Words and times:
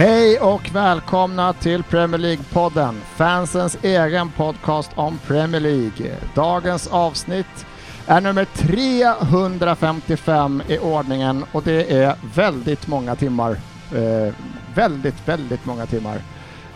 Hej 0.00 0.38
och 0.38 0.70
välkomna 0.72 1.52
till 1.52 1.82
Premier 1.82 2.18
League-podden, 2.18 3.00
fansens 3.16 3.78
egen 3.82 4.30
podcast 4.30 4.90
om 4.94 5.18
Premier 5.18 5.60
League. 5.60 6.16
Dagens 6.34 6.86
avsnitt 6.86 7.66
är 8.06 8.20
nummer 8.20 8.44
355 8.44 10.62
i 10.68 10.78
ordningen 10.78 11.44
och 11.52 11.62
det 11.62 11.92
är 11.92 12.14
väldigt 12.34 12.86
många 12.86 13.16
timmar. 13.16 13.56
Eh, 13.94 14.34
väldigt, 14.74 15.28
väldigt 15.28 15.66
många 15.66 15.86
timmar. 15.86 16.20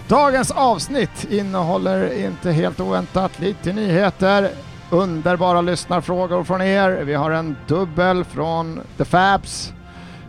Dagens 0.09 0.51
avsnitt 0.51 1.27
innehåller 1.31 2.25
inte 2.25 2.53
helt 2.53 2.81
oväntat 2.81 3.41
lite 3.41 3.73
nyheter, 3.73 4.51
underbara 4.91 5.61
lyssnarfrågor 5.61 6.45
från 6.45 6.63
er. 6.63 6.91
Vi 6.91 7.15
har 7.15 7.31
en 7.31 7.57
dubbel 7.67 8.25
från 8.25 8.81
The 8.97 9.05
Fabs. 9.05 9.73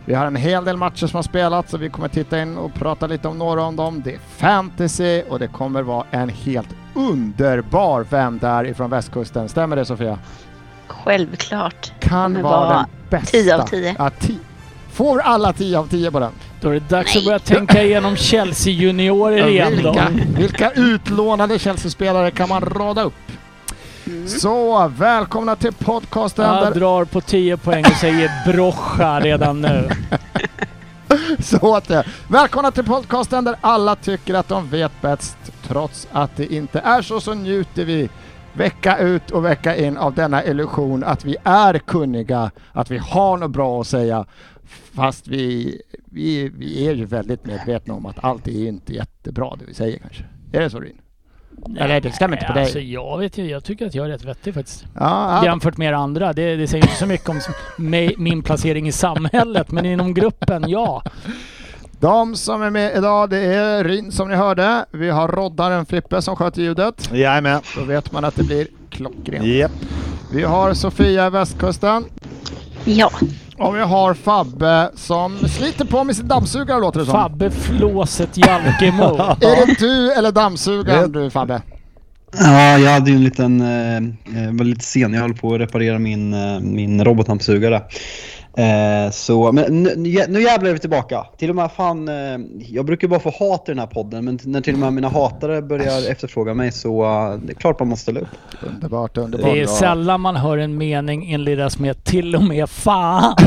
Vi 0.08 0.14
har 0.14 0.26
en 0.26 0.36
hel 0.36 0.64
del 0.64 0.76
matcher 0.76 1.06
som 1.06 1.16
har 1.16 1.22
spelats 1.22 1.74
och 1.74 1.82
vi 1.82 1.88
kommer 1.88 2.08
titta 2.08 2.42
in 2.42 2.56
och 2.56 2.74
prata 2.74 3.06
lite 3.06 3.28
om 3.28 3.38
några 3.38 3.62
av 3.62 3.74
dem. 3.74 4.02
Det 4.04 4.14
är 4.14 4.18
fantasy 4.36 5.22
och 5.22 5.38
det 5.38 5.48
kommer 5.48 5.82
vara 5.82 6.06
en 6.10 6.28
helt 6.28 6.68
underbar 6.94 8.06
Vem 8.10 8.38
där 8.38 8.66
ifrån 8.66 8.90
västkusten. 8.90 9.48
Stämmer 9.48 9.76
det 9.76 9.84
Sofia? 9.84 10.18
Självklart. 10.86 11.92
Kan 12.00 12.42
vara 12.42 12.42
vara 12.42 12.76
den 12.76 12.86
bästa. 13.10 13.38
10 13.38 13.56
av 13.56 13.66
10. 13.66 13.94
Ja, 13.98 14.10
Får 14.92 15.20
alla 15.20 15.52
10 15.52 15.78
av 15.78 15.88
10 15.88 16.10
på 16.10 16.20
den? 16.20 16.32
Då 16.60 16.68
är 16.68 16.74
det 16.74 16.88
dags 16.88 17.14
Nej. 17.14 17.18
att 17.20 17.24
börja 17.24 17.38
tänka 17.38 17.82
igenom 17.82 18.16
Chelsea-juniorer 18.16 19.46
igen 19.48 19.72
då. 19.82 19.90
vilka, 19.92 20.08
vilka 20.38 20.70
utlånade 20.70 21.58
Chelsea-spelare 21.58 22.30
kan 22.30 22.48
man 22.48 22.60
rada 22.60 23.02
upp? 23.02 23.14
Mm. 24.06 24.28
Så, 24.28 24.88
välkomna 24.98 25.56
till 25.56 25.72
podcasten 25.72 26.44
Jag 26.44 26.66
där 26.66 26.80
drar 26.80 27.04
på 27.04 27.20
10 27.20 27.56
poäng 27.56 27.84
och 27.84 27.96
säger 28.00 28.52
brocha 28.52 29.20
redan 29.20 29.60
nu. 29.60 29.88
Så 31.38 31.74
att 31.74 31.88
det. 31.88 32.04
Välkomna 32.28 32.70
till 32.70 32.84
podcasten 32.84 33.44
där 33.44 33.56
alla 33.60 33.96
tycker 33.96 34.34
att 34.34 34.48
de 34.48 34.68
vet 34.68 34.92
bäst. 35.00 35.36
Trots 35.62 36.08
att 36.12 36.36
det 36.36 36.54
inte 36.54 36.78
är 36.80 37.02
så 37.02 37.20
så 37.20 37.34
njuter 37.34 37.84
vi 37.84 38.08
vecka 38.52 38.98
ut 38.98 39.30
och 39.30 39.44
vecka 39.44 39.76
in 39.76 39.96
av 39.96 40.14
denna 40.14 40.44
illusion 40.44 41.04
att 41.04 41.24
vi 41.24 41.36
är 41.44 41.78
kunniga, 41.78 42.50
att 42.72 42.90
vi 42.90 42.98
har 42.98 43.36
något 43.36 43.50
bra 43.50 43.80
att 43.80 43.86
säga. 43.86 44.26
Fast 44.94 45.28
vi, 45.28 45.80
vi, 46.04 46.48
vi 46.48 46.88
är 46.88 46.94
ju 46.94 47.04
väldigt 47.04 47.46
medvetna 47.46 47.94
om 47.94 48.06
att 48.06 48.24
allt 48.24 48.48
är 48.48 48.68
inte 48.68 48.94
jättebra 48.94 49.56
det 49.58 49.64
vi 49.64 49.74
säger 49.74 49.98
kanske. 49.98 50.24
Är 50.52 50.60
det 50.60 50.70
så 50.70 50.80
Rin? 50.80 51.00
Eller 51.78 52.00
det 52.00 52.12
stämmer 52.12 52.36
inte 52.36 52.46
på 52.46 52.52
dig. 52.52 52.62
Alltså 52.62 52.78
jag 52.78 53.18
vet 53.18 53.38
ju, 53.38 53.50
jag 53.50 53.64
tycker 53.64 53.86
att 53.86 53.94
jag 53.94 54.06
är 54.06 54.10
rätt 54.10 54.24
vettig 54.24 54.54
faktiskt. 54.54 54.84
Ja, 54.94 55.36
ja, 55.36 55.44
Jämfört 55.44 55.76
med 55.76 55.88
er 55.88 55.92
andra. 55.92 56.32
Det, 56.32 56.56
det 56.56 56.68
säger 56.68 56.84
inte 56.84 56.96
så 56.96 57.06
mycket 57.06 57.28
om 57.28 57.40
min 58.16 58.42
placering 58.42 58.88
i 58.88 58.92
samhället, 58.92 59.70
men 59.70 59.86
inom 59.86 60.14
gruppen, 60.14 60.64
ja. 60.68 61.02
de 62.00 62.36
som 62.36 62.62
är 62.62 62.70
med 62.70 62.96
idag 62.96 63.30
det 63.30 63.38
är 63.38 63.84
Rin 63.84 64.12
som 64.12 64.28
ni 64.28 64.34
hörde. 64.34 64.84
Vi 64.90 65.10
har 65.10 65.28
roddaren 65.28 65.86
Frippe 65.86 66.22
som 66.22 66.36
sköter 66.36 66.62
ljudet. 66.62 67.10
Jajamän. 67.12 67.60
Då 67.76 67.84
vet 67.84 68.12
man 68.12 68.24
att 68.24 68.36
det 68.36 68.44
blir 68.44 68.66
klockrent. 68.90 69.44
Japp. 69.44 69.72
Vi 70.32 70.42
har 70.42 70.74
Sofia 70.74 71.26
i 71.26 71.30
västkusten 71.30 72.04
Ja, 72.88 73.10
och 73.58 73.76
vi 73.76 73.80
har 73.80 74.14
Fabbe 74.14 74.90
som 74.94 75.38
sliter 75.48 75.84
på 75.84 76.04
med 76.04 76.16
sin 76.16 76.28
dammsugare 76.28 76.80
låter 76.80 77.00
det 77.00 77.06
som. 77.06 77.14
Fabbe 77.14 77.50
Flåset 77.50 78.36
Jalkemo. 78.36 79.04
Är 79.40 79.66
det 79.66 79.76
du 79.78 80.12
eller 80.12 80.32
dammsugaren 80.32 81.12
du 81.12 81.30
Fabbe? 81.30 81.62
Ja, 82.38 82.78
jag 82.78 82.90
hade 82.90 83.10
ju 83.10 83.16
en 83.16 83.24
liten, 83.24 83.60
eh, 83.60 83.96
eh, 83.96 84.52
var 84.52 84.64
lite 84.64 84.84
sen. 84.84 85.14
Jag 85.14 85.20
höll 85.20 85.34
på 85.34 85.54
att 85.54 85.60
reparera 85.60 85.98
min, 85.98 86.34
eh, 86.34 86.60
min 86.60 87.04
robotdammsugare. 87.04 87.82
Eh, 88.58 89.10
så, 89.10 89.52
men 89.52 89.82
nu, 89.82 89.94
nu 89.96 90.08
jä- 90.08 90.26
nu 90.28 90.42
jävlar 90.42 90.68
är 90.70 90.72
vi 90.72 90.78
tillbaka. 90.78 91.26
Till 91.38 91.50
och 91.50 91.56
med 91.56 91.72
fan, 91.72 92.08
eh, 92.08 92.14
jag 92.58 92.84
brukar 92.86 93.08
bara 93.08 93.20
få 93.20 93.30
hat 93.38 93.62
i 93.68 93.70
den 93.70 93.78
här 93.78 93.86
podden, 93.86 94.24
men 94.24 94.38
när 94.44 94.60
till 94.60 94.74
och 94.74 94.80
med 94.80 94.92
mina 94.92 95.08
hatare 95.08 95.62
börjar 95.62 96.10
efterfråga 96.10 96.54
mig 96.54 96.72
så 96.72 97.02
eh, 97.04 97.36
det 97.38 97.52
är 97.52 97.54
klart 97.54 97.78
man 97.80 97.88
måste 97.88 98.02
ställa 98.02 98.20
upp. 98.20 98.28
Underbart, 98.74 99.16
underbart. 99.16 99.52
Det 99.54 99.60
är 99.60 99.66
sällan 99.66 100.20
man 100.20 100.36
hör 100.36 100.58
en 100.58 100.78
mening 100.78 101.26
inledas 101.32 101.78
med 101.78 102.04
till 102.04 102.36
och 102.36 102.42
med 102.44 102.68
fan. 102.70 103.34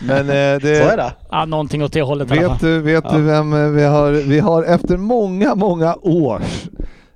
Men 0.00 0.18
eh, 0.18 0.24
Så 0.26 0.34
är 0.34 0.60
det, 0.60 0.96
det. 0.96 1.12
Ja, 1.30 1.44
någonting 1.44 1.84
åt 1.84 1.92
det 1.92 2.02
hållet 2.02 2.28
i 2.30 2.32
alla 2.32 2.40
vet 2.40 2.48
fall. 2.60 2.68
du, 2.68 2.80
vet 2.82 3.10
du 3.10 3.22
vem 3.22 3.74
vi 3.74 3.84
har? 3.84 4.10
Vi 4.12 4.38
har 4.40 4.62
efter 4.62 4.96
många, 4.96 5.54
många 5.54 5.94
års 6.02 6.68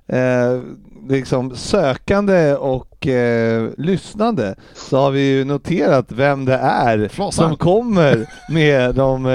eh, 0.07 0.61
liksom 1.09 1.55
sökande 1.55 2.53
och 2.55 2.87
eh, 3.07 3.69
lyssnande 3.77 4.55
så 4.73 4.97
har 4.97 5.11
vi 5.11 5.21
ju 5.21 5.43
noterat 5.45 6.05
vem 6.11 6.45
det 6.45 6.55
är 6.57 7.07
Flåsan. 7.07 7.49
som 7.49 7.57
kommer 7.57 8.25
med 8.49 8.95
de 8.95 9.25
eh, 9.25 9.31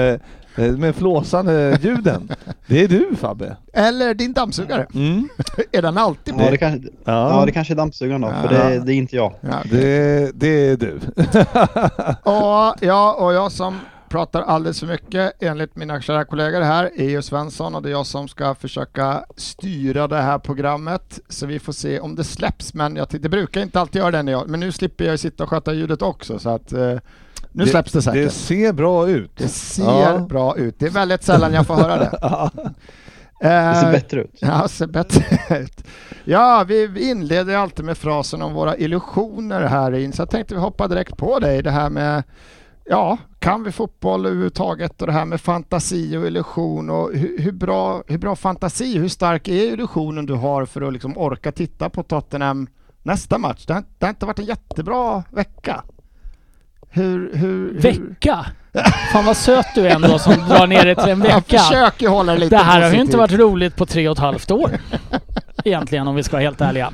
eh, 0.65 0.71
med 0.77 0.95
flåsande 0.95 1.77
ljuden. 1.81 2.29
Det 2.67 2.83
är 2.83 2.87
du 2.87 3.15
Fabbe. 3.15 3.57
Eller 3.73 4.13
din 4.13 4.33
dammsugare. 4.33 4.87
Mm. 4.93 5.29
är 5.71 5.81
den 5.81 5.97
alltid 5.97 6.33
på? 6.37 6.41
Ja, 6.43 6.51
det 6.51 6.57
kanske, 6.57 6.89
ja. 7.05 7.39
Ja, 7.39 7.45
det 7.45 7.51
kanske 7.51 7.73
är 7.73 7.75
dammsugaren 7.75 8.21
då, 8.21 8.27
för 8.27 8.55
Ja. 8.55 8.63
det, 8.69 8.79
det 8.79 8.93
är 8.93 8.95
inte 8.95 9.15
jag. 9.15 9.33
Ja. 9.41 9.55
det, 9.71 10.31
det 10.35 10.69
är 10.69 10.77
du. 10.77 10.99
Och, 12.31 12.75
ja, 12.81 13.13
och 13.19 13.33
jag 13.33 13.51
som 13.51 13.79
pratar 14.09 14.41
alldeles 14.41 14.79
för 14.79 14.87
mycket 14.87 15.33
enligt 15.39 15.75
mina 15.75 16.01
kära 16.01 16.25
kollegor 16.25 16.61
här 16.61 16.91
är 16.95 17.09
ju 17.09 17.21
Svensson 17.21 17.75
och 17.75 17.81
det 17.81 17.89
är 17.89 17.91
jag 17.91 18.05
som 18.05 18.27
ska 18.27 18.55
försöka 18.55 19.23
styra 19.37 20.07
det 20.07 20.21
här 20.21 20.39
programmet 20.39 21.19
så 21.29 21.45
vi 21.45 21.59
får 21.59 21.73
se 21.73 21.99
om 21.99 22.15
det 22.15 22.23
släpps 22.23 22.73
men 22.73 22.95
jag 22.95 23.07
det 23.09 23.29
brukar 23.29 23.61
inte 23.61 23.79
alltid 23.79 23.99
göra 23.99 24.11
det 24.11 24.23
när 24.23 24.31
jag, 24.31 24.49
men 24.49 24.59
nu 24.59 24.71
slipper 24.71 25.05
jag 25.05 25.11
ju 25.11 25.17
sitta 25.17 25.43
och 25.43 25.49
sköta 25.49 25.73
ljudet 25.73 26.01
också 26.01 26.39
så 26.39 26.49
att 26.49 26.71
eh, 26.73 26.95
nu 27.51 27.65
släpps 27.67 27.91
det 27.91 28.01
säkert. 28.01 28.23
Det 28.23 28.29
ser 28.29 28.73
bra 28.73 29.09
ut. 29.09 29.31
Det 29.37 29.47
ser 29.47 29.83
Ja. 29.83 30.17
bra 30.29 30.57
ut. 30.57 30.79
Det 30.79 30.85
är 30.85 30.89
väldigt 30.89 31.23
sällan 31.23 31.53
jag 31.53 31.67
får 31.67 31.75
höra 31.75 31.97
det. 31.97 32.09
Det 33.41 33.47
ser 33.75 33.85
Eh, 33.85 33.91
bättre 33.91 34.21
ut. 34.21 34.35
Ja, 34.41 34.67
ser 34.67 34.87
bättre 34.87 35.57
ut. 35.59 35.83
Ja, 36.23 36.63
vi 36.67 37.09
inleder 37.09 37.55
alltid 37.57 37.85
med 37.85 37.97
frasen 37.97 38.41
om 38.41 38.53
våra 38.53 38.77
illusioner 38.77 39.61
här 39.61 39.91
in, 39.91 40.13
så 40.13 40.21
jag 40.21 40.29
tänkte 40.29 40.55
vi 40.55 40.61
hoppa 40.61 40.87
direkt 40.87 41.17
på 41.17 41.39
dig. 41.39 41.63
Det 41.63 41.71
här 41.71 41.89
med, 41.89 42.23
ja, 42.89 43.17
kan 43.39 43.63
vi 43.63 43.71
fotboll 43.71 44.25
överhuvudtaget 44.25 45.01
och 45.01 45.07
det 45.07 45.13
här 45.13 45.25
med 45.25 45.41
fantasi 45.41 46.17
och 46.17 46.27
illusion 46.27 46.89
och 46.89 47.11
hur, 47.13 47.39
hur, 47.39 47.51
bra, 47.51 48.03
hur 48.07 48.17
bra 48.17 48.35
fantasi, 48.35 48.97
hur 48.97 49.07
stark 49.07 49.47
är 49.47 49.73
illusionen 49.73 50.25
du 50.25 50.33
har 50.33 50.65
för 50.65 50.81
att 50.81 50.93
liksom 50.93 51.17
orka 51.17 51.51
titta 51.51 51.89
på 51.89 52.03
Tottenham 52.03 52.67
nästa 53.03 53.37
match? 53.37 53.65
Det 53.65 53.73
har, 53.73 53.83
det 53.97 54.05
har 54.05 54.09
inte 54.09 54.25
varit 54.25 54.39
en 54.39 54.45
jättebra 54.45 55.23
vecka. 55.31 55.83
Hur, 56.91 57.31
hur, 57.35 57.73
hur? 57.73 57.81
Vecka? 57.81 58.45
Fan 59.13 59.25
vad 59.25 59.37
söt 59.37 59.65
du 59.75 59.87
är 59.87 59.95
ändå 59.95 60.19
som 60.19 60.33
drar 60.33 60.67
ner 60.67 60.85
det 60.85 60.95
till 60.95 61.09
en 61.09 61.19
Jag 61.21 61.35
vecka. 61.35 61.57
försöker 61.59 62.07
hålla 62.07 62.33
det 62.33 62.39
lite 62.39 62.55
Det 62.55 62.63
här 62.63 62.71
har 62.73 62.77
ju 62.79 62.83
positivt. 62.85 63.05
inte 63.05 63.17
varit 63.17 63.31
roligt 63.31 63.75
på 63.75 63.85
tre 63.85 64.07
och 64.07 64.11
ett 64.17 64.19
halvt 64.19 64.51
år. 64.51 64.71
Egentligen 65.65 66.07
om 66.07 66.15
vi 66.15 66.23
ska 66.23 66.31
vara 66.35 66.43
helt 66.43 66.61
ärliga. 66.61 66.91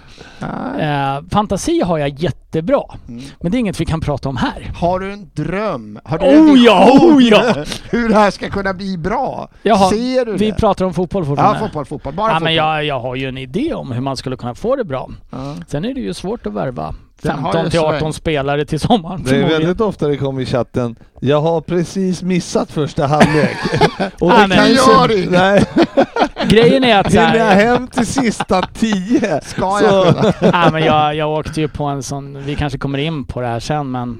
Eh, 0.79 1.21
fantasi 1.31 1.81
har 1.81 1.97
jag 1.97 2.09
jättebra. 2.09 2.81
Mm. 3.07 3.23
Men 3.41 3.51
det 3.51 3.57
är 3.57 3.59
inget 3.59 3.81
vi 3.81 3.85
kan 3.85 4.01
prata 4.01 4.29
om 4.29 4.37
här. 4.37 4.71
Har 4.75 4.99
du 4.99 5.13
en 5.13 5.29
dröm? 5.33 5.99
Har 6.03 6.17
du 6.19 6.25
en 6.25 6.49
Oh 6.51 6.59
ja, 6.59 6.85
vision 6.93 7.15
oh 7.17 7.23
ja! 7.23 7.55
hur 7.89 8.09
det 8.09 8.15
här 8.15 8.31
ska 8.31 8.49
kunna 8.49 8.73
bli 8.73 8.97
bra? 8.97 9.49
Jaha, 9.63 9.89
Ser 9.89 10.25
du 10.25 10.31
Vi 10.37 10.49
det? 10.51 10.57
pratar 10.57 10.85
om 10.85 10.93
fotboll 10.93 11.23
Ja, 11.23 11.27
fortfarande. 11.27 11.59
fotboll, 11.59 11.85
fotboll. 11.85 12.13
Bara 12.13 12.27
Ja, 12.27 12.33
fotboll. 12.33 12.43
men 12.43 12.55
jag, 12.55 12.85
jag 12.85 12.99
har 12.99 13.15
ju 13.15 13.29
en 13.29 13.37
idé 13.37 13.73
om 13.73 13.91
hur 13.91 14.01
man 14.01 14.17
skulle 14.17 14.35
kunna 14.37 14.55
få 14.55 14.75
det 14.75 14.83
bra. 14.83 15.09
Ja. 15.31 15.55
Sen 15.67 15.85
är 15.85 15.93
det 15.93 16.01
ju 16.01 16.13
svårt 16.13 16.45
att 16.45 16.53
värva 16.53 16.95
Den 17.21 17.39
har 17.39 17.53
15 17.53 17.63
ju 17.65 17.69
till 17.69 17.79
sväng. 17.79 17.95
18 17.95 18.13
spelare 18.13 18.65
till 18.65 18.79
sommaren 18.79 19.23
Det 19.23 19.35
är 19.35 19.47
väldigt 19.49 19.81
ofta 19.81 20.07
det 20.07 20.17
kommer 20.17 20.41
i 20.41 20.45
chatten, 20.45 20.95
jag 21.19 21.41
har 21.41 21.61
precis 21.61 22.21
missat 22.23 22.71
första 22.71 23.07
halvlek. 23.07 23.57
Och 24.19 24.31
Ja, 24.31 24.41
det 24.41 24.47
men- 24.47 24.57
Kan 24.57 24.69
gör 24.73 25.07
det 25.07 25.17
inte. 25.23 25.31
Nej, 25.39 25.63
Grejen 26.49 26.83
är 26.83 26.99
att 26.99 27.11
så 27.11 27.19
hinner 27.19 27.37
jag 27.37 27.55
hem 27.55 27.87
till 27.87 28.07
sista 28.07 28.61
tio 28.61 29.41
Ska 29.41 29.77
så... 29.79 29.85
jag 29.85 30.15
kunna? 30.15 30.33
nej, 30.51 30.71
men 30.71 30.83
jag, 30.83 31.15
jag 31.15 31.29
åkte 31.31 31.61
ju 31.61 31.67
på 31.67 31.83
en 31.83 32.03
sån, 32.03 32.43
vi 32.43 32.55
kanske 32.55 32.79
kommer 32.79 32.97
in 32.97 33.25
på 33.25 33.41
det 33.41 33.47
här 33.47 33.59
sen 33.59 33.91
men 33.91 34.17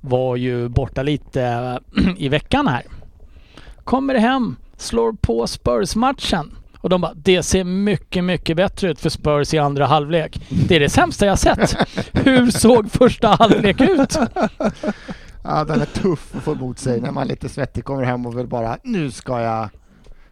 var 0.00 0.36
ju 0.36 0.68
borta 0.68 1.02
lite 1.02 1.78
i 2.16 2.28
veckan 2.28 2.68
här. 2.68 2.82
Kommer 3.84 4.14
hem, 4.14 4.56
slår 4.76 5.12
på 5.12 5.46
Spurs-matchen. 5.46 6.54
Och 6.80 6.88
de 6.88 7.00
bara, 7.00 7.14
det 7.14 7.42
ser 7.42 7.64
mycket, 7.64 8.24
mycket 8.24 8.56
bättre 8.56 8.90
ut 8.90 9.00
för 9.00 9.10
Spurs 9.10 9.54
i 9.54 9.58
andra 9.58 9.86
halvlek. 9.86 10.40
Det 10.48 10.76
är 10.76 10.80
det 10.80 10.88
sämsta 10.88 11.26
jag 11.26 11.38
sett. 11.38 11.76
Hur 12.12 12.50
såg 12.50 12.90
första 12.90 13.28
halvlek 13.28 13.80
ut? 13.80 14.18
Ja, 15.44 15.64
den 15.64 15.80
är 15.80 15.86
tuff 15.86 16.36
att 16.36 16.42
få 16.42 16.52
emot 16.52 16.78
sig 16.78 17.00
när 17.00 17.10
man 17.10 17.28
lite 17.28 17.48
svettig 17.48 17.84
kommer 17.84 18.02
hem 18.02 18.26
och 18.26 18.38
vill 18.38 18.46
bara 18.46 18.78
nu 18.84 19.10
ska 19.10 19.40
jag... 19.40 19.68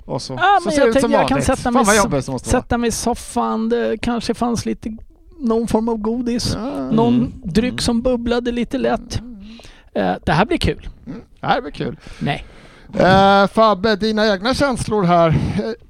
Och 0.06 0.22
så, 0.22 0.32
Ja, 0.32 0.58
så 0.62 0.70
ser 0.70 0.78
jag 0.78 0.86
det 0.86 0.90
ut 0.90 0.94
som 0.94 1.10
tänkte 1.10 1.20
jag 1.20 1.28
kan 1.28 1.42
sätta 1.56 1.70
mig, 1.70 1.96
jobbigt 1.96 2.46
sätta 2.46 2.78
mig 2.78 2.88
i 2.88 2.92
soffan. 2.92 3.68
Det 3.68 3.96
kanske 4.02 4.34
fanns 4.34 4.66
lite 4.66 4.96
någon 5.38 5.68
form 5.68 5.88
av 5.88 5.96
godis. 5.96 6.52
Ja, 6.54 6.60
Någon 6.90 7.14
Mm. 7.14 7.32
dryck 7.44 7.80
som 7.80 8.02
bubblade 8.02 8.52
lite 8.52 8.78
lätt. 8.78 9.20
Eh, 9.94 10.12
det 10.24 10.32
här 10.32 10.46
blir 10.46 10.58
kul. 10.58 10.88
det 11.40 11.46
här 11.46 11.60
blir 11.60 11.72
kul. 11.72 11.98
Nej. 12.18 12.44
Eh, 12.98 13.46
Fabbe, 13.46 13.96
dina 13.96 14.32
egna 14.32 14.54
känslor 14.54 15.02
här. 15.04 15.28
Eh, 15.28 15.34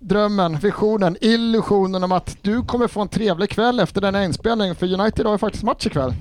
drömmen, 0.00 0.58
visionen, 0.58 1.16
illusionen 1.20 2.04
om 2.04 2.12
att 2.12 2.36
du 2.42 2.62
kommer 2.62 2.88
få 2.88 3.00
en 3.00 3.08
trevlig 3.08 3.50
kväll 3.50 3.80
efter 3.80 4.00
denna 4.00 4.24
inspelning. 4.24 4.74
För 4.74 5.00
United 5.00 5.26
har 5.26 5.32
ju 5.32 5.38
faktiskt 5.38 5.64
match 5.64 5.86
ikväll. 5.86 6.14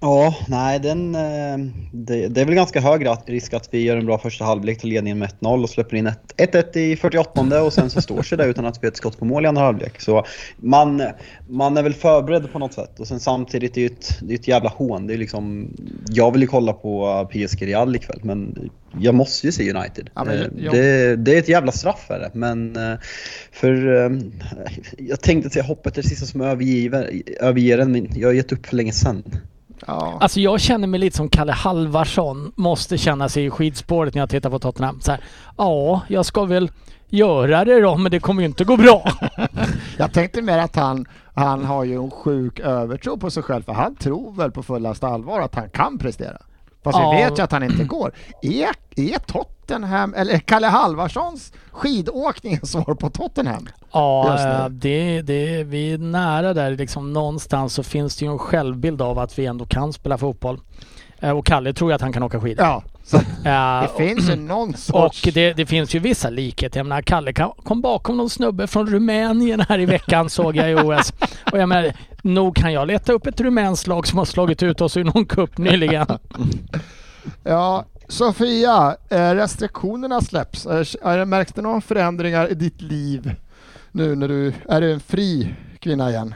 Ja, 0.00 0.34
nej 0.48 0.78
den... 0.80 1.14
eh, 1.14 1.58
Det, 1.92 2.28
det 2.28 2.40
är 2.40 2.44
väl 2.44 2.54
ganska 2.54 2.80
hög 2.80 3.06
risk 3.26 3.54
att 3.54 3.68
vi 3.72 3.82
gör 3.82 3.96
en 3.96 4.06
bra 4.06 4.18
första 4.18 4.44
halvlek 4.44 4.78
till 4.80 4.88
ledningen 4.88 5.18
med 5.18 5.28
1-0 5.40 5.62
och 5.62 5.70
släpper 5.70 5.96
in 5.96 6.06
ett- 6.06 6.34
1-1 6.36 6.76
i 6.78 6.96
48 6.96 7.62
och 7.62 7.72
sen 7.72 7.90
så 7.90 8.00
står 8.02 8.22
sig 8.22 8.38
där 8.38 8.48
utan 8.48 8.66
att 8.66 8.82
vi 8.82 8.86
har 8.86 8.90
ett 8.90 8.96
skott 8.96 9.18
på 9.18 9.24
mål 9.24 9.44
i 9.44 9.48
andra 9.48 9.62
halvlek. 9.62 10.00
Så 10.00 10.24
man, 10.56 11.02
man 11.48 11.76
är 11.76 11.82
väl 11.82 11.94
förberedd 11.94 12.52
på 12.52 12.58
något 12.58 12.72
sätt 12.72 13.00
och 13.00 13.06
sen 13.08 13.20
samtidigt 13.20 13.74
det 13.74 13.82
är 13.82 13.86
ett, 13.86 14.18
det 14.22 14.34
är 14.34 14.38
ett 14.38 14.48
jävla 14.48 14.68
hån. 14.70 15.06
Det 15.06 15.14
är 15.14 15.18
liksom, 15.18 15.70
jag 16.08 16.32
vill 16.32 16.40
ju 16.42 16.46
kolla 16.48 16.72
på 16.72 17.28
PSG 17.32 17.66
Real 17.66 17.96
ikväll 17.96 18.20
men 18.22 18.70
jag 19.00 19.14
måste 19.14 19.46
ju 19.46 19.52
se 19.52 19.72
United. 19.72 20.10
Ja, 20.14 20.24
men 20.24 20.38
Eh, 20.38 20.64
jag- 20.64 20.74
det, 20.74 21.16
det 21.16 21.34
är 21.34 21.38
ett 21.38 21.48
jävla 21.48 21.72
straff 21.72 22.10
är 22.10 22.18
det. 22.18 22.30
Men 22.34 22.76
eh, 22.76 22.98
för 23.52 24.04
eh, 24.04 24.10
jag 24.98 25.20
tänkte 25.20 25.50
säga 25.50 25.62
hoppet 25.64 25.98
är 25.98 26.02
det 26.02 26.08
sista 26.08 26.26
som 26.26 26.40
överger, 26.40 27.10
överger 27.40 27.78
en 27.78 27.92
men 27.92 28.08
jag 28.16 28.28
har 28.28 28.32
gett 28.32 28.52
upp 28.52 28.66
för 28.66 28.76
länge 28.76 28.92
sedan. 28.92 29.22
Ja. 29.86 30.18
Alltså 30.20 30.40
jag 30.40 30.60
känner 30.60 30.86
mig 30.86 31.00
lite 31.00 31.16
som 31.16 31.28
Kalle 31.28 31.52
Halvarsson 31.52 32.52
måste 32.56 32.98
känna 32.98 33.28
sig 33.28 33.44
i 33.44 33.50
skidspåret 33.50 34.14
när 34.14 34.22
jag 34.22 34.30
tittar 34.30 34.50
på 34.50 34.58
Tottenham. 34.58 35.00
Så 35.00 35.10
här, 35.10 35.20
ja, 35.56 36.00
jag 36.08 36.26
ska 36.26 36.44
väl 36.44 36.70
göra 37.08 37.64
det 37.64 37.80
då, 37.80 37.96
men 37.96 38.10
det 38.10 38.20
kommer 38.20 38.42
ju 38.42 38.48
inte 38.48 38.64
gå 38.64 38.76
bra. 38.76 39.12
Jag 39.98 40.12
tänkte 40.12 40.42
mer 40.42 40.58
att 40.58 40.76
han, 40.76 41.06
han 41.34 41.64
har 41.64 41.84
ju 41.84 41.94
en 41.94 42.10
sjuk 42.10 42.60
övertro 42.60 43.16
på 43.16 43.30
sig 43.30 43.42
själv 43.42 43.62
för 43.62 43.72
han 43.72 43.96
tror 43.96 44.32
väl 44.32 44.50
på 44.50 44.62
fullaste 44.62 45.06
allvar 45.06 45.40
att 45.40 45.54
han 45.54 45.70
kan 45.70 45.98
prestera. 45.98 46.38
Fast 46.92 46.98
Ja. 46.98 47.10
vi 47.10 47.16
vet 47.24 47.38
ju 47.38 47.42
att 47.42 47.52
han 47.52 47.62
inte 47.62 47.84
går. 47.84 48.12
Är, 48.42 48.68
är 48.96 49.18
Tottenham, 49.18 50.14
eller 50.14 50.38
Kalle 50.38 50.66
Halvarssons 50.66 51.52
skidåkning 51.70 52.60
svar 52.62 52.94
på 52.94 53.10
Tottenham? 53.10 53.68
Ja, 53.92 54.36
det. 54.38 54.50
eh, 54.50 54.68
det, 54.68 55.22
det, 55.22 55.64
vi 55.64 55.92
är 55.92 55.98
nära 55.98 56.54
där. 56.54 56.70
Liksom 56.70 57.12
någonstans 57.12 57.74
så 57.74 57.82
finns 57.82 58.16
det 58.16 58.24
ju 58.24 58.30
en 58.32 58.38
självbild 58.38 59.02
av 59.02 59.18
att 59.18 59.38
vi 59.38 59.46
ändå 59.46 59.66
kan 59.66 59.92
spela 59.92 60.18
fotboll. 60.18 60.60
Eh, 61.20 61.30
Och 61.30 61.46
Kalle 61.46 61.72
tror 61.72 61.90
ju 61.90 61.94
att 61.94 62.00
han 62.00 62.12
kan 62.12 62.22
åka 62.22 62.40
skidor. 62.40 62.66
Ja, 62.66 62.82
så 63.04 63.16
Eh, 63.16 63.22
det 63.44 63.88
och- 63.92 63.96
finns 63.96 64.30
ju 64.30 64.36
någon 64.36 64.68
Och 64.70 64.78
sorts... 64.78 65.22
det, 65.22 65.52
det 65.52 65.66
finns 65.66 65.94
ju 65.94 65.98
vissa 65.98 66.30
likheter. 66.30 66.78
Jag 66.80 66.86
menar, 66.86 67.02
Kalle 67.02 67.32
kom 67.64 67.80
bakom 67.80 68.16
någon 68.16 68.30
snubbe 68.30 68.66
från 68.66 68.86
Rumänien 68.90 69.60
här 69.68 69.78
i 69.78 69.86
veckan 69.86 70.30
såg 70.30 70.56
jag 70.56 70.70
i 70.70 70.74
OS. 70.74 71.12
Och 71.52 71.58
jag 71.58 71.68
menar, 71.68 71.92
nog 72.34 72.56
kan 72.56 72.72
jag 72.72 72.86
leta 72.88 73.12
upp 73.12 73.26
ett 73.26 73.40
rumänskt 73.40 73.86
lag 73.86 74.06
som 74.06 74.18
har 74.18 74.24
slagit 74.24 74.62
ut 74.62 74.80
oss 74.80 74.96
i 74.96 75.04
någon 75.04 75.26
cup 75.26 75.58
nyligen. 75.58 76.06
Ja, 77.44 77.84
Sofia, 78.08 78.96
eh, 79.10 79.30
restriktionerna 79.34 80.20
släpps. 80.20 80.66
Är- 80.66 81.06
är 81.06 81.18
det- 81.18 81.24
Märks 81.24 81.52
det 81.52 81.62
några 81.62 81.80
förändringar 81.80 82.50
i 82.50 82.54
ditt 82.54 82.80
liv 82.80 83.34
nu 83.92 84.14
när 84.14 84.28
du 84.28 84.52
är 84.68 84.82
en 84.82 85.00
fri 85.00 85.54
kvinna 85.80 86.10
igen? 86.10 86.34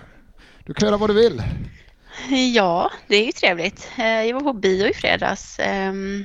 Du 0.65 0.75
kan 0.75 0.87
göra 0.89 0.97
vad 0.97 1.11
du 1.11 1.15
vill. 1.15 1.43
Ja, 2.55 2.91
det 3.09 3.17
är 3.17 3.27
ju 3.27 3.33
trevligt. 3.33 3.91
Eh, 3.99 4.05
Jag 4.23 4.35
var 4.35 4.41
på 4.41 4.53
bio 4.53 4.87
i 4.87 4.95
fredags. 4.95 5.59
Ehm, 5.59 6.25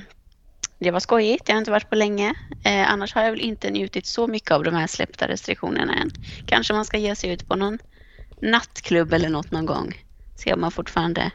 Det 0.78 0.90
var 0.90 1.00
skojigt, 1.00 1.48
jag 1.48 1.54
har 1.54 1.58
inte 1.58 1.70
varit 1.70 1.90
på 1.90 1.96
länge. 1.96 2.34
Eh, 2.64 2.92
Annars 2.92 3.14
har 3.14 3.22
jag 3.22 3.30
väl 3.30 3.40
inte 3.40 3.70
njutit 3.70 4.06
så 4.06 4.26
mycket 4.26 4.50
av 4.50 4.64
de 4.64 4.74
här 4.74 4.86
släppta 4.86 5.28
restriktionerna 5.28 5.94
än. 5.94 6.10
Kanske 6.46 6.74
man 6.74 6.84
ska 6.84 6.96
ge 6.98 7.14
sig 7.16 7.30
ut 7.30 7.48
på 7.48 7.56
någon 7.56 7.78
nattklubb 8.42 9.12
eller 9.12 9.28
något 9.28 9.50
någon 9.50 9.66
gång. 9.66 9.94
Se 10.36 10.52
om 10.52 10.60
man 10.60 10.70
fortfarande 10.70 11.30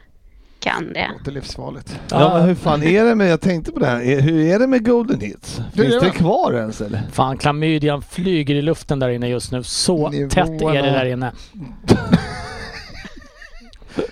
kan 0.60 0.92
det. 0.92 1.10
Det 1.24 1.30
är 1.30 1.34
livsfarligt. 1.34 1.98
Ja, 2.10 2.34
men 2.38 2.48
hur 2.48 2.54
fan 2.54 2.82
är 2.82 3.04
det 3.04 3.14
med, 3.14 3.30
jag 3.30 3.40
tänkte 3.40 3.72
på 3.72 3.78
det 3.78 3.86
här, 3.86 4.00
Är- 4.00 4.20
hur 4.20 4.40
är 4.46 4.58
det 4.58 4.66
med 4.66 4.84
Golden 4.86 5.20
Hits? 5.20 5.56
Finns 5.56 5.74
det 5.74 5.84
det 5.88 5.98
var- 6.00 6.10
kvar 6.10 6.52
ens 6.52 6.80
eller? 6.80 7.02
Fan, 7.12 7.38
klamydian 7.38 8.02
flyger 8.02 8.54
i 8.54 8.62
luften 8.62 8.98
där 8.98 9.08
inne 9.08 9.28
just 9.28 9.52
nu. 9.52 9.62
Så 9.62 10.08
Nivåerna. 10.10 10.30
tätt 10.30 10.62
är 10.62 10.82
det 10.82 10.90
där 10.90 11.04
inne. 11.04 11.32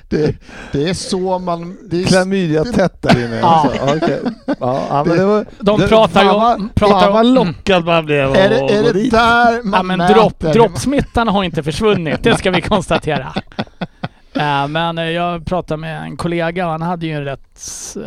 Det, 0.09 0.37
det 0.73 0.88
är 0.88 0.94
så 0.94 1.38
man... 1.38 1.77
Det 1.91 2.03
är, 2.03 2.06
Klamydia 2.06 2.65
tätt 2.65 3.03
där 3.03 3.25
inne. 3.25 3.37
Ja. 3.38 3.47
Alltså. 3.47 3.97
Okej. 3.97 4.21
Ja, 4.47 4.55
ja, 4.91 5.05
men 5.06 5.17
det 5.19 5.25
var, 5.25 5.44
De 5.59 5.81
det, 5.81 5.88
pratar 5.88 6.23
ju 6.25 6.31
om- 6.31 6.71
pratar 6.75 7.12
fan 7.12 7.35
lockad 7.35 7.85
man 7.85 8.06
blev 8.06 8.35
är, 8.37 8.49
det, 8.50 8.56
är 8.75 8.93
det 8.93 9.11
där 9.11 9.62
man 9.62 9.73
Ja, 9.79 9.82
men 9.82 9.99
mäter? 9.99 10.15
dropp, 10.15 10.41
droppsmittan 10.41 11.29
har 11.29 11.44
inte 11.44 11.62
försvunnit, 11.62 12.23
det 12.23 12.37
ska 12.38 12.50
vi 12.50 12.61
konstatera. 12.61 13.32
Men 14.69 14.99
eh, 14.99 15.05
jag 15.11 15.47
pratade 15.47 15.81
med 15.81 16.03
en 16.03 16.17
kollega 16.17 16.67
och 16.67 16.73
han 16.73 16.82
hade 16.82 17.06
ju 17.06 17.12
en 17.12 17.25
rätt 17.25 17.41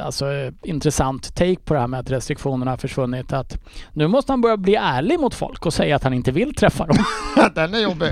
alltså, 0.01 0.25
intressant 0.63 1.35
take 1.35 1.55
på 1.65 1.73
det 1.73 1.79
här 1.79 1.87
med 1.87 1.99
att 1.99 2.11
restriktionerna 2.11 2.71
har 2.71 2.77
försvunnit. 2.77 3.33
Att 3.33 3.57
nu 3.93 4.07
måste 4.07 4.31
han 4.31 4.41
börja 4.41 4.57
bli 4.57 4.75
ärlig 4.75 5.19
mot 5.19 5.35
folk 5.35 5.65
och 5.65 5.73
säga 5.73 5.95
att 5.95 6.03
han 6.03 6.13
inte 6.13 6.31
vill 6.31 6.55
träffa 6.55 6.85
dem. 6.85 6.97
Den 7.55 7.73
är 7.73 7.79
jobbig. 7.79 8.09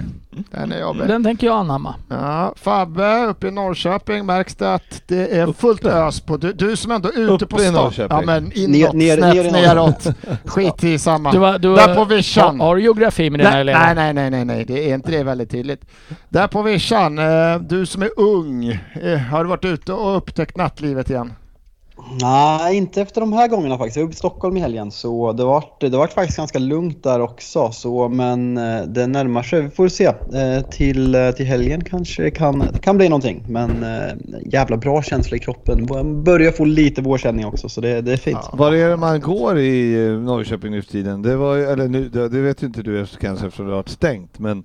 Den 0.51 0.71
är 0.71 0.79
jobbig. 0.79 1.07
Den 1.07 1.23
tänker 1.23 1.47
jag 1.47 1.55
anamma. 1.55 1.95
Ja, 2.09 2.53
Fabbe, 2.57 3.25
uppe 3.25 3.47
i 3.47 3.51
Norrköping 3.51 4.25
märks 4.25 4.55
det 4.55 4.73
att 4.73 5.01
det 5.07 5.37
är 5.37 5.53
fullt 5.53 5.85
ös 5.85 6.19
på... 6.21 6.37
Du, 6.37 6.53
du 6.53 6.75
som 6.75 6.91
ändå 6.91 7.09
är 7.09 7.19
ute 7.19 7.31
Uppe 7.31 7.45
på 7.45 7.57
stan. 7.57 7.93
Ja 8.09 8.21
men 8.25 8.51
inåt, 8.51 8.93
Ner- 8.93 9.17
snett 9.17 9.33
ner 9.35 9.51
neråt. 9.51 10.07
Skit 10.45 10.83
i 10.83 10.99
samma. 10.99 11.31
Du, 11.31 11.57
du, 11.57 11.75
Där 11.75 11.95
på 11.95 12.05
vischan. 12.05 12.59
Har, 12.59 12.67
har 12.67 12.75
du 12.75 12.81
geografi 12.81 13.29
med 13.29 13.39
dina 13.39 13.59
elever? 13.59 13.79
nej, 13.79 13.95
nej, 13.95 14.13
nej, 14.13 14.29
nej, 14.29 14.45
nej, 14.45 14.65
det 14.65 14.89
är 14.91 14.95
inte 14.95 15.11
det 15.11 15.23
väldigt 15.23 15.51
tydligt. 15.51 15.85
Där 16.29 16.47
på 16.47 16.61
vischan, 16.61 17.19
eh, 17.19 17.59
du 17.59 17.85
som 17.85 18.00
är 18.01 18.09
ung, 18.19 18.79
eh, 19.01 19.17
har 19.19 19.43
du 19.43 19.49
varit 19.49 19.65
ute 19.65 19.93
och 19.93 20.17
upptäckt 20.17 20.57
nattlivet 20.57 21.09
igen? 21.09 21.33
Nej, 22.21 22.77
inte 22.77 23.01
efter 23.01 23.21
de 23.21 23.33
här 23.33 23.47
gångerna 23.47 23.77
faktiskt. 23.77 23.95
Jag 23.97 24.03
var 24.03 24.07
uppe 24.07 24.13
i 24.13 24.17
Stockholm 24.17 24.57
i 24.57 24.59
helgen 24.59 24.91
så 24.91 25.31
det 25.33 25.43
var, 25.43 25.63
det 25.79 25.89
var 25.89 26.07
faktiskt 26.07 26.37
ganska 26.37 26.59
lugnt 26.59 27.03
där 27.03 27.19
också. 27.21 27.71
Så, 27.71 28.09
men 28.09 28.57
eh, 28.57 28.81
det 28.87 29.07
närmar 29.07 29.43
sig. 29.43 29.61
Vi 29.61 29.69
får 29.69 29.87
se. 29.87 30.05
Eh, 30.05 30.61
Till, 30.71 31.17
till 31.37 31.45
helgen 31.45 31.83
kanske 31.83 32.23
det 32.23 32.31
kan, 32.31 32.63
kan 32.81 32.97
bli 32.97 33.09
någonting. 33.09 33.43
Men 33.47 33.85
jävla 34.45 34.77
bra 34.77 35.01
känsla 35.01 35.37
i 35.37 35.39
kroppen. 35.39 35.85
Bör- 35.85 36.23
Börjar 36.23 36.51
få 36.51 36.65
lite 36.65 37.01
vårkänning 37.01 37.45
också 37.45 37.69
så 37.69 37.81
det, 37.81 38.01
det 38.01 38.13
är 38.13 38.17
fint. 38.17 38.39
Ja. 38.51 38.57
Var 38.57 38.73
är 38.73 38.89
det 38.89 38.97
man 38.97 39.19
går 39.21 39.59
i 39.59 39.95
Norrköping 40.25 40.71
nu 40.71 40.81
för 40.81 40.91
tiden? 40.91 41.21
Det 41.21 41.35
var 41.35 41.57
eller 41.57 41.87
nu, 41.87 42.09
det, 42.09 42.27
vet 42.27 42.63
ju 42.63 42.67
inte 42.67 42.81
du 42.81 43.01
efter- 43.01 43.17
kanske 43.19 43.45
eftersom 43.47 43.65
det 43.65 43.71
har 43.71 43.77
varit 43.77 43.89
stängt 43.89 44.39
men... 44.39 44.63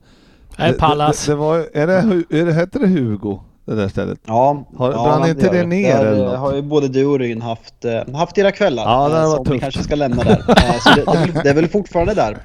Nej, 0.57 0.73
det, 0.73 0.79
Pallas. 0.79 1.27
det, 1.27 1.33
det 1.33 1.37
var, 1.37 1.57
är 1.75 1.87
det, 1.87 1.93
är 2.41 2.45
det, 2.47 2.53
heter 2.55 2.81
det 2.81 2.87
Hugo? 2.87 3.39
Det 3.65 3.75
där 3.75 3.89
stället? 3.89 4.19
Ja, 4.27 4.65
Har- 4.77 4.93
ja, 4.93 5.05
brann 5.05 5.29
inte 5.31 5.47
gör 5.47 5.53
det 5.53 5.67
ner 5.67 5.97
Där 5.97 6.07
eller 6.07 6.25
eh, 6.25 6.31
något? 6.31 6.39
har 6.39 6.55
ju 6.55 6.63
både 6.63 6.89
du 6.89 7.07
och 7.07 7.19
Ryn 7.19 7.43
haft, 7.43 7.85
eh, 7.85 8.15
haft 8.15 8.39
era 8.39 8.53
kvällar. 8.53 8.83
Ja, 8.85 9.09
det 9.09 9.15
eh, 9.17 9.21
varit 9.23 9.35
som 9.37 9.45
vi 9.45 9.51
tufft. 9.51 9.61
kanske 9.63 9.83
ska 9.83 9.95
lämna 9.95 10.23
där. 10.25 10.37
Så 10.81 10.91
det, 10.91 11.05
det, 11.05 11.19
är 11.19 11.27
väl, 11.27 11.33
det 11.45 11.51
är 11.51 11.55
väl 11.55 11.69
fortfarande 11.69 12.15
där, 12.15 12.37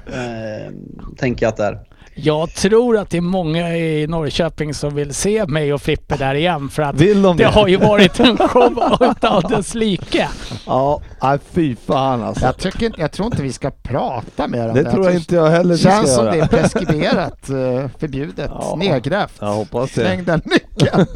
tänker 1.16 1.46
jag 1.46 1.50
att 1.50 1.56
det 1.56 1.64
är. 1.64 1.78
Jag 2.14 2.54
tror 2.54 2.96
att 2.98 3.10
det 3.10 3.16
är 3.16 3.20
många 3.20 3.76
i 3.76 4.06
Norrköping 4.06 4.74
som 4.74 4.94
vill 4.94 5.14
se 5.14 5.46
mig 5.46 5.72
och 5.72 5.82
Frippe 5.82 6.16
där 6.16 6.34
igen 6.34 6.68
för 6.68 6.82
att 6.82 6.94
Vill 7.00 7.22
de 7.22 7.36
det 7.36 7.44
det? 7.44 7.50
har 7.50 7.68
ju 7.68 7.76
varit 7.76 8.20
en 8.20 8.36
show 8.36 8.96
utan 9.00 9.42
dess 9.42 9.74
like. 9.74 10.28
Ja, 10.66 11.00
nej 11.22 11.38
fy 11.52 11.76
fan 11.86 12.22
alltså. 12.22 12.44
Jag, 12.46 12.56
tycker, 12.58 12.92
jag 12.98 13.12
tror 13.12 13.26
inte 13.26 13.42
vi 13.42 13.52
ska 13.52 13.70
prata 13.70 14.48
mer 14.48 14.68
om 14.68 14.74
Det 14.74 14.82
det. 14.82 14.90
tror 14.90 15.04
jag 15.06 15.14
inte 15.14 15.34
jag 15.34 15.50
heller 15.50 15.62
Det 15.68 15.74
vi 15.74 15.78
ska 15.78 15.90
känns 15.90 16.14
som 16.14 16.24
göra. 16.26 16.34
det 16.36 16.40
är 16.40 16.46
preskriberat, 16.46 17.48
eh, 17.48 17.88
förbjudet, 17.98 18.50
Ja. 18.54 18.74
nedgrävt. 18.78 19.34
Jag 19.40 19.52
hoppas 19.54 19.90
det. 19.92 20.00
Släng 20.00 20.24
den 20.24 20.40
nyckeln. 20.44 21.06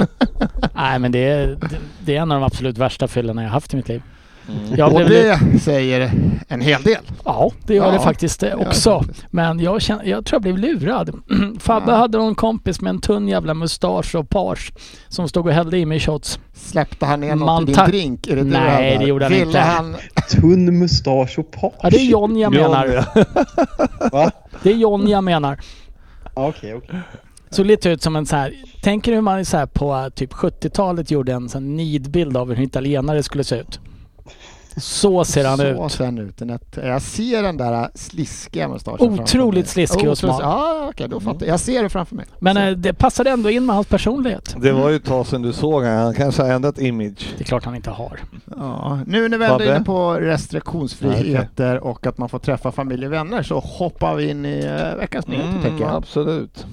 Nej 0.75 0.99
men 0.99 1.13
det 1.13 1.29
är, 1.29 1.47
det- 1.47 1.69
det 2.01 2.17
är 2.17 2.21
en 2.23 2.33
av 2.33 2.41
de 2.41 2.47
absolut 2.47 2.79
värsta 2.79 3.09
fyllorna 3.09 3.43
jag 3.43 3.51
haft 3.51 3.73
i 3.73 3.77
mitt 3.77 3.89
liv. 3.89 4.03
Mm. 4.49 4.77
Jag 4.77 4.93
Och 4.93 5.01
det 5.01 5.41
säger 5.63 6.13
en 6.49 6.61
hel 6.61 6.83
del. 6.83 7.03
Ja, 7.25 7.51
det 7.67 7.75
gör 7.75 7.87
Ja, 7.87 7.93
det 7.93 7.99
faktiskt 8.01 8.43
eh, 8.43 8.51
det 8.51 8.57
det 8.57 8.69
också. 8.69 8.99
faktiskt. 9.01 9.27
Men 9.31 9.61
jag, 9.61 9.83
känner, 9.83 10.05
jag 10.05 10.25
tror 10.25 10.37
jag 10.37 10.43
blev 10.55 10.59
lurad. 10.59 11.11
Fabbe 11.61 11.91
Ja. 11.93 11.97
hade 11.97 12.19
någon 12.19 12.35
kompis 12.35 12.81
med 12.81 12.91
en 12.91 13.01
tunn 13.01 13.29
jävla 13.29 13.55
mustasch 13.55 14.15
och 14.15 14.29
page 14.31 14.73
som 15.09 15.29
stod 15.29 15.47
och 15.47 15.53
hällde 15.53 15.79
i 15.79 15.87
mig 15.87 16.01
shots. 16.01 16.39
Släppte 16.55 17.07
han 17.07 17.21
ner 17.21 17.35
något 17.35 17.47
Man 17.47 17.63
i 17.63 17.67
din 17.67 17.85
drink? 17.87 18.27
Är 18.27 18.37
det 18.37 18.43
det 18.43 18.51
Nej, 18.51 18.61
hävdar? 18.61 18.99
det 19.01 19.09
gjorde 19.09 19.25
han 19.25 19.33
Ville 19.33 19.45
inte. 19.47 19.59
Han, 19.59 19.97
Tunn 20.41 20.79
mustasch 20.79 21.39
och 21.39 21.51
page. 21.51 21.73
Ja, 21.83 21.91
det 21.91 21.97
är 21.97 22.05
John 22.11 22.37
jag 22.39 22.53
menar. 22.53 23.05
Va? 24.13 24.31
Det 24.63 24.71
är 24.71 24.75
John 24.77 25.09
jag 25.09 25.25
menar. 25.25 25.59
Ja, 26.35 26.49
Okej, 26.49 26.75
okej. 26.75 27.01
Såg 27.51 27.67
lite 27.67 27.89
ut 27.89 28.03
som 28.03 28.17
en 28.17 28.27
så 28.27 28.37
här. 28.37 28.53
Tänker 28.83 29.11
du 29.13 29.17
hur 29.17 29.23
man 29.23 29.45
så 29.45 29.57
här 29.57 29.67
på 29.67 29.95
eh, 29.95 30.09
typ 30.09 30.33
70-talet 30.33 31.11
gjorde 31.11 31.33
en 31.33 31.49
sån 31.49 31.77
nidbild 31.77 32.37
av 32.37 32.49
hur 32.49 32.57
en 32.57 32.63
italienare 32.63 33.23
skulle 33.23 33.45
se 33.45 33.57
ut? 33.57 33.81
Så 34.77 35.25
ser 35.25 35.45
han 35.45 35.59
så 35.59 35.65
ut. 35.87 35.93
ser 35.93 36.05
han 36.05 36.19
ut. 36.19 36.43
Jag 36.75 37.03
ser 37.03 37.43
den 37.43 37.57
där 37.57 37.89
sliskiga 37.95 38.69
mustaschen 38.69 39.21
Otroligt 39.21 39.69
sliskig 39.69 40.09
och 40.09 40.19
smal. 40.19 40.41
Ja, 40.43 40.87
okej, 40.91 41.09
då 41.09 41.21
fattar 41.21 41.47
jag. 41.47 41.53
Jag 41.53 41.61
ser 41.61 41.83
det 41.83 41.89
framför 41.89 42.17
mig. 42.17 42.27
Men 42.39 42.57
Så. 42.57 42.61
eh, 42.63 42.71
det 42.71 42.93
passade 42.93 43.31
ändå 43.31 43.51
in 43.51 43.67
med 43.67 43.75
hans 43.75 43.87
personlighet. 43.87 44.55
Det 44.59 44.73
var 44.73 44.89
ju 44.91 44.97
ett 44.97 45.05
tag 45.05 45.27
sedan 45.27 45.43
du 45.43 45.53
såg 45.53 45.85
han. 45.85 45.97
Han 45.99 46.15
kanske 46.15 46.43
har 46.43 46.51
ändrat 46.51 46.79
image. 46.79 47.35
Det 47.39 47.43
är 47.43 47.45
klart 47.45 47.65
han 47.65 47.75
inte 47.77 47.91
har. 47.91 48.21
Ja, 48.57 48.99
nu 49.07 49.29
när 49.29 49.39
vi 49.39 49.45
ändå 49.45 49.65
är 49.65 49.77
inne 49.77 49.85
på 49.85 50.15
restriktionsfriheter 50.15 51.85
och 51.85 52.07
att 52.07 52.19
man 52.19 52.29
får 52.29 52.39
träffa 52.39 52.73
familj 52.73 53.07
och 53.07 53.13
vänner 53.13 53.43
så 53.43 53.59
hoppar 53.59 54.15
vi 54.15 54.31
in 54.31 54.47
i 54.47 54.65
eh, 54.65 54.97
veckans 54.99 55.27
nyheter 55.27 55.49
Mm, 55.51 55.63
tänker 55.63 55.85
jag. 55.85 55.95
absolut. 55.95 56.67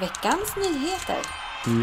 Veckans 0.00 0.56
nyheter. 0.56 1.16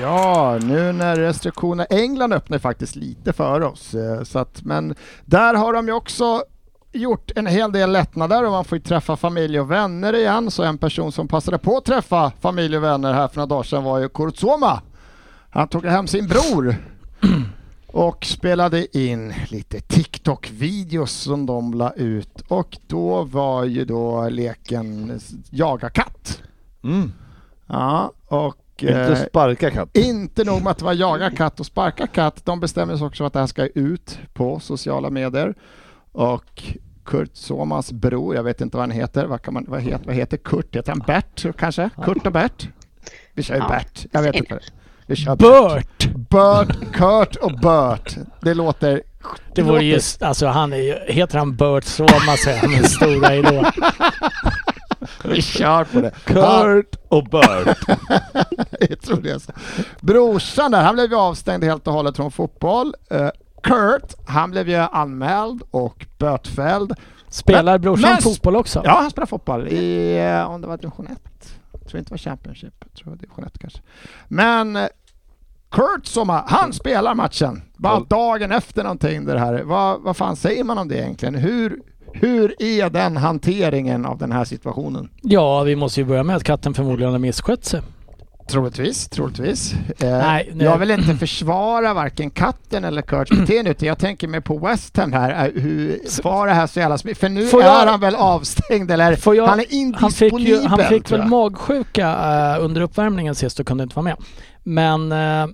Ja, 0.01 0.59
nu 0.61 0.91
när 0.91 1.15
restriktionerna... 1.15 1.85
England 1.85 2.33
öppnar 2.33 2.57
faktiskt 2.59 2.95
lite 2.95 3.33
för 3.33 3.61
oss. 3.61 3.93
eh, 3.93 4.23
Så 4.23 4.39
att, 4.39 4.63
men 4.63 4.95
där 5.25 5.53
har 5.53 5.73
de 5.73 5.87
ju 5.87 5.93
också 5.93 6.43
gjort 6.91 7.31
en 7.35 7.45
hel 7.47 7.71
del 7.71 7.91
lättnader 7.91 8.45
och 8.45 8.51
man 8.51 8.65
får 8.65 8.77
ju 8.77 8.83
träffa 8.83 9.15
familj 9.15 9.59
och 9.59 9.71
vänner 9.71 10.13
igen. 10.15 10.51
Så 10.51 10.63
en 10.63 10.77
person 10.77 11.11
som 11.11 11.27
passade 11.27 11.57
på 11.57 11.77
att 11.77 11.85
träffa 11.85 12.31
familj 12.41 12.77
och 12.77 12.83
vänner 12.83 13.13
här 13.13 13.27
för 13.27 13.35
några 13.35 13.45
dagar 13.45 13.63
sedan 13.63 13.83
var 13.83 13.99
ju 13.99 14.09
Kurzoma. 14.09 14.81
Han 15.49 15.67
tog 15.67 15.85
hem 15.85 16.07
sin 16.07 16.27
bror 16.27 16.75
och 17.87 18.25
spelade 18.25 18.97
in 18.97 19.33
lite 19.49 19.79
TikTok-videos 19.79 21.05
som 21.23 21.45
de 21.45 21.73
la 21.73 21.91
ut 21.93 22.41
och 22.47 22.77
då 22.87 23.23
var 23.23 23.63
ju 23.63 23.85
då 23.85 24.29
leken 24.29 25.19
jaga 25.49 25.89
katt. 25.89 26.41
Mm. 26.83 27.11
Ja, 27.67 28.11
och... 28.27 28.55
Inte 28.83 29.01
eh, 29.01 29.15
sparka 29.15 29.71
katt. 29.71 29.97
inte 29.97 30.43
nog 30.43 30.63
med 30.63 30.71
att 30.71 30.77
det 30.77 30.85
var 30.85 30.93
jaga 30.93 31.31
katt 31.31 31.59
och 31.59 31.65
sparka 31.65 32.07
katt. 32.07 32.45
De 32.45 32.59
bestämmer 32.59 32.97
sig 32.97 33.07
också 33.07 33.21
för 33.21 33.27
att 33.27 33.33
det 33.33 33.39
här 33.39 33.47
ska 33.47 33.67
ut 33.67 34.19
på 34.33 34.59
sociala 34.59 35.09
medier. 35.09 35.55
Och 36.11 36.63
Kurt 37.05 37.35
Somas 37.35 37.91
bror, 37.91 38.35
jag 38.35 38.43
vet 38.43 38.61
inte 38.61 38.77
vad 38.77 38.83
han 38.83 38.91
heter. 38.91 39.25
Vad, 39.25 39.41
kan 39.41 39.53
man, 39.53 39.65
vad, 39.67 39.81
heter, 39.81 40.05
vad 40.05 40.15
heter 40.15 40.37
Kurt? 40.37 40.75
Heter 40.75 40.91
han 40.91 40.99
Bert 40.99 41.45
kanske? 41.57 41.89
Kurt 42.03 42.25
och 42.25 42.31
Bert? 42.31 42.69
Vi 43.33 43.43
kör 43.43 43.55
ju 43.55 43.61
Ja, 43.61 43.67
Bert. 43.67 44.05
Jag 44.11 44.21
vet 44.21 44.35
inte. 44.35 44.59
Vi 45.05 45.15
kör 45.15 45.35
Bert. 45.35 46.09
Bert, 46.29 46.93
Kurt 46.93 47.35
och 47.35 47.59
Bert. 47.59 48.17
Det 48.41 48.53
låter... 48.53 49.01
Det 49.55 49.61
vore 49.61 49.83
ju, 49.83 49.99
alltså 50.19 50.47
han 50.47 50.73
är 50.73 51.11
heter 51.11 51.37
han 51.37 51.55
Burt 51.55 51.83
Soma 51.83 52.37
så 52.37 52.49
är 52.49 52.57
han 52.57 52.83
stora 52.83 53.35
idol. 53.35 53.65
Vi 55.23 55.41
kör 55.41 55.83
på 55.83 56.01
det. 56.01 56.11
Kurt 56.25 56.95
och 57.07 57.23
Bert. 57.23 57.77
jag 58.89 59.01
tror 59.01 59.21
det 59.21 59.31
är 59.31 59.39
så. 59.39 59.51
Brorsan 60.01 60.71
där, 60.71 60.83
han 60.83 60.95
blev 60.95 61.09
ju 61.09 61.15
avstängd 61.17 61.63
helt 61.63 61.87
och 61.87 61.93
hållet 61.93 62.15
från 62.15 62.31
fotboll. 62.31 62.93
Eh, 63.09 63.29
Kurt, 63.63 64.13
han 64.27 64.51
blev 64.51 64.69
ju 64.69 64.75
anmäld 64.75 65.61
och 65.71 66.05
bötfälld. 66.17 66.93
Spelar 67.29 67.77
brorsan 67.77 68.11
men- 68.11 68.21
fotboll 68.21 68.55
också? 68.55 68.81
Ja, 68.85 68.97
han 69.01 69.11
spelar 69.11 69.25
fotboll 69.25 69.67
i, 69.67 70.17
eh, 70.17 70.49
om 70.49 70.61
det 70.61 70.67
var 70.67 70.77
division 70.77 71.07
1. 71.07 71.19
Jag 71.71 71.87
tror 71.87 71.99
inte 71.99 72.09
det 72.09 72.13
var 72.13 72.17
Championship, 72.17 72.73
jag 72.79 72.93
tror 72.93 73.05
det 73.05 73.09
var 73.09 73.17
division 73.17 73.43
1 73.45 73.59
kanske. 73.59 73.79
Men 74.27 74.75
eh, 74.75 74.85
Kurt 75.71 76.05
som 76.05 76.29
han 76.29 76.73
spelar 76.73 77.15
matchen. 77.15 77.61
Bara 77.77 77.99
dagen 77.99 78.51
efter 78.51 78.83
någonting 78.83 79.25
det 79.25 79.39
här. 79.39 79.63
Vad, 79.63 80.01
vad 80.01 80.17
fan 80.17 80.35
säger 80.35 80.63
man 80.63 80.77
om 80.77 80.87
det 80.87 80.97
egentligen? 80.97 81.35
Hur, 81.35 81.81
hur 82.21 82.55
är 82.61 82.89
den 82.89 83.17
hanteringen 83.17 84.05
av 84.05 84.17
den 84.17 84.31
här 84.31 84.43
situationen? 84.45 85.09
Ja, 85.21 85.63
vi 85.63 85.75
måste 85.75 85.99
ju 86.01 86.05
börja 86.05 86.23
med 86.23 86.35
att 86.35 86.43
katten 86.43 86.73
förmodligen 86.73 87.11
har 87.11 87.19
misskött 87.19 87.65
sig. 87.65 87.81
Troligtvis, 88.49 89.09
troligtvis. 89.09 89.73
Eh, 89.73 90.09
Nej, 90.09 90.49
nej. 90.53 90.65
Jag 90.65 90.77
vill 90.77 90.91
inte 90.91 91.15
försvara 91.15 91.93
varken 91.93 92.29
katten 92.29 92.83
eller 92.83 93.01
Kurts 93.01 93.31
beteende 93.31 93.71
utan 93.71 93.87
jag 93.87 93.97
tänker 93.99 94.27
mig 94.27 94.41
på 94.41 94.57
West 94.57 94.97
Ham 94.97 95.13
här. 95.13 95.45
eh, 95.55 95.61
Hur 95.61 95.99
var 96.23 96.47
det 96.47 96.53
här 96.53 96.67
så 96.67 96.79
jävla 96.79 96.97
smidigt? 96.97 97.17
För 97.19 97.29
nu 97.29 97.45
Får 97.47 97.61
jag- 97.63 97.81
är 97.81 97.87
han 97.87 97.99
väl 97.99 98.15
avstängd 98.15 98.91
eller 98.91 99.17
jag- 99.35 99.47
han 99.47 99.59
är 99.59 99.93
Han 99.95 100.11
fick, 100.11 100.31
indisponibel. 100.33 100.61
ju, 100.61 100.67
han 100.67 100.79
fick 100.83 101.11
väl 101.11 101.25
magsjuka 101.27 102.09
eh, 102.57 102.63
under 102.65 102.81
uppvärmningen 102.81 103.35
sist 103.35 103.59
och 103.59 103.67
kunde 103.67 103.83
inte 103.83 103.95
vara 103.95 104.03
med. 104.03 104.15
Men 104.63 105.11
uh, 105.11 105.47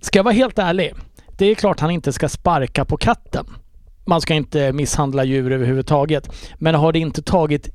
ska 0.00 0.18
jag 0.18 0.24
vara 0.24 0.34
helt 0.34 0.58
ärlig. 0.58 0.94
Det 1.38 1.46
är 1.46 1.54
klart 1.54 1.80
han 1.80 1.90
inte 1.90 2.12
ska 2.12 2.28
sparka 2.28 2.84
på 2.84 2.96
katten. 2.96 3.46
Man 4.06 4.20
ska 4.20 4.34
inte 4.34 4.72
misshandla 4.72 5.24
djur 5.24 5.52
överhuvudtaget. 5.52 6.28
Men 6.58 6.74
har 6.74 6.92
det 6.92 6.98
inte 6.98 7.22
tagit 7.22 7.68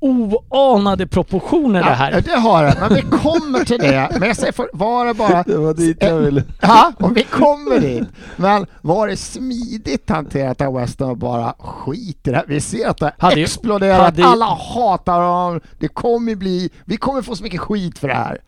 oanade 0.00 1.06
proportioner 1.06 1.82
det 1.82 1.88
Ja, 1.88 1.94
här? 1.94 2.20
det 2.20 2.38
har 2.38 2.62
det, 2.64 2.76
men 2.80 2.94
vi 2.94 3.02
kommer 3.02 3.64
till 3.64 3.78
det. 3.78 4.08
Men 4.18 4.28
jag 4.28 4.36
säger, 4.36 4.52
för, 4.52 4.68
var 4.72 5.06
det 5.06 5.14
bara... 5.14 5.42
Det 5.42 5.56
var 5.58 5.74
dit 5.74 5.96
jag 6.00 6.16
ville. 6.18 6.44
Ja, 6.60 6.92
och 6.98 7.16
vi 7.16 7.22
kommer 7.22 7.78
dit. 7.80 8.08
Men 8.36 8.66
var 8.80 9.08
det 9.08 9.16
smidigt 9.16 10.10
hanterat 10.10 10.60
av 10.60 10.74
West 10.74 11.00
Ham 11.00 11.10
och 11.10 11.16
bara 11.18 11.54
skit 11.58 12.28
i 12.28 12.30
det 12.30 12.36
här? 12.36 12.44
Vi 12.48 12.60
ser 12.60 12.88
att 12.88 12.96
det 12.98 13.12
Hade 13.18 13.36
ju- 13.36 13.42
exploderat. 13.42 14.00
hade 14.00 14.24
Alla 14.24 14.46
hatar 14.46 15.20
dem. 15.22 15.60
Det 15.78 15.88
kommer 15.88 16.34
bli... 16.34 16.70
Vi 16.84 16.96
kommer 16.96 17.22
få 17.22 17.36
så 17.36 17.42
mycket 17.42 17.60
skit 17.60 17.98
för 17.98 18.08
det 18.08 18.14
här. 18.14 18.38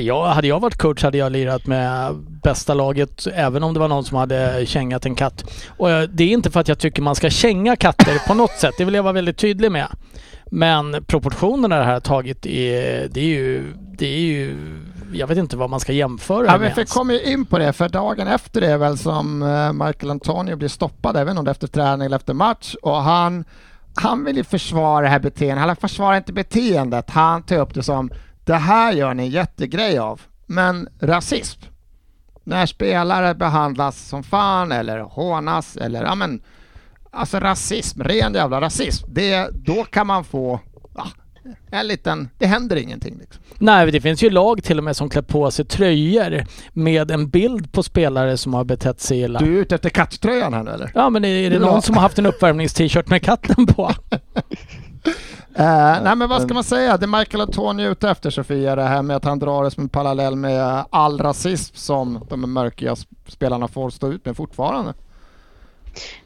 Ja, 0.00 0.26
hade 0.26 0.48
jag 0.48 0.60
varit 0.60 0.78
coach 0.78 1.02
hade 1.02 1.18
jag 1.18 1.32
lirat 1.32 1.66
med 1.66 2.14
bästa 2.42 2.74
laget 2.74 3.26
även 3.34 3.62
om 3.62 3.74
det 3.74 3.80
var 3.80 3.88
någon 3.88 4.04
som 4.04 4.16
hade 4.16 4.66
kängat 4.66 5.06
en 5.06 5.14
katt. 5.14 5.44
Och 5.66 5.88
det 5.88 6.24
är 6.24 6.28
inte 6.28 6.50
för 6.50 6.60
att 6.60 6.68
jag 6.68 6.78
tycker 6.78 7.02
man 7.02 7.14
ska 7.14 7.30
känga 7.30 7.76
katter 7.76 8.28
på 8.28 8.34
något 8.34 8.50
sätt. 8.50 8.74
Det 8.78 8.84
vill 8.84 8.94
jag 8.94 9.02
vara 9.02 9.12
väldigt 9.12 9.36
tydlig 9.36 9.72
med. 9.72 9.86
Men 10.54 11.04
proportionerna 11.04 11.78
det 11.78 11.84
här 11.84 11.92
har 11.92 12.00
tagit 12.00 12.46
är, 12.46 13.08
det 13.08 13.20
är 13.20 13.24
ju, 13.24 13.74
det 13.98 14.06
är 14.06 14.20
ju, 14.20 14.56
jag 15.12 15.26
vet 15.26 15.38
inte 15.38 15.56
vad 15.56 15.70
man 15.70 15.80
ska 15.80 15.92
jämföra 15.92 16.46
Ja, 16.46 16.58
med 16.58 16.72
vi 16.76 16.84
kommer 16.84 17.14
ju 17.14 17.22
in 17.22 17.46
på 17.46 17.58
det, 17.58 17.72
för 17.72 17.88
dagen 17.88 18.28
efter 18.28 18.60
det 18.60 18.66
är 18.66 18.78
väl 18.78 18.98
som 18.98 19.42
eh, 19.42 19.72
Michael 19.72 20.10
Antonio 20.10 20.56
blir 20.56 20.68
stoppad, 20.68 21.16
även 21.16 21.38
om 21.38 21.44
det 21.44 21.48
är 21.48 21.52
efter 21.52 21.66
träning 21.66 22.06
eller 22.06 22.16
efter 22.16 22.34
match. 22.34 22.74
Och 22.82 22.96
han, 22.96 23.44
han 23.94 24.24
vill 24.24 24.36
ju 24.36 24.44
försvara 24.44 25.02
det 25.02 25.08
här 25.08 25.20
beteendet. 25.20 25.66
Han 25.66 25.76
försvarar 25.76 26.16
inte 26.16 26.32
beteendet. 26.32 27.10
Han 27.10 27.42
tar 27.42 27.56
upp 27.56 27.74
det 27.74 27.82
som, 27.82 28.10
det 28.44 28.54
här 28.54 28.92
gör 28.92 29.14
ni 29.14 29.22
en 29.22 29.30
jättegrej 29.30 29.98
av. 29.98 30.20
Men 30.46 30.88
rasism, 31.00 31.60
när 32.44 32.66
spelare 32.66 33.34
behandlas 33.34 34.08
som 34.08 34.22
fan 34.22 34.72
eller 34.72 34.98
hånas 35.00 35.76
eller 35.76 36.02
ja 36.04 36.14
men 36.14 36.42
Alltså 37.14 37.40
rasism, 37.40 38.02
ren 38.02 38.34
jävla 38.34 38.60
rasism. 38.60 39.06
Det, 39.12 39.48
då 39.52 39.84
kan 39.84 40.06
man 40.06 40.24
få 40.24 40.60
ja, 40.94 41.06
en 41.70 41.86
liten, 41.86 42.28
det 42.38 42.46
händer 42.46 42.76
ingenting 42.76 43.18
liksom. 43.18 43.42
Nej, 43.58 43.90
det 43.90 44.00
finns 44.00 44.22
ju 44.22 44.30
lag 44.30 44.62
till 44.64 44.78
och 44.78 44.84
med 44.84 44.96
som 44.96 45.08
klär 45.08 45.22
på 45.22 45.50
sig 45.50 45.64
tröjor 45.64 46.44
med 46.72 47.10
en 47.10 47.28
bild 47.28 47.72
på 47.72 47.82
spelare 47.82 48.36
som 48.36 48.54
har 48.54 48.64
betett 48.64 49.00
sig 49.00 49.20
illa. 49.20 49.38
Du 49.38 49.56
är 49.56 49.60
ute 49.60 49.74
efter 49.74 49.90
katttröjan 49.90 50.54
här 50.54 50.62
nu 50.62 50.70
eller? 50.70 50.92
Ja, 50.94 51.10
men 51.10 51.24
är 51.24 51.50
det 51.50 51.56
Ja. 51.56 51.60
någon 51.60 51.82
som 51.82 51.94
har 51.94 52.02
haft 52.02 52.18
en 52.18 52.26
uppvärmnings-t-shirt 52.26 53.08
med 53.10 53.22
katten 53.22 53.66
på? 53.66 53.90
Eh, 55.54 56.02
nej 56.02 56.16
men 56.16 56.28
vad 56.28 56.42
ska 56.42 56.54
man 56.54 56.64
säga? 56.64 56.96
Det 56.96 57.06
Michael 57.06 57.40
Antonio 57.40 57.86
är 57.86 57.90
ute 57.90 58.10
efter 58.10 58.30
Sofia, 58.30 58.76
det 58.76 58.82
här 58.82 59.02
med 59.02 59.16
att 59.16 59.24
han 59.24 59.38
drar 59.38 59.64
det 59.64 59.70
som 59.70 59.82
en 59.82 59.88
parallell 59.88 60.36
med 60.36 60.84
all 60.90 61.18
rasism 61.18 61.76
som 61.76 62.26
de 62.28 62.52
mörkiga 62.52 62.94
sp- 62.94 63.06
spelarna 63.26 63.68
får 63.68 63.90
stå 63.90 64.12
ut 64.12 64.24
med 64.24 64.36
fortfarande. 64.36 64.94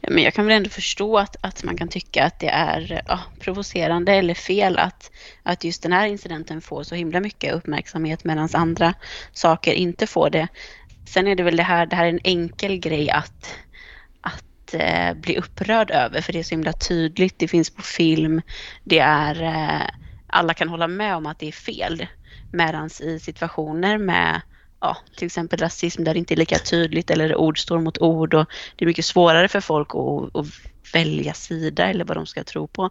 Men 0.01 0.23
jag 0.23 0.33
kan 0.33 0.45
väl 0.45 0.57
ändå 0.57 0.69
förstå 0.69 1.17
att, 1.17 1.35
att 1.41 1.63
man 1.63 1.77
kan 1.77 1.87
tycka 1.87 2.25
att 2.25 2.39
det 2.39 2.49
är 2.49 3.01
ja, 3.07 3.19
provocerande 3.39 4.13
eller 4.13 4.33
fel 4.33 4.77
att, 4.77 5.11
att 5.43 5.63
just 5.63 5.83
den 5.83 5.93
här 5.93 6.07
incidenten 6.07 6.61
får 6.61 6.83
så 6.83 6.95
himla 6.95 7.19
mycket 7.19 7.53
uppmärksamhet 7.53 8.23
medan 8.23 8.49
andra 8.53 8.93
saker 9.33 9.73
inte 9.73 10.07
får 10.07 10.29
det. 10.29 10.47
Sen 11.07 11.27
är 11.27 11.35
det 11.35 11.43
väl 11.43 11.57
det 11.57 11.63
här, 11.63 11.85
det 11.85 11.95
här 11.95 12.05
är 12.05 12.09
en 12.09 12.19
enkel 12.23 12.77
grej 12.77 13.09
att, 13.09 13.49
att 14.67 14.73
eh, 14.73 15.21
bli 15.21 15.37
upprörd 15.37 15.91
över 15.91 16.21
för 16.21 16.33
det 16.33 16.39
är 16.39 16.43
så 16.43 16.55
himla 16.55 16.73
tydligt, 16.73 17.39
det 17.39 17.47
finns 17.47 17.69
på 17.69 17.81
film, 17.81 18.41
det 18.83 18.99
är, 18.99 19.43
eh, 19.43 19.87
alla 20.27 20.53
kan 20.53 20.69
hålla 20.69 20.87
med 20.87 21.15
om 21.15 21.25
att 21.25 21.39
det 21.39 21.47
är 21.47 21.51
fel. 21.51 22.07
Medan 22.51 22.89
i 23.01 23.19
situationer 23.19 23.97
med 23.97 24.41
ja, 24.81 24.97
till 25.17 25.25
exempel 25.25 25.59
rasism 25.59 26.03
där 26.03 26.13
det 26.13 26.19
inte 26.19 26.33
är 26.33 26.37
lika 26.37 26.59
tydligt 26.59 27.09
eller 27.09 27.35
ord 27.35 27.59
står 27.59 27.79
mot 27.79 27.97
ord 27.97 28.33
och 28.33 28.45
det 28.75 28.85
är 28.85 28.87
mycket 28.87 29.05
svårare 29.05 29.47
för 29.47 29.61
folk 29.61 29.87
att, 29.95 30.35
att 30.35 30.47
välja 30.93 31.33
sida 31.33 31.87
eller 31.87 32.05
vad 32.05 32.17
de 32.17 32.25
ska 32.25 32.43
tro 32.43 32.67
på. 32.67 32.89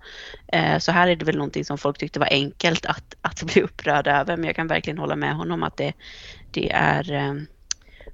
Eh, 0.52 0.78
Så 0.78 0.92
här 0.92 1.09
är 1.09 1.16
det 1.16 1.25
väl 1.25 1.37
någonting 1.37 1.64
som 1.64 1.78
folk 1.78 1.99
tyckte 1.99 2.21
var 2.21 2.28
enkelt 2.30 2.87
att, 2.87 3.14
att 3.21 3.42
bli 3.42 3.62
upprörda 3.62 4.21
över 4.21 4.37
men 4.37 4.47
jag 4.47 4.56
kan 4.56 4.66
verkligen 4.66 4.99
hålla 4.99 5.16
med 5.16 5.37
honom 5.37 5.62
att 5.62 5.76
det, 5.76 5.92
det 6.50 6.73
är 6.73 7.12
eh, 7.12 7.35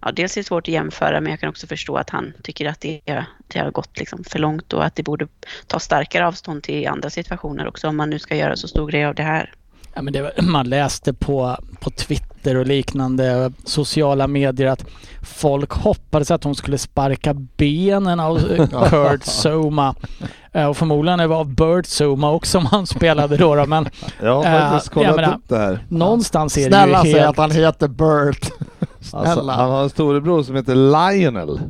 Ja, 0.05 0.13
dels 0.13 0.37
är 0.37 0.41
det 0.41 0.45
svårt 0.47 0.69
att 0.69 0.75
jämföra 0.75 1.21
men 1.21 1.31
jag 1.31 1.41
kan 1.41 1.49
också 1.49 1.67
förstå 1.67 1.97
att 1.97 2.11
han 2.11 2.33
tycker 2.43 2.69
att 2.69 2.81
det, 2.81 3.01
det 3.49 3.59
har 3.59 3.71
gått 3.71 3.99
liksom 3.99 4.25
för 4.25 4.39
långt 4.39 4.73
och 4.73 4.85
att 4.85 4.97
det 4.97 5.03
borde 5.03 5.27
ta 5.67 5.79
starkare 5.79 6.27
avstånd 6.27 6.63
till 6.63 6.89
andra 6.89 7.11
situationer 7.11 7.69
också 7.69 7.89
om 7.89 7.97
man 7.97 8.11
nu 8.11 8.19
ska 8.19 8.37
göra 8.37 8.57
så 8.57 8.69
stor 8.69 8.91
grej 8.91 9.05
av 9.07 9.15
det 9.15 9.23
här. 9.23 9.53
Ja, 9.95 10.03
men 10.03 10.13
det, 10.13 10.23
var- 10.23 10.43
man 10.43 10.69
läste 10.69 11.13
på, 11.13 11.57
på 11.81 11.91
Twitter 11.91 12.57
och 12.57 12.67
liknande 12.67 13.53
sociala 13.65 14.27
medier 14.27 14.67
att 14.69 14.85
folk 15.23 15.71
hoppades 15.73 16.31
att 16.31 16.43
de 16.43 16.55
skulle 16.55 16.79
sparka 16.79 17.35
benen 17.35 18.21
av 18.21 18.39
eh, 18.53 18.89
Kurt 18.91 19.25
Soma. 19.25 19.95
Eh, 20.53 20.67
Och 20.67 20.77
förmodligen 20.77 21.29
var 21.31 21.45
Bert 21.45 21.87
Soma 21.87 22.31
också 22.31 22.59
om 22.59 22.67
han 22.67 22.87
spelade 22.87 23.37
då. 23.37 23.55
då 23.55 23.67
men 23.67 23.89
Jag 24.23 24.43
har 24.43 24.45
Eh, 24.45 24.71
faktiskt 24.71 24.93
jag 24.97 25.05
kollat 25.05 25.17
menar- 25.17 25.35
upp 25.37 25.49
det 25.49 25.59
här. 25.59 25.87
någonstans 25.89 26.59
är 26.59 26.69
Snälla 26.69 27.03
det 27.03 27.09
ju 27.09 27.13
säg 27.13 27.21
helt... 27.23 27.31
att 27.31 27.37
han 27.37 27.51
heter 27.51 27.89
Bert. 27.89 28.51
Alltså, 29.13 29.47
han 29.51 29.71
har 29.71 29.83
en 29.83 29.91
storebror 29.91 30.43
som 30.43 30.57
heter 30.57 30.75
Lionel. 30.75 31.61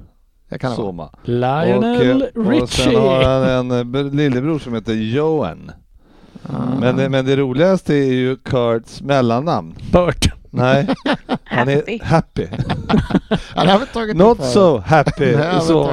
Det 0.49 0.59
kan 0.59 0.71
det. 0.71 0.77
Soma. 0.77 1.11
Lionel 1.25 2.23
och, 2.37 2.63
och 2.63 2.69
sen 2.69 2.95
har 2.97 3.19
Richie. 3.19 3.29
han 3.29 3.71
en 3.71 3.95
eh, 3.97 4.05
lillebror 4.13 4.59
som 4.59 4.75
heter 4.75 4.93
Johan. 4.95 5.71
Ah. 6.47 6.53
Men, 6.81 6.97
det- 6.97 7.09
men 7.09 7.25
det 7.27 7.37
roligaste 7.37 7.95
är 7.95 8.13
ju 8.13 8.37
Kurts 8.37 9.03
mellannamn. 9.03 9.75
Burt. 9.93 10.27
Nej, 10.55 10.89
han 11.45 11.69
är 11.69 12.05
Happy. 12.05 12.47
det 13.55 13.71
har 13.71 13.79
tagit 13.93 14.17
Not 14.17 14.39
upp 14.41 14.45
so 14.45 14.79
happy. 14.79 15.25
Det 15.25 15.51
vi 15.55 15.61
så. 15.61 15.91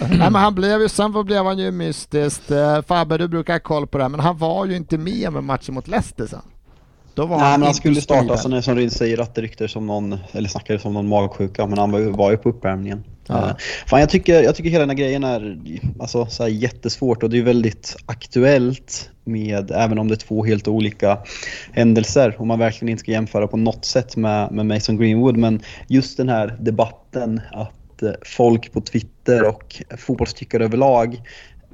Nej, 0.00 0.18
men 0.30 0.34
han 0.34 0.54
blev 0.54 0.80
ju, 0.80 0.88
sen 0.88 1.24
blev 1.24 1.44
han 1.44 1.58
ju 1.58 1.70
mystiskt. 1.70 2.50
Eh, 2.50 2.82
Fabbe, 2.82 3.18
du 3.18 3.28
brukar 3.28 3.52
ha 3.52 3.60
koll 3.60 3.86
på 3.86 3.98
det 3.98 4.04
här, 4.04 4.08
men 4.08 4.20
han 4.20 4.38
var 4.38 4.66
ju 4.66 4.76
inte 4.76 4.98
med 4.98 5.32
med 5.32 5.44
matchen 5.44 5.74
mot 5.74 5.88
Leicester 5.88 6.26
sen. 6.26 6.40
Då 7.14 7.26
var 7.26 7.38
Nej, 7.38 7.58
men 7.58 7.62
han 7.62 7.74
skulle 7.74 8.00
starta, 8.00 8.48
när- 8.48 8.60
som 8.60 8.76
Ryd 8.76 8.92
säger, 8.92 9.20
att 9.20 9.34
det 9.34 9.42
ryktades 9.42 9.72
som 9.72 9.86
någon, 9.86 10.18
eller 10.32 10.48
snackades 10.48 10.84
om 10.84 10.94
någon 10.94 11.08
magsjuka, 11.08 11.66
men 11.66 11.78
han 11.78 11.90
var 11.90 12.00
var 12.00 12.30
ju 12.30 12.36
på 12.36 12.48
uppvärmningen. 12.48 13.04
Ja. 13.26 13.48
Eh, 13.48 13.56
fan, 13.86 14.00
jag, 14.00 14.08
tycker, 14.08 14.42
jag 14.42 14.56
tycker 14.56 14.70
hela 14.70 14.80
den 14.80 14.90
här 14.90 14.96
grejen 14.96 15.24
är 15.24 15.58
alltså, 16.00 16.26
så 16.26 16.42
här 16.42 16.50
jättesvårt 16.50 17.22
och 17.22 17.30
det 17.30 17.38
är 17.38 17.42
väldigt 17.42 17.96
aktuellt 18.06 19.10
med, 19.24 19.70
även 19.70 19.98
om 19.98 20.08
det 20.08 20.14
är 20.14 20.16
två 20.16 20.44
helt 20.44 20.68
olika 20.68 21.18
händelser 21.72 22.36
och 22.38 22.46
man 22.46 22.58
verkligen 22.58 22.88
inte 22.88 23.00
ska 23.00 23.12
jämföra 23.12 23.46
på 23.46 23.56
något 23.56 23.84
sätt 23.84 24.16
med, 24.16 24.52
med 24.52 24.66
Mason 24.66 24.96
Greenwood. 24.96 25.36
Men 25.36 25.60
just 25.88 26.16
den 26.16 26.28
här 26.28 26.56
debatten 26.60 27.40
att 27.52 28.02
eh, 28.02 28.10
folk 28.26 28.72
på 28.72 28.80
Twitter 28.80 29.48
och 29.48 29.82
fotbollstyckare 29.98 30.64
överlag 30.64 31.20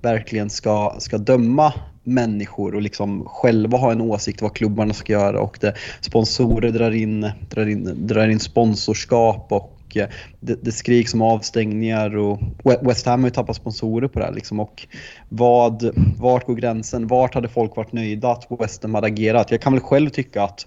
verkligen 0.02 0.50
ska, 0.50 0.97
ska 0.99 1.18
döma 1.18 1.73
människor 2.09 2.75
och 2.75 2.83
liksom 2.83 3.25
själva 3.25 3.79
ha 3.79 3.93
en 3.93 4.00
åsikt 4.00 4.43
vad 4.43 4.55
klubbarna 4.55 4.95
ska 4.95 5.12
göra 5.12 5.41
och 5.41 5.59
det, 5.61 5.75
sponsorer 6.00 6.71
drar 6.71 6.91
in, 6.91 7.31
drar, 7.50 7.67
in, 7.67 8.07
drar 8.07 8.29
in 8.29 8.41
sponsorskap 8.41 9.47
och 9.49 9.97
eh, 9.97 10.09
det, 10.41 10.65
det 10.65 10.73
skriks 10.73 11.15
om 11.15 11.23
avstängningar 11.23 12.17
och 12.17 12.41
West 12.81 13.07
Ham 13.07 13.21
har 13.21 13.27
ju 13.27 13.35
tappat 13.35 13.57
sponsorer 13.57 14.09
på 14.09 14.19
det 14.19 14.25
här 14.25 14.33
liksom 14.33 14.61
och 14.61 14.87
vad, 15.29 15.91
vart 16.19 16.47
går 16.47 16.55
gränsen? 16.55 17.07
Vart 17.07 17.35
hade 17.35 17.49
folk 17.49 17.77
varit 17.77 17.93
nöjda 17.93 18.31
att 18.31 18.47
West 18.61 18.83
Ham 18.83 18.95
hade 18.95 19.07
agerat? 19.07 19.50
Jag 19.50 19.61
kan 19.61 19.73
väl 19.73 19.83
själv 19.83 20.11
tycka 20.11 20.43
att 20.43 20.67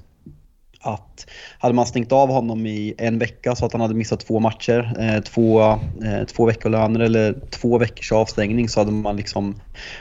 att 0.82 1.28
hade 1.60 1.74
man 1.74 1.86
stängt 1.86 2.12
av 2.12 2.30
honom 2.30 2.66
i 2.66 2.94
en 2.98 3.20
vecka 3.20 3.56
så 3.56 3.66
att 3.66 3.72
han 3.72 3.82
hade 3.82 3.94
missat 3.94 4.20
två 4.20 4.40
matcher, 4.40 4.96
eh, 5.00 5.22
två, 5.22 5.62
eh, 5.62 6.26
två 6.28 6.46
veckolöner 6.46 7.00
eller 7.00 7.36
två 7.50 7.78
veckors 7.78 8.12
avstängning 8.12 8.70
så 8.70 8.80
hade 8.80 8.92
man 8.92 9.16
liksom 9.16 9.56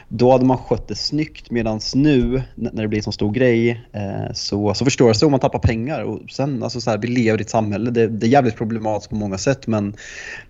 då 0.09 0.33
hade 0.33 0.45
man 0.45 0.59
skött 0.59 0.89
det 0.89 0.95
snyggt 0.95 1.51
medan 1.51 1.81
nu 1.95 2.43
när 2.55 2.83
det 2.83 2.89
blir 2.89 2.99
en 2.99 3.03
så 3.03 3.13
stor 3.13 3.33
grej 3.33 3.71
eh, 3.93 4.33
så, 4.35 4.75
så 4.75 4.85
förstår 4.85 5.09
jag 5.09 5.17
så 5.17 5.27
om 5.27 5.31
man 5.31 5.41
tappar 5.41 5.59
pengar 5.59 6.03
och 6.03 6.21
sen 6.31 6.63
alltså 6.63 6.81
så 6.81 6.91
här, 6.91 6.99
vi 6.99 7.09
lever 7.09 7.39
i 7.39 7.43
ett 7.43 7.51
samhälle, 7.51 7.91
det, 7.91 8.07
det 8.07 8.27
är 8.27 8.31
jävligt 8.31 8.57
problematiskt 8.57 9.11
på 9.11 9.17
många 9.17 9.39
sätt 9.39 9.67
men 9.67 9.97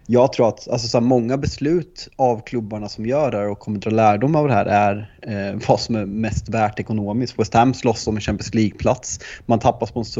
jag 0.07 0.33
tror 0.33 0.49
att 0.49 0.69
alltså, 0.69 0.89
så 0.89 0.99
här, 0.99 1.07
många 1.07 1.37
beslut 1.37 2.09
av 2.17 2.41
klubbarna 2.41 2.89
som 2.89 3.07
gör 3.07 3.31
det 3.31 3.37
här 3.37 3.49
och 3.49 3.59
kommer 3.59 3.79
dra 3.79 3.91
lärdom 3.91 4.37
av 4.37 4.49
det 4.49 4.55
här 4.55 4.67
är 4.67 5.15
eh, 5.23 5.61
vad 5.69 5.81
som 5.81 5.95
är 5.95 6.07
mest 6.07 6.49
värt 6.49 6.81
ekonomiskt. 6.81 7.39
West 7.39 7.55
Ham 7.55 7.75
slåss 7.75 8.07
om 8.07 8.17
en 8.17 8.21
Champions 8.21 8.55
League-plats. 8.55 9.21
Man 9.47 9.59
tappar 9.59 9.87
sponsorer. 9.87 10.20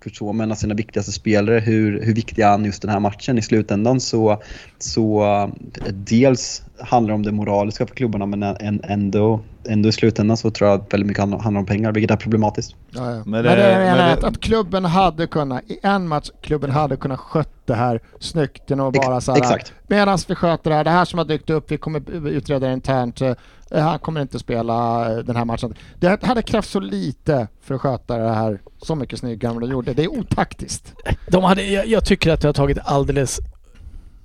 Kurt 0.00 0.16
Zouma, 0.16 0.42
en 0.42 0.50
av 0.50 0.54
sina 0.54 0.74
viktigaste 0.74 1.12
spelare. 1.12 1.60
Hur, 1.60 2.02
hur 2.02 2.14
viktig 2.14 2.42
är 2.42 2.48
han 2.48 2.64
just 2.64 2.82
den 2.82 2.90
här 2.90 3.00
matchen? 3.00 3.38
I 3.38 3.42
slutändan 3.42 4.00
så, 4.00 4.42
så 4.78 5.24
eh, 5.24 5.48
dels 5.92 6.62
handlar 6.78 7.12
det 7.12 7.14
om 7.14 7.22
det 7.22 7.32
moraliska 7.32 7.86
för 7.86 7.94
klubbarna 7.94 8.26
men 8.26 8.42
ändå, 8.84 9.40
ändå 9.68 9.88
i 9.88 9.92
slutändan 9.92 10.36
så 10.36 10.50
tror 10.50 10.70
jag 10.70 10.80
att 10.80 10.92
väldigt 10.94 11.06
mycket 11.06 11.20
handlar 11.42 11.58
om 11.60 11.66
pengar 11.66 11.92
vilket 11.92 12.10
är 12.10 12.16
problematiskt. 12.16 12.74
Ja, 12.90 13.10
ja. 13.10 13.16
Men, 13.16 13.30
Men 13.30 13.42
det, 13.44 13.50
det- 13.56 13.62
är 13.62 13.96
men 13.96 13.96
det- 14.06 14.12
att, 14.12 14.24
att 14.24 14.40
klubben 14.40 14.84
hade 14.84 15.26
kunnat, 15.26 15.62
i 15.70 15.78
en 15.82 16.08
match, 16.08 16.30
klubben 16.40 16.70
hade 16.70 16.96
kunnat 16.96 17.20
skött 17.20 17.48
det 17.66 17.74
här 17.74 18.00
snyggt 18.20 18.70
genom 18.70 18.86
att 18.88 18.94
bara 18.94 19.20
så 19.20 19.32
här, 19.32 19.38
exakt. 19.38 19.72
medan 19.86 20.18
vi 20.28 20.34
sköter 20.34 20.70
det 20.70 20.76
här, 20.76 20.84
det 20.84 20.90
här 20.90 21.04
som 21.04 21.18
har 21.18 21.24
dykt 21.24 21.50
upp, 21.50 21.70
vi 21.70 21.78
kommer 21.78 22.10
utreda 22.28 22.66
det 22.66 22.72
internt, 22.72 23.20
eh, 23.20 23.34
han 23.70 23.98
kommer 23.98 24.20
inte 24.20 24.38
spela 24.38 25.10
eh, 25.12 25.18
den 25.18 25.36
här 25.36 25.44
matchen. 25.44 25.74
Det 26.00 26.22
hade 26.24 26.42
krävts 26.42 26.70
så 26.70 26.80
lite 26.80 27.48
för 27.62 27.74
att 27.74 27.80
sköta 27.80 28.18
det 28.18 28.32
här 28.34 28.60
så 28.82 28.94
mycket 28.94 29.18
snyggare 29.18 29.50
än 29.50 29.60
vad 29.60 29.68
de 29.68 29.72
gjorde. 29.72 29.92
Det 29.94 30.04
är 30.04 30.08
otaktiskt. 30.18 30.94
De 31.28 31.44
hade, 31.44 31.62
jag, 31.62 31.86
jag 31.86 32.04
tycker 32.04 32.32
att 32.32 32.40
det 32.40 32.48
har 32.48 32.52
tagit 32.52 32.78
alldeles 32.84 33.40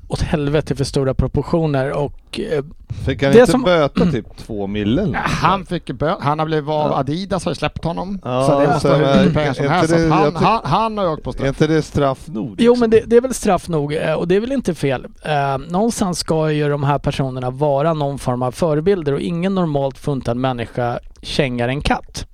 åt 0.08 0.22
helvete 0.22 0.76
för 0.76 0.84
stora 0.84 1.14
proportioner 1.14 1.92
och 1.92 2.40
eh, 2.40 2.64
Fick 3.06 3.24
han 3.24 3.32
Det 3.32 3.40
inte 3.40 3.52
som- 3.52 3.64
böta 3.64 4.06
typ 4.12 4.38
två 4.38 4.68
mille? 4.68 5.18
Han 5.24 5.66
fick 5.66 5.90
bö- 5.90 6.16
han 6.20 6.40
har 6.40 6.46
blivit 6.46 6.70
av 6.70 6.92
Ja. 6.92 6.98
Adidas 6.98 7.46
har 7.46 7.54
släppt 7.54 7.84
honom. 7.84 8.20
Ja, 8.24 8.44
så 8.48 8.60
det 8.60 8.68
måste 8.68 8.88
vara 8.88 9.14
hur 9.14 9.20
mycket 9.20 9.34
pengar 9.34 9.54
som 9.54 9.66
är 9.66 9.70
helst. 9.70 9.94
det- 9.94 10.10
han, 10.10 10.32
tyck- 10.32 10.44
han, 10.44 10.60
han 10.64 10.98
har 10.98 11.06
ju 11.06 11.12
åkt 11.12 11.24
på 11.24 11.30
Är 11.30 11.34
straff. 11.34 11.48
inte 11.48 11.68
det 11.68 11.82
straff 11.82 12.28
nog? 12.28 12.46
Jo 12.58 12.72
liksom? 12.74 12.80
men 12.80 12.90
det, 12.90 13.04
det 13.08 13.16
är 13.18 13.22
väl 13.22 13.34
straff 13.34 13.68
nog 13.68 13.94
eh, 13.94 14.14
och 14.14 14.28
det 14.28 14.36
är 14.36 14.40
väl 14.40 14.52
inte 14.52 14.76
fel. 14.76 15.06
Eh, 15.24 15.58
någonstans 15.70 16.20
ska 16.20 16.52
ju 16.52 16.70
de 16.70 16.84
här 16.84 17.00
personerna 17.00 17.50
vara 17.50 17.94
någon 17.94 18.20
form 18.20 18.42
av 18.42 18.52
förebilder 18.52 19.14
och 19.14 19.20
ingen 19.22 19.56
normalt 19.56 19.98
funtad 19.98 20.38
människa 20.38 21.00
kängar 21.22 21.68
en 21.68 21.82
katt. 21.82 22.28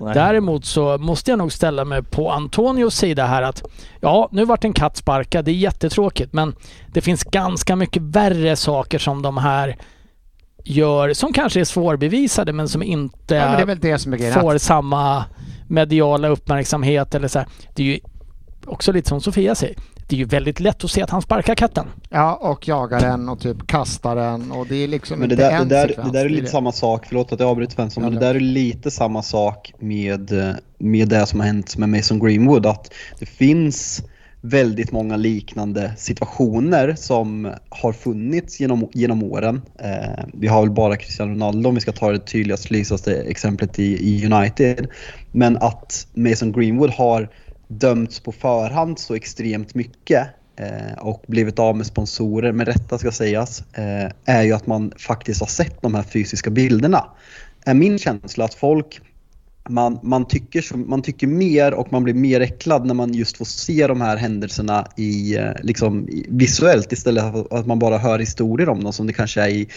Nej. 0.00 0.14
Däremot 0.14 0.64
så 0.64 0.98
måste 0.98 1.30
jag 1.30 1.38
nog 1.38 1.52
ställa 1.52 1.84
mig 1.84 2.02
på 2.02 2.30
Antonios 2.30 2.96
sida 2.96 3.26
här 3.26 3.42
att 3.42 3.62
ja, 4.00 4.28
nu 4.32 4.44
vart 4.44 4.64
en 4.64 4.72
katt 4.72 4.96
sparkad. 4.96 5.44
Det 5.44 5.50
är 5.50 5.54
jättetråkigt 5.54 6.32
men 6.32 6.54
det 6.92 7.00
finns 7.00 7.24
ganska 7.24 7.76
mycket 7.76 8.02
värre 8.02 8.56
saker 8.56 8.98
som 8.98 9.22
de 9.22 9.36
här 9.36 9.76
gör 10.64 11.12
som 11.12 11.32
kanske 11.32 11.60
är 11.60 11.64
svårbevisade 11.64 12.52
men 12.52 12.68
som 12.68 12.82
inte 12.82 13.34
Ja, 13.34 13.48
men 13.48 13.56
det 13.56 13.66
det 14.16 14.32
får 14.40 14.58
samma 14.58 15.24
mediala 15.68 16.28
uppmärksamhet 16.28 17.14
eller 17.14 17.28
så 17.28 17.38
här. 17.38 17.48
Det 17.74 17.82
är 17.82 17.86
ju 17.86 18.00
också 18.66 18.92
lite 18.92 19.08
som 19.08 19.20
Sofia 19.20 19.54
säger. 19.54 19.76
Det 20.08 20.16
är 20.16 20.18
ju 20.18 20.24
väldigt 20.24 20.60
lätt 20.60 20.84
att 20.84 20.90
se 20.90 21.02
att 21.02 21.10
han 21.10 21.22
sparkar 21.22 21.54
katten. 21.54 21.86
Ja, 22.10 22.34
och 22.34 22.68
jagar 22.68 23.00
den 23.00 23.28
och 23.28 23.40
typ 23.40 23.66
kastar 23.66 24.16
den 24.16 24.52
och 24.52 24.66
det 24.66 24.76
är 24.84 24.88
liksom 24.88 25.18
Men 25.18 25.28
det 25.28 25.32
inte 25.34 25.44
där, 25.44 25.50
det, 25.50 25.56
en 25.56 25.68
där, 25.68 25.88
sekvens. 25.88 26.12
det 26.12 26.18
där 26.18 26.24
är 26.24 26.28
det 26.28 26.34
lite 26.34 26.50
samma 26.50 26.72
sak, 26.72 27.06
förlåt 27.08 27.32
att 27.32 27.40
jag 27.40 27.48
avbryter 27.48 27.74
Svensson, 27.74 28.02
men 28.02 28.12
Ja, 28.12 28.20
det 28.20 28.26
där 28.26 28.34
är 28.34 28.40
lite 28.40 28.90
samma 28.90 29.22
sak 29.22 29.72
med, 29.78 30.32
eh, 30.32 30.54
med 30.78 31.08
det 31.08 31.26
som 31.26 31.40
har 31.40 31.46
hänt 31.46 31.76
med 31.76 31.88
Mason 31.88 32.18
Greenwood. 32.18 32.66
Att 32.66 32.92
det 33.18 33.26
finns 33.26 34.02
väldigt 34.40 34.92
många 34.92 35.16
liknande 35.16 35.92
situationer 35.96 36.94
som 36.98 37.52
har 37.68 37.92
funnits 37.92 38.60
genom, 38.60 38.88
genom 38.92 39.22
åren. 39.22 39.62
Eh, 39.78 40.24
vi 40.34 40.46
har 40.46 40.62
väl 40.62 40.70
bara 40.70 40.96
Cristiano 40.96 41.32
Ronaldo 41.32 41.68
om 41.68 41.74
vi 41.74 41.80
ska 41.80 41.92
ta 41.92 42.12
det 42.12 42.18
tydligaste, 42.18 42.74
lysaste 42.74 43.14
exemplet 43.14 43.78
i, 43.78 43.84
i 43.84 44.26
United. 44.26 44.86
Men 45.32 45.56
att 45.56 46.06
Mason 46.14 46.52
Greenwood 46.52 46.90
har 46.90 47.28
dömts 47.68 48.20
på 48.20 48.32
förhand 48.32 48.98
så 48.98 49.14
extremt 49.14 49.74
mycket 49.74 50.28
eh, 50.56 50.98
och 50.98 51.24
blivit 51.26 51.58
av 51.58 51.76
med 51.76 51.86
sponsorer, 51.86 52.52
med 52.52 52.68
rätta 52.68 52.98
ska 52.98 53.12
sägas, 53.12 53.64
eh, 53.72 54.10
är 54.24 54.42
ju 54.42 54.52
att 54.52 54.66
man 54.66 54.92
faktiskt 54.98 55.40
har 55.40 55.46
sett 55.46 55.82
de 55.82 55.94
här 55.94 56.02
fysiska 56.02 56.50
bilderna. 56.50 57.04
Är 57.64 57.74
min 57.74 57.98
känsla 57.98 58.44
att 58.44 58.54
folk 58.54 59.00
man, 59.68 59.98
man, 60.02 60.28
tycker, 60.28 60.76
man 60.76 61.02
tycker 61.02 61.26
mer 61.26 61.74
och 61.74 61.92
man 61.92 62.04
blir 62.04 62.14
mer 62.14 62.40
äcklad 62.40 62.86
när 62.86 62.94
man 62.94 63.14
just 63.14 63.36
får 63.36 63.44
se 63.44 63.86
de 63.86 64.00
här 64.00 64.16
händelserna 64.16 64.86
i, 64.96 65.36
eh, 65.36 65.50
liksom, 65.62 66.08
visuellt 66.28 66.92
istället 66.92 67.32
för 67.32 67.58
att 67.58 67.66
man 67.66 67.78
bara 67.78 67.98
hör 67.98 68.18
historier 68.18 68.68
om 68.68 68.84
dem 68.84 68.92
som 68.92 69.06
det 69.06 69.12
kanske 69.12 69.42
är 69.42 69.48
i, 69.48 69.68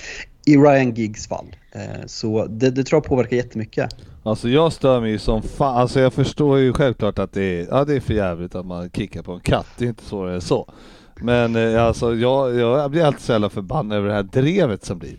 i 0.49 0.57
Ryan 0.57 0.93
Giggs 0.93 1.27
fall. 1.27 1.45
Eh, 1.71 2.05
så 2.05 2.45
det, 2.45 2.69
det 2.69 2.83
tror 2.83 2.97
jag 2.97 3.03
påverkar 3.03 3.38
jättemycket. 3.38 3.95
Alltså 4.23 4.49
jag 4.49 4.73
stör 4.73 5.01
mig 5.01 5.12
ju 5.12 5.19
som 5.19 5.41
fan, 5.41 5.77
alltså 5.77 5.99
jag 5.99 6.13
förstår 6.13 6.57
ju 6.59 6.73
självklart 6.73 7.19
att 7.19 7.33
det 7.33 7.43
är, 7.43 7.67
ja 7.71 7.85
det 7.85 7.95
är 7.95 7.99
för 7.99 8.13
jävligt 8.13 8.55
att 8.55 8.65
man 8.65 8.89
kickar 8.89 9.21
på 9.21 9.31
en 9.31 9.39
katt, 9.39 9.67
det 9.77 9.85
är 9.85 9.89
inte 9.89 10.03
svårare 10.03 10.35
än 10.35 10.41
så. 10.41 10.71
Men 11.21 11.55
eh, 11.55 11.85
alltså 11.85 12.15
jag, 12.15 12.55
jag 12.55 12.91
blir 12.91 13.03
alltid 13.03 13.21
så 13.21 13.31
jävla 13.31 13.49
förbannad 13.49 13.97
över 13.97 14.07
det 14.07 14.13
här 14.13 14.23
drevet 14.23 14.85
som 14.85 14.99
blir. 14.99 15.15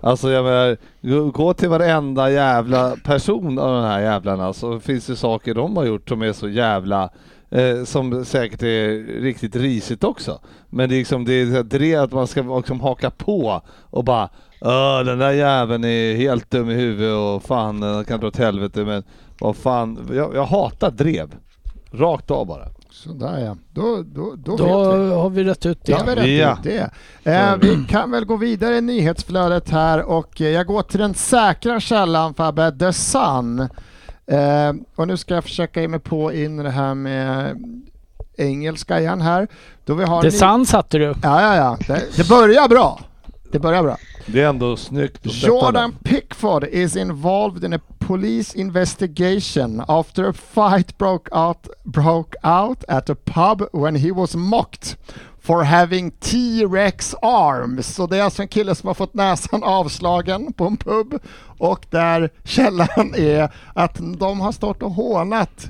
Alltså 0.00 0.30
jag 0.30 0.44
menar, 0.44 1.30
gå- 1.30 1.54
till 1.54 1.68
varenda 1.68 2.30
jävla 2.30 2.96
person 3.04 3.58
av 3.58 3.74
de 3.74 3.84
här 3.84 4.00
jävlarna 4.00 4.52
så 4.52 4.80
finns 4.80 5.06
det 5.06 5.16
saker 5.16 5.54
de 5.54 5.76
har 5.76 5.84
gjort 5.84 6.08
som 6.08 6.22
är 6.22 6.32
så 6.32 6.48
jävla 6.48 7.10
Eh, 7.54 7.84
som 7.84 8.24
säkert 8.24 8.62
är 8.62 9.20
riktigt 9.20 9.56
risigt 9.56 10.04
också. 10.04 10.40
Men 10.70 10.88
det 10.88 10.94
är 10.94 10.98
liksom 10.98 11.24
det 11.24 11.32
är 11.32 11.62
drev 11.62 12.02
att 12.02 12.12
man 12.12 12.26
ska 12.26 12.56
liksom 12.56 12.80
haka 12.80 13.10
på 13.10 13.62
och 13.66 14.04
bara 14.04 14.28
Öh, 14.64 15.04
den 15.04 15.18
där 15.18 15.30
jäveln 15.30 15.84
är 15.84 16.16
helt 16.16 16.50
dum 16.50 16.70
i 16.70 16.74
huvudet 16.74 17.14
och 17.16 17.42
fan 17.42 17.80
den 17.80 18.04
kan 18.04 18.20
dra 18.20 18.26
åt 18.28 18.36
helvete 18.36 18.84
men 18.84 19.02
vad 19.40 19.56
fan, 19.56 20.08
jag, 20.12 20.34
jag 20.34 20.44
hatar 20.44 20.90
drev. 20.90 21.34
Rakt 21.92 22.30
av 22.30 22.46
bara. 22.46 22.68
Sådär 22.90 23.38
ja, 23.44 23.56
då, 23.72 24.02
då, 24.06 24.34
då, 24.36 24.56
Då 24.56 24.64
vi. 24.96 25.14
har 25.14 25.30
vi 25.30 25.44
rätt 25.44 25.66
ut 25.66 25.78
Ja, 25.84 25.98
det. 26.06 26.22
vi 26.22 26.40
rätt 26.40 26.40
Ja. 26.40 26.52
ut 26.52 26.62
det. 27.24 27.32
Eh, 27.32 27.56
vi 27.60 27.84
kan 27.88 28.10
väl 28.10 28.24
gå 28.24 28.36
vidare 28.36 28.76
i 28.76 28.80
nyhetsflödet 28.80 29.70
här 29.70 30.02
och 30.02 30.40
eh, 30.40 30.48
jag 30.48 30.66
går 30.66 30.82
till 30.82 31.00
den 31.00 31.14
säkra 31.14 31.80
källan 31.80 32.34
Fabbe, 32.34 32.72
The 32.78 32.92
Sun. 32.92 33.60
Eh, 34.26 34.72
och 34.96 35.08
nu 35.08 35.16
ska 35.16 35.34
jag 35.34 35.44
försöka 35.44 35.80
ge 35.80 35.88
mig 35.88 36.00
på 36.00 36.32
in 36.32 36.60
i 36.60 36.62
det 36.62 36.70
här 36.70 36.94
med 36.94 37.56
engelska 38.36 39.00
igen 39.00 39.20
här. 39.20 39.48
Då 39.84 39.94
vi 39.94 40.04
har 40.04 40.22
Det 40.22 40.28
ny- 40.28 40.38
sann 40.38 40.66
satte 40.66 40.98
du. 40.98 41.04
Ja, 41.04 41.14
ja, 41.22 41.56
ja. 41.56 41.78
Det, 41.86 42.02
det 42.16 42.28
börjar 42.28 42.68
bra. 42.68 43.00
Det 43.54 43.60
börjar 43.60 43.82
bra. 43.82 43.96
Det 44.26 44.42
är 44.42 44.48
ändå 44.48 44.76
snyggt. 44.76 45.20
Jordan. 45.22 45.96
Pickford 46.04 46.64
is 46.64 46.96
involved 46.96 47.64
in 47.64 47.72
a 47.72 47.78
police 47.98 48.58
investigation 48.58 49.82
after 49.88 50.28
a 50.28 50.32
fight 50.32 50.98
broke 50.98 51.30
out, 51.36 51.68
broke 51.84 52.36
out 52.42 52.84
at 52.88 53.10
a 53.10 53.14
pub 53.24 53.68
when 53.72 53.96
he 53.96 54.12
was 54.12 54.36
mocked 54.36 54.96
for 55.40 55.62
having 55.62 56.10
T-Rex 56.10 57.14
arms. 57.22 57.94
Så 57.94 58.06
det 58.06 58.18
är 58.18 58.22
alltså 58.22 58.42
en 58.42 58.48
kille 58.48 58.74
som 58.74 58.86
har 58.86 58.94
fått 58.94 59.14
näsan 59.14 59.62
avslagen 59.64 60.52
på 60.52 60.66
en 60.66 60.76
pub 60.76 61.18
och 61.58 61.86
där 61.90 62.30
källan 62.44 63.14
är 63.16 63.52
att 63.74 64.00
de 64.18 64.40
har 64.40 64.52
stått 64.52 64.82
och 64.82 64.92
hånat 64.92 65.66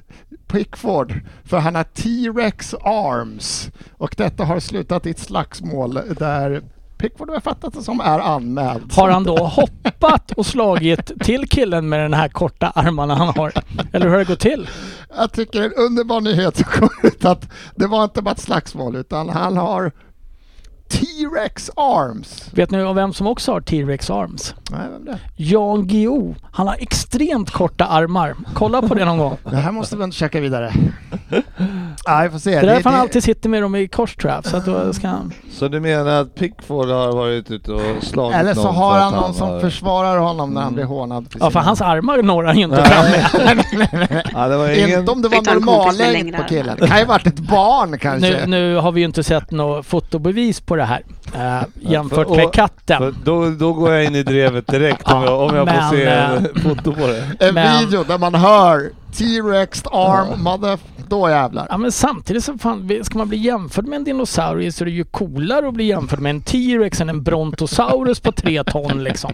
Pickford 0.47 1.20
för 1.44 1.59
han 1.59 1.75
har 1.75 1.85
T-Rex 1.85 2.75
arms 2.75 3.70
och 3.92 4.14
detta 4.16 4.44
har 4.44 4.61
slutat 4.61 5.07
i 5.07 5.11
ett 5.11 5.18
slagsmål 5.18 6.01
där 6.18 6.62
Pickford 7.05 7.31
har 7.31 7.40
fattat 7.40 7.75
det 7.75 7.83
som 7.83 8.01
är 8.01 8.19
anmäld. 8.19 8.93
Har 8.93 9.11
han 9.11 9.25
då 9.25 9.37
hoppat 9.37 10.31
och 10.31 10.47
slagit 10.47 11.21
till 11.21 11.49
killen 11.49 11.88
med 11.88 12.01
den 12.01 12.14
här 12.14 12.29
korta 12.29 12.73
armarna 12.75 13.14
han 13.14 13.29
har? 13.29 13.53
Eller 13.93 14.07
hur 14.07 14.12
har 14.12 14.19
det 14.19 14.25
gått 14.25 14.40
till? 14.40 14.69
Jag 15.17 15.33
tycker 15.33 15.61
det 15.61 15.64
är 15.64 15.69
en 15.69 15.87
underbar 15.87 16.21
nyhet 16.21 16.57
som 16.57 16.64
kom 16.64 16.88
ut 17.03 17.25
att 17.25 17.49
det 17.77 17.87
var 17.87 18.05
inte 18.05 18.23
bara 18.23 18.33
ett 18.33 18.40
slagsmål 18.40 18.97
utan 18.97 19.29
han 19.29 19.57
har 19.57 19.93
T-Rex 20.88 21.70
arms. 21.77 22.51
Vet 22.55 22.70
ni 22.70 22.92
vem 22.94 23.12
som 23.12 23.27
också 23.27 23.53
har 23.53 23.61
T-Rex 23.61 24.11
arms? 24.11 24.55
Nej, 24.70 24.81
vem 24.92 25.05
det? 25.05 25.18
Jan 25.37 25.87
Guillou. 25.87 26.35
Han 26.53 26.68
har 26.68 26.77
extremt 26.81 27.51
korta 27.51 27.85
armar. 27.85 28.35
Kolla 28.55 28.83
på 28.83 28.94
det 28.94 29.05
någon 29.05 29.18
gång. 29.18 29.37
Det 29.51 29.57
här 29.57 29.73
måste 29.73 29.97
vi 29.97 30.05
inte 30.05 30.16
checka 30.16 30.40
vidare. 30.40 30.73
Ja, 32.05 32.20
vi 32.25 32.31
får 32.31 32.38
se. 32.38 32.51
Det 32.51 32.57
är 32.57 32.62
därför 32.66 32.90
han 32.90 33.01
alltid 33.01 33.25
sitter 33.25 33.49
med 33.49 33.62
dem 33.62 33.75
i 33.75 33.88
kors 33.88 34.16
tror 34.16 34.33
jag. 34.33 34.47
Så 34.47 34.57
att 34.57 34.66
då 34.66 34.92
ska 34.92 35.09
han... 35.09 35.33
Så 35.53 35.68
du 35.68 35.81
menar 35.81 36.20
att 36.20 36.35
Pickford 36.35 36.88
har 36.88 37.12
varit 37.12 37.51
ute 37.51 37.73
och 37.73 38.03
slagit 38.03 38.37
Eller 38.38 38.55
så 38.55 38.62
någon 38.62 38.75
har 38.75 38.99
han 38.99 39.12
någon 39.14 39.35
som 39.35 39.49
har- 39.49 39.61
försvarar 39.61 40.18
honom 40.18 40.51
när 40.51 40.61
han 40.61 40.68
Mm. 40.68 40.75
blir 40.75 40.85
hånad. 40.85 41.27
Ja, 41.40 41.51
för 41.51 41.61
hans 41.61 41.81
armar 41.81 42.23
når 42.23 42.44
han 42.44 42.57
ju 42.59 42.64
inte 42.64 42.85
fram 42.85 43.05
med. 43.79 44.23
Ja, 44.35 44.49
det 44.49 44.57
var 44.57 44.68
ingen... 44.68 44.99
Inte 45.01 45.12
om 45.12 45.23
det 45.23 45.29
var 45.29 45.92
längre 46.12 46.37
på 46.38 46.44
killen. 46.49 46.77
Det 46.81 46.87
kan 46.88 46.99
ju 46.99 47.05
varit 47.05 47.27
ett 47.27 47.38
barn 47.38 47.99
kanske. 47.99 48.31
Nu, 48.31 48.47
nu 48.47 48.77
har 48.77 48.92
vi 48.92 49.01
ju 49.01 49.07
inte 49.07 49.23
sett 49.25 49.51
något 49.51 49.87
fotobevis 49.87 50.61
på 50.61 50.73
det 50.76 50.84
här. 50.84 51.02
Eh, 51.34 51.66
jämfört 51.90 52.28
för- 52.28 52.37
med 52.37 52.52
katten. 52.52 52.98
För 52.98 53.14
då, 53.24 53.50
då 53.50 53.72
går 53.72 53.92
jag 53.92 54.04
in 54.04 54.14
i 54.14 54.22
drevet 54.22 54.66
direkt 54.66 55.10
om 55.10 55.22
jag, 55.22 55.40
om 55.40 55.56
jag 55.56 55.64
Men, 55.66 55.90
får 55.90 55.96
se 55.96 56.04
en 56.04 56.32
eh, 56.37 56.62
foto 56.62 56.92
på 56.92 57.06
det. 57.06 57.37
En 57.40 57.54
Men- 57.54 57.78
video 57.80 58.04
där 58.04 58.18
man 58.18 58.34
hör 58.34 58.90
T-Rex 59.12 59.82
arm, 59.87 60.42
mother... 60.42 60.78
Då 61.08 61.28
jävlar. 61.30 61.66
Ja 61.70 61.76
men 61.76 61.92
samtidigt 61.92 62.44
så 62.44 62.58
fan, 62.58 62.90
ska 63.02 63.18
man 63.18 63.28
bli 63.28 63.38
jämförd 63.38 63.87
med 63.87 63.96
en 63.96 64.04
dinosaurie 64.04 64.72
så 64.72 64.84
är 64.84 64.87
det 64.87 64.90
ju 64.92 65.04
coolare 65.04 65.68
att 65.68 65.74
bli 65.74 65.84
jämförd 65.84 66.18
med 66.20 66.30
en 66.30 66.40
T-Rex 66.40 67.00
än 67.00 67.08
en 67.08 67.22
Brontosaurus 67.22 68.20
på 68.20 68.32
tre 68.32 68.64
ton 68.64 69.04
liksom. 69.04 69.32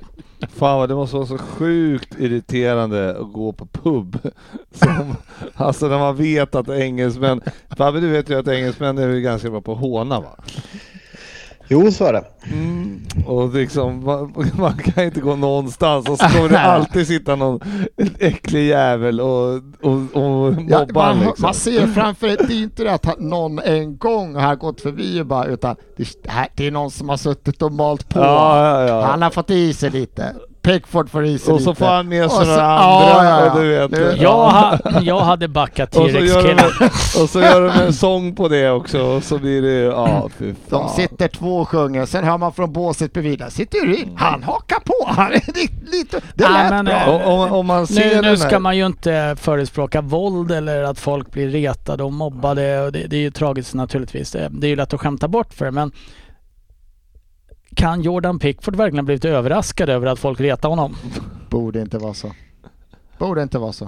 Fan 0.56 0.78
vad 0.78 0.88
det 0.88 0.94
måste 0.94 1.16
vara 1.16 1.26
så 1.26 1.38
sjukt 1.38 2.14
irriterande 2.18 3.10
att 3.20 3.32
gå 3.32 3.52
på 3.52 3.66
pub. 3.66 4.18
Som, 4.74 5.16
alltså 5.54 5.86
när 5.88 5.98
man 5.98 6.16
vet 6.16 6.54
att 6.54 6.68
engelsmän, 6.68 7.40
Fabbe 7.76 8.00
du 8.00 8.08
vet 8.08 8.30
ju 8.30 8.38
att 8.38 8.48
engelsmän 8.48 8.98
är 8.98 9.08
ju 9.08 9.20
ganska 9.20 9.50
bra 9.50 9.60
på 9.60 9.72
att 9.72 9.78
håna 9.78 10.20
va? 10.20 10.36
Jo, 11.72 11.90
så 11.90 12.04
är 12.04 12.12
det. 12.12 12.24
Mm. 12.52 13.00
Och 13.26 13.54
liksom, 13.54 14.04
man, 14.04 14.34
man 14.58 14.76
kan 14.78 15.04
inte 15.04 15.20
gå 15.20 15.36
någonstans 15.36 16.08
och 16.08 16.18
så 16.18 16.28
kommer 16.28 16.48
det 16.48 16.60
alltid 16.60 17.06
sitta 17.06 17.36
någon 17.36 17.60
äcklig 18.18 18.68
jävel 18.68 19.20
och, 19.20 19.54
och, 19.82 19.94
och 20.12 20.54
Ja, 20.68 20.78
mobba 20.78 21.14
man, 21.14 21.18
liksom. 21.18 21.42
man 21.42 21.54
ser 21.54 21.86
framför 21.94 22.26
det 22.26 22.40
är 22.40 22.62
inte 22.62 22.84
det 22.84 22.92
att 22.92 23.20
någon 23.20 23.58
en 23.58 23.98
gång 23.98 24.34
har 24.34 24.56
gått 24.56 24.80
förbi 24.80 25.20
och 25.20 25.26
bara, 25.26 25.44
utan 25.44 25.76
det, 25.96 26.22
det 26.22 26.30
här, 26.30 26.48
det 26.56 26.66
är 26.66 26.70
någon 26.70 26.90
som 26.90 27.08
har 27.08 27.16
suttit 27.16 27.62
och 27.62 27.72
malt 27.72 28.08
på. 28.08 28.18
Ja, 28.18 28.64
ja, 28.64 28.88
ja. 28.88 29.06
Han 29.06 29.22
har 29.22 29.30
fått 29.30 29.50
i 29.50 29.74
sig 29.74 29.90
lite. 29.90 30.34
Pickford 30.62 31.10
får 31.10 31.24
i 31.24 31.38
sig 31.38 31.52
Och 31.52 31.58
lite. 31.60 31.64
så 31.70 31.74
får 31.74 31.86
han 31.86 32.08
med 32.08 32.30
sig 32.30 32.40
Och 32.40 32.46
några 32.46 32.62
andra, 32.78 33.24
ja, 33.24 33.24
ja. 33.44 33.52
och 33.52 33.60
du 33.60 33.68
vet. 33.98 34.20
Jag, 34.20 34.32
ha, 34.50 34.78
jag 35.02 35.20
hade 35.20 35.48
backat 35.48 35.96
Och 35.96 36.10
så, 36.10 36.18
gör 36.18 36.42
de, 36.42 36.54
T-Rex-killen. 36.56 36.90
och 37.22 37.30
så 37.30 37.40
gör 37.40 37.60
de 37.60 37.70
en 37.80 37.92
sång 37.92 38.34
på 38.34 38.48
det 38.48 38.70
också 38.70 39.00
och 39.02 39.24
så 39.24 39.38
blir 39.38 39.62
det, 39.62 39.70
ja 39.82 40.28
fy 40.38 40.46
De 40.46 40.54
fan. 40.70 40.88
sitter 40.96 41.28
två 41.28 41.56
och 41.56 41.68
sjunger, 41.68 42.06
sen 42.06 42.24
hör 42.24 42.38
man 42.38 42.52
från 42.52 42.72
båset 42.72 43.12
bredvid, 43.12 43.38
där 43.38 43.50
sitter 43.50 43.86
Ryn. 43.86 44.12
Han 44.16 44.42
hakar 44.42 44.78
på. 44.84 44.94
Han 45.12 45.32
är 45.32 45.42
lite, 45.46 45.90
lite, 45.96 46.20
det 46.34 46.44
Ja, 46.44 46.50
lät 46.50 46.70
men, 46.70 46.84
bra. 46.84 47.04
Och, 47.06 47.34
om, 47.34 47.52
om 47.52 47.66
man 47.66 47.86
ser 47.86 48.22
Nu, 48.22 48.28
nu 48.30 48.36
ska 48.36 48.58
man 48.58 48.76
ju 48.76 48.86
inte 48.86 49.36
förespråka 49.40 50.00
våld 50.00 50.50
eller 50.52 50.82
att 50.82 50.98
folk 50.98 51.30
blir 51.32 51.48
retade 51.48 52.04
och 52.04 52.12
mobbade. 52.12 52.80
Och 52.80 52.92
det, 52.92 53.06
det 53.06 53.16
är 53.16 53.20
ju 53.20 53.30
tragiskt 53.30 53.74
naturligtvis. 53.74 54.30
Det, 54.30 54.48
det 54.50 54.66
är 54.66 54.68
ju 54.68 54.76
lätt 54.76 54.94
att 54.94 55.00
skämta 55.00 55.28
bort 55.28 55.54
för 55.54 55.64
det 55.64 55.70
men 55.70 55.92
kan 57.80 58.02
Jordan 58.02 58.38
Pickford 58.38 58.76
verkligen 58.76 59.04
blivit 59.04 59.24
överraskad 59.24 59.88
över 59.88 60.06
att 60.06 60.18
folk 60.18 60.40
retar 60.40 60.68
honom? 60.68 60.96
Borde 61.50 61.80
inte 61.80 61.98
vara 61.98 62.14
så. 62.14 62.32
Borde 63.18 63.42
inte 63.42 63.58
vara 63.58 63.72
så. 63.72 63.84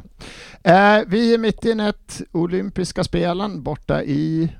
Eh, 0.63 0.99
vi 1.07 1.35
är 1.35 1.39
mitt 1.39 1.65
i 1.65 1.71
ett 1.71 2.23
olympiska 2.33 3.05
spelen 3.05 3.63
borta 3.63 4.03
i 4.03 4.53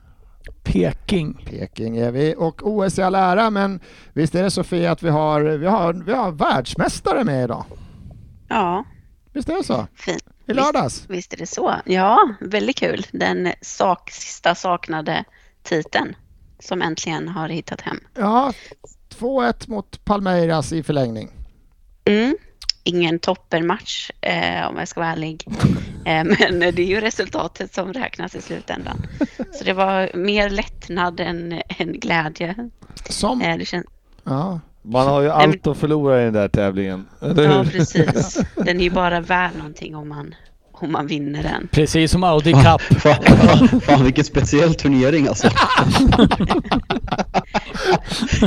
Peking. 0.63 1.45
Peking 1.47 1.97
är 1.97 2.11
vi 2.11 2.35
och 2.39 2.63
OS 2.63 2.99
i 2.99 3.03
all 3.03 3.15
ära 3.15 3.51
men 3.51 3.81
visst 4.13 4.35
är 4.35 4.43
det 4.43 4.51
Sofia 4.51 4.93
att 4.93 5.03
vi 5.03 5.11
har, 5.11 5.41
vi 5.41 5.67
har, 5.67 5.93
vi 5.93 6.13
har 6.13 6.33
världsmästare 6.33 7.25
med 7.25 7.45
idag? 7.45 7.65
Ja, 8.49 8.85
Visst 9.33 9.49
är 9.49 9.55
det 9.57 9.65
så? 9.65 9.87
fint. 9.95 10.25
I 10.47 10.53
lördags? 10.55 11.05
Visst 11.09 11.33
är 11.33 11.37
det 11.37 11.47
så. 11.47 11.75
Ja, 11.85 12.35
väldigt 12.41 12.77
kul. 12.77 13.07
Den 13.13 13.53
sak, 13.61 14.11
sista 14.11 14.55
saknade 14.55 15.25
titeln 15.63 16.17
som 16.59 16.83
äntligen 16.83 17.29
har 17.29 17.49
hittat 17.49 17.81
hem. 17.81 18.01
Ja, 18.15 18.53
2-1 19.23 19.71
mot 19.71 20.05
Palmeiras 20.05 20.73
i 20.73 20.83
förlängning. 20.83 21.31
Mm. 22.05 22.37
Ingen 22.85 23.19
toppermatch 23.19 24.11
eh, 24.21 24.69
om 24.69 24.79
jag 24.79 24.89
ska 24.89 25.01
vara 25.01 25.11
ärlig. 25.11 25.47
Eh, 26.05 26.25
men 26.25 26.59
det 26.59 26.79
är 26.79 26.87
ju 26.87 27.01
resultatet 27.01 27.75
som 27.75 27.93
räknas 27.93 28.35
i 28.35 28.43
slutändan. 28.43 29.07
Så 29.53 29.65
det 29.65 29.73
var 29.73 30.17
mer 30.17 30.51
lättnad 30.51 31.21
än, 31.21 31.63
än 31.69 31.93
glädje. 31.93 32.71
Som, 33.09 33.43
Eh, 33.43 33.59
det 33.59 33.65
känns, 33.65 33.87
ja, 34.25 34.61
Man 34.83 35.07
har 35.07 35.21
ju 35.21 35.29
allt 35.29 35.67
att 35.67 35.79
förlora 35.79 36.21
i 36.21 36.25
den 36.25 36.33
där 36.33 36.49
tävlingen. 36.49 37.09
Eller 37.21 37.43
ja, 37.43 37.65
precis. 37.65 38.41
Den 38.57 38.81
är 38.81 38.85
ju 38.85 38.91
bara 38.91 39.21
värd 39.21 39.51
någonting 39.57 39.97
om 39.97 40.09
man, 40.09 40.35
om 40.83 40.93
man 40.93 41.07
vinner 41.07 41.43
den. 41.43 41.69
Precis 41.73 42.11
som 42.13 42.25
Audi 42.25 42.53
Cup. 42.53 42.83
Fan, 43.01 43.81
fan 43.81 44.05
vilken 44.05 44.25
speciell 44.25 44.75
turnering 44.75 45.29
alltså. 45.29 45.49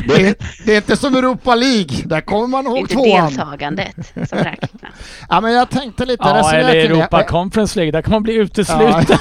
det, 0.08 0.28
är, 0.28 0.36
det 0.65 0.74
är 0.74 0.78
inte 0.78 0.98
som 0.98 1.15
Europa 1.15 1.56
League, 1.56 1.98
där 2.06 2.21
kommer 2.21 2.48
man 2.48 2.63
Det 2.63 2.69
är 2.69 2.71
ihåg 2.71 2.80
inte 2.80 2.93
tvåan. 2.93 3.26
deltagandet 3.28 4.13
som 4.30 4.38
räknas. 4.38 4.71
Ja, 5.30 5.41
men 5.41 5.52
jag 5.54 5.69
tänkte 5.69 6.06
lite, 6.06 6.24
Ja, 6.28 6.52
eller. 6.54 6.76
Europa 6.76 7.24
Conference 7.24 7.80
League. 7.80 7.91
Där 7.91 8.02
kan 8.02 8.12
man 8.12 8.24
bli 8.24 8.34
utesluten. 8.34 9.17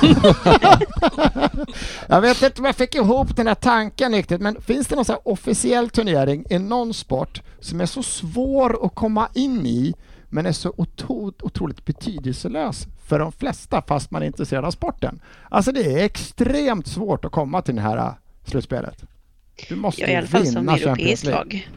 jag 2.09 2.21
vet 2.21 2.43
inte 2.43 2.59
om 2.61 2.65
jag 2.65 2.77
fick 2.77 2.95
ihop 2.95 3.37
den 3.37 3.47
här 3.47 3.55
tanken 3.55 4.13
riktigt, 4.13 4.41
men 4.41 4.63
finns 4.63 4.87
det 4.87 4.95
någon 4.97 5.05
sån 5.05 5.13
här 5.13 5.29
officiell 5.33 5.91
turnering 5.91 6.45
i 6.51 6.59
någon 6.59 6.95
sport 6.95 7.43
som 7.61 7.81
är 7.81 7.87
så 7.87 8.03
svår 8.03 8.87
att 8.87 8.95
komma 8.95 9.29
in 9.35 9.67
i, 9.67 9.95
men 10.31 10.47
är 10.47 10.53
så 10.53 10.73
otro, 10.77 11.33
otroligt 11.43 11.85
betydelselös 11.85 12.87
för 13.05 13.19
de 13.19 13.33
flesta, 13.33 13.83
fast 13.89 14.11
man 14.11 14.23
är 14.23 14.27
intresserad 14.27 14.65
av 14.65 14.71
sporten? 14.71 15.21
Alltså 15.49 15.73
det 15.73 15.81
är 16.01 16.05
extremt 16.05 16.87
svårt 16.87 17.25
att 17.25 17.33
komma 17.33 17.63
till 17.63 17.75
det 17.77 17.81
här 17.83 17.97
äh, 17.97 18.09
slutspelet. 18.45 19.05
Du 19.69 19.77
måste 19.77 20.03
Ja, 20.03 20.09
i 20.09 20.17
alla 20.17 20.27
fall 20.27 20.47
som 20.47 20.69
europeiskt 20.69 21.27
lag. 21.27 21.69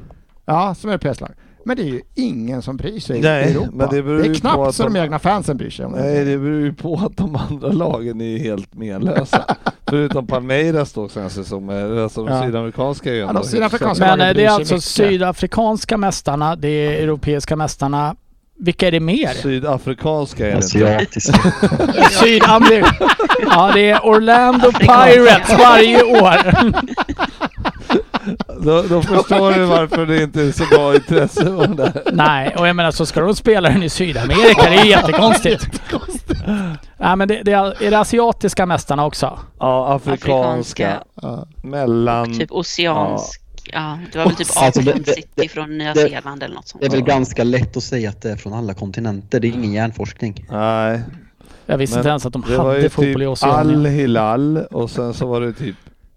Ja, 0.45 0.75
som 0.75 0.89
europeiskt 0.89 1.21
lag. 1.21 1.31
Men 1.65 1.77
det 1.77 1.83
är 1.83 1.87
ju 1.87 2.01
ingen 2.15 2.61
som 2.61 2.77
bryr 2.77 2.99
sig 2.99 3.21
Nej, 3.21 3.47
i 3.47 3.51
Europa. 3.51 3.69
men 3.73 3.89
det 3.89 4.01
det 4.01 4.27
är 4.27 4.33
knappt 4.35 4.75
så 4.75 4.83
de 4.83 4.93
de- 4.93 4.99
egna 4.99 5.19
fansen 5.19 5.57
bryr 5.57 5.69
sig 5.69 5.85
om 5.85 5.91
det. 5.91 5.99
Nej, 6.03 6.25
det 6.25 6.37
beror 6.37 6.61
ju 6.61 6.73
på 6.73 6.95
att 6.95 7.17
de 7.17 7.35
andra 7.35 7.67
lagen 7.71 8.21
är 8.21 8.37
helt 8.37 8.73
menlösa. 8.73 9.55
Förutom 9.87 10.27
Palmeiras 10.27 10.93
då 10.93 11.09
som, 11.09 11.69
eh, 11.69 12.03
alltså 12.03 12.25
de 12.25 12.33
Ja. 12.35 12.43
sydamerikanska 12.43 13.09
är 13.09 13.13
ju 13.13 13.19
Ja, 13.19 13.33
de 13.33 13.43
sydafrikanska. 13.43 14.15
Men 14.15 14.35
det 14.35 14.45
är 14.45 14.49
alltså 14.49 14.73
mycket. 14.73 14.83
sydafrikanska 14.83 15.97
mästarna, 15.97 16.55
det 16.55 16.67
är 16.69 17.03
europeiska 17.03 17.55
mästarna. 17.55 18.15
Vilka 18.59 18.87
är 18.87 18.91
det 18.91 18.99
mer? 18.99 19.27
Sydafrikanska 19.33 20.47
är 20.47 20.51
det. 20.51 20.57
Asiatiska. 20.57 21.39
Sydamerika. 22.11 23.09
Ja, 23.45 23.71
det 23.73 23.89
är 23.89 24.05
Orlando. 24.05 24.71
Pirates 24.71 25.59
varje 25.59 26.03
år. 26.03 26.55
Då, 28.61 28.81
då 28.81 29.01
förstår 29.01 29.53
du 29.53 29.65
varför 29.65 30.05
det 30.05 30.23
inte 30.23 30.41
är 30.41 30.51
så 30.51 30.65
bra 30.65 30.95
intresse 30.95 31.43
den 31.43 31.75
där. 31.75 32.01
Nej, 32.13 32.55
och 32.57 32.67
jag 32.67 32.75
menar 32.75 32.91
så 32.91 33.05
ska 33.05 33.21
de 33.21 33.35
spela 33.35 33.69
den 33.69 33.83
i 33.83 33.89
Sydamerika. 33.89 34.69
Det 34.69 34.75
är 34.75 34.85
jättekonstigt. 34.97 35.81
Nej, 36.97 37.15
men 37.15 37.27
det, 37.27 37.41
det 37.43 37.51
är, 37.51 37.83
är 37.83 37.91
det 37.91 37.99
asiatiska 37.99 38.65
mästarna 38.65 39.05
också? 39.05 39.39
Ja, 39.59 39.93
afrikanska. 39.95 40.33
Afrikanska. 40.33 41.03
Ja. 41.21 41.47
Mellan... 41.63 42.39
Typ 42.39 42.51
oceansk. 42.51 43.41
Ja, 43.41 43.46
det 44.11 44.17
var 44.17 44.25
väl 44.25 44.35
typ 44.35 44.47
Alltså, 44.55 44.81
det- 44.81 44.87
Auckland 44.91 45.05
det- 45.05 45.13
City 45.13 45.47
från 45.49 45.77
Nya 45.77 45.93
det- 45.93 46.09
Zeeland 46.09 46.43
eller 46.43 46.55
något 46.55 46.67
sånt. 46.67 46.81
Det 46.81 46.87
är 46.87 46.91
väl 46.91 47.01
ganska 47.01 47.43
lätt 47.43 47.77
att 47.77 47.83
säga 47.83 48.09
att 48.09 48.21
det 48.21 48.31
är 48.31 48.35
från 48.35 48.53
alla 48.53 48.73
kontinenter. 48.73 49.39
Det 49.39 49.47
är 49.47 49.51
ingen 49.51 49.73
hjärnforskning. 49.73 50.45
Nej. 50.49 51.01
Jag 51.65 51.77
visste 51.77 51.95
Men 51.95 51.99
inte 52.01 52.09
ens 52.09 52.25
att 52.25 52.33
de 52.33 52.41
Det 52.47 52.57
var 52.57 52.71
ju 52.73 52.77
hade 52.77 52.89
fotboll 52.89 53.21
i 53.21 53.25
typ 53.25 53.27
Oceanien. 53.29 53.79
Al-Hilal 53.79 54.57
och 54.57 54.89
sen 54.91 55.13
så 55.13 55.27
var 55.27 55.41
det 55.41 55.53
typ 55.53 55.75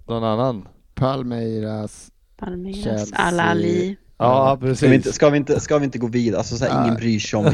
någon 0.09 0.25
annan. 0.25 0.69
Palmeiras, 0.95 2.11
Palmeiras. 2.37 3.13
Al 3.13 3.41
Ali. 3.41 3.97
Ja, 4.21 4.59
Ska 4.75 4.89
vi, 4.89 4.95
inte, 4.95 5.03
precis. 5.05 5.15
ska, 5.15 5.31
vi 5.31 5.37
inte, 5.37 5.61
ska 5.61 5.79
vi 5.79 5.85
inte 5.85 5.99
gå 5.99 6.07
vidare? 6.07 6.39
Alltså, 6.39 6.57
så 6.57 6.65
här, 6.65 6.83
ingen 6.83 6.95
bryr 6.95 7.19
sig 7.19 7.39
om 7.39 7.45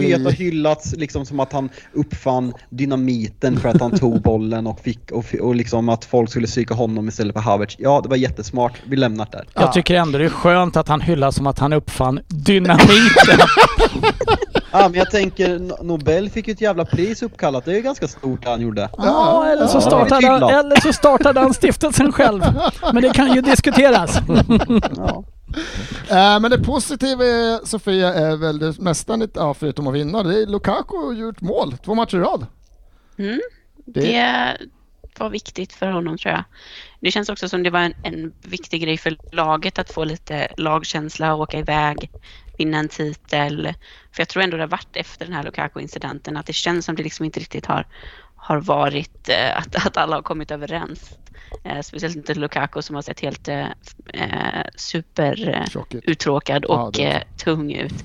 VM 0.00 0.26
all- 0.26 0.32
hyllats 0.32 0.94
liksom 0.96 1.26
som 1.26 1.40
att 1.40 1.52
han 1.52 1.68
uppfann 1.92 2.52
dynamiten 2.70 3.56
för 3.60 3.68
att 3.68 3.80
han 3.80 3.90
tog 3.90 4.22
bollen 4.22 4.66
och 4.66 4.80
fick 4.80 5.10
och, 5.10 5.24
och 5.40 5.54
liksom 5.54 5.88
att 5.88 6.04
folk 6.04 6.30
skulle 6.30 6.46
psyka 6.46 6.74
honom 6.74 7.08
istället 7.08 7.32
för 7.34 7.40
Havertz. 7.40 7.76
Ja, 7.78 8.00
det 8.02 8.08
var 8.08 8.16
jättesmart. 8.16 8.72
Vi 8.84 8.96
lämnar 8.96 9.28
det 9.30 9.36
där. 9.36 9.46
Jag 9.54 9.72
tycker 9.72 9.94
ändå 9.94 10.18
det 10.18 10.24
är 10.24 10.28
skönt 10.28 10.76
att 10.76 10.88
han 10.88 11.00
hyllas 11.00 11.34
som 11.36 11.46
att 11.46 11.58
han 11.58 11.72
uppfann 11.72 12.20
dynamiten. 12.28 13.38
Ja, 14.72 14.88
men 14.88 14.94
jag 14.98 15.10
tänker, 15.10 15.58
No- 15.58 15.84
Nobel 15.84 16.30
fick 16.30 16.48
ju 16.48 16.52
ett 16.52 16.60
jävla 16.60 16.84
pris 16.84 17.22
uppkallat. 17.22 17.64
Det 17.64 17.70
är 17.70 17.74
ju 17.74 17.82
ganska 17.82 18.08
stort 18.08 18.42
det 18.42 18.50
han 18.50 18.60
gjorde. 18.60 18.90
Ja, 18.98 19.46
eller 19.46 19.66
så, 19.66 19.80
startade 19.80 20.26
han, 20.26 20.42
eller 20.42 20.80
så 20.80 20.92
startade 20.92 21.40
han 21.40 21.54
stiftelsen 21.54 22.12
själv. 22.12 22.42
Men 22.92 23.02
det 23.02 23.12
kan 23.14 23.34
ju 23.34 23.40
diskuteras. 23.40 24.18
Ja. 24.96 25.24
Eh, 26.10 26.40
men 26.40 26.50
det 26.50 26.58
positiva 26.58 27.24
är, 27.24 27.66
Sofia 27.66 28.14
är 28.14 28.36
väl 28.36 28.58
det 28.58 28.78
mesta, 28.78 29.18
ja, 29.34 29.54
förutom 29.54 29.86
att 29.86 29.94
vinna, 29.94 30.22
det 30.22 30.42
är 30.42 30.46
Lukaku 30.46 30.96
har 30.96 31.12
gjort 31.12 31.40
mål 31.40 31.76
två 31.84 31.94
matcher 31.94 32.16
i 32.16 32.20
rad. 32.20 32.46
Mm. 33.18 33.40
Det, 33.84 34.00
Det 34.00 34.56
var 35.18 35.30
viktigt 35.30 35.72
för 35.72 35.86
honom 35.86 36.18
tror 36.18 36.34
jag. 36.34 36.44
Det 37.00 37.10
känns 37.10 37.28
också 37.28 37.48
som 37.48 37.62
det 37.62 37.70
var 37.70 37.80
en, 37.80 37.94
en 38.02 38.32
viktig 38.42 38.82
grej 38.82 38.98
för 38.98 39.16
laget 39.32 39.78
att 39.78 39.92
få 39.92 40.04
lite 40.04 40.48
lagkänsla, 40.56 41.34
åka 41.34 41.58
iväg, 41.58 42.10
vinna 42.58 42.78
en 42.78 42.88
titel. 42.88 43.74
För 44.12 44.20
jag 44.20 44.28
tror 44.28 44.42
ändå 44.42 44.56
det 44.56 44.62
har 44.62 44.68
varit 44.68 44.96
efter 44.96 45.24
den 45.24 45.34
här 45.34 45.42
Lukaku-incidenten 45.42 46.36
att 46.36 46.46
det 46.46 46.52
känns 46.52 46.84
som 46.84 46.94
det 46.96 47.02
liksom 47.02 47.24
inte 47.24 47.40
riktigt 47.40 47.66
har, 47.66 47.86
har 48.36 48.60
varit 48.60 49.28
eh, 49.28 49.58
att, 49.58 49.86
att 49.86 49.96
alla 49.96 50.16
har 50.16 50.22
kommit 50.22 50.50
överens. 50.50 51.18
Eh, 51.64 51.80
speciellt 51.80 52.16
inte 52.16 52.34
Lukaku 52.34 52.82
som 52.82 52.94
har 52.94 53.02
sett 53.02 53.20
helt 53.20 53.48
eh, 53.48 53.60
eh, 54.14 54.66
super 54.76 55.48
eh, 55.48 55.64
Ja, 56.46 56.60
och 56.68 57.00
eh, 57.00 57.22
tung 57.36 57.72
ut. 57.72 58.04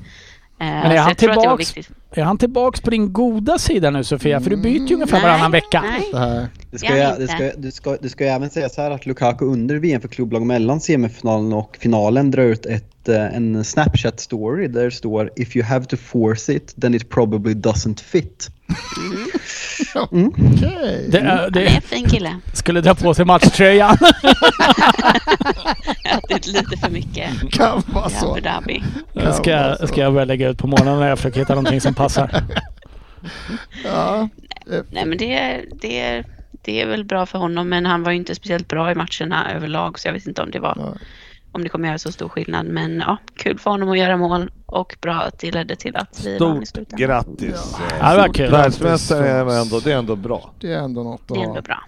Eh, 0.60 0.68
är 0.68 0.98
han 0.98 1.08
jag 1.08 1.18
tror 1.18 1.30
att 1.32 1.42
det 1.42 1.48
var 1.50 1.58
tillbaks? 1.58 1.90
Är 2.12 2.24
han 2.24 2.38
tillbaks 2.38 2.82
på 2.82 2.90
din 2.90 3.14
goda 3.14 3.58
sida 3.58 3.90
nu 3.90 4.04
Sofia? 4.04 4.42
För 4.42 4.50
du 4.50 4.58
byter 4.58 4.88
ju 4.88 4.94
ungefär 4.96 5.18
Nej, 5.18 5.22
varannan 5.22 5.52
vecka. 5.52 5.82
Nej, 5.82 6.10
Det 6.12 6.18
här. 6.18 6.36
Det 6.36 6.50
Det 6.72 6.78
ska, 6.80 6.88
är 6.88 6.98
jag, 6.98 7.10
han 7.10 7.16
det, 7.18 7.22
inte. 7.22 7.34
ska, 7.36 7.62
det, 7.62 7.72
ska, 7.72 7.98
det 8.02 8.10
ska 8.10 8.24
ju 8.24 8.30
även 8.30 8.50
sägas 8.50 8.78
här 8.78 8.92
att 8.92 9.06
Lukaku 9.06 9.46
under 9.46 9.76
VM 9.76 10.02
för 10.02 10.08
klubblag 10.08 10.46
mellan 10.46 10.80
semifinalen 10.82 11.54
och 11.54 11.78
finalen 11.80 12.32
drar 12.32 12.44
ut 12.44 12.66
ett, 12.66 12.97
eh, 13.10 13.36
en 13.36 13.64
Snapchat-story 13.64 14.68
där 14.68 14.84
det 14.86 14.92
står 14.92 15.32
“If 15.36 15.56
you 15.56 15.66
have 15.66 15.86
to 15.86 15.98
force 15.98 16.54
it, 16.54 16.76
then 16.82 16.94
it 16.96 17.10
probably 17.10 17.54
doesn't 17.54 18.04
fit”. 18.04 18.50
Okej. 19.96 21.08
Det, 21.12 21.18
är- 21.18 21.26
han 21.26 21.40
är 21.40 21.50
det 21.50 21.66
en 21.68 21.82
fin 21.82 22.06
kille. 22.10 22.40
skulle 22.54 22.82
dra 22.82 22.96
på 22.96 23.14
sig 23.14 23.26
matchtröjan. 23.26 23.98
Ätit 26.06 26.48
lite 26.48 26.78
för 26.78 26.90
mycket 26.90 27.30
Kan 27.52 27.82
vara 27.94 28.10
så. 28.10 28.32
Abu 28.32 28.42
Dhabi. 28.42 28.84
Det 29.14 29.34
ska, 29.34 29.50
jag- 29.52 29.90
ska 29.90 30.02
jag 30.02 30.14
börja 30.14 30.26
lägga 30.26 30.50
ut 30.50 30.58
på 30.58 30.68
morgonen 30.68 31.00
när 31.00 31.08
jag 31.10 31.18
försöker 31.20 31.40
hitta 31.40 31.56
någonting 31.56 31.82
som 31.82 31.94
passar. 31.94 32.44
Ja. 33.86 34.30
Nej 34.92 35.06
men 35.06 35.18
det, 35.18 35.62
det, 35.82 36.24
det 36.62 36.82
är 36.82 36.86
väl 36.88 37.04
bra 37.06 37.26
för 37.26 37.40
honom 37.40 37.70
men 37.70 37.86
han 37.86 38.04
var 38.04 38.12
ju 38.12 38.18
inte 38.18 38.36
speciellt 38.36 38.68
bra 38.68 38.92
i 38.92 38.96
matcherna 38.96 39.52
överlag 39.56 40.00
så 40.00 40.08
jag 40.08 40.14
vet 40.14 40.28
inte 40.28 40.42
om 40.42 40.52
det 40.52 40.60
var 40.60 40.76
Nej. 40.76 40.86
Om 41.58 41.64
det 41.64 41.70
kommer 41.70 41.88
göra 41.88 41.98
så 41.98 42.12
stor 42.12 42.30
skillnad 42.30 42.66
men 42.66 43.00
ja, 43.00 43.18
kul 43.36 43.60
för 43.60 43.72
honom 43.72 43.90
att 43.90 43.98
göra 43.98 44.18
mål 44.18 44.52
och 44.66 44.98
bra 45.02 45.14
att 45.14 45.40
det 45.40 45.52
ledde 45.52 45.76
till 45.76 45.96
att 45.96 46.22
vi 46.26 46.38
vann 46.38 46.64
i 46.64 46.66
slutändan. 46.66 47.08
grattis. 47.08 47.76
Ja, 48.02 48.12
det 48.16 48.18
var 48.22 48.34
kul. 48.34 48.52
Världsmästare 48.52 49.28
är 49.28 49.62
ändå, 49.62 49.80
det 49.80 49.92
är 49.92 49.98
ändå 49.98 50.16
bra. 50.16 50.52
Det 50.60 50.74
är 50.74 50.80
ändå 50.80 51.04
något 51.04 51.22
Det 51.28 51.34
att 51.34 51.38
är 51.40 51.42
ha. 51.44 51.50
ändå 51.50 51.62
bra. 51.62 51.86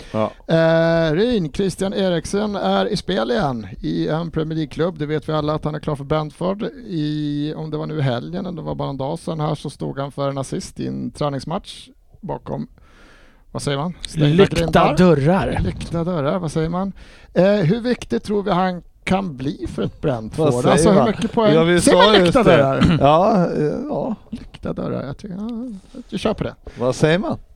Ja. 0.48 0.56
Eh, 0.56 1.14
Ryn, 1.14 1.52
Christian 1.54 1.94
Eriksen 1.94 2.56
är 2.56 2.86
i 2.86 2.98
spel 2.98 3.32
igen 3.32 3.68
i 3.82 4.08
en 4.08 4.32
Premier 4.32 4.56
League-klubb. 4.56 4.98
Det 5.00 5.06
vet 5.06 5.30
vi 5.30 5.34
alla 5.34 5.54
att 5.54 5.66
han 5.66 5.76
är 5.76 5.80
klar 5.80 5.96
för 5.96 6.04
Brentford. 6.04 6.64
I, 6.88 7.54
om 7.56 7.72
det 7.72 7.78
var 7.78 7.86
nu 7.86 7.98
i 7.98 8.02
helgen 8.02 8.46
eller 8.46 8.56
det 8.58 8.62
var 8.62 8.76
bara 8.76 8.90
en 8.90 8.98
dag 8.98 9.20
sedan 9.20 9.40
här 9.40 9.56
så 9.56 9.70
stod 9.70 10.00
han 10.00 10.12
för 10.12 10.30
en 10.30 10.38
assist 10.38 10.80
i 10.80 10.88
en 10.88 11.12
träningsmatch 11.12 11.88
bakom, 12.22 12.68
vad 13.52 13.62
säger 13.62 13.78
man? 13.78 13.94
Stängda 14.08 14.28
Lyckta 14.28 14.56
grindar. 14.56 14.98
dörrar. 14.98 15.60
Lyckta 15.64 16.04
dörrar, 16.04 16.40
vad 16.40 16.52
säger 16.52 16.70
man? 16.70 16.94
Eh, 17.34 17.46
hur 17.54 17.82
viktigt 17.82 18.24
tror 18.24 18.44
vi 18.44 18.52
han 18.52 18.82
kan 19.10 19.38
bli 19.38 19.68
för 19.76 19.82
ett 19.82 20.02
Brentford? 20.02 20.66
Alltså 20.66 20.92
hur 20.92 21.04
mycket 21.04 21.32
poäng? 21.32 21.54
Ja, 21.54 21.64
vi 21.64 21.82
sa 21.82 21.96
man 21.96 22.14
lyckta 22.14 22.44
dörrar? 22.44 22.98
Ja, 23.02 23.46
eh, 23.58 23.74
ja, 23.90 24.16
Lyckta 24.30 24.74
dörrar, 24.74 25.06
jag 25.06 25.18
tycker, 25.18 25.36
ja, 25.36 26.02
jag 26.10 26.20
kör 26.20 26.34
på 26.34 26.44
det. 26.44 26.56
vad 26.80 26.96
säger 26.96 27.20
man? 27.20 27.38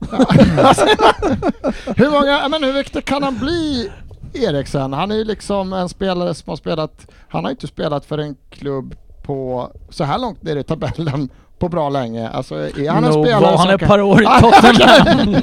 Hur 1.96 2.10
många, 2.10 2.48
men 2.48 2.64
hur 2.64 2.72
viktig 2.72 3.04
kan 3.04 3.22
han 3.22 3.38
bli 3.38 3.90
Eriksen? 4.34 4.92
Han 4.92 5.10
är 5.10 5.14
ju 5.16 5.24
liksom 5.24 5.72
en 5.72 5.88
spelare 5.88 6.34
som 6.34 6.50
har 6.50 6.56
spelat, 6.56 7.06
han 7.28 7.44
har 7.44 7.50
inte 7.50 7.66
spelat 7.66 8.04
för 8.06 8.18
en 8.18 8.36
klubb 8.50 8.94
på 9.22 9.70
så 9.90 10.04
här 10.04 10.18
långt 10.18 10.42
ner 10.42 10.56
i 10.56 10.62
tabellen 10.62 11.28
på 11.58 11.68
bra 11.68 11.88
länge. 11.88 12.28
Alltså 12.28 12.54
är 12.54 12.90
han 12.90 13.04
en 13.04 13.12
spelare 13.12 13.40
var 13.40 13.56
han 13.58 13.70
ett 13.70 13.80
kan- 13.80 13.88
par 13.88 14.00
år 14.00 14.22
i 14.22 14.26
Tottenham. 14.40 15.34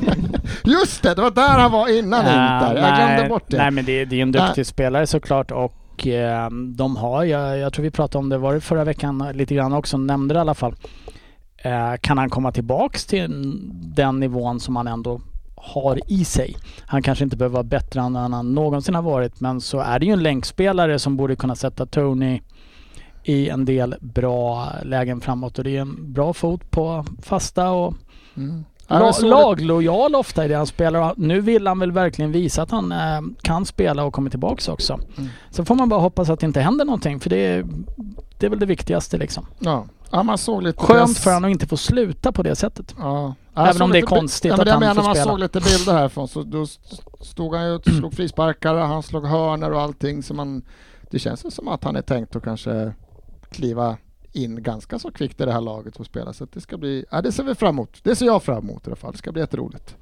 Just 0.63 1.03
det, 1.03 1.13
det 1.15 1.21
var 1.21 1.31
där 1.31 1.59
han 1.59 1.71
var 1.71 1.97
innan 1.97 2.25
Ja, 2.25 2.31
Inter. 2.55 2.81
Jag 2.81 2.95
glömde 2.95 3.15
nej, 3.19 3.29
bort 3.29 3.43
det. 3.47 3.57
Nej 3.57 3.71
men 3.71 3.85
det, 3.85 4.05
det 4.05 4.15
är 4.17 4.21
en 4.21 4.31
duktig 4.31 4.53
Nej. 4.57 4.65
spelare 4.65 5.07
såklart 5.07 5.51
och 5.51 5.73
eh, 6.07 6.49
de 6.49 6.95
har, 6.95 7.23
jag, 7.23 7.57
jag 7.57 7.73
tror 7.73 7.83
vi 7.83 7.91
pratade 7.91 8.19
om 8.19 8.29
det, 8.29 8.37
var 8.37 8.53
det 8.53 8.61
förra 8.61 8.83
veckan 8.83 9.31
lite 9.33 9.55
grann 9.55 9.73
också, 9.73 9.97
nämnde 9.97 10.33
det 10.33 10.37
i 10.37 10.41
alla 10.41 10.53
fall. 10.53 10.75
Eh, 11.57 11.93
kan 12.01 12.17
han 12.17 12.29
komma 12.29 12.51
tillbaks 12.51 13.05
till 13.05 13.59
den 13.95 14.19
nivån 14.19 14.59
som 14.59 14.75
han 14.75 14.87
ändå 14.87 15.21
har 15.55 15.99
i 16.07 16.25
sig. 16.25 16.55
Han 16.85 17.01
kanske 17.01 17.23
inte 17.23 17.37
behöver 17.37 17.53
vara 17.53 17.63
bättre 17.63 18.01
än 18.01 18.15
han 18.15 18.53
någonsin 18.53 18.95
har 18.95 19.01
varit 19.01 19.39
men 19.39 19.61
så 19.61 19.79
är 19.79 19.99
det 19.99 20.05
ju 20.05 20.13
en 20.13 20.23
länkspelare 20.23 20.99
som 20.99 21.17
borde 21.17 21.35
kunna 21.35 21.55
sätta 21.55 21.85
Tony 21.85 22.41
i 23.23 23.49
en 23.49 23.65
del 23.65 23.95
bra 24.01 24.69
lägen 24.83 25.21
framåt 25.21 25.57
och 25.57 25.63
det 25.63 25.77
är 25.77 25.81
en 25.81 26.13
bra 26.13 26.33
fot 26.33 26.71
på 26.71 27.05
fasta 27.21 27.69
och 27.69 27.93
Mm. 28.37 28.65
La, 28.99 29.11
laglojal 29.29 30.15
ofta 30.15 30.45
i 30.45 30.47
det 30.47 30.55
han 30.55 30.67
spelar. 30.67 31.11
och 31.11 31.17
Nu 31.19 31.41
vill 31.41 31.67
han 31.67 31.79
väl 31.79 31.91
verkligen 31.91 32.31
visa 32.31 32.61
att 32.61 32.71
han 32.71 32.91
eh, 32.91 33.21
kan 33.41 33.65
spela 33.65 34.03
och 34.03 34.13
kommer 34.13 34.29
tillbaks 34.29 34.67
också. 34.67 34.93
Mm. 35.17 35.29
Så 35.51 35.65
får 35.65 35.75
man 35.75 35.89
bara 35.89 35.99
hoppas 35.99 36.29
att 36.29 36.39
det 36.39 36.45
inte 36.45 36.61
händer 36.61 36.85
någonting 36.85 37.19
för 37.19 37.29
det 37.29 37.37
är, 37.47 37.65
det 38.39 38.45
är 38.45 38.49
väl 38.49 38.59
det 38.59 38.65
viktigaste 38.65 39.17
liksom. 39.17 39.45
Ja. 39.59 39.85
ja, 40.11 40.23
man 40.23 40.37
såg 40.37 40.63
lite 40.63 40.79
Skönt 40.83 41.09
press- 41.09 41.23
för 41.23 41.33
honom 41.33 41.49
att 41.49 41.51
inte 41.53 41.67
få 41.67 41.77
sluta 41.77 42.31
på 42.31 42.43
det 42.43 42.55
sättet. 42.55 42.95
Ja. 42.99 43.35
Även 43.55 43.81
om 43.81 43.91
det 43.91 43.97
är 43.97 44.01
konstigt 44.01 44.49
ja, 44.49 44.57
men 44.57 44.67
att 44.67 44.71
han 44.73 44.79
menar, 44.79 44.95
får 44.95 45.03
man 45.03 45.15
spela. 45.15 45.31
såg 45.31 45.39
lite 45.39 45.59
bilder 45.59 45.93
härifrån 45.93 46.27
så 46.27 46.43
då 46.43 46.63
st- 46.63 46.95
stod 47.21 47.55
han 47.55 47.65
ju 47.67 47.71
och 47.75 47.83
slog 47.97 48.13
frisparkar, 48.13 48.75
han 48.75 49.03
slog 49.03 49.25
hörnor 49.27 49.71
och 49.71 49.81
allting 49.81 50.23
så 50.23 50.33
man, 50.33 50.61
det 51.11 51.19
känns 51.19 51.55
som 51.55 51.67
att 51.67 51.83
han 51.83 51.95
är 51.95 52.01
tänkt 52.01 52.35
att 52.35 52.43
kanske 52.43 52.93
kliva 53.49 53.97
in 54.33 54.63
ganska 54.63 54.99
så 54.99 55.11
kvickt 55.11 55.41
i 55.41 55.45
det 55.45 55.51
här 55.51 55.61
laget 55.61 55.95
och 55.95 56.05
spela 56.05 56.33
så 56.33 56.47
det 56.53 56.61
ska 56.61 56.77
bli, 56.77 57.05
ja 57.11 57.21
det 57.21 57.31
ser 57.31 57.43
vi 57.43 57.55
fram 57.55 57.69
emot. 57.75 57.99
Det 58.03 58.15
ser 58.15 58.25
jag 58.25 58.43
fram 58.43 58.57
emot 58.69 58.87
i 58.87 58.89
alla 58.89 58.95
fall, 58.95 59.11
det 59.11 59.17
ska 59.17 59.31
bli 59.31 59.41
jätteroligt. 59.41 59.95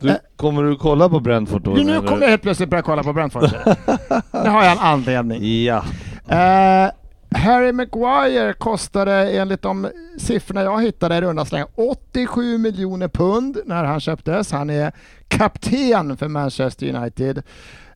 Du, 0.00 0.08
Eh. 0.08 0.16
kommer 0.36 0.62
du 0.62 0.76
kolla 0.76 1.08
på 1.08 1.20
Brentford 1.20 1.62
då? 1.62 1.70
Nu 1.70 1.84
menar 1.84 2.06
kommer 2.06 2.22
jag 2.22 2.30
helt 2.30 2.42
plötsligt 2.42 2.70
börja 2.70 2.82
kolla 2.82 3.02
på 3.02 3.12
Brentford. 3.12 3.42
det 4.32 4.48
har 4.48 4.62
jag 4.64 4.72
en 4.72 4.78
anledning. 4.78 5.64
Ja. 5.64 5.84
Eh, 6.28 6.90
Harry 7.34 7.72
Maguire 7.72 8.52
kostade 8.52 9.30
enligt 9.30 9.62
de 9.62 9.88
siffrorna 10.18 10.62
jag 10.62 10.82
hittade 10.82 11.16
i 11.16 11.20
runda 11.20 11.44
slängar 11.44 11.68
87 11.74 12.58
miljoner 12.58 13.08
pund 13.08 13.58
när 13.66 13.84
han 13.84 14.00
köptes. 14.00 14.52
Han 14.52 14.70
är 14.70 14.92
kapten 15.28 16.16
för 16.16 16.28
Manchester 16.28 16.94
United. 16.94 17.42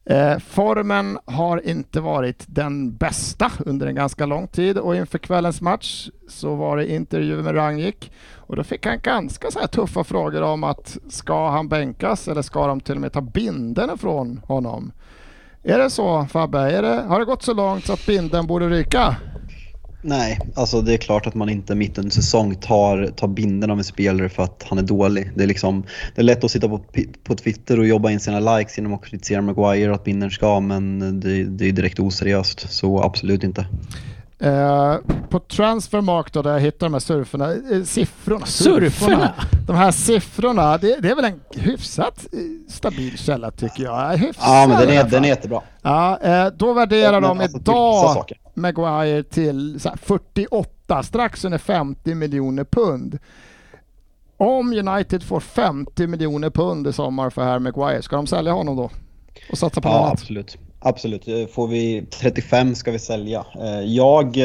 Eh, 0.06 0.38
formen 0.38 1.18
har 1.24 1.66
inte 1.68 2.00
varit 2.00 2.44
den 2.46 2.96
bästa 2.96 3.52
under 3.58 3.86
en 3.86 3.94
ganska 3.94 4.26
lång 4.26 4.48
tid 4.48 4.78
och 4.78 4.96
inför 4.96 5.18
kvällens 5.18 5.60
match 5.60 6.08
så 6.28 6.54
var 6.54 6.76
det 6.76 6.92
intervju 6.92 7.42
med 7.42 7.56
Rangnick 7.56 8.12
och 8.34 8.56
då 8.56 8.64
fick 8.64 8.86
han 8.86 9.00
ganska 9.02 9.50
så 9.50 9.58
här 9.58 9.66
tuffa 9.66 10.04
frågor 10.04 10.42
om 10.42 10.64
att 10.64 10.98
ska 11.08 11.50
han 11.50 11.68
bänkas 11.68 12.28
eller 12.28 12.42
ska 12.42 12.66
de 12.66 12.80
till 12.80 12.94
och 12.94 13.00
med 13.00 13.12
ta 13.12 13.20
binden 13.20 13.90
ifrån 13.94 14.40
honom? 14.46 14.92
Är 15.62 15.78
det 15.78 15.90
så 15.90 16.26
Fabbe? 16.26 16.58
Är 16.58 16.82
det, 16.82 17.02
har 17.08 17.18
det 17.18 17.24
gått 17.24 17.42
så 17.42 17.54
långt 17.54 17.86
så 17.86 17.92
att 17.92 18.06
binden 18.06 18.46
borde 18.46 18.68
ryka? 18.68 19.16
Nej, 20.06 20.40
alltså 20.54 20.80
det 20.82 20.92
är 20.92 20.96
klart 20.96 21.26
att 21.26 21.34
man 21.34 21.48
inte 21.48 21.74
mitt 21.74 21.98
under 21.98 22.10
säsong 22.10 22.54
tar, 22.54 23.06
tar 23.06 23.28
binden 23.28 23.70
av 23.70 23.78
en 23.78 23.84
spelare 23.84 24.28
för 24.28 24.42
att 24.42 24.64
han 24.68 24.78
är 24.78 24.82
dålig. 24.82 25.30
Det 25.34 25.42
är, 25.42 25.46
liksom, 25.46 25.84
det 26.14 26.20
är 26.20 26.24
lätt 26.24 26.44
att 26.44 26.50
sitta 26.50 26.68
på, 26.68 26.80
på 27.24 27.34
Twitter 27.34 27.78
och 27.78 27.86
jobba 27.86 28.10
in 28.10 28.20
sina 28.20 28.56
likes 28.56 28.78
genom 28.78 28.94
att 28.94 29.04
kritisera 29.04 29.42
Maguire 29.42 29.88
och 29.88 29.94
att 29.94 30.04
binden 30.04 30.30
ska, 30.30 30.60
men 30.60 31.20
det, 31.20 31.44
det 31.44 31.68
är 31.68 31.72
direkt 31.72 32.00
oseriöst. 32.00 32.72
Så 32.72 33.02
absolut 33.02 33.44
inte. 33.44 33.66
Eh, 34.38 34.96
på 35.30 35.38
Transfermark 35.40 36.32
då, 36.32 36.42
där 36.42 36.52
jag 36.52 36.60
hittar 36.60 36.86
de 36.86 36.92
här 36.92 37.00
surferna, 37.00 37.52
eh, 37.52 37.82
siffrorna, 37.84 38.46
Surferna? 38.46 39.32
de 39.66 39.76
här 39.76 39.90
siffrorna, 39.90 40.78
det, 40.78 40.96
det 41.00 41.10
är 41.10 41.14
väl 41.16 41.24
en 41.24 41.40
hyfsat 41.50 42.26
eh, 42.32 42.38
stabil 42.68 43.18
källa 43.18 43.50
tycker 43.50 43.84
jag. 43.84 44.16
Hyfsat 44.16 44.44
Ja, 44.46 44.66
men 44.68 44.80
den 44.80 44.88
är, 44.90 45.04
den 45.10 45.24
är 45.24 45.28
jättebra. 45.28 45.60
Ja, 45.82 46.18
eh, 46.22 46.46
då 46.56 46.72
värderar 46.72 47.12
Men 47.20 47.22
de 47.22 47.40
alltså, 47.40 47.58
vissa 47.58 47.70
idag. 47.72 48.32
Maguire 48.54 49.22
till 49.22 49.80
så 49.80 49.88
här, 49.88 49.96
48, 49.96 51.02
strax 51.02 51.44
under 51.44 51.58
50 51.58 52.14
miljoner 52.14 52.64
pund. 52.64 53.18
Om 54.36 54.72
United 54.72 55.22
får 55.22 55.40
50 55.40 56.06
miljoner 56.06 56.50
pund 56.50 56.86
i 56.86 56.92
sommar 56.92 57.30
för 57.30 57.42
Harry 57.42 57.58
Maguire, 57.60 58.02
ska 58.02 58.16
de 58.16 58.26
sälja 58.26 58.52
honom 58.52 58.76
då? 58.76 58.90
Och 59.50 59.58
satsa 59.58 59.80
på 59.80 59.88
något 59.88 59.94
Ja, 59.96 60.00
annat? 60.06 60.12
absolut. 60.12 60.58
Absolut. 60.86 61.24
Får 61.52 61.68
vi 61.68 62.06
35 62.20 62.74
ska 62.74 62.90
vi 62.90 62.98
sälja. 62.98 63.46
Eh, 63.60 63.80
jag, 63.80 64.38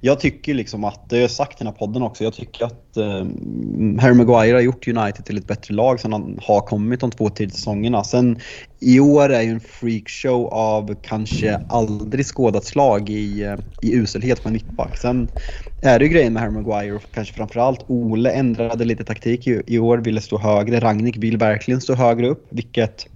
jag 0.00 0.20
tycker 0.20 0.54
liksom 0.54 0.84
att, 0.84 1.10
det 1.10 1.16
har 1.16 1.20
jag 1.20 1.30
sagt 1.30 1.52
i 1.52 1.64
den 1.64 1.66
här 1.66 1.74
podden 1.74 2.02
också, 2.02 2.24
jag 2.24 2.34
tycker 2.34 2.64
att 2.64 2.96
eh, 2.96 3.26
Harry 4.00 4.14
Maguire 4.14 4.54
har 4.54 4.60
gjort 4.60 4.88
United 4.88 5.24
till 5.24 5.38
ett 5.38 5.46
bättre 5.46 5.74
lag 5.74 6.00
sen 6.00 6.12
han 6.12 6.38
har 6.42 6.60
kommit 6.60 7.00
de 7.00 7.10
två 7.10 7.30
tidigare 7.30 7.56
säsongerna. 7.56 8.04
Sen 8.04 8.40
i 8.80 9.00
år 9.00 9.28
är 9.32 9.42
ju 9.42 9.50
en 9.50 9.60
freakshow 9.60 10.46
av 10.46 10.94
kanske 11.02 11.56
aldrig 11.68 12.26
skådat 12.26 12.64
slag 12.64 13.10
i, 13.10 13.42
eh, 13.42 13.56
i 13.82 13.94
uselhet 13.94 14.42
på 14.42 14.48
en 14.48 14.52
mittback. 14.52 14.96
Sen 14.98 15.28
är 15.82 15.98
det 15.98 16.04
ju 16.04 16.10
grejen 16.10 16.32
med 16.32 16.42
Harry 16.42 16.52
Maguire 16.52 16.94
och 16.94 17.02
kanske 17.14 17.34
framförallt 17.34 17.84
Ole 17.86 18.30
ändrade 18.30 18.84
lite 18.84 19.04
taktik 19.04 19.46
i, 19.46 19.62
i 19.66 19.78
år, 19.78 19.98
ville 19.98 20.20
stå 20.20 20.38
högre. 20.38 20.80
Ragnik 20.80 21.16
vill 21.16 21.38
verkligen 21.38 21.80
stå 21.80 21.94
högre 21.94 22.28
upp, 22.28 22.46
vilket 22.50 23.06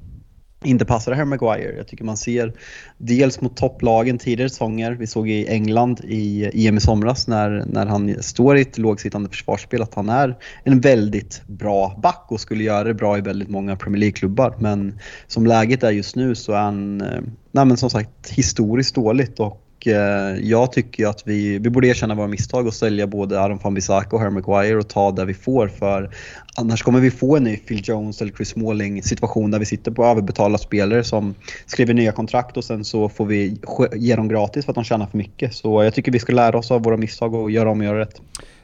inte 0.65 0.85
passar 0.85 1.13
Harry 1.13 1.25
Maguire. 1.25 1.77
Jag 1.77 1.87
tycker 1.87 2.05
man 2.05 2.17
ser 2.17 2.53
dels 2.99 3.41
mot 3.41 3.57
topplagen 3.57 4.19
tidigare 4.19 4.51
säsonger. 4.51 4.93
Vi 4.93 5.07
såg 5.07 5.29
i 5.29 5.47
England 5.47 6.01
i 6.05 6.51
EM 6.67 6.77
i 6.77 6.81
somras 6.81 7.27
när, 7.27 7.65
när 7.67 7.87
han 7.87 8.23
står 8.23 8.59
i 8.59 8.61
ett 8.61 8.79
lågsittande 8.79 9.29
försvarsspel 9.29 9.83
att 9.83 9.95
han 9.95 10.09
är 10.09 10.39
en 10.65 10.81
väldigt 10.81 11.43
bra 11.47 11.99
back 12.03 12.27
och 12.29 12.41
skulle 12.41 12.65
göra 12.65 12.85
det 12.85 12.95
bra 12.95 13.19
i 13.19 13.21
väldigt 13.21 13.49
många 13.49 13.77
Premier 13.77 14.01
League-klubbar. 14.01 14.57
Men 14.59 14.99
som 15.27 15.47
läget 15.47 15.83
är 15.83 15.91
just 15.91 16.17
nu 16.17 16.35
så 16.35 16.53
är 16.53 16.61
han, 16.61 17.01
eh, 17.01 17.21
nej 17.53 17.65
men 17.65 17.77
som 17.77 17.91
sagt, 17.91 18.31
historiskt 18.31 18.95
dåligt 18.95 19.41
och 19.41 19.67
Eh, 19.87 20.39
jag 20.43 20.73
tycker 20.73 21.07
att 21.07 21.23
vi, 21.27 21.59
vi 21.59 21.71
borde 21.71 21.89
erkänna 21.89 22.15
våra 22.15 22.27
misstag 22.27 22.67
och 22.67 22.75
sälja 22.75 23.07
både 23.07 23.41
Aron 23.41 23.59
van 23.63 23.75
Bissaka 23.75 24.17
och 24.17 24.23
Harry 24.23 24.31
Maguire 24.31 24.77
och 24.77 24.89
ta 24.89 25.11
det 25.11 25.25
vi 25.25 25.35
får 25.35 25.69
för 25.69 26.11
annars 26.57 26.83
kommer 26.83 27.01
vi 27.01 27.11
få 27.11 27.37
en 27.37 27.45
ny 27.45 27.57
Phil 27.57 27.81
Jones 27.85 28.23
eller 28.23 28.33
Chris 28.33 28.49
Smalling 28.49 29.03
situation 29.03 29.51
där 29.51 29.59
vi 29.59 29.67
sitter 29.67 29.91
på 29.91 30.05
överbetalda 30.05 30.59
spelare 30.59 31.05
som 31.05 31.35
skriver 31.67 31.95
nya 31.95 32.13
kontrakt 32.13 32.57
och 32.57 32.65
sen 32.65 32.85
så 32.85 33.09
får 33.09 33.27
vi 33.27 33.59
ge 33.97 34.17
dem 34.17 34.29
gratis 34.29 34.65
för 34.65 34.73
att 34.73 34.77
de 34.77 34.85
tjänar 34.85 35.07
för 35.07 35.19
mycket. 35.19 35.55
Så 35.55 35.85
jag 35.85 35.95
tycker 35.95 36.13
vi 36.13 36.19
ska 36.19 36.33
lära 36.33 36.59
oss 36.59 36.71
av 36.71 36.83
våra 36.83 36.97
misstag 36.97 37.35
och 37.35 37.51
göra 37.51 37.71
om 37.71 37.79
och 37.79 37.85
göra 37.85 37.99
rätt. 37.99 38.21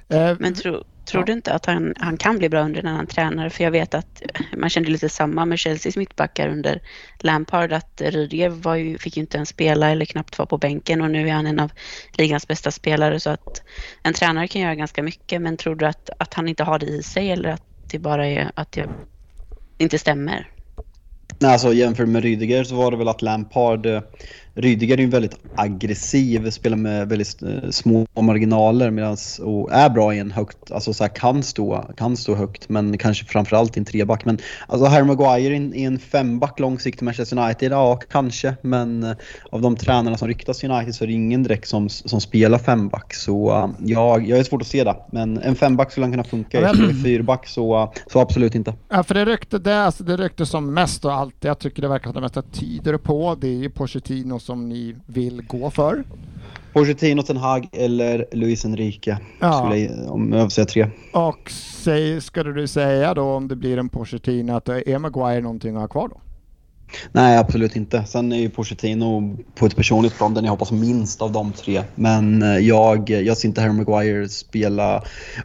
Eh, 0.09 0.37
Men 0.39 0.55
tro, 0.55 0.73
tror 1.11 1.23
Ja. 1.23 1.27
du 1.27 1.33
inte 1.33 1.53
att 1.53 1.67
han, 1.67 1.95
han 1.99 2.17
kan 2.17 2.39
bli 2.39 2.49
bra 2.49 2.61
under 2.61 2.81
en 2.81 2.87
annan 2.87 3.07
tränare? 3.07 3.51
För 3.51 3.65
jag 3.65 3.71
vet 3.71 3.95
att 3.95 4.23
man 4.57 4.71
kände 4.71 4.91
lite 4.91 5.09
samma 5.09 5.45
med 5.45 5.61
Chelseas 5.61 5.97
mittbackar 5.97 6.49
under 6.49 6.81
Lampard. 7.21 7.73
Att 7.73 8.01
Rydiger 8.05 8.49
var 8.49 8.75
ju, 8.77 8.99
fick 8.99 9.17
ju 9.17 9.21
inte 9.21 9.37
ens 9.37 9.49
spela 9.49 9.91
eller 9.91 10.05
knappt 10.05 10.39
vara 10.39 10.47
på 10.47 10.59
bänken 10.59 11.01
och 11.01 11.11
nu 11.11 11.29
är 11.29 11.33
han 11.33 11.47
en 11.47 11.61
av 11.61 11.71
ligans 12.13 12.49
bästa 12.49 12.71
spelare. 12.71 13.21
Så 13.21 13.31
att 13.31 13.63
en 14.03 14.13
tränare 14.15 14.49
kan 14.49 14.63
göra 14.63 14.75
ganska 14.75 15.03
mycket. 15.03 15.43
Men 15.43 15.57
tror 15.57 15.75
du 15.75 15.87
att, 15.87 16.11
att 16.19 16.35
han 16.35 16.49
inte 16.49 16.65
har 16.65 16.79
det 16.79 16.87
i 16.87 17.03
sig 17.03 17.31
eller 17.31 17.49
att 17.49 17.63
det 17.91 17.99
bara 17.99 18.27
är 18.27 18.51
att 18.55 18.73
det 18.73 18.89
inte 19.79 19.99
stämmer? 19.99 20.51
Nej, 21.39 21.53
alltså 21.53 21.73
jämfört 21.73 22.09
med 22.09 22.23
Rydiger 22.23 22.65
så 22.65 22.75
var 22.75 22.91
det 22.91 22.97
väl 22.97 23.09
att 23.09 23.23
Lampard, 23.23 23.87
eh, 23.87 24.03
Rydiger 24.59 24.97
är 24.97 25.03
ju 25.03 25.09
väldigt 25.09 25.39
aggressiv, 25.55 26.51
spelar 26.51 26.77
med 26.77 27.09
väldigt 27.09 27.43
eh, 27.43 27.71
små 27.71 28.07
marginaler 28.21 28.91
medans, 28.91 29.39
och 29.39 29.73
är 29.73 29.91
bra 29.91 30.15
i 30.15 30.19
en 30.19 30.31
högt, 30.31 30.71
alltså 30.71 30.93
så 30.93 31.05
här, 31.05 31.11
kan, 31.15 31.43
stå, 31.43 31.91
kan 31.97 32.17
stå 32.17 32.35
högt 32.35 32.69
men 32.69 32.99
kanske 32.99 33.25
framförallt 33.25 33.77
i 33.77 33.81
en 33.81 33.85
treback. 33.85 34.25
Men 34.25 34.39
alltså 34.67 34.87
Harry 34.87 35.05
Maguire 35.05 35.55
i 35.55 35.57
en, 35.57 35.75
i 35.75 35.83
en 35.83 35.99
femback 35.99 36.61
långsiktig 36.61 37.05
Manchester 37.05 37.39
United, 37.39 37.73
ja 37.73 37.97
kanske. 38.11 38.57
Men 38.63 39.03
eh, 39.03 39.17
av 39.51 39.61
de 39.61 39.77
tränarna 39.77 40.17
som 40.17 40.29
ryktas 40.29 40.59
till 40.59 40.71
United 40.71 40.95
så 40.95 41.05
är 41.05 41.09
det 41.09 41.15
ingen 41.15 41.43
direkt 41.43 41.69
som, 41.69 41.89
som 41.89 42.21
spelar 42.21 42.59
femback. 42.59 43.15
Så 43.15 43.51
eh, 43.51 43.69
jag, 43.79 44.29
jag 44.29 44.39
är 44.39 44.45
svårt 44.45 44.63
att 44.63 44.69
se 44.69 44.85
det. 44.85 44.97
Men 45.13 45.39
en 45.39 45.55
femback 45.55 45.91
skulle 45.91 46.07
han 46.07 46.13
kunna 46.13 46.25
funka 46.25 46.61
i. 46.61 46.63
Ja, 46.63 46.75
fyrback 47.05 47.47
så, 47.47 47.93
så 48.13 48.21
absolut 48.21 48.55
inte. 48.55 48.75
Ja, 48.89 49.03
för 49.03 49.15
det 49.15 49.25
rykte, 49.25 49.59
det, 49.59 49.85
alltså 49.85 50.05
det 50.05 50.17
rykte 50.17 50.47
som 50.47 50.75
mest 50.75 51.05
och 51.05 51.13
allt, 51.13 51.35
jag 51.41 51.59
tycker 51.59 51.83
det 51.83 51.89
verkar 51.89 52.05
som 52.05 52.15
det 52.15 52.21
mesta 52.21 52.43
tyder 52.43 52.97
på, 52.99 53.37
det 53.41 53.49
är 53.49 53.53
ju 53.59 53.71
Pochettino 53.71 54.39
som 54.47 54.69
ni 54.69 54.97
vill 55.07 55.43
gå 55.47 55.71
för. 55.71 56.05
Pochettino, 56.73 57.23
Ten 57.23 57.37
Hag 57.37 57.69
eller 57.73 58.27
Luis 58.33 58.65
Enrique. 58.65 59.19
Ja. 59.41 59.53
Skulle 59.53 60.09
om 60.09 60.33
jag 60.33 60.53
säga 60.53 60.65
tre. 60.65 60.91
Och 61.13 61.51
säg, 61.51 62.21
skulle 62.21 62.53
du 62.53 62.67
säga 62.67 63.15
då 63.15 63.23
om 63.23 63.49
det 63.49 63.57
blir 63.57 63.79
en 63.79 63.89
Pochettino 63.89 64.53
att 64.53 64.69
är 64.69 64.99
Maguire 64.99 65.41
någonting 65.41 65.75
att 65.75 65.81
ha 65.81 65.89
kvar 65.89 66.09
då? 66.09 66.21
Nej, 67.13 67.39
absolut 67.39 67.77
inte. 67.77 68.05
Sen 68.05 68.33
är 68.33 68.37
ju 68.37 68.51
Pochettino 68.51 69.37
på 69.55 69.67
ett 69.67 69.77
personligt 69.77 70.17
plan 70.17 70.35
den 70.35 70.45
jag 70.45 70.51
hoppas 70.51 70.73
minst 70.73 71.23
av 71.23 71.33
de 71.33 71.53
tre. 71.53 71.83
Men 71.95 72.43
eh, 72.43 72.59
jag, 72.59 73.11
jag 73.11 73.37
ser 73.37 73.49
inte 73.49 73.61
Harry 73.61 73.73
Maguire 73.73 74.29
spela 74.29 75.03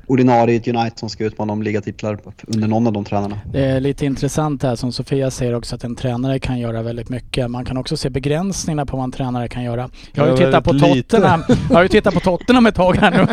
ordinarie 0.07 0.55
i 0.55 0.57
ett 0.57 0.67
United 0.67 0.99
som 0.99 1.09
ska 1.09 1.23
utmana 1.23 1.53
om 1.53 1.63
ligatitlar 1.63 2.19
under 2.47 2.67
någon 2.67 2.87
av 2.87 2.93
de 2.93 3.05
tränarna. 3.05 3.39
Det 3.51 3.65
är 3.65 3.79
lite 3.79 4.05
intressant 4.05 4.63
här 4.63 4.75
som 4.75 4.91
Sofia 4.91 5.31
säger 5.31 5.55
också 5.55 5.75
att 5.75 5.83
en 5.83 5.95
tränare 5.95 6.39
kan 6.39 6.59
göra 6.59 6.81
väldigt 6.81 7.09
mycket. 7.09 7.51
Man 7.51 7.65
kan 7.65 7.77
också 7.77 7.97
se 7.97 8.09
begränsningarna 8.09 8.85
på 8.85 8.97
vad 8.97 9.03
en 9.03 9.11
tränare 9.11 9.47
kan 9.47 9.63
göra. 9.63 9.89
Jag 10.13 10.23
har 10.23 10.31
ju 10.31 10.45
tittat 10.45 10.63
på. 10.63 10.79
Tottenham. 10.79 11.43
Jag 11.69 11.75
har 11.75 11.83
ju 11.83 11.89
tittat 11.89 12.13
på 12.13 12.19
Tottenham 12.19 12.65
ett 12.65 12.75
tag 12.75 12.95
här 12.95 13.11
nu. 13.11 13.27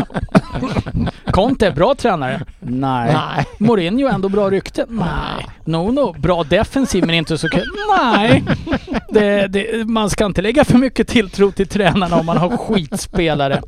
Conte, 1.33 1.71
bra 1.71 1.95
tränare? 1.95 2.43
Nej. 2.69 3.13
Nej. 3.15 3.45
Mourinho, 3.59 4.09
ändå 4.09 4.29
bra 4.29 4.51
rykte? 4.51 4.85
Nej. 4.89 5.47
Nono, 5.65 6.13
bra 6.19 6.45
defensiv 6.45 7.07
men 7.07 7.15
inte 7.15 7.39
så 7.39 7.49
kul? 7.49 7.67
Nej. 7.99 8.45
Det, 9.09 9.47
det, 9.47 9.89
man 9.89 10.11
ska 10.11 10.27
inte 10.27 10.43
lägga 10.43 10.65
för 10.65 10.79
mycket 10.79 11.09
tilltro 11.09 11.51
till 11.51 11.69
tränarna 11.69 12.17
om 12.17 12.27
man 12.27 12.37
har 12.37 12.57
skitspelare. 12.57 13.63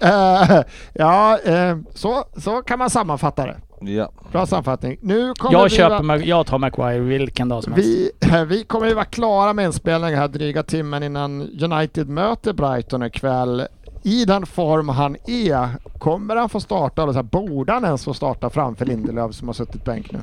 Eh, 0.00 0.60
ja, 0.92 1.38
eh, 1.44 1.76
så, 1.94 2.24
så 2.36 2.62
kan 2.62 2.78
man 2.78 2.90
sammanfatta 2.90 3.46
det. 3.46 3.56
Ja. 3.92 4.12
Bra 4.32 4.46
sammanfattning. 4.46 4.98
Nu 5.02 5.34
kommer 5.34 5.52
Jag 5.58 5.64
vi 5.64 5.70
köper, 5.70 6.02
vara- 6.04 6.18
jag 6.18 6.46
tar 6.46 6.58
Maguire 6.58 6.98
vilken 6.98 7.48
dag 7.48 7.64
som 7.64 7.72
helst. 7.72 7.88
vi, 7.88 8.44
vi 8.48 8.64
kommer 8.64 8.86
ju 8.86 8.94
vara 8.94 9.04
klara 9.04 9.52
med 9.52 9.64
inspelningen 9.64 10.18
här 10.18 10.28
dryga 10.28 10.62
timmen 10.62 11.02
innan 11.02 11.40
United 11.62 12.08
möter 12.08 12.52
Brighton 12.52 13.02
ikväll. 13.02 13.66
I 14.02 14.24
den 14.24 14.46
form 14.46 14.88
han 14.88 15.16
är, 15.26 15.98
kommer 15.98 16.36
han 16.36 16.48
få 16.48 16.60
starta, 16.60 17.02
eller 17.02 17.12
så 17.12 17.18
här, 17.18 17.22
borde 17.22 17.72
han 17.72 17.84
ens 17.84 18.04
få 18.04 18.14
starta 18.14 18.50
framför 18.50 18.86
Lindelöf 18.86 19.34
som 19.34 19.48
har 19.48 19.52
suttit 19.54 19.84
bänk 19.84 20.12
nu? 20.12 20.18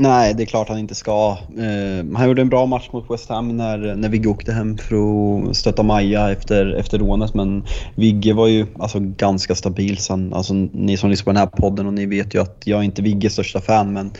Nej, 0.00 0.34
det 0.34 0.42
är 0.42 0.46
klart 0.46 0.68
han 0.68 0.78
inte 0.78 0.94
ska. 0.94 1.38
Eh, 1.58 2.16
han 2.16 2.28
gjorde 2.28 2.42
en 2.42 2.48
bra 2.48 2.66
match 2.66 2.88
mot 2.92 3.10
West 3.10 3.28
Ham 3.28 3.56
när, 3.56 3.96
när 3.96 4.08
Vigge 4.08 4.28
åkte 4.28 4.52
hem 4.52 4.78
för 4.78 4.96
att 5.50 5.56
stötta 5.56 5.82
Maja 5.82 6.30
efter, 6.30 6.74
efter 6.74 6.98
rånet. 6.98 7.34
Men 7.34 7.64
Vigge 7.94 8.32
var 8.32 8.46
ju 8.46 8.66
alltså, 8.78 8.98
ganska 9.00 9.54
stabil 9.54 9.98
sen. 9.98 10.32
Alltså, 10.32 10.54
ni 10.54 10.96
som 10.96 11.10
lyssnar 11.10 11.24
på 11.24 11.30
den 11.30 11.36
här 11.36 11.46
podden 11.46 11.86
och 11.86 11.94
ni 11.94 12.06
vet 12.06 12.34
ju 12.34 12.42
att 12.42 12.62
jag 12.64 12.78
är 12.80 12.82
inte 12.82 13.02
Vigges 13.02 13.32
största 13.32 13.60
fan. 13.60 13.92
Men 13.92 14.10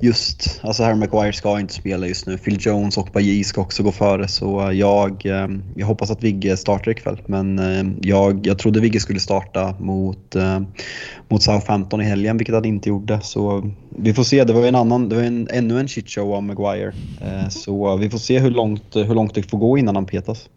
just 0.00 0.60
alltså 0.62 0.82
Harry 0.82 0.94
Maguire 0.94 1.32
ska 1.32 1.60
inte 1.60 1.74
spela 1.74 2.06
just 2.06 2.26
nu. 2.26 2.38
Phil 2.38 2.58
Jones 2.60 2.96
och 2.96 3.08
Bajy 3.12 3.44
ska 3.44 3.60
också 3.60 3.82
gå 3.82 3.92
före. 3.92 4.28
Så 4.28 4.70
jag, 4.72 5.26
eh, 5.26 5.48
jag 5.76 5.86
hoppas 5.86 6.10
att 6.10 6.24
Vigge 6.24 6.56
startar 6.56 6.90
ikväll. 6.90 7.22
Men 7.26 7.58
eh, 7.58 7.86
jag, 8.00 8.46
jag 8.46 8.58
trodde 8.58 8.80
Vigge 8.80 9.00
skulle 9.00 9.20
starta 9.20 9.74
mot, 9.78 10.36
eh, 10.36 10.60
mot 11.28 11.42
Southampton 11.42 12.00
i 12.00 12.04
helgen, 12.04 12.36
vilket 12.36 12.54
han 12.54 12.64
inte 12.64 12.88
gjorde. 12.88 13.20
Så 13.22 13.70
vi 13.98 14.14
får 14.14 14.22
se. 14.22 14.44
Det 14.44 14.52
var 14.52 14.60
ju 14.60 14.68
en 14.68 14.74
annan, 14.74 15.08
det 15.08 15.16
var 15.16 15.22
en, 15.22 15.48
ännu 15.50 15.80
en 15.80 15.88
shitshow 15.88 16.34
av 16.34 16.42
Maguire. 16.42 16.92
Eh, 17.22 17.48
så 17.48 17.96
vi 17.96 18.10
får 18.10 18.18
se 18.18 18.38
hur 18.38 18.50
långt, 18.50 18.96
hur 18.96 19.14
långt 19.14 19.34
det 19.34 19.42
får 19.42 19.58
gå 19.58 19.78
innan 19.78 19.94
han 19.96 20.06
petas. 20.06 20.48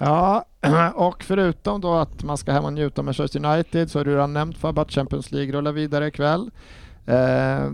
Ja, 0.00 0.44
och 0.94 1.24
förutom 1.24 1.80
då 1.80 1.94
att 1.94 2.24
man 2.24 2.38
ska 2.38 2.52
hem 2.52 2.64
och 2.64 2.72
njuta 2.72 3.00
av 3.00 3.04
Manchester 3.04 3.46
United 3.46 3.90
så 3.90 3.98
har 3.98 4.04
du 4.04 4.14
redan 4.14 4.32
nämnt 4.32 4.58
för 4.58 4.80
att 4.80 4.90
Champions 4.90 5.32
League 5.32 5.52
rullar 5.52 5.72
vidare 5.72 6.06
ikväll. 6.06 6.50
Eh, 7.06 7.70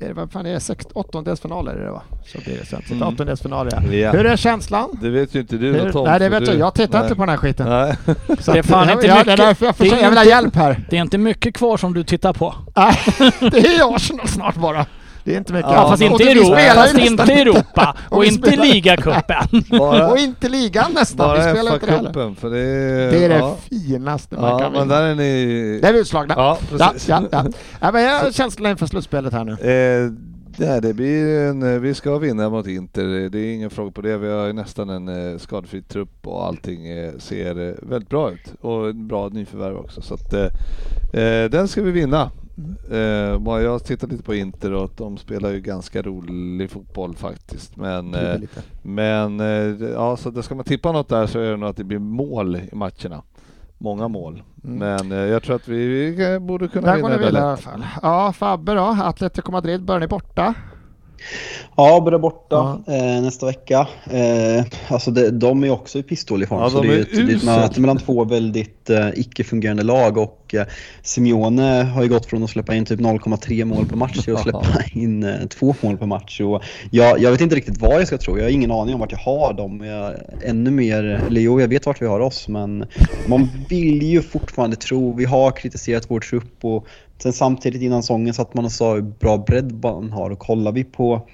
är 0.00 0.08
det, 0.08 0.14
vad 0.14 0.32
fan 0.32 0.46
är 0.46 0.52
det? 0.52 0.60
Sex, 0.60 0.86
åttondelsfinaler 0.94 1.72
är 1.72 1.84
det 1.84 1.90
va? 1.90 2.02
Så 2.26 2.38
blir 2.38 2.58
det 2.58 2.64
sen. 2.66 2.82
Så 2.88 2.94
Mm. 2.94 3.08
Åttondelsfinaler 3.08 3.72
ja. 3.90 3.92
Ja. 3.96 4.10
Hur 4.12 4.26
är 4.26 4.36
känslan? 4.36 4.98
Det 5.02 5.10
vet 5.10 5.34
ju 5.34 5.40
inte 5.40 5.56
du 5.56 5.72
Hur, 5.72 5.92
Tom. 5.92 6.04
nej 6.08 6.18
det 6.18 6.28
vet 6.28 6.44
du, 6.44 6.50
jag, 6.50 6.58
jag 6.60 6.74
tittar 6.74 6.98
nej. 6.98 7.02
inte 7.06 7.14
på 7.16 7.22
den 7.22 7.28
här 7.28 7.36
skiten. 7.36 7.68
Nej. 7.68 7.96
Så 8.40 8.52
Det 8.52 8.58
är 8.58 8.60
att- 8.60 8.66
fan 8.66 8.90
inte 8.90 9.06
ja, 9.06 9.18
mycket- 9.18 9.38
jag, 9.38 9.48
är 9.48 9.54
försöker, 9.54 10.02
jag 10.02 10.08
vill 10.08 10.18
ha 10.18 10.24
hjälp 10.24 10.54
här. 10.56 10.84
Det 10.90 10.96
är 10.96 11.00
inte 11.02 11.18
mycket 11.18 11.54
kvar 11.54 11.76
som 11.76 11.94
du 11.94 12.04
tittar 12.04 12.32
på. 12.32 12.54
Nej, 12.76 12.94
det 13.40 13.58
är 13.76 13.94
Arsenal 13.96 14.28
snart 14.28 14.54
bara. 14.56 14.86
Det 15.28 15.34
är 15.34 15.38
inte 15.38 15.52
mycket. 15.52 15.70
Ja, 15.70 15.88
fast 15.88 16.02
inte 16.02 16.24
vi 16.24 16.30
Europa, 16.30 16.46
spelar 16.46 16.86
ju 16.86 16.92
fast 16.92 16.98
inte 16.98 17.32
Europa 17.32 17.96
Och 18.08 18.16
och 18.16 18.22
vi 18.22 18.28
inte 18.28 18.56
ligacupen. 18.56 19.80
Och 20.10 20.18
inte 20.18 20.48
ligan 20.48 20.92
nästan. 20.94 21.30
Vi 21.30 21.38
bara 21.38 21.54
spelar 21.54 21.74
inte. 21.74 21.86
FA-cupen, 21.86 22.34
för 22.34 22.50
det 22.50 22.58
är... 22.58 23.10
Det 23.10 23.24
är 23.24 23.28
det 23.28 23.38
ja. 23.38 23.56
finaste 23.70 24.34
man 24.36 24.50
Ja, 24.50 24.58
kan 24.58 24.72
men 24.72 24.82
vinna. 24.82 24.94
där 24.94 25.02
är 25.02 25.14
ni... 25.14 25.78
Där 25.82 25.88
är 25.88 25.92
vi 25.92 25.98
utslagna. 26.00 26.34
Ja, 26.36 26.58
Ja, 26.70 26.78
precis. 26.90 27.08
ja, 27.08 27.22
ja. 27.30 27.44
ja, 27.80 27.92
men 27.92 28.02
jag 28.02 28.18
har 28.20 28.30
känslan 28.30 28.70
inför 28.70 28.86
slutspelet 28.86 29.32
här 29.32 29.44
nu. 29.44 29.52
Eh, 29.52 30.12
nej, 30.56 30.80
det 30.80 30.94
blir 30.94 31.38
en, 31.48 31.82
vi 31.82 31.94
ska 31.94 32.18
vinna 32.18 32.50
mot 32.50 32.66
Inter, 32.66 33.28
det 33.28 33.38
är 33.38 33.54
ingen 33.54 33.70
fråga 33.70 33.90
på 33.90 34.00
det. 34.00 34.16
Vi 34.18 34.28
har 34.28 34.46
ju 34.46 34.52
nästan 34.52 34.90
en 34.90 35.32
eh, 35.32 35.38
skadefri 35.38 35.82
trupp 35.82 36.26
och 36.26 36.46
allting 36.46 36.86
eh, 36.88 37.12
ser 37.18 37.68
eh, 37.68 37.74
väldigt 37.82 38.08
bra 38.10 38.30
ut. 38.30 38.54
Och 38.60 38.88
en 38.88 39.08
bra 39.08 39.28
nyförvärv 39.28 39.76
också. 39.76 40.02
Så 40.02 40.14
att, 40.14 40.32
eh, 40.32 41.22
eh, 41.22 41.50
den 41.50 41.68
ska 41.68 41.82
vi 41.82 41.90
vinna. 41.90 42.30
Eh, 42.90 43.38
bara 43.38 43.62
jag 43.62 43.84
tittar 43.84 44.08
lite 44.08 44.22
på 44.22 44.34
Inter 44.34 44.72
och 44.72 44.90
de 44.96 45.16
spelar 45.16 45.50
ju 45.50 45.60
ganska 45.60 46.02
rolig 46.02 46.70
fotboll 46.70 47.14
faktiskt. 47.14 47.76
Men, 47.76 48.14
eh, 48.14 48.40
men 48.82 49.40
eh, 49.40 49.88
ja, 49.88 50.16
så 50.16 50.30
det 50.30 50.42
ska 50.42 50.54
man 50.54 50.64
tippa 50.64 50.92
något 50.92 51.08
där 51.08 51.26
så 51.26 51.38
är 51.38 51.50
det 51.50 51.56
nog 51.56 51.68
att 51.68 51.76
det 51.76 51.84
blir 51.84 51.98
mål 51.98 52.56
i 52.56 52.70
matcherna. 52.72 53.22
Många 53.78 54.08
mål. 54.08 54.42
Mm. 54.64 54.78
Men 54.78 55.12
eh, 55.12 55.18
jag 55.18 55.42
tror 55.42 55.56
att 55.56 55.68
vi, 55.68 55.86
vi 55.86 56.38
borde 56.38 56.68
kunna 56.68 56.96
vinna 56.96 57.08
det 57.08 57.30
lätt. 57.30 57.68
Ja, 58.02 58.32
Fabbe 58.32 58.74
då? 58.74 58.96
Atletico 59.02 59.52
Madrid 59.52 59.84
börjar 59.84 60.00
ni 60.00 60.06
borta. 60.06 60.54
Ja, 61.76 62.00
börjar 62.00 62.18
borta 62.18 62.80
eh, 62.86 63.22
nästa 63.22 63.46
vecka. 63.46 63.88
Eh, 64.10 64.64
alltså 64.88 65.10
det, 65.10 65.30
de 65.30 65.64
är 65.64 65.70
också 65.70 65.98
i 65.98 66.02
pistollig 66.02 66.48
form. 66.48 66.60
Ja, 66.60 66.70
så 66.70 66.82
de 66.82 66.88
det 66.88 66.94
är 66.94 67.30
är 67.30 67.36
ett, 67.36 67.44
möte 67.44 67.80
mellan 67.80 67.98
två 67.98 68.24
väldigt 68.24 68.90
eh, 68.90 69.08
icke-fungerande 69.14 69.82
lag. 69.82 70.16
Och 70.16 70.54
eh, 70.54 70.66
Simeone 71.02 71.82
har 71.82 72.02
ju 72.02 72.08
gått 72.08 72.26
från 72.26 72.44
att 72.44 72.50
släppa 72.50 72.74
in 72.74 72.84
typ 72.84 73.00
0,3 73.00 73.64
mål 73.64 73.86
per 73.86 73.96
match 73.96 74.24
till 74.24 74.34
att 74.34 74.42
släppa 74.42 74.82
in 74.92 75.22
eh, 75.22 75.46
två 75.48 75.74
mål 75.80 75.96
per 75.96 76.06
match. 76.06 76.40
Och 76.40 76.62
jag, 76.90 77.20
jag 77.20 77.30
vet 77.30 77.40
inte 77.40 77.56
riktigt 77.56 77.80
vad 77.80 78.00
jag 78.00 78.06
ska 78.06 78.18
tro. 78.18 78.38
Jag 78.38 78.44
har 78.44 78.50
ingen 78.50 78.70
aning 78.70 78.94
om 78.94 79.00
vart 79.00 79.12
jag 79.12 79.18
har 79.18 79.52
dem. 79.52 79.84
Jag, 79.84 80.14
ännu 80.44 80.70
mer, 80.70 81.04
eller 81.26 81.40
jo, 81.40 81.60
jag 81.60 81.68
vet 81.68 81.86
vart 81.86 82.02
vi 82.02 82.06
har 82.06 82.20
oss. 82.20 82.48
Men 82.48 82.86
man 83.26 83.48
vill 83.68 84.02
ju 84.02 84.22
fortfarande 84.22 84.76
tro. 84.76 85.16
Vi 85.16 85.24
har 85.24 85.50
kritiserat 85.50 86.04
vår 86.08 86.20
trupp. 86.20 86.64
Och 86.64 86.86
sen 87.18 87.32
samtidigt 87.32 87.82
innan 87.82 88.02
säsongen 88.02 88.34
satt 88.34 88.54
man 88.54 88.64
och 88.64 88.72
sa 88.72 88.94
hur 88.94 89.02
bra 89.02 89.38
bredd 89.38 89.84
man 89.84 90.12
har. 90.12 90.30
Och 90.30 90.38
kollar 90.38 90.72
vi 90.72 90.84
på 90.84 91.28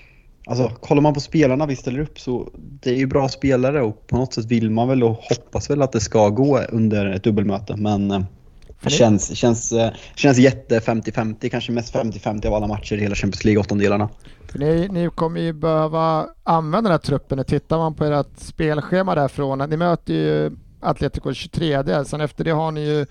Alltså 0.47 0.68
kollar 0.68 1.03
man 1.03 1.14
på 1.14 1.20
spelarna 1.20 1.66
vi 1.66 1.76
ställer 1.76 2.01
upp 2.01 2.20
så 2.20 2.49
det 2.55 2.91
är 2.91 2.95
ju 2.95 3.07
bra 3.07 3.28
spelare 3.28 3.82
och 3.82 4.07
på 4.07 4.16
något 4.16 4.35
sätt 4.35 4.45
vill 4.45 4.70
man 4.70 4.89
väl 4.89 5.03
och 5.03 5.16
hoppas 5.16 5.70
väl 5.70 5.82
att 5.82 5.93
det 5.93 6.01
ska 6.01 6.28
gå 6.28 6.59
under 6.59 7.07
ett 7.07 7.24
dubbelmöte 7.24 7.76
men 7.76 8.11
eh, 8.11 8.20
det 8.80 8.91
känns, 8.91 9.37
känns, 9.37 9.72
eh, 9.72 9.91
känns 10.14 10.39
jätte 10.39 10.78
50-50, 10.78 11.49
kanske 11.49 11.72
mest 11.72 11.95
50-50 11.95 12.47
av 12.47 12.55
alla 12.55 12.66
matcher 12.66 12.97
i 12.97 13.01
hela 13.01 13.14
Champions 13.14 13.45
League 13.45 13.61
åttondelarna. 13.61 14.09
Ni, 14.55 14.89
ni 14.89 15.11
kommer 15.14 15.41
ju 15.41 15.53
behöva 15.53 16.26
använda 16.43 16.91
den 16.91 16.93
här 16.93 16.99
truppen. 16.99 17.45
Tittar 17.45 17.78
man 17.78 17.95
på 17.95 18.05
ert 18.05 18.26
spelschema 18.37 19.14
därifrån, 19.14 19.70
ni 19.70 19.76
möter 19.76 20.14
ju 20.14 20.57
Atletico 20.80 21.35
23, 21.35 22.05
sen 22.05 22.20
efter 22.20 22.45
det 22.45 22.51
har 22.51 22.72
ni 22.72 22.80
ju 22.80 23.07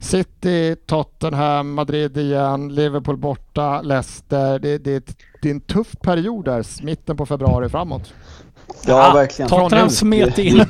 City, 0.00 0.76
Tottenham, 0.86 1.74
Madrid 1.74 2.16
igen, 2.16 2.74
Liverpool 2.74 3.16
borta, 3.16 3.82
Leicester. 3.82 4.58
Det, 4.58 4.78
det, 4.78 5.16
det 5.42 5.48
är 5.48 5.54
en 5.54 5.60
tuff 5.60 5.96
period 6.02 6.44
där, 6.44 6.84
mitten 6.84 7.16
på 7.16 7.26
februari 7.26 7.68
framåt. 7.68 8.14
Ja, 8.86 9.12
verkligen. 9.14 9.48
Tottenham 9.48 9.90
smet 9.90 10.38
in. 10.38 10.56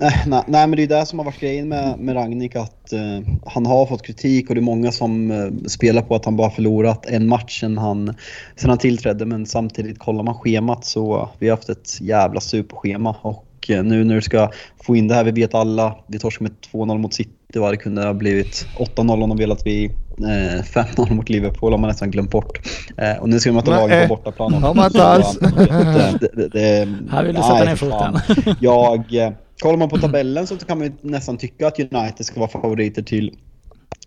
Nej, 0.00 0.22
nej, 0.26 0.42
nej, 0.46 0.66
men 0.66 0.76
det 0.76 0.82
är 0.82 0.86
det 0.86 1.06
som 1.06 1.18
har 1.18 1.26
varit 1.26 1.40
grejen 1.40 1.68
med, 1.68 1.98
med 1.98 2.16
Ragnik 2.16 2.56
att 2.56 2.92
eh, 2.92 3.00
han 3.46 3.66
har 3.66 3.86
fått 3.86 4.02
kritik 4.02 4.48
och 4.48 4.54
det 4.54 4.58
är 4.58 4.62
många 4.62 4.92
som 4.92 5.30
eh, 5.30 5.68
spelar 5.68 6.02
på 6.02 6.14
att 6.14 6.24
han 6.24 6.36
bara 6.36 6.50
förlorat 6.50 7.06
en 7.06 7.28
match 7.28 7.60
sen 7.60 7.78
han, 7.78 8.14
sen 8.56 8.70
han 8.70 8.78
tillträdde 8.78 9.26
men 9.26 9.46
samtidigt 9.46 9.98
kollar 9.98 10.22
man 10.22 10.34
schemat 10.34 10.84
så 10.84 11.28
vi 11.38 11.48
har 11.48 11.56
haft 11.56 11.68
ett 11.68 12.00
jävla 12.00 12.40
superschema 12.40 13.16
och 13.22 13.49
eh, 13.68 13.82
nu 13.82 14.04
när 14.04 14.14
du 14.14 14.22
ska 14.22 14.50
få 14.82 14.96
in 14.96 15.08
det 15.08 15.14
här, 15.14 15.24
vi 15.24 15.30
vet 15.30 15.54
alla, 15.54 15.96
vi 16.06 16.18
torskade 16.18 16.50
med 16.50 16.82
2-0 16.88 16.98
mot 16.98 17.14
City 17.14 17.58
och 17.58 17.70
det 17.70 17.76
kunde 17.76 18.06
ha 18.06 18.14
blivit 18.14 18.66
8-0 18.78 19.22
om 19.22 19.28
de 19.28 19.38
velat 19.38 19.66
vi 19.66 19.84
eh, 20.18 20.62
5-0 20.62 21.12
mot 21.12 21.28
Liverpool 21.28 21.72
har 21.72 21.78
man 21.78 21.88
nästan 21.88 22.10
glömt 22.10 22.30
bort. 22.30 22.60
Eh, 22.96 23.16
och 23.20 23.28
nu 23.28 23.40
ska 23.40 23.50
vi 23.50 23.56
möta 23.56 23.70
Nej. 23.70 23.80
laget 23.80 24.08
på 24.08 24.16
bortaplan. 24.16 24.60
Man 24.60 24.86
inte 24.86 25.04
alls. 25.04 25.38
Det, 26.52 26.88
Här 27.10 27.24
vill 27.24 27.34
du 27.34 27.42
sätta 27.42 27.64
ner 27.64 27.76
foten. 27.76 28.18
Jag, 28.60 29.14
eh, 29.14 29.32
kollar 29.62 29.76
man 29.76 29.88
på 29.88 29.98
tabellen 29.98 30.46
så 30.46 30.56
kan 30.56 30.78
man 30.78 30.86
ju 30.86 30.92
nästan 31.00 31.36
tycka 31.36 31.66
att 31.66 31.80
United 31.80 32.26
ska 32.26 32.40
vara 32.40 32.50
favoriter 32.50 33.02
till, 33.02 33.36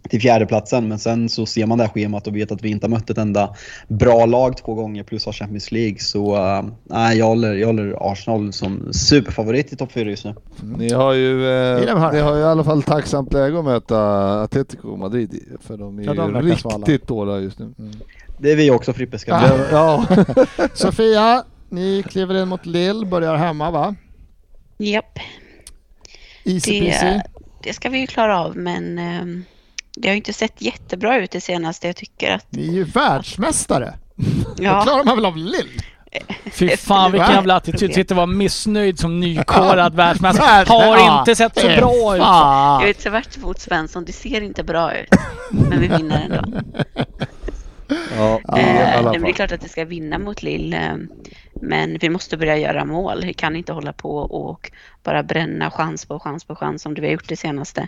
till 0.10 0.22
fjärdeplatsen. 0.22 0.88
Men 0.88 1.00
sen 1.00 1.30
så 1.30 1.46
ser 1.46 1.66
man 1.66 1.78
det 1.78 1.84
här 1.84 1.92
schemat 1.92 2.28
och 2.28 2.36
vet 2.36 2.52
att 2.52 2.62
vi 2.62 2.70
inte 2.70 2.86
har 2.86 2.90
mött 2.90 3.10
ett 3.10 3.18
enda 3.18 3.56
bra 3.88 4.26
lag 4.26 4.58
två 4.58 4.74
gånger 4.74 5.04
plus 5.04 5.26
har 5.26 5.34
Champions 5.34 5.72
League. 5.72 6.00
Så 6.00 6.36
eh, 6.36 6.64
nej, 6.84 7.18
jag, 7.18 7.26
håller, 7.26 7.54
jag 7.54 7.68
håller 7.68 8.12
Arsenal 8.12 8.54
som 8.54 8.94
superfavorit 8.94 9.74
i 9.74 9.76
topp 9.76 9.92
4 9.92 10.10
just 10.10 10.26
nu. 10.26 10.36
Ni 10.78 10.94
har 10.94 11.14
ju, 11.14 11.48
eh, 11.48 12.12
ni 12.14 12.20
har 12.20 12.36
ju 12.36 12.42
i 12.42 12.44
alla 12.44 12.64
fall 12.64 12.84
tacksamt 12.84 13.34
läge 13.34 13.60
att 13.60 13.66
möta 13.66 14.00
Atletico 14.42 14.96
Madrid 14.96 15.58
för 15.62 15.78
de 15.78 16.00
är 16.00 16.04
Ja, 16.04 16.14
de 16.14 16.36
ju 16.36 16.52
riktigt 16.52 17.08
dåliga 17.08 17.40
just 17.40 17.60
nu. 17.60 17.74
Det 18.38 18.52
är 18.52 18.56
vi 18.56 18.72
också 18.72 18.94
Frippe 18.94 19.20
ska 19.20 19.32
Ja. 19.32 19.58
Ja, 19.72 20.06
Sofia, 20.74 21.44
ni 21.70 22.04
kliver 22.10 22.42
in 22.42 22.48
mot 22.48 22.66
Lill, 22.66 23.06
börjar 23.06 23.36
hemma 23.36 23.72
va? 23.72 23.96
Japp, 24.78 25.20
Easy 26.44 26.82
peasy. 26.82 27.06
det, 27.06 27.24
det 27.64 27.74
ska 27.74 27.90
vi 27.90 28.00
ju 28.00 28.08
klara 28.08 28.40
av 28.40 28.58
men 28.58 29.00
ehm, 29.00 29.44
det 29.98 30.08
har 30.08 30.14
ju 30.14 30.18
inte 30.18 30.34
sett 30.34 30.62
jättebra 30.62 31.18
ut 31.18 31.32
det 31.32 31.42
senaste. 31.42 31.88
Jag 31.88 31.96
tycker 31.96 32.32
att... 32.32 32.46
Ni 32.50 32.68
är 32.68 32.72
ju 32.74 32.84
världsmästare. 32.84 33.94
Då 34.16 34.64
Ja, 34.64 34.82
klarar 34.82 35.04
man 35.04 35.16
väl 35.16 35.26
av 35.26 35.38
Lill? 35.38 35.82
Fy 36.52 36.78
fan 36.78 37.12
vilken 37.12 37.32
jävla 37.32 37.56
attityd. 37.56 37.94
Sitter 37.94 38.16
och 38.16 38.18
var 38.20 38.28
missnöjd 38.28 39.00
som 39.00 39.20
nykorad 39.20 39.96
världsmästare. 39.96 40.66
Har 40.68 41.20
inte 41.20 41.36
sett 41.36 41.60
så 41.60 41.68
bra 41.68 42.16
ut. 42.16 42.22
jag 42.22 42.90
är 42.90 42.94
tvärt 42.94 43.38
emot 43.38 43.60
Svensson. 43.60 44.06
Det 44.06 44.12
ser 44.14 44.42
inte 44.42 44.64
bra 44.64 44.94
ut. 44.98 45.10
Men 45.52 45.82
vi 45.82 45.88
vinner 45.88 46.22
ändå. 46.22 46.60
ja, 48.18 48.40
i 48.58 48.62
Eh, 48.62 49.12
det 49.12 49.30
är 49.30 49.34
klart 49.34 49.52
att 49.52 49.64
vi 49.64 49.70
ska 49.70 49.86
vinna 49.86 50.20
mot 50.20 50.44
Lille. 50.44 50.78
eh, 50.78 50.96
Men 51.62 51.98
vi 51.98 52.10
måste 52.10 52.38
börja 52.38 52.58
göra 52.58 52.86
mål. 52.86 53.22
Vi 53.26 53.34
kan 53.34 53.56
inte 53.56 53.74
hålla 53.74 53.94
på 53.94 54.18
och 54.18 54.72
bara 55.04 55.24
bränna 55.24 55.72
chans 55.72 56.06
på 56.06 56.20
chans 56.20 56.44
på 56.46 56.56
chans 56.56 56.82
som 56.82 56.94
det 56.94 57.02
vi 57.02 57.08
har 57.08 57.14
gjort 57.14 57.28
det 57.30 57.38
senaste. 57.38 57.88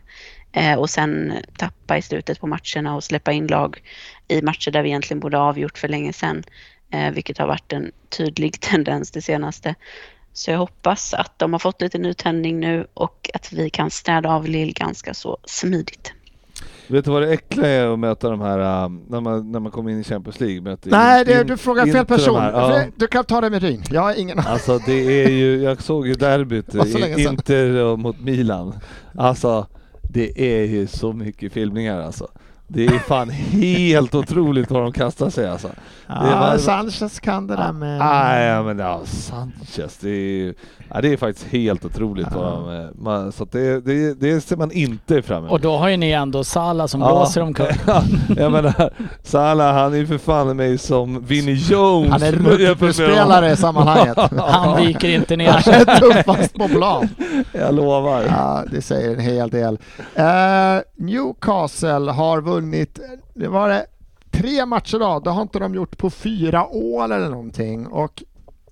Eh, 0.55 0.79
och 0.79 0.89
sen 0.89 1.33
tappa 1.57 1.97
i 1.97 2.01
slutet 2.01 2.39
på 2.39 2.47
matcherna 2.47 2.95
och 2.95 3.03
släppa 3.03 3.31
in 3.31 3.47
lag 3.47 3.81
i 4.27 4.41
matcher 4.41 4.71
där 4.71 4.81
vi 4.81 4.89
egentligen 4.89 5.19
borde 5.19 5.37
ha 5.37 5.43
avgjort 5.49 5.77
för 5.77 5.87
länge 5.87 6.13
sedan. 6.13 6.43
Eh, 6.91 7.11
vilket 7.11 7.37
har 7.37 7.47
varit 7.47 7.73
en 7.73 7.91
tydlig 8.17 8.59
tendens 8.61 9.11
det 9.11 9.21
senaste. 9.21 9.75
Så 10.33 10.51
jag 10.51 10.57
hoppas 10.57 11.13
att 11.13 11.39
de 11.39 11.53
har 11.53 11.59
fått 11.59 11.81
lite 11.81 11.97
nytändning 11.97 12.59
nu 12.59 12.87
och 12.93 13.29
att 13.33 13.53
vi 13.53 13.69
kan 13.69 13.89
städa 13.89 14.29
av 14.29 14.47
Lill 14.47 14.73
ganska 14.73 15.13
så 15.13 15.37
smidigt. 15.45 16.13
Vet 16.87 17.05
du 17.05 17.11
vad 17.11 17.21
det 17.21 17.33
äckliga 17.33 17.67
är 17.67 17.93
att 17.93 17.99
möta 17.99 18.29
de 18.29 18.41
här, 18.41 18.85
um, 18.85 19.03
när, 19.09 19.21
man, 19.21 19.51
när 19.51 19.59
man 19.59 19.71
kommer 19.71 19.91
in 19.91 19.99
i 19.99 20.03
Champions 20.03 20.39
League? 20.39 20.61
Möter 20.61 20.89
Nej, 20.89 21.19
in- 21.21 21.27
det, 21.27 21.41
in- 21.41 21.47
du 21.47 21.57
frågar 21.57 21.85
fel 21.85 22.05
person. 22.05 22.41
här, 22.41 22.51
ja. 22.51 22.85
Du 22.95 23.07
kan 23.07 23.23
ta 23.23 23.41
det 23.41 23.49
med 23.49 23.61
Ryn. 23.63 23.83
Jag 23.91 24.01
har 24.01 24.13
ingen 24.13 24.39
Alltså 24.39 24.79
det 24.85 25.23
är 25.23 25.29
ju, 25.29 25.63
jag 25.63 25.81
såg 25.81 26.07
ju 26.07 26.13
derbyt. 26.13 26.73
Inter 27.17 27.97
mot 27.97 28.19
Milan. 28.19 28.79
Alltså 29.17 29.67
det 30.15 30.41
är 30.41 30.65
ju 30.65 30.87
så 30.87 31.13
mycket 31.13 31.53
filmningar 31.53 31.99
alltså. 31.99 32.31
Det 32.67 32.85
är 32.85 32.99
fan 32.99 33.29
helt 33.29 34.15
otroligt 34.15 34.71
vad 34.71 34.81
de 34.83 34.91
kastar 34.91 35.29
sig 35.29 35.47
alltså. 35.49 35.69
Ja, 36.07 36.15
var- 36.21 36.57
Sanchez 36.57 37.19
kan 37.19 37.47
det 37.47 37.55
där 37.55 37.71
med... 37.71 37.99
Nej 37.99 38.63
men 38.63 38.79
ja, 38.79 39.01
Sanchez, 39.05 39.97
det 40.01 40.09
är 40.09 40.53
ja, 40.89 41.01
det 41.01 41.13
är 41.13 41.17
faktiskt 41.17 41.47
helt 41.47 41.85
otroligt 41.85 42.27
vad 42.35 42.45
de, 42.53 42.79
eh, 42.81 42.85
man, 42.95 43.31
så 43.31 43.43
att 43.43 43.51
det, 43.51 43.81
det, 43.85 44.13
det 44.13 44.41
ser 44.41 44.57
man 44.57 44.71
inte 44.71 45.21
fram 45.21 45.37
emot. 45.37 45.51
Och 45.51 45.59
då 45.61 45.77
har 45.77 45.89
ju 45.89 45.97
ni 45.97 46.11
ändå 46.11 46.43
Salah 46.43 46.87
som 46.87 47.01
Ja. 47.01 47.07
blåser 47.07 47.41
omkull. 47.41 47.65
Ja, 47.87 48.01
jag 48.37 48.51
menar, 48.51 48.89
Salah 49.23 49.73
han 49.73 49.93
är 49.93 49.97
ju 49.97 50.07
för 50.07 50.17
fan 50.17 50.57
mig 50.57 50.77
som 50.77 51.25
Vinnie 51.25 51.53
Jones. 51.69 52.11
Han 52.11 52.23
är 52.23 52.31
rugbyspelare 52.31 53.51
i 53.51 53.55
sammanhanget. 53.57 54.17
Han 54.37 54.77
viker 54.85 55.09
inte 55.09 55.35
ner 55.35 55.51
Han 55.51 55.61
sig. 55.63 55.73
är 55.73 55.99
tuffast 55.99 56.53
på 56.53 56.67
plan. 56.67 57.09
Jag 57.51 57.75
lovar. 57.75 58.23
Ja, 58.29 58.63
det 58.71 58.81
säger 58.81 59.13
en 59.13 59.19
hel 59.19 59.49
del. 59.49 59.77
Eh, 60.15 60.25
Newcastle 60.97 62.11
har 62.11 62.41
vunnit, 62.41 62.54
det 63.33 63.47
var 63.47 63.69
det 63.69 63.85
tre 64.31 64.65
matcher 64.65 64.99
då, 64.99 65.19
det 65.19 65.29
har 65.29 65.41
inte 65.41 65.59
de 65.59 65.75
gjort 65.75 65.97
på 65.97 66.09
fyra 66.09 66.67
år 66.67 67.03
eller 67.03 67.29
någonting. 67.29 67.87
Och 67.87 68.23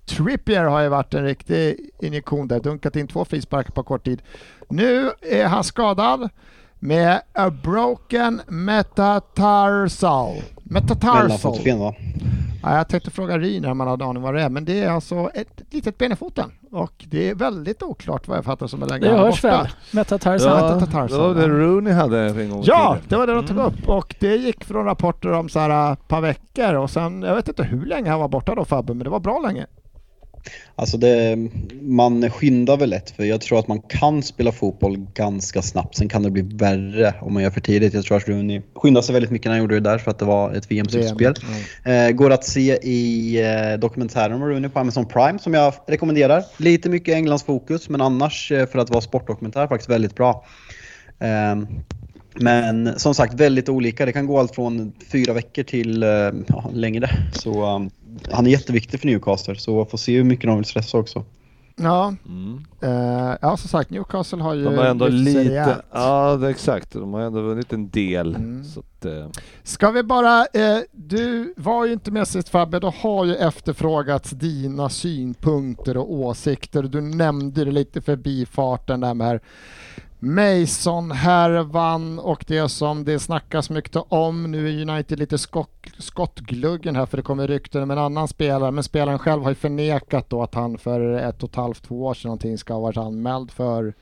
Trippier 0.06 0.64
har 0.64 0.80
ju 0.80 0.88
varit 0.88 1.14
en 1.14 1.24
riktig 1.24 1.90
injektion 2.00 2.48
där, 2.48 2.60
dunkat 2.60 2.96
in 2.96 3.06
två 3.08 3.24
frisparkar 3.24 3.70
på 3.70 3.82
kort 3.82 4.04
tid. 4.04 4.22
Nu 4.68 5.10
är 5.20 5.46
han 5.46 5.64
skadad 5.64 6.28
med 6.78 7.20
a 7.32 7.50
broken 7.50 8.40
metatarsal. 8.48 10.34
Metatarsal. 10.62 11.22
Mellanfotsben 11.22 11.78
va? 11.78 11.94
Ja, 12.64 12.76
jag 12.76 12.88
tänkte 12.88 13.10
fråga 13.10 13.38
Ryn 13.38 13.64
om 13.64 13.78
man 13.78 13.88
hade 13.88 14.04
aning 14.04 14.22
vad 14.22 14.34
det 14.34 14.42
är, 14.42 14.48
men 14.48 14.64
det 14.64 14.80
är 14.80 14.90
alltså 14.90 15.30
ett 15.34 15.62
litet 15.70 15.98
ben 15.98 16.12
i 16.12 16.16
foten 16.16 16.52
och 16.72 16.92
det 17.10 17.30
är 17.30 17.34
väldigt 17.34 17.82
oklart 17.82 18.28
vad 18.28 18.36
jag 18.38 18.44
fattar 18.44 18.66
som 18.66 18.82
är 18.82 18.86
länge 18.86 19.04
Det 19.06 19.10
han 19.10 19.18
hörs 19.24 19.42
borta. 19.42 19.56
väl? 19.62 19.68
Metatarsan. 19.90 20.48
Ja. 20.48 20.74
Det 21.10 21.18
var 21.18 21.34
det. 21.34 21.48
Rooney 21.48 21.92
hade 21.92 22.20
en 22.20 22.50
gång 22.50 22.62
Ja, 22.66 22.96
det 23.08 23.16
var 23.16 23.26
det 23.26 23.34
de 23.34 23.46
tog 23.46 23.56
Mm. 23.58 23.66
upp 23.66 23.88
och 23.88 24.14
det 24.20 24.36
gick 24.36 24.64
från 24.64 24.84
rapporter 24.84 25.32
om 25.32 25.48
så 25.48 25.58
här 25.58 25.92
ett 25.92 26.08
par 26.08 26.20
veckor 26.20 26.74
och 26.74 26.90
sen, 26.90 27.22
jag 27.22 27.34
vet 27.34 27.48
inte 27.48 27.62
hur 27.64 27.86
länge 27.86 28.10
han 28.10 28.20
var 28.20 28.28
borta 28.28 28.54
då 28.54 28.64
Fabbe, 28.64 28.94
men 28.94 29.04
det 29.04 29.10
var 29.10 29.20
bra 29.20 29.38
länge. 29.38 29.66
Alltså 30.76 30.96
det, 30.96 31.36
man 31.80 32.30
skyndar 32.30 32.76
väl 32.76 32.90
lätt 32.90 33.10
för 33.10 33.24
jag 33.24 33.40
tror 33.40 33.58
att 33.58 33.68
man 33.68 33.80
kan 33.80 34.22
spela 34.22 34.52
fotboll 34.52 34.96
ganska 35.14 35.62
snabbt. 35.62 35.96
Sen 35.96 36.08
kan 36.08 36.22
det 36.22 36.30
bli 36.30 36.42
värre 36.42 37.14
om 37.20 37.34
man 37.34 37.42
gör 37.42 37.50
för 37.50 37.60
tidigt. 37.60 37.94
Jag 37.94 38.04
tror 38.04 38.16
att 38.16 38.28
Rooney 38.28 38.62
skyndade 38.74 39.06
sig 39.06 39.12
väldigt 39.12 39.30
mycket 39.30 39.44
när 39.44 39.52
han 39.52 39.60
gjorde 39.60 39.74
det 39.74 39.90
där 39.90 39.98
för 39.98 40.10
att 40.10 40.18
det 40.18 40.24
var 40.24 40.52
ett 40.52 40.70
VM-slutspel. 40.70 41.34
Eh, 41.84 42.10
går 42.10 42.30
att 42.30 42.44
se 42.44 42.78
i 42.82 43.36
eh, 43.42 43.78
dokumentären 43.78 44.32
om 44.32 44.48
Rooney 44.48 44.70
på 44.70 44.78
Amazon 44.78 45.06
Prime 45.06 45.38
som 45.38 45.54
jag 45.54 45.74
rekommenderar. 45.86 46.44
Lite 46.56 46.90
mycket 46.90 47.14
Englands 47.14 47.44
fokus 47.44 47.88
men 47.88 48.00
annars 48.00 48.52
eh, 48.52 48.66
för 48.66 48.78
att 48.78 48.90
vara 48.90 49.00
sportdokumentär 49.00 49.66
faktiskt 49.66 49.90
väldigt 49.90 50.14
bra. 50.14 50.44
Ehm, 51.18 51.66
men 52.34 52.98
som 52.98 53.14
sagt 53.14 53.34
väldigt 53.34 53.68
olika. 53.68 54.06
Det 54.06 54.12
kan 54.12 54.26
gå 54.26 54.38
allt 54.38 54.54
från 54.54 54.92
fyra 55.12 55.32
veckor 55.32 55.62
till 55.62 56.02
eh, 56.02 56.08
ja, 56.46 56.70
längre. 56.72 57.10
Så 57.32 57.74
um, 57.76 57.90
han 58.32 58.46
är 58.46 58.50
jätteviktig 58.50 59.00
för 59.00 59.06
Newcastle 59.06 59.56
så 59.56 59.84
får 59.84 59.98
se 59.98 60.16
hur 60.16 60.24
mycket 60.24 60.46
de 60.46 60.56
vill 60.56 60.64
stressa 60.64 60.98
också. 60.98 61.24
Ja, 61.76 62.14
Mm. 62.26 62.64
eh, 62.82 63.36
ja 63.42 63.56
som 63.56 63.68
sagt 63.68 63.90
Newcastle 63.90 64.42
har 64.42 64.54
ju 64.54 64.64
De 64.64 64.78
har 64.78 64.84
ändå 64.84 65.08
lite, 65.08 65.38
rejält. 65.44 65.82
ja 65.92 66.36
det 66.36 66.46
är 66.46 66.50
exakt, 66.50 66.92
de 66.92 67.12
har 67.14 67.20
ändå 67.20 67.40
vunnit 67.40 67.72
en 67.72 67.90
del. 67.90 68.34
Mm. 68.34 68.64
Så 68.64 68.80
att, 68.80 69.04
eh, 69.04 69.26
Ska 69.62 69.90
vi 69.90 70.02
bara, 70.02 70.40
eh, 70.40 70.78
du 70.92 71.54
var 71.56 71.86
ju 71.86 71.92
inte 71.92 72.10
med 72.10 72.28
sist 72.28 72.48
Fabbe, 72.48 72.78
då 72.78 72.90
har 72.90 73.24
ju 73.24 73.34
efterfrågats 73.36 74.30
dina 74.30 74.88
synpunkter 74.88 75.96
och 75.96 76.12
åsikter. 76.12 76.82
Du 76.82 77.00
nämnde 77.00 77.64
det 77.64 77.70
lite 77.70 78.00
förbi 78.00 78.46
farten 78.46 79.00
där 79.00 79.14
med 79.14 79.40
Mason-härvan 80.24 82.18
och 82.18 82.44
det 82.48 82.68
som 82.68 83.04
det 83.04 83.18
snackas 83.18 83.70
mycket 83.70 83.96
om. 83.96 84.50
Nu 84.50 84.68
är 84.68 84.90
United 84.90 85.18
lite 85.18 85.38
skott, 85.38 85.86
skottgluggen 85.98 86.96
här 86.96 87.06
för 87.06 87.16
det 87.16 87.22
kommer 87.22 87.46
rykten 87.46 87.82
om 87.82 87.90
en 87.90 87.98
annan 87.98 88.28
spelare, 88.28 88.70
men 88.70 88.84
spelaren 88.84 89.18
själv 89.18 89.42
har 89.42 89.50
ju 89.50 89.54
förnekat 89.54 90.30
då 90.30 90.42
att 90.42 90.54
han 90.54 90.78
för 90.78 91.00
ett 91.00 91.42
och 91.42 91.48
ett 91.48 91.56
halvt, 91.56 91.82
två 91.82 92.04
år 92.04 92.14
sedan 92.14 92.28
någonting 92.28 92.58
ska 92.58 92.72
ha 92.72 92.80
varit 92.80 92.96
anmäld 92.96 93.50
för 93.50 93.94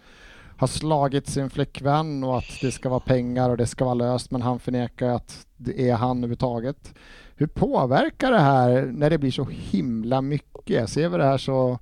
har 0.57 0.67
slagit 0.67 1.29
sin 1.29 1.51
flickvän 1.51 2.25
och 2.25 2.39
att 2.39 2.61
det 2.61 2.73
ska 2.73 2.89
vara 2.89 3.01
pengar 3.01 3.51
och 3.51 3.57
det 3.57 3.67
ska 3.67 3.85
vara 3.85 3.95
löst 3.95 4.31
men 4.31 4.43
han 4.43 4.59
förnekar 4.59 5.09
att 5.09 5.47
det 5.57 5.89
är 5.89 5.95
han 5.95 6.17
överhuvudtaget. 6.19 6.95
Hur 7.37 7.47
påverkar 7.47 8.33
det 8.33 8.41
här 8.41 8.91
när 8.93 9.11
det 9.11 9.19
blir 9.19 9.31
så 9.31 9.47
himla 9.51 10.21
mycket? 10.21 10.91
Ser 10.91 11.09
vi 11.09 11.19
det 11.19 11.25
här 11.25 11.39
så 11.39 11.79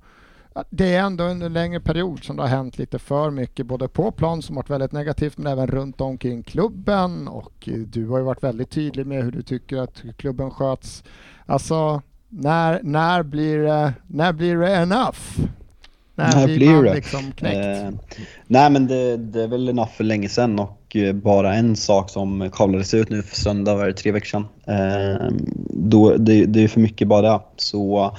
det 0.69 0.95
är 0.95 0.99
ändå 0.99 1.23
en 1.23 1.53
längre 1.53 1.79
period 1.79 2.23
som 2.23 2.35
det 2.35 2.43
har 2.43 2.49
hänt 2.49 2.77
lite 2.77 2.99
för 2.99 3.31
mycket, 3.31 3.65
både 3.65 3.87
på 3.87 4.11
plan 4.11 4.41
som 4.41 4.55
varit 4.55 4.69
väldigt 4.69 4.91
negativt 4.91 5.37
men 5.37 5.53
även 5.53 5.67
runt 5.67 6.01
omkring 6.01 6.43
klubben 6.43 7.27
och 7.27 7.69
eh, 7.69 7.73
du 7.73 8.07
har 8.07 8.17
ju 8.17 8.23
varit 8.23 8.43
väldigt 8.43 8.69
tydlig 8.69 9.05
med 9.05 9.23
hur 9.23 9.31
du 9.31 9.41
tycker 9.41 9.77
att 9.77 10.03
klubben 10.17 10.51
sköts. 10.51 11.03
Alltså, 11.45 12.01
när, 12.29 12.79
när, 12.83 13.23
blir, 13.23 13.57
det, 13.57 13.93
när 14.07 14.33
blir 14.33 14.57
det 14.57 14.75
enough? 14.75 15.19
När, 16.15 16.35
När 16.35 16.45
blir, 16.45 16.57
blir 16.57 16.71
man 16.71 16.83
det? 16.83 16.93
liksom 16.93 17.31
knäckt? 17.31 17.83
Eh, 17.83 18.17
nej 18.47 18.69
men 18.69 18.87
det, 18.87 19.17
det 19.17 19.43
är 19.43 19.47
väl 19.47 19.69
enough 19.69 19.91
för 19.91 20.03
länge 20.03 20.29
sedan 20.29 20.59
och 20.59 20.95
eh, 20.95 21.13
bara 21.13 21.55
en 21.55 21.75
sak 21.75 22.09
som 22.09 22.49
kablades 22.53 22.93
ut 22.93 23.09
nu 23.09 23.23
för 23.23 23.35
söndag, 23.35 23.75
var 23.75 23.87
det 23.87 23.93
tre 23.93 24.11
veckor 24.11 24.27
sedan. 24.27 24.47
Ehm, 24.67 25.37
då, 25.69 26.17
det, 26.17 26.45
det 26.45 26.63
är 26.63 26.67
för 26.67 26.79
mycket 26.79 27.07
bara 27.07 27.21
det. 27.21 27.39
Så 27.57 28.11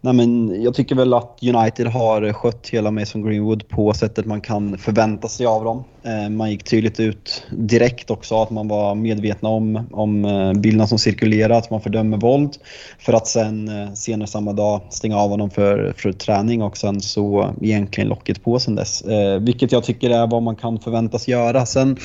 nej 0.00 0.14
men 0.14 0.62
jag 0.62 0.74
tycker 0.74 0.94
väl 0.94 1.14
att 1.14 1.38
United 1.42 1.86
har 1.86 2.32
skött 2.32 2.68
hela 2.68 2.90
Mason 2.90 3.22
Greenwood 3.22 3.68
på 3.68 3.92
sättet 3.92 4.26
man 4.26 4.40
kan 4.40 4.78
förvänta 4.78 5.28
sig 5.28 5.46
av 5.46 5.64
dem. 5.64 5.84
Ehm, 6.02 6.36
man 6.36 6.50
gick 6.50 6.64
tydligt 6.64 7.00
ut 7.00 7.46
direkt 7.50 8.10
också 8.10 8.42
att 8.42 8.50
man 8.50 8.68
var 8.68 8.94
medvetna 8.94 9.48
om, 9.48 9.86
om 9.92 10.24
eh, 10.24 10.52
bilderna 10.52 10.86
som 10.86 10.98
cirkulerar, 10.98 11.58
att 11.58 11.70
man 11.70 11.80
fördömer 11.80 12.16
våld. 12.16 12.56
För 12.98 13.12
att 13.12 13.26
sen 13.26 13.68
eh, 13.68 13.92
senare 13.92 14.28
samma 14.28 14.52
dag 14.52 14.80
stänga 14.90 15.16
av 15.16 15.30
honom 15.30 15.50
för, 15.50 15.94
för 15.96 16.12
träning 16.12 16.62
och 16.62 16.76
sen 16.76 17.00
så 17.00 17.50
egentligen 17.62 18.08
locket 18.08 18.44
på 18.44 18.58
sen 18.58 18.74
dess. 18.74 19.02
Ehm, 19.02 19.44
vilket 19.44 19.72
jag 19.72 19.84
tycker 19.84 20.10
är 20.10 20.26
vad 20.26 20.42
man 20.42 20.56
kan 20.56 20.78
förväntas 20.78 21.28
göra. 21.28 21.66
Sen 21.66 21.96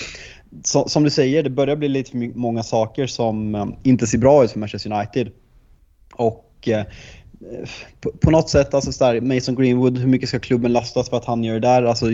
så, 0.63 0.89
som 0.89 1.03
du 1.03 1.09
säger, 1.09 1.43
det 1.43 1.49
börjar 1.49 1.75
bli 1.75 1.87
lite 1.87 2.11
för 2.11 2.37
många 2.37 2.63
saker 2.63 3.07
som 3.07 3.55
eh, 3.55 3.65
inte 3.83 4.07
ser 4.07 4.17
bra 4.17 4.43
ut 4.43 4.51
för 4.51 4.59
Manchester 4.59 4.91
United. 4.93 5.31
Och 6.13 6.67
eh, 6.67 6.83
på, 8.01 8.11
på 8.21 8.31
något 8.31 8.49
sätt, 8.49 8.73
alltså 8.73 8.91
så 8.91 9.03
där, 9.03 9.21
Mason 9.21 9.55
Greenwood, 9.55 9.97
hur 9.97 10.07
mycket 10.07 10.29
ska 10.29 10.39
klubben 10.39 10.73
lastas 10.73 11.09
för 11.09 11.17
att 11.17 11.25
han 11.25 11.43
gör 11.43 11.53
det 11.53 11.59
där? 11.59 11.83
Alltså, 11.83 12.05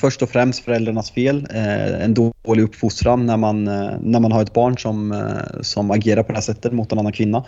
först 0.00 0.22
och 0.22 0.28
främst 0.30 0.64
föräldrarnas 0.64 1.10
fel. 1.10 1.46
Eh, 1.54 2.04
en 2.04 2.14
dålig 2.14 2.62
uppfostran 2.62 3.26
när 3.26 3.36
man, 3.36 3.68
eh, 3.68 3.90
när 4.00 4.20
man 4.20 4.32
har 4.32 4.42
ett 4.42 4.52
barn 4.52 4.78
som, 4.78 5.12
eh, 5.12 5.60
som 5.62 5.90
agerar 5.90 6.22
på 6.22 6.28
det 6.28 6.36
här 6.36 6.42
sättet 6.42 6.72
mot 6.72 6.92
en 6.92 6.98
annan 6.98 7.12
kvinna. 7.12 7.44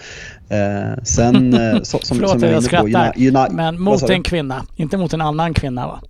Eh, 0.48 1.02
sen, 1.04 1.52
så, 1.84 1.98
som, 1.98 2.16
Förlåt 2.16 2.30
som 2.30 2.42
jag 2.42 2.54
på, 2.56 2.62
skrattar, 2.62 3.12
Uni- 3.12 3.30
Uni- 3.30 3.52
men 3.52 3.80
mot 3.80 4.10
en 4.10 4.22
kvinna, 4.22 4.66
inte 4.76 4.96
mot 4.96 5.12
en 5.12 5.20
annan 5.20 5.54
kvinna 5.54 5.86
va? 5.86 6.00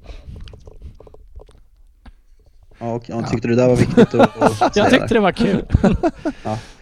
Ja, 2.80 2.92
och, 2.94 3.02
ja, 3.06 3.22
tyckte 3.22 3.48
du 3.48 3.54
det 3.54 3.62
där 3.62 3.68
var 3.68 3.76
viktigt 3.76 4.14
att, 4.14 4.42
att? 4.62 4.76
Jag 4.76 4.90
tyckte 4.90 5.14
det 5.14 5.20
var 5.20 5.32
kul. 5.32 5.64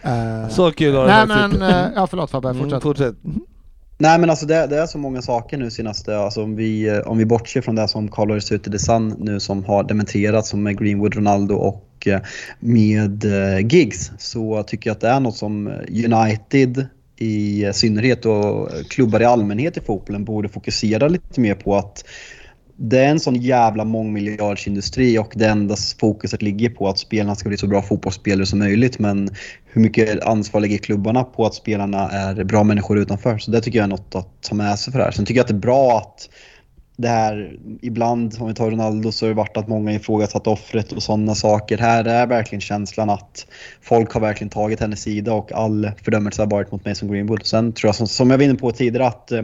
Eh, 0.01 0.49
så 0.49 0.71
kul 0.71 0.95
har 0.95 1.07
det 1.07 1.25
nej 1.25 1.27
men, 1.27 1.51
inte. 1.53 1.65
eh, 1.65 1.85
ja 1.95 2.07
förlåt 2.07 2.31
Fabbe, 2.31 2.49
Mm, 2.49 2.61
fortsätt. 2.63 2.83
fortsätt. 2.83 3.15
Nej 3.97 4.19
men 4.19 4.29
alltså 4.29 4.45
det, 4.45 4.67
det 4.67 4.77
är 4.79 4.85
så 4.85 4.97
många 4.97 5.21
saker 5.21 5.57
nu 5.57 5.71
senaste, 5.71 6.17
alltså 6.17 6.43
om 6.43 6.55
vi, 6.55 6.87
eh, 6.87 6.97
om 6.99 7.17
vi 7.17 7.25
bortser 7.25 7.61
från 7.61 7.75
det 7.75 7.87
som 7.87 8.07
kallades 8.11 8.51
ut 8.51 8.67
i 8.67 8.71
The 8.71 8.79
Sun 8.79 9.15
nu 9.19 9.39
som 9.39 9.63
har 9.65 9.83
dementerats 9.83 10.49
som 10.49 10.63
med 10.63 10.79
Greenwood, 10.79 11.15
Ronaldo 11.15 11.55
och 11.55 12.07
med 12.59 13.25
Giggs 13.71 14.11
så 14.17 14.63
tycker 14.63 14.89
jag 14.89 14.95
att 14.95 15.01
det 15.01 15.07
är 15.09 15.19
något 15.19 15.35
som 15.37 15.67
United 16.05 16.85
i 17.17 17.65
synnerhet 17.73 18.25
och 18.25 18.69
klubbar 18.89 19.21
i 19.21 19.25
allmänhet 19.25 19.77
i 19.77 19.81
fotbollen 19.81 20.25
borde 20.25 20.49
fokusera 20.49 21.07
lite 21.07 21.41
mer 21.41 21.55
på 21.55 21.75
att 21.75 22.03
det 22.81 22.99
är 22.99 23.09
en 23.09 23.19
sån 23.19 23.35
jävla 23.35 23.85
mångmiljardsindustri 23.85 25.17
och 25.17 25.33
det 25.35 25.47
enda 25.47 25.75
fokuset 25.99 26.41
ligger 26.41 26.69
på 26.69 26.87
att 26.89 26.99
spelarna 26.99 27.35
ska 27.35 27.49
bli 27.49 27.57
så 27.57 27.67
bra 27.67 27.81
fotbollsspelare 27.81 28.45
som 28.45 28.59
möjligt. 28.59 28.99
Men 28.99 29.29
hur 29.65 29.81
mycket 29.81 30.23
ansvar 30.23 30.61
lägger 30.61 30.77
klubbarna 30.77 31.23
på 31.23 31.45
att 31.45 31.53
spelarna 31.53 32.09
är 32.09 32.43
bra 32.43 32.63
människor 32.63 32.99
utanför? 32.99 33.37
Så 33.37 33.51
det 33.51 33.61
tycker 33.61 33.79
jag 33.79 33.83
är 33.83 33.89
något 33.89 34.15
att 34.15 34.41
ta 34.41 34.55
med 34.55 34.79
sig 34.79 34.91
för 34.91 34.99
det 34.99 35.05
här. 35.05 35.11
Sen 35.11 35.25
tycker 35.25 35.39
jag 35.39 35.43
att 35.43 35.47
det 35.47 35.53
är 35.53 35.59
bra 35.59 35.97
att 35.97 36.29
det 36.97 37.07
här 37.07 37.57
ibland, 37.81 38.35
om 38.39 38.47
vi 38.47 38.53
tar 38.53 38.71
Ronaldo, 38.71 39.11
så 39.11 39.25
har 39.25 39.29
det 39.29 39.35
varit 39.35 39.57
att 39.57 39.67
många 39.67 39.93
ifrågasatt 39.93 40.47
offret 40.47 40.91
och 40.91 41.03
sådana 41.03 41.35
saker. 41.35 41.77
Här 41.77 42.05
är 42.05 42.27
verkligen 42.27 42.61
känslan 42.61 43.09
att 43.09 43.47
folk 43.81 44.11
har 44.11 44.21
verkligen 44.21 44.49
tagit 44.49 44.79
hennes 44.79 45.01
sida 45.01 45.33
och 45.33 45.51
all 45.51 45.91
fördömelse 46.03 46.41
har 46.41 46.47
varit 46.47 46.71
mot 46.71 46.85
Mason 46.85 47.11
Greenwood. 47.11 47.45
Sen 47.45 47.73
tror 47.73 47.87
jag, 47.87 47.95
som, 47.95 48.07
som 48.07 48.29
jag 48.29 48.37
var 48.37 48.45
inne 48.45 48.55
på 48.55 48.71
tidigare, 48.71 49.07
att 49.07 49.31
eh, 49.31 49.41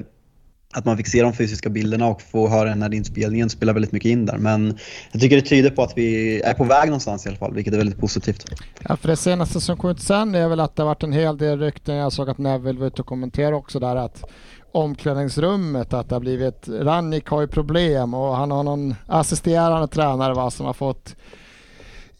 att 0.76 0.86
man 0.86 0.97
fick 0.97 1.07
se 1.07 1.21
de 1.21 1.34
fysiska 1.34 1.69
bilderna 1.69 2.07
och 2.07 2.21
få 2.21 2.47
höra 2.47 2.69
den 2.69 2.82
här 2.82 2.93
inspelningen 2.93 3.49
spelar 3.49 3.73
väldigt 3.73 3.91
mycket 3.91 4.09
in 4.09 4.26
där. 4.26 4.38
Men 4.38 4.78
jag 5.11 5.21
tycker 5.21 5.36
det 5.36 5.41
tyder 5.41 5.69
på 5.69 5.84
att 5.84 5.93
vi 5.95 6.41
är 6.41 6.53
på 6.53 6.63
väg 6.63 6.86
någonstans 6.86 7.26
i 7.26 7.30
alla 7.30 7.38
fall, 7.38 7.53
vilket 7.53 7.73
är 7.73 7.78
väldigt 7.78 7.99
positivt. 7.99 8.45
Ja, 8.80 8.95
för 8.95 9.07
det 9.07 9.15
senaste 9.15 9.61
som 9.61 9.78
kom 9.78 9.89
ut 9.89 10.01
sen 10.01 10.36
är 10.36 10.47
väl 10.47 10.59
att 10.59 10.76
det 10.76 10.82
har 10.82 10.88
varit 10.88 11.03
en 11.03 11.13
hel 11.13 11.38
del 11.38 11.59
rykten. 11.59 11.95
Jag 11.95 12.13
såg 12.13 12.30
att 12.30 12.38
Neville 12.38 12.80
var 12.80 12.88
ute 12.88 13.01
och 13.01 13.07
kommenterade 13.07 13.55
också 13.55 13.80
där 13.80 13.95
att 13.95 14.23
omklädningsrummet, 14.71 15.93
att 15.93 16.09
det 16.09 16.15
har 16.15 16.19
blivit, 16.19 16.67
Rannik 16.67 17.28
har 17.28 17.41
ju 17.41 17.47
problem 17.47 18.13
och 18.13 18.36
han 18.36 18.51
har 18.51 18.63
någon 18.63 18.95
assisterande 19.07 19.88
tränare 19.88 20.34
va, 20.34 20.51
som 20.51 20.65
har 20.65 20.73
fått 20.73 21.15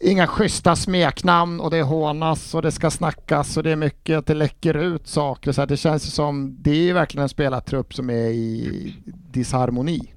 inga 0.00 0.26
schyssta 0.26 0.76
smeknamn 0.76 1.60
och 1.60 1.70
det 1.70 1.82
hånas 1.82 2.54
och 2.54 2.62
det 2.62 2.72
ska 2.72 2.90
snackas 2.90 3.56
och 3.56 3.62
det 3.62 3.70
är 3.70 3.76
mycket 3.76 4.18
att 4.18 4.26
det 4.26 4.34
läcker 4.34 4.74
ut 4.74 5.08
saker. 5.08 5.52
Så 5.52 5.66
det 5.66 5.76
känns 5.76 6.14
som, 6.14 6.56
det 6.60 6.88
är 6.88 6.94
verkligen 6.94 7.22
en 7.22 7.28
spelartrupp 7.28 7.94
som 7.94 8.10
är 8.10 8.28
i 8.28 8.94
disharmoni. 9.30 10.12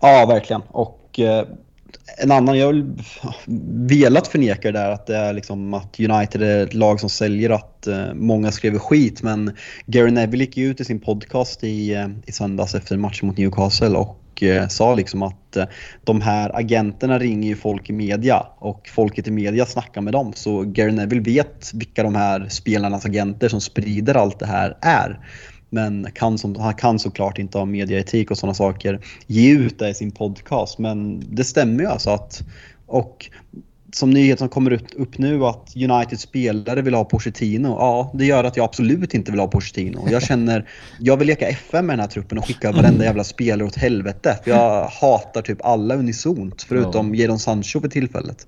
Ja, 0.00 0.26
verkligen. 0.26 0.62
Och 0.68 1.20
eh, 1.20 1.46
en 2.18 2.32
annan, 2.32 2.58
jag 2.58 2.66
har 2.66 2.72
väl 2.72 2.92
velat 3.88 4.26
förneka 4.26 4.72
det 4.72 4.78
där 4.78 4.90
att 4.90 5.06
det 5.06 5.16
är 5.16 5.32
liksom 5.32 5.74
att 5.74 6.00
United 6.00 6.42
är 6.42 6.62
ett 6.62 6.74
lag 6.74 7.00
som 7.00 7.08
säljer 7.08 7.50
att 7.50 7.86
eh, 7.86 8.14
många 8.14 8.52
skriver 8.52 8.78
skit. 8.78 9.22
Men 9.22 9.56
Gary 9.86 10.10
Neville 10.10 10.44
gick 10.44 10.56
ju 10.56 10.70
ut 10.70 10.80
i 10.80 10.84
sin 10.84 11.00
podcast 11.00 11.64
i, 11.64 11.94
eh, 11.94 12.08
i 12.26 12.32
söndags 12.32 12.74
efter 12.74 12.96
matchen 12.96 13.28
mot 13.28 13.38
Newcastle 13.38 13.98
och 13.98 14.22
och 14.36 14.42
eh, 14.42 14.68
sa 14.68 14.94
liksom 14.94 15.22
att 15.22 15.56
eh, 15.56 15.64
de 16.04 16.20
här 16.20 16.56
agenterna 16.56 17.18
ringer 17.18 17.48
ju 17.48 17.56
folk 17.56 17.90
i 17.90 17.92
media 17.92 18.46
och 18.58 18.88
folket 18.88 19.28
i 19.28 19.30
media 19.30 19.66
snackar 19.66 20.00
med 20.00 20.12
dem. 20.12 20.32
Så 20.34 20.62
Gary 20.62 20.92
Neville 20.92 21.22
vet 21.22 21.70
vilka 21.74 22.02
de 22.02 22.14
här 22.14 22.48
spelarnas 22.48 23.06
agenter 23.06 23.48
som 23.48 23.60
sprider 23.60 24.14
allt 24.14 24.38
det 24.38 24.46
här 24.46 24.76
är. 24.80 25.20
Men 25.70 26.08
kan 26.14 26.38
som, 26.38 26.56
han 26.56 26.74
kan 26.74 26.98
såklart 26.98 27.38
inte 27.38 27.58
ha 27.58 27.64
mediaetik 27.64 28.30
och 28.30 28.38
sådana 28.38 28.54
saker 28.54 29.00
ge 29.26 29.52
ut 29.52 29.78
det 29.78 29.88
i 29.88 29.94
sin 29.94 30.10
podcast. 30.10 30.78
Men 30.78 31.22
det 31.34 31.44
stämmer 31.44 31.82
ju 31.82 31.88
alltså 31.88 32.10
att... 32.10 32.42
Och 32.86 33.30
som 33.92 34.10
nyhet 34.10 34.38
som 34.38 34.48
kommer 34.48 34.70
ut- 34.70 34.94
upp 34.94 35.18
nu 35.18 35.44
att 35.44 35.72
United 35.76 36.20
spelare 36.20 36.82
vill 36.82 36.94
ha 36.94 37.04
Pochettino. 37.04 37.68
Ja, 37.68 38.10
det 38.14 38.24
gör 38.24 38.44
att 38.44 38.56
jag 38.56 38.64
absolut 38.64 39.14
inte 39.14 39.30
vill 39.30 39.40
ha 39.40 39.46
Pochettino. 39.46 40.08
Jag 40.10 40.22
känner, 40.22 40.68
jag 41.00 41.16
vill 41.16 41.26
leka 41.26 41.48
FM 41.48 41.86
med 41.86 41.92
den 41.92 42.00
här 42.00 42.08
truppen 42.08 42.38
och 42.38 42.46
skicka 42.46 42.72
varenda 42.72 43.04
jävla 43.04 43.24
spelare 43.24 43.66
åt 43.66 43.76
helvete. 43.76 44.38
För 44.44 44.50
jag 44.50 44.84
hatar 44.86 45.42
typ 45.42 45.64
alla 45.64 45.94
unisont, 45.96 46.62
förutom 46.62 47.14
Jadon 47.14 47.38
Sancho 47.38 47.80
för 47.80 47.88
tillfället. 47.88 48.46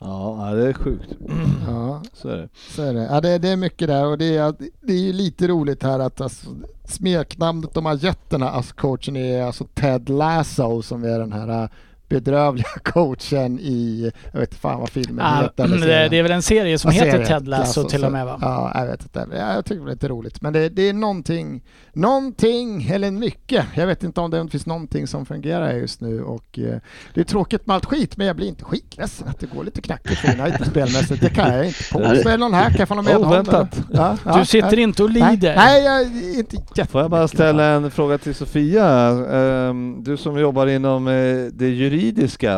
Ja, 0.00 0.50
ja, 0.50 0.54
det 0.54 0.68
är 0.68 0.72
sjukt. 0.72 1.08
Ja, 1.66 2.02
Så 2.12 2.28
är 2.28 2.36
det. 2.36 2.48
Så 2.74 2.82
är 2.82 2.94
det. 2.94 3.02
Ja, 3.10 3.20
det, 3.20 3.38
det 3.38 3.48
är 3.48 3.56
mycket 3.56 3.88
där 3.88 4.06
och 4.06 4.18
det 4.18 4.36
är, 4.36 4.54
det 4.80 4.92
är 4.92 4.98
ju 4.98 5.12
lite 5.12 5.48
roligt 5.48 5.82
här 5.82 5.98
att 5.98 6.20
alltså, 6.20 6.46
smeknamnet 6.84 7.74
de 7.74 7.86
har 7.86 8.04
gett 8.04 8.30
den 8.30 8.42
här 8.42 8.58
ASS-coachen 8.60 9.16
är 9.16 9.42
alltså 9.42 9.64
Ted 9.74 10.08
Lasso 10.08 10.82
som 10.82 11.04
är 11.04 11.18
den 11.18 11.32
här 11.32 11.62
äh, 11.62 11.68
bedrövliga 12.08 12.66
coachen 12.84 13.58
i, 13.60 14.12
jag 14.32 14.40
vet 14.40 14.48
inte 14.50 14.60
fan 14.60 14.80
vad 14.80 14.88
filmen 14.90 15.24
Ah, 15.26 15.42
heter. 15.42 15.68
det, 15.68 16.08
det 16.08 16.18
är 16.18 16.22
väl 16.22 16.32
en 16.32 16.42
serie 16.42 16.78
som 16.78 16.92
Ja, 16.92 17.04
heter 17.04 17.10
serie. 17.24 17.26
Ted 17.26 17.48
Lasso 17.48 17.80
Lasso, 17.80 17.88
till 17.90 18.00
så- 18.00 18.06
och 18.06 18.12
med 18.12 18.26
va? 18.26 18.38
Ja, 18.40 18.72
jag 18.74 18.86
vet 18.86 19.02
inte. 19.02 19.26
Ja, 19.32 19.54
Jag 19.54 19.64
tycker 19.64 19.84
det 19.84 19.90
är 19.90 19.92
lite 19.94 20.08
roligt. 20.08 20.40
Men 20.42 20.52
det, 20.52 20.68
det 20.68 20.88
är 20.88 20.92
någonting, 20.92 21.62
någonting, 21.92 22.88
eller 22.90 23.10
mycket. 23.10 23.64
Jag 23.74 23.86
vet 23.86 24.02
inte 24.02 24.20
om 24.20 24.30
det 24.30 24.48
finns 24.48 24.66
någonting 24.66 25.06
som 25.06 25.26
fungerar 25.26 25.72
just 25.72 26.00
nu 26.00 26.22
och 26.22 26.58
eh, 26.58 26.76
det 27.14 27.20
är 27.20 27.24
tråkigt 27.24 27.66
med 27.66 27.74
allt 27.74 27.84
skit 27.84 28.16
men 28.16 28.26
jag 28.26 28.36
blir 28.36 28.46
inte 28.48 28.64
skitledsen 28.64 29.28
att 29.28 29.40
det 29.40 29.46
går 29.46 29.64
lite 29.64 29.82
knackigt 29.82 30.18
för 30.20 30.40
United 30.40 30.66
spelmässigt. 30.70 31.20
Det 31.22 31.30
kan 31.30 31.54
jag 31.54 31.66
inte 31.66 31.78
påstå. 31.92 32.28
Är 32.28 32.32
det 32.32 32.36
någon 32.36 32.54
här? 32.54 32.68
Kan 32.70 32.78
jag 32.78 32.88
få 32.88 32.94
någon 32.94 33.04
medhåll? 33.04 33.24
Oväntat. 33.26 33.74
eller? 33.76 33.98
Ja, 34.02 34.16
ja, 34.24 34.38
Du 34.38 34.44
sitter 34.46 34.76
ja. 34.76 34.82
inte 34.82 35.02
och 35.02 35.10
lider. 35.10 35.56
nej, 35.56 35.84
jag 35.84 36.00
är 36.00 36.38
inte 36.38 36.56
jätte... 36.56 36.84
Får 36.92 37.00
jag 37.00 37.10
bara 37.10 37.28
ställa 37.28 37.64
en 37.64 37.90
fråga 37.90 38.18
till 38.18 38.34
Sofia? 38.34 38.86
Ehm, 39.32 39.96
Du 40.04 40.16
som 40.16 40.38
jobbar 40.38 40.66
inom 40.66 41.08
eh, 41.08 41.12
det 41.52 41.68
juridiska 41.68 41.93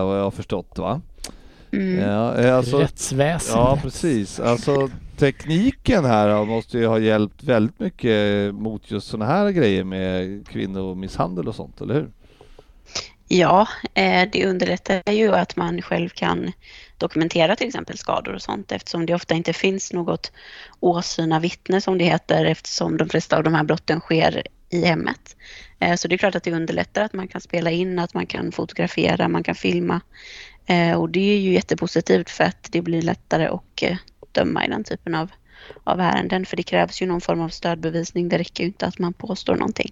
vad 0.05 0.19
jag 0.19 0.25
har 0.25 0.31
förstått 0.31 0.79
va? 0.79 1.01
Mm. 1.73 2.11
Ja, 2.11 2.39
eh, 2.39 2.57
alltså, 2.57 2.79
Rättsväsendet. 2.79 3.57
ja 3.57 3.79
precis. 3.83 4.41
Alltså 4.41 4.91
tekniken 5.17 6.05
här 6.05 6.45
måste 6.45 6.79
ju 6.79 6.87
ha 6.87 6.99
hjälpt 6.99 7.43
väldigt 7.43 7.81
mycket 7.81 8.55
mot 8.55 8.91
just 8.91 9.09
sådana 9.09 9.33
här 9.33 9.51
grejer 9.51 9.85
med 9.85 10.47
kvinnomisshandel 10.49 11.49
och 11.49 11.55
sånt, 11.55 11.81
eller 11.81 11.95
hur? 11.95 12.11
Ja, 13.29 13.69
eh, 13.95 14.29
det 14.33 14.47
underlättar 14.47 15.13
ju 15.13 15.35
att 15.35 15.57
man 15.57 15.83
själv 15.83 16.09
kan 16.09 16.53
dokumentera 16.99 17.57
till 17.57 17.67
exempel 17.67 17.99
skador 17.99 18.35
och 18.35 18.43
sånt 18.43 18.73
eftersom 18.73 19.07
det 19.07 19.15
ofta 19.15 19.35
inte 19.35 19.53
finns 19.53 19.93
något 19.93 20.33
åsyna 20.81 21.41
vittne 21.41 21.81
som 21.81 21.99
det 21.99 22.05
heter 22.05 22.45
eftersom 22.45 22.97
de 22.97 23.09
flesta 23.09 23.37
av 23.37 23.43
de 23.43 23.55
här 23.55 23.65
brotten 23.65 24.01
sker 24.01 24.43
i 24.71 24.85
hemmet. 24.85 25.36
Eh, 25.81 25.97
Så 25.97 26.09
det 26.09 26.15
är 26.15 26.19
klart 26.19 26.35
att 26.35 26.43
det 26.45 26.53
underlättar 26.53 27.03
att 27.05 27.13
man 27.13 27.29
kan 27.29 27.41
spela 27.41 27.71
in, 27.71 27.99
att 27.99 28.15
man 28.15 28.27
kan 28.27 28.53
fotografera, 28.53 29.29
man 29.29 29.43
kan 29.43 29.55
filma. 29.55 30.01
Eh, 30.67 30.93
Och 30.93 31.11
det 31.11 31.21
är 31.35 31.39
ju 31.39 31.53
jättepositivt 31.53 32.31
för 32.31 32.45
att 32.45 32.69
det 32.71 32.83
blir 32.83 33.03
lättare 33.03 33.47
att 33.47 33.83
eh, 33.83 33.97
döma 34.33 34.65
i 34.65 34.69
den 34.69 34.85
typen 34.85 35.15
av, 35.15 35.31
av 35.85 36.01
ärenden 36.01 36.47
för 36.47 36.57
det 36.57 36.63
krävs 36.63 37.03
ju 37.03 37.07
någon 37.07 37.21
form 37.21 37.41
av 37.41 37.49
stödbevisning. 37.49 38.29
Det 38.29 38.39
räcker 38.39 38.65
ju 38.65 38.69
inte 38.69 38.87
att 38.87 38.99
man 38.99 39.13
påstår 39.13 39.55
någonting. 39.57 39.91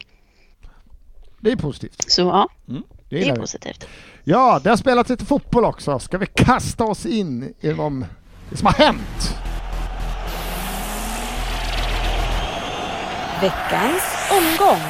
Det 1.40 1.52
är 1.52 1.56
positivt. 1.56 2.04
Så 2.10 2.22
ja, 2.22 2.48
Det 2.66 2.82
det 3.08 3.16
gillar 3.18 3.30
är 3.30 3.34
vi. 3.34 3.40
positivt. 3.40 3.86
Ja, 4.24 4.60
det 4.64 4.70
har 4.70 4.76
spelats 4.76 5.10
lite 5.10 5.24
fotboll 5.24 5.64
också. 5.64 5.98
Ska 5.98 6.18
vi 6.18 6.26
kasta 6.26 6.84
oss 6.84 7.06
in 7.06 7.54
i 7.60 7.68
de, 7.68 8.04
det 8.50 8.56
som 8.56 8.66
har 8.66 8.72
hänt? 8.74 9.36
Veckans 13.40 14.02
omgång. 14.30 14.80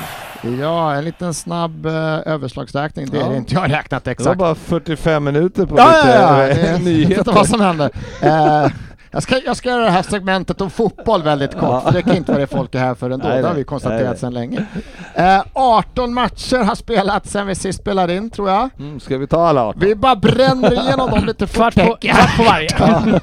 Ja, 0.60 0.94
en 0.94 1.04
liten 1.04 1.34
snabb 1.34 1.86
eh, 1.86 1.92
överslagsräkning. 2.26 3.06
Det 3.10 3.16
är 3.16 3.20
Ja. 3.20 3.28
det 3.28 3.36
inte 3.36 3.54
jag 3.54 3.60
har 3.60 3.68
räknat 3.68 4.04
Det 4.04 4.08
var 4.08 4.12
exakt. 4.12 4.38
bara 4.38 4.54
45 4.54 5.24
minuter 5.24 5.66
på 5.66 5.78
Ja, 5.78 5.86
lite 5.86 6.18
ja, 6.18 6.38
ja. 6.38 6.42
är 6.48 6.78
nyheter. 6.84 7.18
inte 7.18 7.30
vad 7.30 7.48
som 7.48 7.60
händer. 7.60 7.90
Eh, 8.22 8.66
jag, 9.14 9.22
ska, 9.22 9.40
jag 9.44 9.56
ska 9.56 9.68
göra 9.68 9.84
det 9.84 9.90
här 9.90 10.02
segmentet 10.02 10.60
om 10.60 10.70
fotboll 10.70 11.22
väldigt 11.22 11.52
kort, 11.52 11.62
Ja. 11.62 11.80
för 11.80 11.92
det 11.92 12.02
kan 12.02 12.16
inte 12.16 12.32
vara 12.32 12.40
det 12.40 12.46
folk 12.46 12.74
är 12.74 12.78
här 12.78 12.94
för 12.94 13.10
ändå. 13.10 13.28
Nej, 13.28 13.42
det 13.42 13.48
har 13.48 13.54
vi 13.54 13.64
konstaterat 13.64 14.08
Nej, 14.10 14.18
sedan 14.18 14.34
länge. 14.34 14.66
Eh, 15.14 15.42
18 15.52 16.14
matcher 16.14 16.56
har 16.64 16.74
spelats 16.74 17.30
sedan 17.30 17.46
vi 17.46 17.54
sist 17.54 17.80
spelade 17.80 18.14
in, 18.14 18.30
tror 18.30 18.50
jag. 18.50 18.70
Mm, 18.78 19.00
ska 19.00 19.18
vi 19.18 19.26
ta 19.26 19.46
alla 19.46 19.62
18? 19.64 19.80
Vi 19.80 19.94
bara 19.94 20.16
bränner 20.16 20.72
igenom 20.72 21.10
dem 21.10 21.24
lite 21.24 21.46
fort. 21.46 21.54
Kvart 21.56 21.74
på, 21.74 21.96
kvart 22.00 22.36
på 22.36 22.42
varje. 22.42 22.68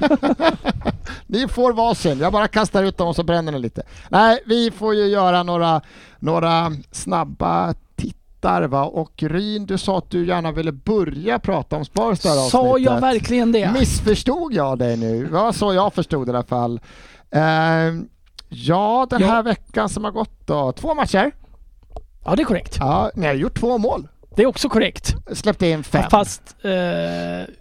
Ni 1.26 1.48
får 1.48 1.72
varsin, 1.72 2.18
jag 2.18 2.32
bara 2.32 2.48
kastar 2.48 2.82
ut 2.82 2.98
dem 2.98 3.08
och 3.08 3.16
så 3.16 3.22
bränner 3.22 3.52
ni 3.52 3.58
lite. 3.58 3.82
Nej, 4.08 4.38
vi 4.46 4.70
får 4.70 4.94
ju 4.94 5.06
göra 5.06 5.42
några, 5.42 5.80
några 6.18 6.72
snabba 6.92 7.74
tittar 8.42 8.62
va. 8.62 8.84
Och 8.84 9.22
Ryn, 9.22 9.66
du 9.66 9.78
sa 9.78 9.98
att 9.98 10.10
du 10.10 10.26
gärna 10.26 10.52
ville 10.52 10.72
börja 10.72 11.38
prata 11.38 11.76
om 11.76 11.84
Spars 11.84 12.24
här 12.24 12.48
Sa 12.50 12.58
jag 12.58 12.68
avsnittet. 12.72 13.02
verkligen 13.02 13.52
det? 13.52 13.72
Missförstod 13.72 14.52
jag 14.54 14.78
dig 14.78 14.96
nu? 14.96 15.24
Det 15.26 15.32
var 15.32 15.52
så 15.52 15.74
jag 15.74 15.94
förstod 15.94 16.28
i 16.28 16.30
alla 16.30 16.42
fall. 16.42 16.80
Ehm, 17.30 18.08
ja, 18.48 19.06
den 19.10 19.20
Ja. 19.20 19.26
här 19.28 19.42
veckan 19.42 19.88
som 19.88 20.04
har 20.04 20.10
gått 20.10 20.46
då. 20.46 20.72
Två 20.72 20.94
matcher. 20.94 21.32
Ja, 22.24 22.36
det 22.36 22.42
är 22.42 22.44
korrekt. 22.44 22.76
Ja, 22.80 23.10
ni 23.14 23.26
har 23.26 23.34
gjort 23.34 23.60
två 23.60 23.78
mål. 23.78 24.08
Det 24.36 24.42
är 24.42 24.46
också 24.46 24.68
korrekt. 24.68 25.14
Släppte 25.32 25.66
in 25.66 25.82
fem. 25.84 26.04
Fast, 26.10 26.42
eh, 26.64 26.70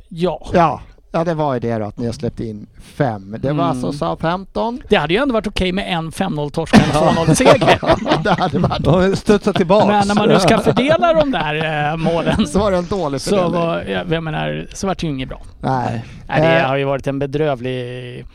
ja. 0.09 0.49
Ja, 0.53 0.81
ja, 1.11 1.23
det 1.23 1.33
var 1.33 1.53
ju 1.53 1.59
det 1.59 1.77
då 1.77 1.85
att 1.85 1.97
ni 1.97 2.05
har 2.05 2.13
släppt 2.13 2.39
in 2.39 2.67
fem. 2.81 3.31
Det 3.39 3.47
var 3.47 3.51
Mm. 3.51 3.65
alltså 3.65 3.91
Southampton. 3.91 4.81
Det 4.89 4.95
hade 4.95 5.13
ju 5.13 5.19
ändå 5.19 5.33
varit 5.33 5.47
okej 5.47 5.71
med 5.71 5.93
en 5.97 6.11
5-0 6.11 6.49
torsk 6.49 6.73
och 6.73 6.79
en 6.79 7.25
2-0 7.25 7.33
seger. 7.35 7.79
det 8.23 8.29
hade 8.41 8.59
varit. 8.59 8.83
De 8.83 8.93
har 8.93 9.15
studsat 9.15 9.55
tillbaks. 9.55 9.87
Men 9.87 10.07
när 10.07 10.15
man 10.15 10.27
nu 10.29 10.39
ska 10.39 10.57
fördela 10.57 11.13
de 11.13 11.31
där 11.31 11.89
eh, 11.91 11.97
målen 12.13 12.47
Så 12.47 12.59
var 12.59 12.71
det 12.71 12.77
en 12.77 12.85
dålig 12.87 13.21
så 13.21 13.29
fördelning. 13.29 13.53
var, 13.61 13.81
jag, 13.81 14.11
jag 14.11 14.23
menar, 14.23 14.67
så 14.73 14.87
vart 14.87 14.99
det 14.99 15.07
ju 15.07 15.13
inget 15.13 15.29
bra. 15.29 15.41
Nej. 15.59 16.05
Nej, 16.27 16.41
det 16.41 16.59
Eh, 16.59 16.67
har 16.67 16.75
ju 16.77 16.83
varit 16.83 17.07
en 17.07 17.19
bedrövlig... 17.19 18.25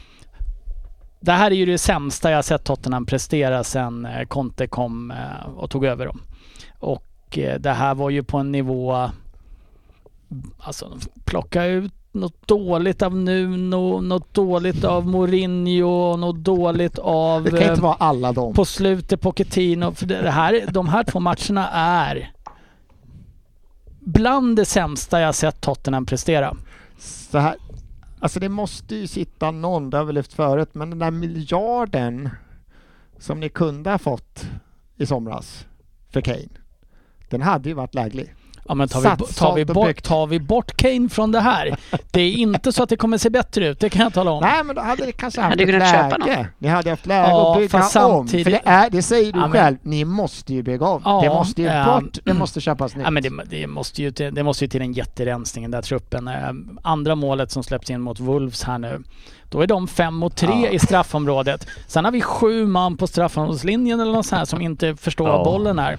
Det 1.20 1.32
här 1.32 1.50
är 1.50 1.54
ju 1.54 1.66
det 1.66 1.78
sämsta 1.78 2.30
jag 2.30 2.36
har 2.38 2.42
sett 2.42 2.64
Tottenham 2.64 3.06
prestera 3.06 3.64
sen 3.64 4.06
eh, 4.06 4.26
Conte 4.26 4.66
kom 4.66 5.12
och 5.56 5.70
tog 5.70 5.84
över 5.84 6.06
dem. 6.06 6.20
Och 6.78 7.02
det 7.60 7.70
här 7.72 7.94
var 7.94 8.10
ju 8.10 8.22
på 8.22 8.38
en 8.38 8.52
nivå... 8.52 9.10
Alltså 10.58 10.98
plocka 11.24 11.64
ut 11.64 11.92
något 12.16 12.48
dåligt 12.48 13.02
av 13.02 13.16
Nuno, 13.16 14.00
något 14.00 14.34
dåligt 14.34 14.84
av 14.84 15.06
Mourinho, 15.06 16.16
något 16.16 16.36
dåligt 16.36 16.98
av... 16.98 17.44
det 17.44 17.50
kan 17.50 17.58
eh, 17.58 17.68
inte 17.68 17.82
vara 17.82 17.94
alla 17.94 18.32
dem. 18.32 18.54
på 18.54 18.64
slutet 18.64 19.20
Pochettino. 19.20 19.94
För 19.94 20.06
det 20.06 20.30
här, 20.30 20.64
de 20.70 20.88
här 20.88 21.04
två 21.04 21.20
matcherna 21.20 21.68
är 21.72 22.32
bland 24.06 24.56
det 24.56 24.64
sämsta 24.64 25.20
jag 25.20 25.34
sett 25.34 25.60
Tottenham 25.60 26.06
prestera. 26.06 26.56
Så 26.98 27.38
här, 27.38 27.56
alltså 28.20 28.40
det 28.40 28.48
måste 28.48 28.96
ju 28.96 29.06
sitta 29.06 29.50
någon, 29.50 29.90
det 29.90 29.96
har 29.96 30.04
vi 30.04 30.12
lyft 30.12 30.32
förut, 30.32 30.68
men 30.72 30.90
den 30.90 30.98
där 30.98 31.10
miljarden 31.10 32.30
som 33.18 33.40
ni 33.40 33.48
kunde 33.48 33.90
ha 33.90 33.98
fått 33.98 34.46
i 34.96 35.06
somras 35.06 35.66
för 36.10 36.20
Kane, 36.20 36.48
den 37.28 37.42
hade 37.42 37.68
ju 37.68 37.74
varit 37.74 37.94
läglig. 37.94 38.34
Ja 38.68 38.74
men 38.74 38.88
tar 38.88 39.00
vi, 39.00 39.34
tar, 39.34 39.54
vi 39.54 39.64
bort, 39.64 40.02
tar 40.02 40.26
vi 40.26 40.40
bort 40.40 40.76
Kane 40.76 41.08
från 41.08 41.32
det 41.32 41.40
här. 41.40 41.76
Det 42.10 42.20
är 42.20 42.30
inte 42.32 42.72
så 42.72 42.82
att 42.82 42.88
det 42.88 42.96
kommer 42.96 43.18
se 43.18 43.30
bättre 43.30 43.68
ut, 43.68 43.80
det 43.80 43.90
kan 43.90 44.02
jag 44.02 44.14
tala 44.14 44.30
om. 44.30 44.40
Nej 44.42 44.64
men 44.64 44.76
då 44.76 44.82
hade 44.82 45.06
ni 45.06 45.12
kanske 45.12 45.40
haft 45.40 45.50
Hade 45.60 45.62
ett 45.62 46.26
läge. 46.26 46.48
Ni 46.58 46.68
hade 46.68 46.90
haft 46.90 47.06
läge 47.06 47.28
Ja, 47.30 47.52
att 47.52 47.58
bygga 47.58 47.68
fast 47.68 47.96
om. 47.96 48.02
samtidigt- 48.02 48.44
För 48.44 48.50
det, 48.50 48.60
är, 48.64 48.90
det 48.90 49.02
säger 49.02 49.32
du 49.32 49.38
Ja, 49.38 49.46
men- 49.48 49.52
själv, 49.52 49.76
ni 49.82 50.04
måste 50.04 50.54
ju 50.54 50.62
bygga 50.62 50.86
om. 50.86 51.02
Ja, 51.04 51.20
det 51.22 51.28
måste 51.28 51.62
ju 51.62 51.68
ja. 51.68 52.00
bort, 52.00 52.18
det 52.24 52.34
måste 52.34 52.60
köpas 52.60 52.94
nytt. 52.96 53.04
Ja, 53.04 53.10
men 53.10 53.22
det, 53.22 53.30
det, 53.50 53.66
måste 53.66 54.02
ju 54.02 54.10
till, 54.10 54.34
det 54.34 54.42
måste 54.42 54.64
ju 54.64 54.68
till 54.68 54.82
en 54.82 54.92
jätterensning 54.92 55.64
i 55.64 55.66
den 55.66 55.70
där 55.70 55.82
truppen. 55.82 56.28
Eh, 56.28 56.34
Andra 56.82 57.14
målet 57.14 57.50
som 57.50 57.62
släpps 57.62 57.90
in 57.90 58.00
mot 58.00 58.20
Wolves 58.20 58.62
här 58.64 58.78
nu. 58.78 59.02
Då 59.56 59.62
är 59.62 59.66
de 59.66 59.88
fem 59.88 60.14
mot 60.14 60.36
tre 60.36 60.50
Ja. 60.64 60.70
i 60.70 60.78
straffområdet. 60.78 61.66
Sen 61.86 62.04
har 62.04 62.12
vi 62.12 62.20
sju 62.20 62.66
man 62.66 62.96
på 62.96 63.06
straffområdeslinjen 63.06 64.00
eller 64.00 64.12
något 64.12 64.26
sånt 64.26 64.38
här 64.38 64.44
som 64.46 64.60
inte 64.60 64.96
förstår 64.96 65.28
Ja. 65.28 65.36
vad 65.36 65.44
bollen 65.44 65.78
är. 65.78 65.98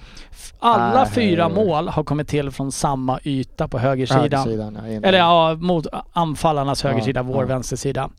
Alla 0.59 1.03
Nej. 1.03 1.11
fyra 1.11 1.49
mål 1.49 1.87
har 1.87 2.03
kommit 2.03 2.27
till 2.27 2.51
från 2.51 2.71
samma 2.71 3.19
yta 3.23 3.67
på 3.67 3.79
högersidan. 3.79 4.21
Högersidan, 4.21 4.77
ja. 5.01 5.07
Eller 5.07 5.17
ja, 5.17 5.55
mot 5.55 5.87
anfallarnas 6.13 6.83
högersida, 6.83 7.23
vår 7.23 7.43
vänstersida. 7.43 8.09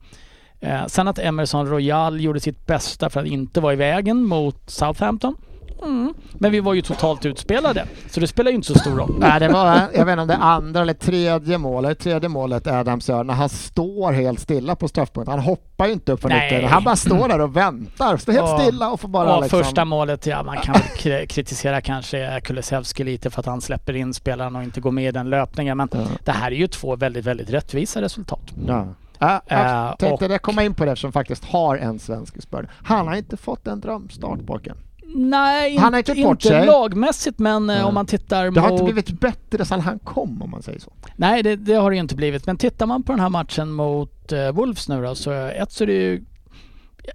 Eh, 0.60 0.86
sen 0.86 1.08
att 1.08 1.18
Emerson 1.18 1.66
Royal 1.68 2.20
gjorde 2.20 2.40
sitt 2.40 2.66
bästa 2.66 3.10
för 3.10 3.20
att 3.20 3.26
inte 3.26 3.60
vara 3.60 3.72
i 3.72 3.76
vägen 3.76 4.24
mot 4.24 4.70
Southampton. 4.70 5.34
Mm. 5.82 6.14
Men 6.32 6.52
vi 6.52 6.60
var 6.60 6.74
ju 6.74 6.82
totalt 6.82 7.26
utspelade, 7.26 7.84
så 8.10 8.20
det 8.20 8.26
spelar 8.26 8.50
ju 8.50 8.54
inte 8.54 8.66
så 8.72 8.78
stor 8.78 8.96
roll. 8.96 9.16
Nej, 9.18 9.40
det 9.40 9.48
var, 9.48 9.80
jag 9.94 10.04
vet 10.04 10.12
inte 10.12 10.22
om 10.22 10.28
det 10.28 10.36
andra 10.36 10.80
eller 10.80 10.94
tredje 10.94 11.58
målet, 11.58 11.98
tredje 11.98 12.28
målet 12.28 12.66
Adams 12.66 13.08
gör 13.08 13.24
när 13.24 13.34
han 13.34 13.48
står 13.48 14.12
helt 14.12 14.40
stilla 14.40 14.76
på 14.76 14.88
straffpunkten. 14.88 15.30
Han 15.34 15.40
hoppar 15.44 15.86
ju 15.86 15.92
inte 15.92 16.12
upp 16.12 16.20
från 16.20 16.32
ytan, 16.32 16.64
han 16.70 16.84
bara 16.84 16.96
står 16.96 17.28
där 17.28 17.40
och 17.40 17.56
väntar. 17.56 18.16
Står 18.16 18.32
helt 18.32 18.48
Ja. 18.48 18.58
stilla 18.58 18.90
och 18.90 19.00
får 19.00 19.08
bara 19.08 19.36
Och 19.36 19.42
liksom... 19.42 19.62
första 19.64 19.84
målet, 19.84 20.26
ja 20.26 20.42
man 20.42 20.56
kan 20.56 20.74
väl 21.04 21.26
kritisera 21.26 21.80
kanske 21.80 22.40
Kulusevski 22.44 23.04
lite 23.04 23.30
för 23.30 23.40
att 23.40 23.46
han 23.46 23.60
släpper 23.60 23.96
in 23.96 24.14
spelaren 24.14 24.56
och 24.56 24.62
inte 24.62 24.80
går 24.80 24.90
med 24.90 25.08
i 25.08 25.10
den 25.12 25.30
löpningen. 25.30 25.76
Men 25.76 25.88
Ja. 25.92 25.98
det 26.24 26.32
här 26.32 26.50
är 26.50 26.56
ju 26.56 26.66
två 26.66 26.96
väldigt, 26.96 27.24
väldigt 27.24 27.50
rättvisa 27.50 28.02
resultat. 28.02 28.42
Ja. 28.66 28.86
Ja, 29.18 29.40
jag 29.48 29.60
Eh, 29.60 29.96
tänkte 29.96 30.24
och- 30.24 30.30
det 30.30 30.38
komma 30.38 30.62
in 30.64 30.74
på 30.74 30.84
det 30.84 30.96
som 30.96 31.12
faktiskt 31.12 31.44
har 31.44 31.76
en 31.76 31.98
svensk 31.98 32.42
spör. 32.42 32.68
Han 32.84 33.08
har 33.08 33.14
inte 33.14 33.36
fått 33.36 33.66
en 33.66 33.80
drömstart 33.80 34.46
pojken. 34.46 34.76
Nej, 35.14 35.76
Han 35.76 35.92
har 35.92 35.98
inte 35.98 36.12
gjort 36.12 36.24
bort 36.28 36.44
inte 36.44 36.48
sig. 36.48 36.66
lagmässigt 36.66 37.38
men 37.38 37.70
eh, 37.70 37.76
Nej. 37.76 37.84
om 37.84 37.94
man 37.94 38.06
tittar 38.06 38.50
Det 38.50 38.60
har 38.60 38.70
mot... 38.70 38.80
inte 38.80 38.92
blivit 38.92 39.20
bättre 39.20 39.64
sedan 39.64 39.80
han 39.80 39.98
kom 39.98 40.42
om 40.42 40.50
man 40.50 40.62
säger 40.62 40.78
så. 40.78 40.92
Nej, 41.16 41.42
det, 41.42 41.56
det 41.56 41.74
har 41.74 41.90
det 41.90 41.96
ju 41.96 42.00
inte 42.00 42.14
blivit. 42.14 42.46
Men 42.46 42.56
tittar 42.56 42.86
man 42.86 43.02
på 43.02 43.12
den 43.12 43.20
här 43.20 43.28
matchen 43.28 43.72
mot 43.72 44.32
eh, 44.32 44.50
Wolves 44.52 44.88
nu 44.88 45.02
då, 45.02 45.14
så 45.14 45.32
eh, 45.32 45.62
ett 45.62 45.72
så 45.72 45.84
är 45.84 45.86
det 45.86 45.92
ju... 45.92 46.24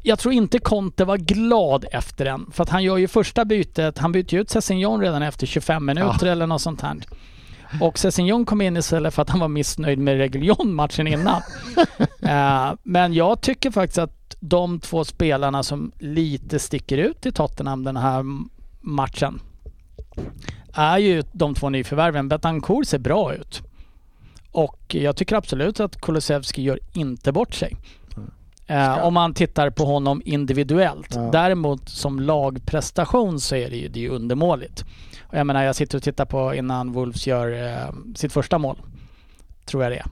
Jag 0.04 0.20
tror 0.20 0.34
inte 0.34 0.60
Conte 0.60 1.06
var 1.06 1.18
glad 1.18 1.86
efter 1.92 2.26
den. 2.26 2.46
För 2.52 2.64
att 2.64 2.70
han 2.70 2.84
gör 2.84 2.98
ju 2.98 3.08
första 3.08 3.46
bytet, 3.46 3.98
han 3.98 4.12
byter 4.12 4.34
ju 4.34 4.42
ut 4.42 4.50
Sessignon 4.50 5.02
redan 5.02 5.22
efter 5.24 5.48
25 5.48 5.86
minuter 5.86 6.26
eller 6.28 6.48
något 6.48 6.62
sånt 6.62 6.82
här. 6.82 6.96
Och 7.82 8.00
Sessignon 8.00 8.46
kom 8.46 8.62
in 8.62 8.78
istället 8.78 9.14
för 9.14 9.22
att 9.22 9.30
han 9.30 9.40
var 9.40 9.48
missnöjd 9.48 10.00
med 10.00 10.18
Reguilon 10.18 10.74
matchen 10.74 11.08
innan. 11.08 11.42
Eh, 12.22 12.74
men 12.84 13.14
jag 13.14 13.42
tycker 13.42 13.72
faktiskt 13.72 13.98
att 13.98 14.36
de 14.40 14.80
två 14.80 15.04
spelarna 15.04 15.64
som 15.64 15.92
lite 16.00 16.60
sticker 16.60 16.98
ut 16.98 17.26
i 17.26 17.32
Tottenham 17.32 17.84
den 17.84 17.98
här 17.98 18.24
matchen 18.82 19.42
är 20.74 20.98
ju 20.98 21.24
de 21.32 21.56
två 21.56 21.70
nyförvärven. 21.70 22.30
Betancourt 22.30 22.88
ser 22.88 23.00
bra 23.00 23.34
ut. 23.34 23.62
och 24.52 24.96
jag 24.96 25.16
tycker 25.16 25.36
absolut 25.36 25.80
att 25.80 26.02
Kulusevski 26.02 26.62
gör 26.62 26.80
inte 26.94 27.32
bort 27.32 27.54
sig. 27.54 27.78
Mm. 28.18 28.32
Eh, 28.68 29.06
om 29.06 29.14
man 29.14 29.34
tittar 29.34 29.70
på 29.70 29.86
honom 29.86 30.22
individuellt. 30.26 31.16
Ja. 31.16 31.30
Däremot 31.32 31.90
som 31.90 32.20
lagprestation 32.20 33.40
så 33.40 33.56
är 33.56 33.70
det 33.70 33.78
ju, 33.78 33.88
det 33.88 34.06
är 34.06 34.10
undermåligt. 34.10 34.86
Och 35.34 35.40
jag 35.40 35.48
menar 35.48 35.64
jag 35.64 35.76
sitter 35.76 35.98
och 35.98 36.04
tittar 36.04 36.26
på 36.26 36.54
innan 36.56 36.92
Wolves 36.92 37.28
gör 37.28 37.66
eh, 37.66 37.94
sitt 38.16 38.34
första 38.34 38.58
mål. 38.58 38.78
Tror 39.66 39.84
jag 39.84 39.92
det 39.92 39.98
är. 39.98 40.06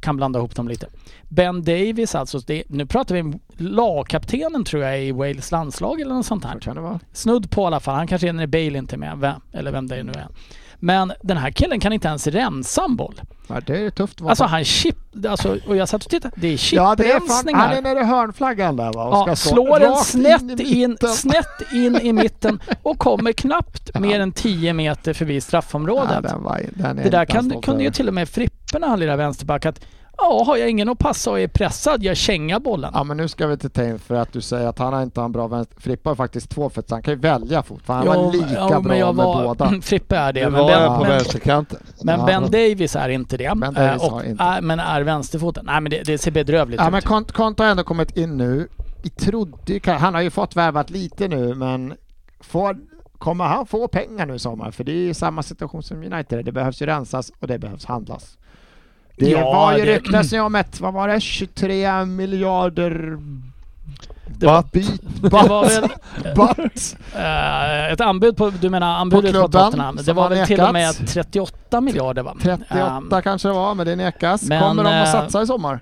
Kan 0.00 0.16
blanda 0.16 0.38
ihop 0.38 0.54
dem 0.54 0.68
lite. 0.68 0.86
Ben 1.28 1.64
Davis 1.64 2.14
alltså, 2.14 2.38
det, 2.38 2.62
nu 2.68 2.86
pratar 2.86 3.14
vi 3.14 3.20
om 3.20 3.40
lagkaptenen 3.56 4.64
tror 4.64 4.82
jag 4.82 5.02
i 5.04 5.12
Wales 5.12 5.50
landslag 5.50 6.00
eller 6.00 6.14
något 6.14 6.26
sånt 6.26 6.44
här. 6.44 6.58
Snudd 7.12 7.50
på 7.50 7.62
i 7.62 7.64
alla 7.64 7.80
fall. 7.80 7.94
Han 7.94 8.06
kanske 8.06 8.28
är 8.28 8.32
när 8.32 8.46
Bale 8.46 8.78
inte 8.78 8.96
är 8.96 8.98
med. 8.98 9.18
Vem, 9.18 9.40
eller 9.52 9.72
vem 9.72 9.86
det 9.86 10.02
nu 10.02 10.12
är. 10.12 10.28
Men 10.78 11.12
den 11.22 11.36
här 11.36 11.50
killen 11.50 11.80
kan 11.80 11.92
inte 11.92 12.08
ens 12.08 12.26
rensa 12.26 12.84
en 12.84 12.96
boll. 12.96 13.20
Ja, 13.48 13.60
det 13.66 13.86
är 13.86 13.90
tufft. 13.90 14.22
Alltså 14.22 14.44
han 14.44 14.64
chip... 14.64 14.96
Alltså, 15.28 15.58
och 15.66 15.76
jag 15.76 15.88
satt 15.88 16.04
och 16.04 16.10
tittade. 16.10 16.34
Det 16.36 16.46
är 16.46 16.74
ja, 16.74 16.96
chiprensningar. 16.96 17.58
han 17.58 17.76
är 17.76 17.82
nere 17.82 18.00
i 18.00 18.04
hörnflaggan 18.04 18.76
där 18.76 18.92
va? 18.92 19.04
och 19.04 19.28
Ja, 19.30 19.36
ska 19.36 19.50
slår 19.50 19.80
den 19.80 19.96
snett 19.96 20.60
i 20.60 20.82
in, 20.82 20.96
snett 21.14 21.72
in 21.72 21.96
i 21.96 22.12
mitten 22.12 22.60
och 22.82 22.98
kommer 22.98 23.32
knappt 23.32 24.00
mer 24.00 24.20
än 24.20 24.32
10 24.32 24.72
meter 24.72 25.12
förbi 25.12 25.40
straffområdet. 25.40 26.10
Ja, 26.14 26.20
den 26.20 26.42
var, 26.42 26.60
den 26.70 26.96
det 26.96 27.10
där 27.10 27.24
kan, 27.24 27.62
kunde 27.62 27.84
ju 27.84 27.90
till 27.90 28.08
och 28.08 28.14
med 28.14 28.28
Frippe 28.28 28.78
när 28.78 28.88
han 28.88 29.00
lirade 29.00 29.16
vänsterback 29.16 29.66
att 29.66 29.80
ja, 30.18 30.44
har 30.46 30.56
jag 30.56 30.70
ingen 30.70 30.88
att 30.88 30.98
passa 30.98 31.30
och 31.30 31.40
är 31.40 31.48
pressad, 31.48 32.02
jag 32.02 32.16
känga 32.16 32.60
bollen. 32.60 32.90
Ja 32.94 33.04
men 33.04 33.16
nu 33.16 33.28
ska 33.28 33.46
vi 33.46 33.52
inte 33.52 33.68
ta 33.68 33.84
in 33.84 33.98
för 33.98 34.14
att 34.14 34.32
du 34.32 34.40
säger 34.40 34.68
att 34.68 34.78
han 34.78 34.92
har 34.92 35.02
inte 35.02 35.20
har 35.20 35.24
en 35.24 35.32
bra 35.32 35.46
vänster. 35.48 35.80
Frippa 35.80 36.10
har 36.10 36.14
faktiskt 36.14 36.50
två 36.50 36.70
fötter 36.70 36.94
han 36.94 37.02
kan 37.02 37.14
ju 37.14 37.20
välja 37.20 37.62
fot. 37.62 37.82
För 37.84 37.92
han 37.94 38.06
var 38.06 38.32
lika 38.32 38.46
jo, 38.60 38.68
bra 38.68 38.80
men 38.80 38.98
jag 38.98 39.14
med 39.16 39.24
var, 39.24 39.44
båda. 39.44 39.80
Frippe 39.82 40.16
är 40.16 40.32
det. 40.32 40.44
Nu 40.44 40.50
men 40.50 40.60
var 40.60 40.68
ben, 40.68 40.82
jag 40.82 40.94
på 40.96 41.00
men, 41.02 41.10
vänsterkanten. 41.12 41.78
men 42.02 42.20
Ja. 42.20 42.26
Ben 42.26 42.42
Davis 42.42 42.96
är 42.96 43.08
inte 43.08 43.36
det. 43.36 43.52
Ben 43.56 43.74
Davis 43.74 44.02
Eh, 44.02 44.10
har 44.10 44.18
och, 44.20 44.24
inte. 44.26 44.42
är- 44.44 44.60
men 44.60 44.80
är 44.80 45.02
vänsterfoten. 45.02 45.64
Nej 45.66 45.80
men 45.80 45.90
det, 45.90 46.02
det 46.06 46.18
ser 46.18 46.30
bedrövligt 46.30 46.80
Ja 46.80 46.86
ut. 46.86 46.92
men 46.92 47.02
Kont, 47.02 47.32
Kont 47.32 47.58
har 47.58 47.66
ändå 47.66 47.84
kommit 47.84 48.16
in 48.16 48.36
nu. 48.36 48.68
Vi 49.02 49.10
trodde 49.10 49.80
han 49.92 50.14
har 50.14 50.20
ju 50.22 50.30
fått 50.30 50.56
värvat 50.56 50.90
lite 50.90 51.28
nu 51.28 51.54
men 51.54 51.94
får, 52.40 52.76
kommer 53.18 53.44
han 53.44 53.66
få 53.66 53.88
pengar 53.88 54.26
nu 54.26 54.34
i 54.34 54.38
sommar? 54.38 54.70
För 54.70 54.84
det 54.84 54.92
är 54.92 54.96
ju 55.06 55.14
samma 55.14 55.42
situation 55.42 55.82
som 55.82 56.02
United. 56.12 56.44
Det 56.44 56.52
behövs 56.52 56.82
ju 56.82 56.86
rensas 56.86 57.32
och 57.40 57.46
det 57.46 57.58
behövs 57.58 57.84
handlas. 57.84 58.38
Det 59.16 59.30
Ja, 59.30 59.44
var 59.52 59.78
ju 59.78 59.84
det- 59.84 59.94
ryktas 59.96 60.32
om 60.32 60.54
ett, 60.54 60.80
vad 60.80 60.94
var 60.94 61.08
det, 61.08 61.20
23 61.20 62.04
miljarder 62.04 63.18
det 64.38 64.46
var, 64.46 64.64
bit, 64.72 65.00
det 65.22 65.28
var 65.28 65.68
väl 65.68 65.88
batt. 66.36 66.96
eh, 67.16 67.92
ett 67.92 68.00
anbud 68.00 68.36
på, 68.36 68.50
du 68.50 68.70
menar 68.70 68.86
anbudet 69.00 69.32
på, 69.32 69.38
klubben, 69.38 69.64
Tottenham. 69.64 69.98
Det 70.04 70.12
var 70.12 70.28
väl 70.28 70.46
till 70.46 70.60
och 70.60 70.72
med 70.72 70.86
nekats. 70.94 71.12
38 71.14 71.80
miljarder 71.80 72.22
va? 72.22 72.34
38 72.42 72.86
Ehm, 73.16 73.22
kanske 73.22 73.48
det 73.48 73.54
var, 73.54 73.74
men 73.74 73.86
det 73.86 73.96
nekas. 73.96 74.42
men, 74.42 74.62
Kommer 74.62 74.84
de 74.84 74.90
att 75.02 75.06
eh, 75.06 75.12
satsa 75.12 75.42
i 75.42 75.46
sommar? 75.46 75.80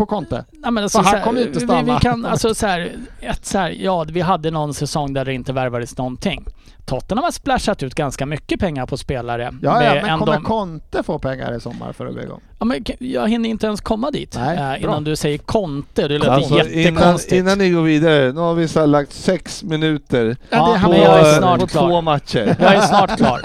På 0.00 0.06
Conte? 0.06 0.44
Nej, 0.52 0.70
men 0.72 0.82
alltså, 0.82 0.98
För 0.98 1.04
han 1.04 1.14
här, 1.14 1.24
kommer 1.24 1.40
ju 1.40 1.46
inte 1.46 1.58
vi, 1.58 1.64
stanna. 1.64 1.94
vi 1.94 2.00
kan, 2.00 2.24
alltså 2.26 2.54
så 2.54 2.66
här, 2.66 2.92
ett 3.20 3.46
så 3.46 3.58
här, 3.58 3.70
ja 3.70 4.04
vi 4.08 4.20
hade 4.20 4.50
någon 4.50 4.74
säsong 4.74 5.12
där 5.12 5.24
det 5.24 5.32
inte 5.34 5.52
värvades 5.52 5.98
någonting. 5.98 6.44
Tottenham 6.86 7.24
har 7.24 7.30
splashat 7.30 7.82
ut 7.82 7.94
ganska 7.94 8.26
mycket 8.26 8.60
pengar 8.60 8.86
på 8.86 8.96
spelare. 8.96 9.54
Ja, 9.62 9.82
ja 9.84 9.94
men 9.94 10.04
en 10.10 10.18
kommer 10.18 10.32
dom- 10.36 10.44
Conte 10.44 11.02
få 11.02 11.18
pengar 11.18 11.56
i 11.56 11.60
sommar 11.60 11.92
för 11.92 12.06
att 12.06 12.14
bli 12.14 12.22
igång? 12.22 12.40
Ja, 12.60 12.64
men 12.66 12.84
jag 12.98 13.28
hinner 13.28 13.48
inte 13.48 13.66
ens 13.66 13.80
komma 13.80 14.10
dit 14.10 14.34
Nej, 14.38 14.56
bra. 14.56 14.76
innan 14.76 15.04
du 15.04 15.16
säger 15.16 15.38
Conte. 15.38 16.08
Det 16.08 16.18
låter 16.18 16.30
Alltså, 16.30 16.54
innan, 16.54 16.66
jättekonstigt. 16.78 17.32
innan 17.32 17.58
ni 17.58 17.70
går 17.70 17.82
vidare, 17.82 18.32
nu 18.32 18.40
har 18.40 18.54
vi 18.54 18.68
så 18.68 18.86
lagt 18.86 19.12
sex 19.12 19.62
minuter 19.62 20.36
Ja, 20.50 20.80
på, 20.84 20.94
jag 20.94 21.20
är 21.20 21.38
snart 21.38 21.60
på 21.60 21.66
klar. 21.66 21.88
två 21.88 22.00
matcher. 22.00 22.56
Jag 22.60 22.74
är 22.74 22.80
snart 22.80 23.16
klar. 23.16 23.40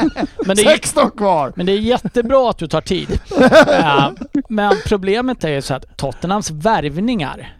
Men 0.46 0.56
det, 0.56 0.62
är, 0.62 0.70
16 0.70 1.12
kvar! 1.12 1.54
men 1.56 1.66
det 1.66 1.72
är 1.72 1.78
jättebra 1.78 2.50
att 2.50 2.58
du 2.58 2.68
tar 2.68 2.82
tid. 2.82 3.20
Eh, 3.76 4.10
men 4.50 4.74
problemet 4.86 5.44
är 5.44 5.50
ju 5.50 5.62
så 5.62 5.74
att 5.74 5.98
Tottenhams 5.98 6.52
värvningar 6.52 7.56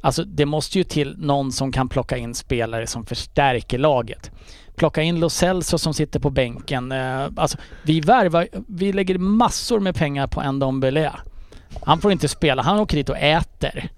Alltså 0.00 0.24
det 0.24 0.46
måste 0.46 0.78
ju 0.78 0.84
till 0.84 1.14
någon 1.18 1.52
som 1.52 1.72
kan 1.72 1.88
plocka 1.88 2.16
in 2.16 2.34
spelare 2.34 2.86
som 2.86 3.06
förstärker 3.06 3.78
laget. 3.78 4.30
Plocka 4.76 5.02
in 5.02 5.20
Lo 5.20 5.30
Celso 5.30 5.78
som 5.78 5.94
sitter 5.94 6.20
på 6.20 6.30
bänken. 6.30 6.92
Eh, 6.92 7.28
alltså 7.36 7.58
vi 7.82 8.00
värvar, 8.00 8.48
vi 8.68 8.92
lägger 8.92 9.18
massor 9.18 9.80
med 9.80 9.94
pengar 9.94 10.26
på 10.26 10.52
Ndombele. 10.52 11.12
Han 11.82 12.00
får 12.00 12.12
inte 12.12 12.28
spela, 12.28 12.62
han 12.62 12.78
åker 12.78 12.96
dit 12.96 13.08
och 13.08 13.18
äter. 13.18 13.88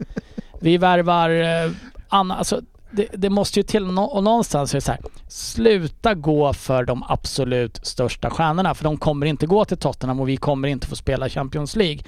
Vi 0.60 0.78
värvar 0.78 1.30
eh, 1.30 1.70
Anna, 2.08 2.36
alltså 2.36 2.60
det, 2.90 3.08
det 3.12 3.30
måste 3.30 3.58
ju 3.58 3.62
till 3.62 3.84
och 3.98 4.24
någonstans 4.24 4.74
är 4.74 4.76
det 4.76 4.80
så 4.80 4.92
här. 4.92 5.00
Sluta 5.28 6.14
gå 6.14 6.52
för 6.52 6.84
de 6.84 7.04
absolut 7.08 7.86
största 7.86 8.30
stjärnorna 8.30 8.74
för 8.74 8.84
de 8.84 8.96
kommer 8.96 9.26
inte 9.26 9.46
gå 9.46 9.64
till 9.64 9.78
Tottenham 9.78 10.20
och 10.20 10.28
vi 10.28 10.36
kommer 10.36 10.68
inte 10.68 10.86
få 10.86 10.96
spela 10.96 11.28
Champions 11.28 11.76
League. 11.76 12.02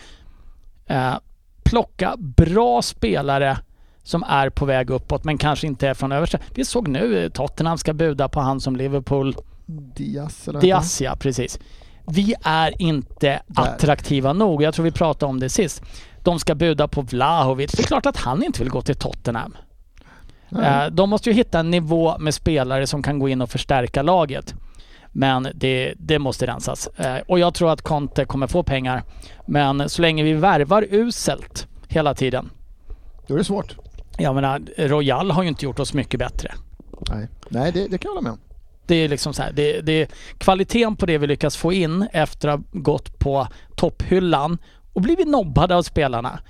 Eh, 0.87 1.15
plocka 1.63 2.15
bra 2.19 2.83
spelare 2.83 3.59
som 4.03 4.23
är 4.23 4.51
på 4.51 4.65
väg 4.65 4.91
uppåt 4.91 5.25
men 5.25 5.39
kanske 5.39 5.67
inte 5.67 5.89
är 5.89 5.95
från 5.95 6.13
översta. 6.13 6.39
Vi 6.55 6.65
såg 6.65 6.89
nu 6.89 7.25
eh, 7.25 7.31
Tottenham 7.31 7.79
ska 7.79 7.93
buda 7.93 8.29
på 8.29 8.41
han 8.41 8.61
som 8.61 8.77
Liverpool 8.77 9.37
Diaz 9.67 10.49
eller 10.49 10.61
Diaz 10.61 11.01
ja, 11.01 11.17
precis. 11.17 11.59
Vi 12.09 12.35
är 12.43 12.83
inte 12.83 13.43
attraktiva 13.55 14.33
nog. 14.33 14.63
Jag 14.63 14.75
tror 14.75 14.85
vi 14.85 14.91
pratade 14.91 15.31
om 15.31 15.41
det 15.41 15.49
sist. 15.49 15.83
De 16.23 16.39
ska 16.39 16.55
buda 16.55 16.89
på 16.89 17.03
Vlahovic. 17.03 17.73
Det 17.73 17.83
är 17.83 17.87
klart 17.87 18.07
att 18.07 18.17
han 18.17 18.43
inte 18.43 18.59
vill 18.59 18.71
gå 18.71 18.83
till 18.83 18.97
Tottenham. 18.97 19.57
Nej. 20.49 20.85
Eh, 20.87 20.91
De 20.91 21.11
måste 21.11 21.31
ju 21.31 21.37
hitta 21.37 21.61
en 21.61 21.71
nivå 21.71 22.19
med 22.19 22.35
spelare 22.35 22.87
som 22.87 23.03
kan 23.03 23.19
gå 23.19 23.29
in 23.29 23.41
och 23.41 23.51
förstärka 23.51 24.03
laget. 24.03 24.55
Men 25.13 25.49
det, 25.55 25.95
det 25.97 26.19
måste 26.19 26.47
rensas. 26.47 26.87
Eh, 26.87 27.17
Och 27.29 27.39
jag 27.39 27.55
tror 27.55 27.71
att 27.71 27.83
Conte 27.83 28.25
kommer 28.25 28.47
få 28.47 28.63
pengar. 28.63 29.03
Men 29.47 29.89
så 29.89 30.03
länge 30.03 30.23
vi 30.23 30.33
värvar 30.33 30.87
uselt 30.91 31.67
hela 31.89 32.15
tiden. 32.15 32.51
Då 33.27 33.35
är 33.35 33.39
det 33.39 33.45
svårt. 33.45 33.77
Jag 34.23 34.35
menar, 34.35 34.63
Royal 34.77 35.31
har 35.31 35.43
ju 35.43 35.49
inte 35.49 35.65
gjort 35.65 35.79
oss 35.79 35.95
mycket 35.95 36.19
bättre. 36.21 36.55
Nej, 37.11 37.29
Nej 37.49 37.73
det, 37.73 37.89
det 37.89 37.99
kan 37.99 38.09
jag 38.09 38.15
hålla 38.15 38.21
med 38.21 38.33
om. 38.33 38.39
Det 38.87 38.95
är 38.95 39.09
liksom 39.09 39.35
så 39.35 39.43
här, 39.43 39.53
det, 39.53 39.81
det 39.81 39.93
är 39.93 40.09
kvaliteten 40.39 40.97
på 40.97 41.07
det 41.07 41.19
vi 41.19 41.27
lyckas 41.27 41.57
få 41.57 41.73
in 41.73 42.09
efter 42.13 42.49
att 42.49 42.61
ha 42.61 42.65
gått 42.73 43.19
på 43.19 43.49
topphyllan 43.77 44.59
och 44.93 45.01
blivit 45.01 45.29
nobbade 45.29 45.77
av 45.77 45.83
spelarna. 45.83 46.41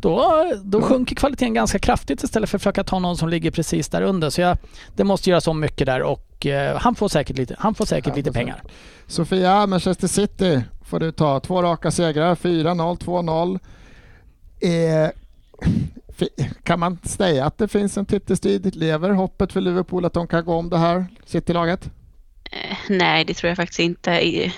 Då, 0.00 0.44
då 0.64 0.82
sjunker 0.82 1.16
kvaliteten 1.16 1.54
ganska 1.54 1.78
kraftigt 1.78 2.22
istället 2.22 2.50
för 2.50 2.56
att 2.56 2.62
försöka 2.62 2.84
ta 2.84 2.98
någon 2.98 3.16
som 3.16 3.28
ligger 3.28 3.50
precis 3.50 3.88
där 3.88 4.02
under. 4.02 4.30
Så 4.30 4.40
jag, 4.40 4.58
det 4.96 5.04
måste 5.04 5.30
göras 5.30 5.48
om 5.48 5.60
mycket 5.60 5.86
där 5.86 6.02
och 6.02 6.46
eh, 6.46 6.76
han 6.78 6.94
får 6.94 7.08
säkert 7.08 7.36
lite, 7.36 7.56
han 7.58 7.74
får 7.74 7.84
säkert 7.84 8.06
Han 8.06 8.16
lite 8.16 8.32
pengar. 8.32 8.62
Sofia, 9.06 9.66
Manchester 9.66 10.08
City 10.08 10.62
får 10.84 11.00
du 11.00 11.12
ta. 11.12 11.40
Två 11.40 11.62
raka 11.62 11.90
segrar, 11.90 12.34
4-0, 12.34 12.98
2-0. 12.98 13.58
Eh, 14.60 15.10
kan 16.62 16.80
man 16.80 16.98
säga 17.02 17.44
att 17.44 17.58
det 17.58 17.68
finns 17.68 17.96
en 17.96 18.06
titelstrid? 18.06 18.76
Lever 18.76 19.10
hoppet 19.10 19.52
för 19.52 19.60
Liverpool 19.60 20.04
att 20.04 20.12
de 20.12 20.26
kan 20.26 20.44
gå 20.44 20.54
om 20.54 20.70
det 20.70 20.78
här 20.78 21.06
City-laget? 21.24 21.90
Eh, 22.50 22.76
nej, 22.88 23.24
det 23.24 23.34
tror 23.34 23.48
jag 23.48 23.56
faktiskt 23.56 23.80
inte. 23.80 24.12
Eh, 24.12 24.52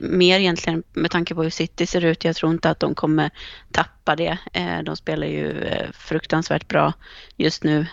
mer 0.00 0.40
egentligen 0.40 0.82
med 0.92 1.10
tanke 1.10 1.34
på 1.34 1.42
hur 1.42 1.50
City 1.50 1.86
ser 1.86 2.04
ut. 2.04 2.24
Jag 2.24 2.36
tror 2.36 2.52
inte 2.52 2.70
att 2.70 2.80
de 2.80 2.94
kommer 2.94 3.30
tappa 3.72 4.16
det. 4.16 4.38
Eh, 4.52 4.78
de 4.78 4.96
spelar 4.96 5.26
ju 5.26 5.54
fruktansvärt 5.92 6.68
bra 6.68 6.92
just 7.36 7.64
nu. 7.64 7.86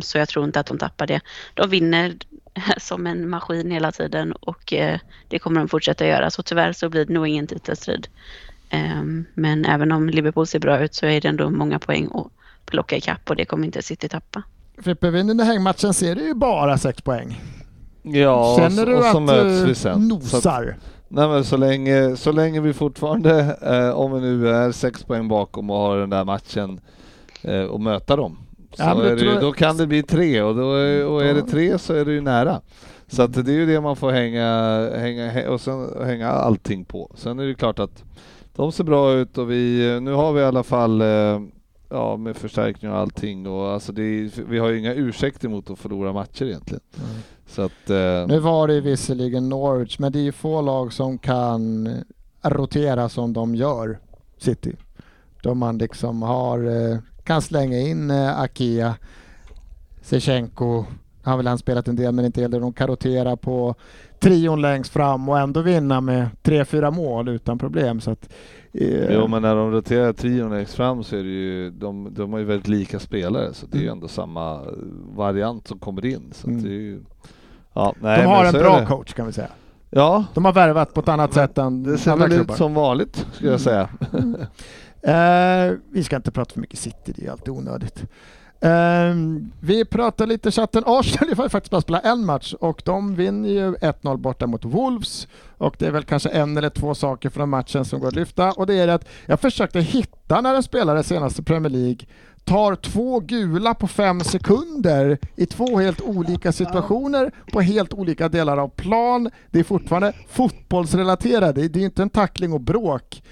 Så 0.00 0.18
jag 0.18 0.28
tror 0.28 0.44
inte 0.44 0.60
att 0.60 0.66
de 0.66 0.78
tappar 0.78 1.06
det. 1.06 1.20
De 1.54 1.70
vinner 1.70 2.14
som 2.78 3.06
en 3.06 3.28
maskin 3.28 3.70
hela 3.70 3.92
tiden 3.92 4.32
och 4.32 4.72
det 5.28 5.38
kommer 5.38 5.60
de 5.60 5.68
fortsätta 5.68 6.06
göra. 6.06 6.30
Så 6.30 6.42
tyvärr 6.42 6.72
så 6.72 6.88
blir 6.88 7.04
det 7.04 7.12
nog 7.12 7.28
ingen 7.28 7.46
titelstrid. 7.46 8.08
Eh, 8.72 9.02
Men 9.34 9.64
även 9.64 9.92
om 9.92 10.08
Liverpool 10.08 10.46
ser 10.46 10.58
bra 10.58 10.78
ut 10.78 10.94
så 10.94 11.06
är 11.06 11.20
det 11.20 11.28
ändå 11.28 11.50
många 11.50 11.78
poäng 11.78 12.08
att 12.14 12.26
plocka 12.66 12.96
ikapp 12.96 13.30
och 13.30 13.36
det 13.36 13.44
kommer 13.44 13.64
inte 13.66 13.82
City 13.82 14.08
tappa. 14.08 14.42
Frippe, 14.78 15.10
vinner 15.10 15.34
ni 15.34 15.44
hängmatchen 15.44 15.94
ser 15.94 16.14
du 16.14 16.22
ju 16.26 16.34
bara 16.34 16.78
sex 16.78 17.02
poäng. 17.02 17.40
Ja, 18.02 18.56
Känner 18.58 18.86
du 18.86 18.94
och 18.96 19.02
så 19.04 19.16
att 19.16 19.22
möts 19.22 19.60
du 19.60 19.66
vi 19.66 19.74
sen. 19.74 20.08
Nosar? 20.08 20.76
Nej 21.08 21.28
men 21.28 21.44
så 21.44 21.56
länge, 21.56 22.16
så 22.16 22.32
länge 22.32 22.60
vi 22.60 22.72
fortfarande, 22.72 23.56
eh, 23.62 23.90
om 23.90 24.12
vi 24.14 24.20
nu 24.20 24.48
är 24.48 24.72
sex 24.72 25.02
poäng 25.04 25.28
bakom 25.28 25.70
och 25.70 25.76
har 25.76 25.96
den 25.98 26.10
där 26.10 26.24
matchen 26.24 26.80
eh, 27.42 27.60
och 27.62 27.80
möta 27.80 28.16
dem. 28.16 28.38
Så 28.76 28.82
Ja, 28.82 28.94
det 28.94 29.14
det, 29.14 29.24
jag- 29.24 29.40
då 29.40 29.52
kan 29.52 29.76
det 29.76 29.86
bli 29.86 30.02
tre 30.02 30.42
och, 30.42 30.54
då 30.56 30.74
är, 30.74 31.06
och 31.06 31.24
är 31.24 31.34
det 31.34 31.42
tre 31.42 31.78
så 31.78 31.94
är 31.94 32.04
det 32.04 32.12
ju 32.12 32.20
nära. 32.20 32.60
Så 33.08 33.22
att 33.22 33.32
det 33.44 33.52
är 33.52 33.54
ju 33.56 33.66
det 33.66 33.80
man 33.80 33.96
får 33.96 34.10
hänga, 34.10 34.46
hänga 34.98 35.30
hä- 35.30 35.46
och 35.46 35.60
sen 35.60 35.88
hänga 36.04 36.28
allting 36.30 36.84
på. 36.84 37.10
Sen 37.14 37.38
är 37.38 37.46
det 37.46 37.54
klart 37.54 37.78
att 37.78 38.04
de 38.56 38.72
ser 38.72 38.84
bra 38.84 39.12
ut 39.12 39.38
och 39.38 39.50
vi, 39.50 39.98
nu 40.02 40.12
har 40.12 40.32
vi 40.32 40.40
i 40.40 40.44
alla 40.44 40.62
fall 40.62 41.00
eh, 41.00 41.40
Ja, 41.94 42.16
med 42.16 42.36
förstärkning 42.36 42.90
och 42.90 42.96
allting 42.96 43.46
och 43.46 43.70
alltså 43.70 43.92
är, 43.92 44.44
vi 44.50 44.58
har 44.58 44.68
ju 44.68 44.78
inga 44.78 44.94
ursäkter 44.94 45.48
mot 45.48 45.70
att 45.70 45.78
förlora 45.78 46.12
matcher 46.12 46.44
egentligen. 46.44 46.80
Så 47.46 47.62
att... 47.62 47.90
Eh, 47.90 48.26
Nu 48.26 48.38
var 48.38 48.68
det 48.68 48.80
visserligen 48.80 49.48
Norwich, 49.48 49.98
men 49.98 50.12
det 50.12 50.18
är 50.18 50.22
ju 50.22 50.32
få 50.32 50.60
lag 50.60 50.92
som 50.92 51.18
kan 51.18 51.88
rotera 52.42 53.08
som 53.08 53.32
de 53.32 53.54
gör, 53.54 53.98
City. 54.38 54.76
Då 55.42 55.54
man 55.54 55.78
liksom 55.78 56.22
har, 56.22 56.90
eh, 56.92 56.98
kan 57.24 57.42
slänga 57.42 57.78
in 57.78 58.10
eh, 58.10 58.40
Akia, 58.40 58.94
Sechenko, 60.02 60.84
har 61.22 61.36
väl 61.36 61.46
han 61.46 61.58
spelat 61.58 61.88
en 61.88 61.96
del 61.96 62.12
men 62.12 62.24
inte 62.24 62.40
heller 62.42 62.60
de 62.60 62.72
kan 62.72 62.86
rotera 62.86 63.36
på 63.36 63.74
trion 64.22 64.60
längst 64.60 64.92
fram 64.92 65.28
och 65.28 65.38
ändå 65.38 65.60
vinna 65.62 66.00
med 66.00 66.26
tre, 66.42 66.64
fyra 66.64 66.90
mål 66.90 67.28
utan 67.28 67.58
problem. 67.58 68.00
Så 68.00 68.10
att, 68.10 68.28
eh, 68.72 69.14
Jo 69.14 69.26
men 69.28 69.42
när 69.42 69.56
de 69.56 69.70
roterar 69.72 70.12
trion 70.12 70.50
längst 70.50 70.74
fram 70.74 71.04
så 71.04 71.16
är 71.16 71.22
det 71.22 71.28
ju, 71.28 71.70
de, 71.70 72.14
de 72.14 72.32
har 72.32 72.38
ju 72.38 72.44
väldigt 72.44 72.68
lika 72.68 72.98
spelare 72.98 73.54
så 73.54 73.66
det 73.66 73.76
är 73.78 73.80
ju 73.80 73.86
Mm. 73.86 73.96
ändå 73.98 74.08
samma 74.08 74.60
variant 75.16 75.68
som 75.68 75.78
kommer 75.78 76.06
in. 76.06 76.22
Så 76.32 76.48
Mm. 76.48 76.62
det 76.62 76.68
är 76.68 76.72
ju, 76.72 77.00
ja, 77.72 77.94
nej, 78.00 78.20
de 78.22 78.26
har 78.26 78.44
en 78.44 78.52
bra 78.52 78.86
coach 78.86 79.12
kan 79.14 79.26
vi 79.26 79.32
säga. 79.32 79.48
Ja, 79.90 80.24
De 80.34 80.44
har 80.44 80.52
värvat 80.52 80.94
på 80.94 81.00
ett 81.00 81.08
annat 81.08 81.34
sätt 81.34 81.58
än 81.58 81.82
det 81.82 81.98
ser 81.98 82.16
väl 82.16 82.32
ut 82.32 82.52
som 82.52 82.74
vanligt 82.74 83.26
skulle 83.32 83.50
jag 83.50 83.60
säga. 83.60 83.88
Eh, 85.04 85.72
vi 85.90 86.04
ska 86.04 86.16
inte 86.16 86.30
prata 86.30 86.52
för 86.52 86.60
mycket 86.60 86.78
City, 86.78 87.12
det 87.16 87.26
är 87.26 87.30
alltid 87.30 87.48
onödigt. 87.48 88.04
Eh, 88.62 89.14
vi 89.60 89.84
pratar 89.84 90.26
lite 90.26 90.50
chatten. 90.50 90.82
Arsenal 90.86 91.36
har 91.36 91.44
ju 91.44 91.48
faktiskt 91.48 91.70
bara 91.70 91.80
spelat 91.80 92.04
en 92.04 92.24
match 92.24 92.54
och 92.60 92.82
de 92.84 93.14
vinner 93.14 93.48
ju 93.48 93.74
1-0 93.74 94.16
borta 94.16 94.46
mot 94.46 94.64
Wolves. 94.64 95.28
Och 95.58 95.76
det 95.78 95.86
är 95.86 95.90
väl 95.90 96.04
kanske 96.04 96.28
en 96.28 96.56
eller 96.56 96.70
två 96.70 96.94
saker 96.94 97.30
från 97.30 97.48
matchen 97.48 97.84
som 97.84 98.00
går 98.00 98.08
att 98.08 98.14
lyfta 98.14 98.52
och 98.52 98.66
det 98.66 98.74
är 98.74 98.88
att 98.88 99.08
jag 99.26 99.40
försökte 99.40 99.80
hitta 99.80 100.40
när 100.40 100.54
en 100.54 100.62
spelare 100.62 101.02
senaste 101.02 101.42
Premier 101.42 101.70
League 101.70 102.06
tar 102.44 102.74
två 102.74 103.20
gula 103.20 103.74
på 103.74 103.88
fem 103.88 104.20
sekunder 104.20 105.18
i 105.36 105.46
två 105.46 105.78
helt 105.78 106.00
olika 106.00 106.52
situationer 106.52 107.30
på 107.52 107.60
helt 107.60 107.92
olika 107.92 108.28
delar 108.28 108.56
av 108.56 108.68
plan. 108.68 109.30
Det 109.50 109.58
är 109.58 109.64
fortfarande 109.64 110.12
fotbollsrelaterat, 110.28 111.54
det 111.54 111.60
är 111.62 111.78
ju 111.78 111.84
inte 111.84 112.02
en 112.02 112.10
tackling 112.10 112.52
och 112.52 112.60
bråk. 112.60 113.22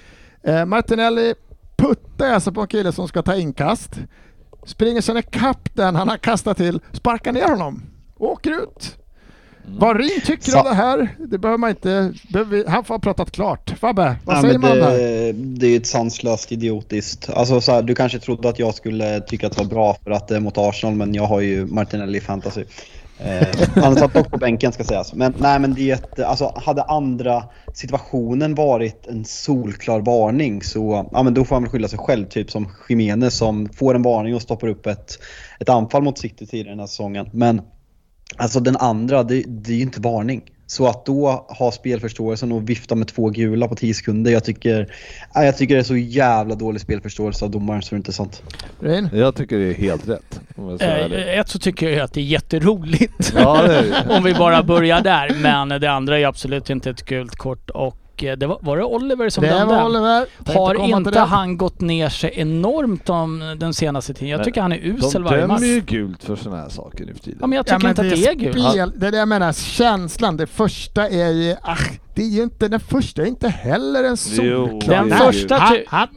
Uh, 0.47 0.65
Martinelli 0.65 1.33
puttar 1.77 2.33
alltså 2.33 2.51
på 2.51 2.61
en 2.61 2.67
kille 2.67 2.91
som 2.91 3.07
ska 3.07 3.21
ta 3.21 3.35
inkast. 3.35 3.99
Springer 4.65 5.01
sen 5.01 5.17
ikapp 5.17 5.69
den 5.75 5.95
han 5.95 6.09
har 6.09 6.17
kastat 6.17 6.57
till, 6.57 6.79
sparkar 6.91 7.31
ner 7.31 7.47
honom 7.47 7.83
och 8.17 8.31
åker 8.31 8.51
ut. 8.63 8.97
Vad 9.65 9.97
Ryn 9.97 10.21
tycker 10.25 10.51
Sa- 10.51 10.59
om 10.59 10.65
det 10.65 10.73
här, 10.75 11.15
det 11.19 11.37
behöver 11.37 11.57
man 11.57 11.69
inte... 11.69 12.13
Behöver 12.29 12.57
vi, 12.57 12.63
han 12.67 12.83
får 12.83 12.93
ha 12.93 12.99
pratat 12.99 13.31
klart. 13.31 13.73
Fabbe, 13.79 14.15
vad 14.25 14.37
Ja, 14.37 14.41
säger 14.41 14.57
man 14.59 14.77
det 14.77 14.83
här? 14.83 14.97
det, 14.97 15.31
det 15.31 15.65
är 15.65 15.69
ju 15.69 15.77
ett 15.77 15.87
sanslöst 15.87 16.51
idiotiskt. 16.51 17.29
Alltså, 17.29 17.61
så 17.61 17.71
här, 17.71 17.81
du 17.81 17.95
kanske 17.95 18.19
trodde 18.19 18.49
att 18.49 18.59
jag 18.59 18.75
skulle 18.75 19.19
tycka 19.21 19.47
att 19.47 19.53
det 19.57 19.63
var 19.63 19.69
bra 19.69 19.97
för 20.03 20.11
att 20.11 20.27
det 20.27 20.35
är 20.35 20.39
mot 20.39 20.57
Arsenal, 20.57 20.95
men 20.95 21.13
jag 21.13 21.23
har 21.25 21.39
ju 21.41 21.65
Martinelli 21.65 22.17
i 22.17 22.21
fantasy. 22.21 22.63
Eh, 23.25 23.81
han 23.83 23.95
satt 23.95 24.13
dock 24.13 24.31
på 24.31 24.37
bänken 24.37 24.71
ska 24.71 24.83
sägas. 24.83 25.13
Men 25.13 25.33
nej 25.37 25.59
men 25.59 25.73
det 25.73 25.91
är 25.91 25.93
ett, 25.93 26.19
alltså 26.19 26.53
hade 26.55 26.83
andra 26.83 27.43
situationen 27.73 28.55
varit 28.55 29.07
en 29.07 29.25
solklar 29.25 30.01
varning 30.01 30.61
så 30.61 31.09
ja, 31.11 31.23
men 31.23 31.33
då 31.33 31.45
får 31.45 31.55
han 31.55 31.63
väl 31.63 31.71
skylla 31.71 31.87
sig 31.87 31.99
själv. 31.99 32.25
Typ 32.25 32.51
som 32.51 32.69
Jiménez 32.89 33.37
som 33.37 33.69
får 33.69 33.95
en 33.95 34.01
varning 34.01 34.35
och 34.35 34.41
stoppar 34.41 34.67
upp 34.67 34.85
ett, 34.85 35.19
ett 35.59 35.69
anfall 35.69 36.03
mot 36.03 36.17
City 36.17 36.45
tidigare 36.45 36.69
den 36.69 36.79
här 36.79 36.87
säsongen. 36.87 37.29
Men 37.33 37.61
alltså 38.37 38.59
den 38.59 38.77
andra, 38.77 39.23
det, 39.23 39.43
det 39.47 39.71
är 39.71 39.75
ju 39.75 39.81
inte 39.81 40.01
varning. 40.01 40.41
Så 40.71 40.87
att 40.87 41.05
då 41.05 41.45
ha 41.49 41.71
spelförståelsen 41.71 42.51
och 42.51 42.69
vifta 42.69 42.95
med 42.95 43.07
två 43.07 43.29
gula 43.29 43.67
på 43.67 43.75
10 43.75 43.93
sekunder, 43.93 44.31
jag 44.31 44.43
tycker, 44.43 44.93
nej, 45.35 45.45
jag 45.45 45.57
tycker 45.57 45.75
det 45.75 45.81
är 45.81 45.83
så 45.83 45.95
jävla 45.95 46.55
dålig 46.55 46.81
spelförståelse 46.81 47.45
av 47.45 47.51
domaren 47.51 47.81
så 47.81 47.89
det 47.89 47.95
är 47.95 47.97
inte 47.97 48.13
sant. 48.13 48.43
Ryn? 48.79 49.09
Jag 49.13 49.35
tycker 49.35 49.57
det 49.57 49.65
är 49.65 49.73
helt 49.73 50.07
rätt. 50.07 50.41
Eh, 50.81 51.39
ett 51.39 51.49
så 51.49 51.59
tycker 51.59 51.89
jag 51.89 51.99
att 51.99 52.13
det 52.13 52.19
är 52.19 52.25
jätteroligt. 52.25 53.33
Ja, 53.35 53.61
det 53.61 53.75
är 53.75 53.83
det. 53.83 54.05
Om 54.17 54.23
vi 54.23 54.33
bara 54.33 54.63
börjar 54.63 55.01
där. 55.01 55.35
Men 55.41 55.81
det 55.81 55.91
andra 55.91 56.19
är 56.19 56.25
absolut 56.25 56.69
inte 56.69 56.89
ett 56.89 57.05
gult 57.05 57.35
kort. 57.35 57.69
Och 57.69 57.97
det 58.21 58.47
var, 58.47 58.57
var 58.61 58.77
det 58.77 58.83
Oliver 58.83 59.29
som 59.29 59.43
Det 59.43 59.49
dömde? 59.49 59.75
var 59.75 59.85
Oliver. 59.85 60.25
Tänkte 60.37 60.53
Har 60.59 60.97
inte 60.97 61.11
det. 61.11 61.19
han 61.19 61.57
gått 61.57 61.81
ner 61.81 62.09
sig 62.09 62.31
enormt 62.35 63.09
om 63.09 63.55
den 63.59 63.73
senaste 63.73 64.13
tiden? 64.13 64.29
Jag 64.29 64.37
Men 64.37 64.45
tycker 64.45 64.61
han 64.61 64.71
är 64.71 64.77
usel 64.77 65.11
De 65.13 65.23
varje 65.23 65.47
match. 65.47 65.61
dömer 65.61 65.73
ju 65.73 65.81
gult 65.81 66.23
för 66.23 66.35
sådana 66.35 66.61
här 66.61 66.69
saker 66.69 67.05
nu 67.05 67.13
för 67.13 67.19
tiden. 67.21 67.37
Ja, 67.41 67.47
men 67.47 67.55
jag 67.55 67.65
Ja, 67.69 67.77
tycker 67.77 67.83
men 67.83 67.89
inte 67.89 68.01
att 68.01 68.23
det 68.23 68.27
är 68.27 68.51
gult. 68.53 68.69
Spel, 68.71 68.91
det 68.95 69.07
är 69.07 69.11
det 69.11 69.17
jag 69.17 69.27
menar, 69.27 69.53
känslan. 69.53 70.37
Det 70.37 70.47
första 70.47 71.09
är 71.09 71.29
ju, 71.31 71.55
ach, 71.61 71.89
det 72.15 72.21
är 72.21 72.27
ju 72.29 72.43
inte, 72.43 72.67
den 72.67 72.79
första 72.79 73.21
är 73.21 73.25
inte 73.25 73.49
heller 73.49 74.03
en 74.03 74.17
solklar. 74.17 74.95
Den 75.05 75.17
första 75.17 75.55
han, 75.55 75.77
han 75.87 76.07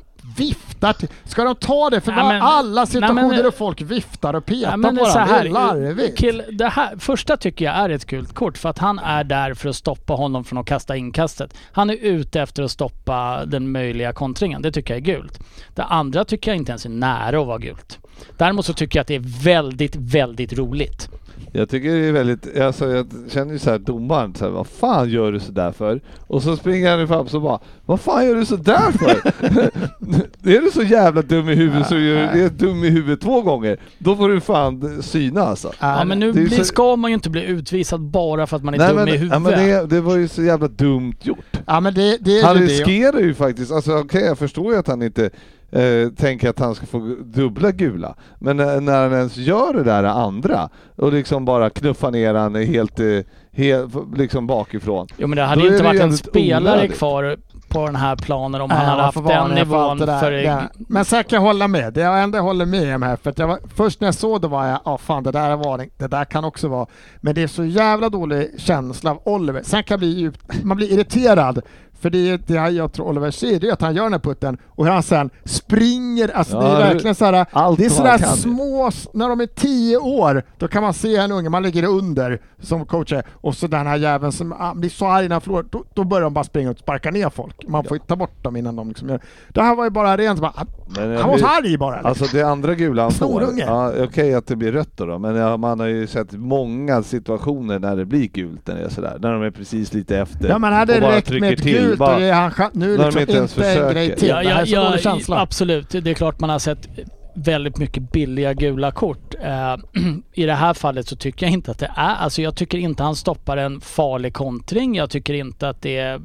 viftar 0.89 1.07
till. 1.07 1.09
Ska 1.25 1.45
de 1.45 1.55
ta 1.55 1.91
det? 1.91 2.01
För 2.01 2.13
Nej, 2.13 2.25
men- 2.25 2.43
alla 2.43 2.87
situationer 2.87 3.23
nej, 3.23 3.31
men- 3.37 3.45
där 3.45 3.51
folk 3.51 3.81
viftar 3.81 4.35
och 4.35 4.47
petar 4.47 4.77
men 4.77 4.97
på 4.97 5.05
varandra, 5.05 5.43
det 5.43 5.49
är 5.49 5.53
larvigt. 5.53 6.19
kill, 6.19 6.43
det 6.53 6.69
här, 6.69 6.97
första 6.99 7.37
tycker 7.37 7.65
jag 7.65 7.75
är 7.75 7.89
ett 7.89 8.05
gult 8.05 8.35
kort 8.35 8.59
för 8.59 8.69
att 8.69 8.79
han 8.79 8.99
är 8.99 9.25
där 9.25 9.55
för 9.55 9.69
att 9.69 9.77
stoppa 9.77 10.13
honom 10.13 10.45
från 10.45 10.59
att 10.59 10.67
kasta 10.67 10.97
inkastet. 10.97 11.55
Han 11.73 11.91
är 11.91 11.97
ute 11.97 12.41
efter 12.41 12.63
att 12.63 12.71
stoppa 12.71 13.45
den 13.47 13.73
möjliga 13.73 14.13
kontringen. 14.13 14.63
Det 14.63 14.73
tycker 14.73 14.95
jag 14.95 15.09
är 15.09 15.15
gult. 15.15 15.39
Det 15.75 15.83
andra 15.83 16.25
tycker 16.25 16.51
jag 16.51 16.57
inte 16.57 16.73
ens 16.73 16.85
är 16.85 16.91
nära 16.91 17.41
att 17.41 17.47
vara 17.47 17.59
gult. 17.59 17.99
Däremot 18.37 18.67
så 18.67 18.73
tycker 18.73 18.99
jag 18.99 19.01
att 19.01 19.09
det 19.09 19.15
är 19.15 19.45
väldigt, 19.45 19.97
väldigt 19.97 20.53
roligt. 20.53 21.09
Jag 21.57 21.69
tycker 21.69 21.91
det 21.95 22.07
är 22.07 22.13
väldigt, 22.13 22.61
alltså 22.61 22.91
jag 22.91 23.07
känner 23.29 23.53
ju 23.53 23.59
såhär 23.59 23.79
domaren, 23.79 24.35
så 24.35 24.45
här, 24.45 24.51
vad 24.53 24.67
fan 24.67 25.09
gör 25.11 25.33
du 25.33 25.41
sådär 25.41 25.73
för? 25.73 26.01
Och 26.27 26.43
så 26.43 26.57
springer 26.57 26.97
han 26.99 27.09
fram 27.09 27.29
så 27.29 27.41
bara, 27.41 27.59
vad 27.87 28.01
fan 28.01 28.27
gör 28.27 28.35
du 28.35 28.45
sådär 28.45 28.93
för? 28.93 29.11
är 30.51 30.61
du 30.61 30.71
så 30.71 30.83
jävla 30.83 31.23
dum 31.23 31.49
i 31.49 31.55
huvudet 31.55 31.87
så 31.89 31.95
är 31.95 31.99
du 32.33 32.45
är 32.45 32.49
dum 32.49 32.85
i 32.85 32.89
huvudet 32.91 33.21
två 33.21 33.43
gånger, 33.43 33.77
då 33.99 34.17
får 34.17 34.29
du 34.29 34.41
fan 34.41 35.03
syna 35.03 35.41
alltså. 35.43 35.73
Ja, 35.81 36.05
men 36.05 36.21
nu 36.21 36.33
blir, 36.33 36.49
så- 36.49 36.65
ska 36.65 36.97
man 36.97 37.11
ju 37.11 37.15
inte 37.15 37.31
bli 37.31 37.45
utvisad 37.45 38.01
bara 38.01 38.47
för 38.47 38.57
att 38.57 38.65
man 38.65 38.75
är 38.75 38.79
Nej 38.79 38.89
dum 38.89 38.97
men, 38.97 39.09
i 39.09 39.11
ja, 39.11 39.17
huvudet. 39.19 39.43
men 39.43 39.53
det, 39.53 39.87
det 39.97 40.01
var 40.01 40.17
ju 40.17 40.29
så 40.29 40.43
jävla 40.43 40.69
dumt 40.69 41.15
gjort. 41.23 41.61
Ja 41.67 41.81
men 41.81 41.95
det, 41.95 42.19
det 42.21 42.39
är 42.41 42.45
Han 42.45 42.57
ju 42.61 42.67
det. 42.67 42.73
riskerar 42.73 43.19
ju 43.21 43.35
faktiskt, 43.35 43.73
alltså 43.73 43.99
okej 43.99 44.23
jag 44.25 44.39
förstår 44.39 44.73
ju 44.73 44.79
att 44.79 44.87
han 44.89 45.03
inte 45.03 45.31
eh, 45.75 46.09
tänker 46.17 46.49
att 46.51 46.59
han 46.59 46.75
ska 46.75 46.87
få 46.87 47.17
dubbla 47.25 47.71
gula. 47.73 48.15
Men 48.39 48.57
när, 48.57 48.81
när 48.81 49.03
han 49.03 49.13
ens 49.13 49.37
gör 49.37 49.73
det 49.75 49.83
där 49.83 50.05
andra 50.05 50.69
och 50.97 51.13
liksom 51.13 51.45
bara 51.45 51.71
knuffar 51.71 52.11
ner 52.11 52.35
han 52.35 52.55
helt, 52.55 53.01
eh, 53.01 53.07
helt 53.53 53.95
liksom 54.17 54.47
bakifrån. 54.47 55.07
Jo 55.17 55.27
men 55.29 55.37
det 55.37 55.43
hade 55.43 55.63
ju 55.63 55.69
inte 55.73 55.83
varit 55.85 56.01
en 56.01 56.17
spelare 56.17 56.75
onödigt. 56.77 56.99
kvar 56.99 57.37
på 57.69 57.87
den 57.87 57.97
här 57.97 58.17
planen 58.17 58.61
om 58.61 58.69
Nej, 58.69 58.79
han 58.79 58.87
hade 58.89 59.03
haft 59.03 59.15
den 59.27 59.49
för 59.49 59.55
nivån 59.55 59.99
det 59.99 60.07
där. 60.07 60.21
för... 60.21 60.31
Det- 60.31 60.69
Men 60.89 61.05
sen 61.05 61.25
kan 61.25 61.37
jag 61.37 61.41
hålla 61.47 61.69
med. 61.69 61.93
Det 61.93 62.01
jag 62.01 62.23
ändå 62.23 62.39
håller 62.39 62.67
med 62.67 62.95
om 62.95 63.03
här, 63.03 63.17
för 63.17 63.31
att 63.31 63.39
jag 63.39 63.47
var, 63.49 63.59
först 63.75 64.01
när 64.01 64.09
jag 64.09 64.15
såg 64.15 64.41
det 64.43 64.49
var 64.49 64.67
jag, 64.67 64.79
ja 64.85 64.99
fan 64.99 65.23
det 65.23 65.31
där 65.31 65.51
är 65.51 65.57
varning, 65.57 65.91
det 65.99 66.07
där 66.07 66.25
kan 66.25 66.45
också 66.45 66.69
vara. 66.69 66.87
Men 67.21 67.35
det 67.35 67.43
är 67.43 67.47
så 67.47 67.65
jävla 67.65 68.09
dålig 68.09 68.51
känsla 68.59 69.11
av 69.11 69.21
Oliver. 69.25 69.63
Sen 69.65 69.83
kan 69.85 69.95
jag 69.95 70.01
bli, 70.01 70.15
djupt- 70.15 70.65
man 70.65 70.77
blir 70.77 70.93
irriterad. 70.93 71.61
För 72.05 72.11
det, 72.11 72.31
är- 72.31 72.41
det 72.47 72.55
jag 72.71 72.93
tror 72.93 73.07
Oliver 73.09 73.31
ser, 73.31 73.61
det 73.61 73.69
är 73.69 73.73
att 73.73 73.81
han 73.81 73.95
gör 73.95 74.03
den 74.03 74.13
här 74.13 74.19
putten 74.21 74.59
och 74.69 74.85
hur 74.85 74.93
han 74.93 75.03
sen 75.03 75.31
springer, 75.45 76.29
alltså 76.37 76.61
det 76.61 76.67
Ja, 76.67 76.77
är 76.77 76.81
det- 76.89 76.93
verkligen 76.93 77.15
såhär, 77.15 77.33
det 77.77 77.85
är 77.85 77.91
sådär 77.91 78.19
små, 78.19 78.91
när 79.13 79.29
de 79.29 79.41
är 79.41 79.47
tio 79.47 79.97
år, 79.97 80.43
då 80.59 80.69
kan 80.69 80.83
man 80.83 80.95
se 80.95 81.17
en 81.17 81.33
unge, 81.33 81.49
man 81.49 81.63
ligger 81.63 81.85
under 81.85 82.41
som 82.61 82.87
coach 82.87 83.13
är, 83.13 83.25
och 83.33 83.55
så 83.57 83.67
den 83.67 83.87
här 83.87 83.97
jäveln 83.97 84.33
som 84.33 84.53
ah, 84.53 84.75
blir 84.75 84.91
så 84.91 85.07
arg 85.07 85.29
när 85.29 85.35
han 85.35 85.41
förlorar, 85.41 85.67
då, 85.71 85.85
då 85.95 86.05
börjar 86.05 86.23
de 86.23 86.35
bara 86.35 86.45
springa 86.45 86.71
och 86.71 86.79
sparka 86.79 87.11
ner 87.11 87.31
folk. 87.31 87.69
Man 87.69 87.85
får 87.85 87.97
ju 87.97 88.03
ta 88.07 88.17
bort 88.17 88.43
dem 88.45 88.57
innan 88.57 88.77
de 88.77 88.89
liksom 88.89 89.09
gör 89.09 89.21
det. 89.49 89.63
här 89.63 89.75
var 89.77 89.85
ju 89.85 89.91
bara 89.91 90.17
rent 90.17 90.41
bara, 90.41 90.53
han, 90.57 90.67
Men 90.87 91.17
han 91.17 91.29
var 91.31 91.37
blir- 91.37 91.47
arg 91.47 91.77
bara. 91.79 91.97
Alltså 92.01 92.25
det 92.33 92.43
andra 92.43 92.75
gula 92.75 93.03
han 93.03 93.13
får, 93.13 93.43
ja, 93.57 93.93
okej 93.99 94.35
att 94.35 94.47
det 94.47 94.57
blir 94.57 94.73
rött 94.73 94.97
då, 94.97 95.07
då 95.07 95.19
men 95.19 95.37
ja, 95.37 95.57
man 95.57 95.81
har 95.81 95.87
ju 95.87 96.07
sett 96.07 96.33
många 96.33 97.03
situationer 97.03 97.79
när 97.79 97.97
det 97.97 98.05
blir 98.05 98.27
gult 98.27 98.67
när 98.67 98.75
det 98.75 98.81
är 98.85 98.89
sådär, 98.89 99.17
när 99.21 99.33
de 99.33 99.43
är 99.43 99.51
precis 99.51 99.93
lite 99.95 100.19
efter 100.19 100.49
Ja 100.49 100.59
men 100.59 100.73
hade 100.73 100.95
och 100.95 101.01
bara 101.01 101.11
det 101.11 101.17
räckt 101.17 101.29
trycker 101.29 101.41
med 101.47 101.53
ett 101.53 101.63
till, 101.63 101.73
gult 101.87 101.99
bara- 101.99 102.15
och 102.17 102.21
ge 102.23 102.31
han 102.31 102.51
chans, 102.51 102.75
nu 102.75 102.87
när 102.87 102.99
de 102.99 103.05
liksom 103.05 103.21
inte 103.21 103.33
inte, 103.33 103.39
ens 103.39 103.59
en 103.59 103.63
försöker. 103.65 103.95
grej 103.95 104.17
till. 104.17 104.29
Ja, 104.29 104.43
det 104.43 104.49
här 104.49 104.55
ja, 104.57 104.61
är 104.61 104.67
så 104.67 104.75
ja, 104.75 104.85
dålig 104.89 105.01
känsla. 105.03 105.41
absolut. 105.41 105.89
Det 105.91 106.11
är 106.11 106.15
klart 106.15 106.41
man 106.41 106.51
har 106.51 106.59
sett 106.59 106.89
väldigt 107.37 107.79
mycket 107.79 108.13
billiga 108.13 108.53
gula 108.55 108.91
kort. 108.91 109.35
Eh, 109.43 109.77
I 110.33 110.45
det 110.47 110.55
här 110.55 110.75
fallet 110.75 111.09
så 111.09 111.17
tycker 111.17 111.47
jag 111.47 111.53
inte 111.53 111.71
att 111.71 111.79
det 111.79 111.91
är... 111.97 112.15
Alltså 112.15 112.43
jag 112.43 112.57
tycker 112.57 112.79
inte 112.79 113.03
han 113.03 113.17
stoppar 113.17 113.57
en 113.57 113.81
farlig 113.81 114.35
kontring. 114.35 114.95
Jag 114.97 115.11
tycker 115.11 115.35
inte 115.35 115.69
att 115.69 115.83
det 115.83 115.97
är... 115.97 116.21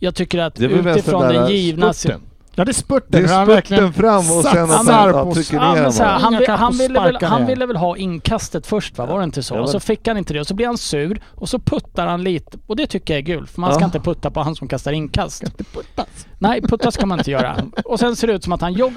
Jag 0.00 0.14
tycker 0.14 0.38
att 0.38 0.54
Det 0.54 0.64
är 0.64 0.88
utifrån 0.90 1.22
den 1.22 1.50
givna... 1.50 1.92
spurten. 1.92 2.20
Ja 2.58 2.64
det 2.64 2.70
är 2.70 2.72
spurten. 2.72 3.06
Det 3.10 3.18
är 3.18 3.22
hur 3.22 3.28
han 3.28 3.46
spurten 3.46 3.54
verkligen 3.54 3.92
fram 3.92 4.16
och 4.18 4.44
sen 4.44 4.70
att 4.70 4.86
han- 4.86 5.08
ja, 5.08 5.24
på 5.24 5.34
trycker 5.34 5.56
Ja, 5.56 5.74
ner 5.74 5.90
så 5.90 6.02
här, 6.02 6.18
han, 6.18 6.36
vill, 6.36 6.46
kan 6.46 6.58
han, 6.58 6.72
ville 6.72 7.00
väl, 7.00 7.18
han 7.22 7.46
ville 7.46 7.66
väl 7.66 7.76
ha 7.76 7.96
inkastet 7.96 8.66
först 8.66 8.98
va? 8.98 9.06
Var 9.06 9.18
det 9.18 9.24
inte 9.24 9.42
så? 9.42 9.54
Ja, 9.54 9.60
och 9.60 9.68
så 9.70 9.80
fick 9.80 10.08
han 10.08 10.16
inte 10.18 10.34
det 10.34 10.40
och 10.40 10.46
så 10.46 10.54
blir 10.54 10.66
han 10.66 10.78
sur 10.78 11.20
och 11.34 11.48
så 11.48 11.58
puttar 11.58 12.06
han 12.06 12.22
lite 12.22 12.58
och 12.66 12.76
det 12.76 12.86
tycker 12.86 13.14
jag 13.14 13.18
är 13.18 13.22
gult 13.22 13.50
för 13.50 13.60
man 13.60 13.72
ska 13.74 13.80
Ja. 13.80 13.84
inte 13.86 14.00
putta 14.00 14.30
på 14.30 14.40
han 14.42 14.54
som 14.56 14.68
kastar 14.68 14.92
inkast. 14.92 15.42
inte 15.42 15.64
puttas. 15.64 16.06
Nej, 16.40 16.62
putta 16.62 16.90
ska 16.90 17.06
man 17.06 17.18
inte 17.18 17.30
göra. 17.30 17.56
Och 17.84 17.98
sen 17.98 18.16
ser 18.16 18.26
det 18.26 18.32
ut 18.32 18.44
som 18.44 18.52
att 18.52 18.60
han 18.60 18.72
jogg, 18.72 18.92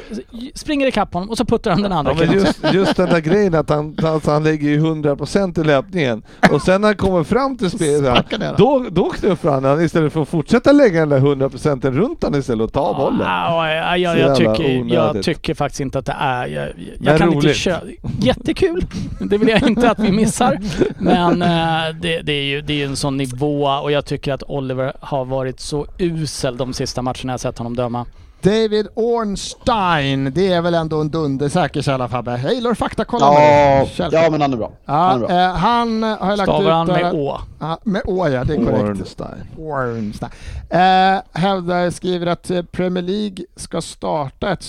springer 0.55 0.87
ikapp 0.87 1.13
honom 1.13 1.29
och 1.29 1.37
så 1.37 1.45
puttar 1.45 1.71
han 1.71 1.81
den 1.81 1.91
andra 1.91 2.11
Ja, 2.13 2.25
men 2.25 2.31
just, 2.33 2.73
just 2.73 2.95
den 2.95 3.09
där 3.09 3.19
grejen 3.19 3.55
att 3.55 3.69
han, 3.69 3.97
alltså 4.03 4.31
han 4.31 4.43
lägger 4.43 4.69
ju 4.69 4.79
100% 4.79 5.61
i 5.61 5.63
löpningen 5.63 6.23
och 6.51 6.61
sen 6.61 6.81
när 6.81 6.87
han 6.87 6.97
kommer 6.97 7.23
fram 7.23 7.57
till 7.57 7.71
spelet, 7.71 8.25
då, 8.57 8.85
då 8.91 9.09
knuffar 9.09 9.51
han 9.51 9.63
han 9.63 9.81
istället 9.81 10.13
för 10.13 10.21
att 10.21 10.29
fortsätta 10.29 10.71
lägga 10.71 10.99
den 10.99 11.09
där 11.09 11.19
100% 11.19 11.91
runt 11.91 12.23
han 12.23 12.35
istället 12.35 12.63
och 12.65 12.73
ta 12.73 12.93
bollen. 12.93 13.27
Ja, 13.51 13.97
ja, 13.97 13.97
ja, 13.97 14.11
Så 14.13 14.19
jag, 14.19 14.29
jävla 14.37 14.55
tycker, 14.55 14.95
jag 14.95 15.23
tycker 15.23 15.53
faktiskt 15.53 15.81
inte 15.81 15.99
att 15.99 16.05
det 16.05 16.15
är... 16.19 16.47
Jag, 16.47 16.69
jag 16.99 17.17
kan 17.17 17.33
inte 17.33 17.47
roligt. 17.47 17.57
köra... 17.57 17.81
Jättekul! 18.19 18.85
Det 19.19 19.37
vill 19.37 19.49
jag 19.49 19.67
inte 19.67 19.91
att 19.91 19.99
vi 19.99 20.11
missar. 20.11 20.59
Men 20.97 21.41
eh, 21.41 21.95
det, 22.01 22.21
det 22.21 22.33
är 22.33 22.43
ju 22.43 22.61
det 22.61 22.81
är 22.81 22.85
en 22.85 22.95
sån 22.95 23.17
nivå 23.17 23.63
och 23.63 23.91
jag 23.91 24.05
tycker 24.05 24.33
att 24.33 24.43
Oliver 24.43 24.93
har 24.99 25.25
varit 25.25 25.59
så 25.59 25.87
usel 25.97 26.57
de 26.57 26.73
sista 26.73 27.01
matcherna 27.01 27.33
jag 27.33 27.39
sett 27.39 27.57
honom 27.57 27.75
döma. 27.75 28.05
David 28.43 28.87
Ornstein, 28.95 30.31
det 30.33 30.53
är 30.53 30.61
väl 30.61 30.73
ändå 30.73 31.01
en 31.01 31.09
dundersäker 31.09 31.81
källa 31.81 32.07
Fabbe? 32.07 32.39
Jag 32.43 32.53
gillar 32.53 32.71
att 32.71 32.77
faktakolla 32.77 33.25
Ja, 33.25 33.33
med 33.33 34.11
dig. 34.11 34.21
ja, 34.23 34.29
men 34.29 34.41
han 34.41 34.53
är 34.53 34.57
bra. 34.57 34.71
Ja, 34.85 34.93
Han 34.93 35.23
är 35.23 35.27
bra. 35.27 35.37
eh, 35.39 35.51
han 35.55 36.03
har 36.03 36.37
lagt 36.37 36.49
Stavar 36.49 36.61
ut... 36.63 36.71
han 36.71 36.87
med 36.87 37.13
Å? 37.13 37.37
Ja, 37.59 37.79
med 37.83 38.01
Å 38.05 38.27
ja, 38.29 38.43
det 38.43 38.53
är 38.53 38.57
korrekt. 38.57 38.83
Ornstein. 38.99 39.47
Ornstein. 39.57 40.31
Eh, 40.69 41.21
hävdar, 41.33 41.89
skriver 41.89 42.27
att 42.27 42.49
eh, 42.51 42.61
Premier 42.61 43.03
League 43.03 43.45
ska 43.55 43.81
starta 43.81 44.51
ett 44.51 44.65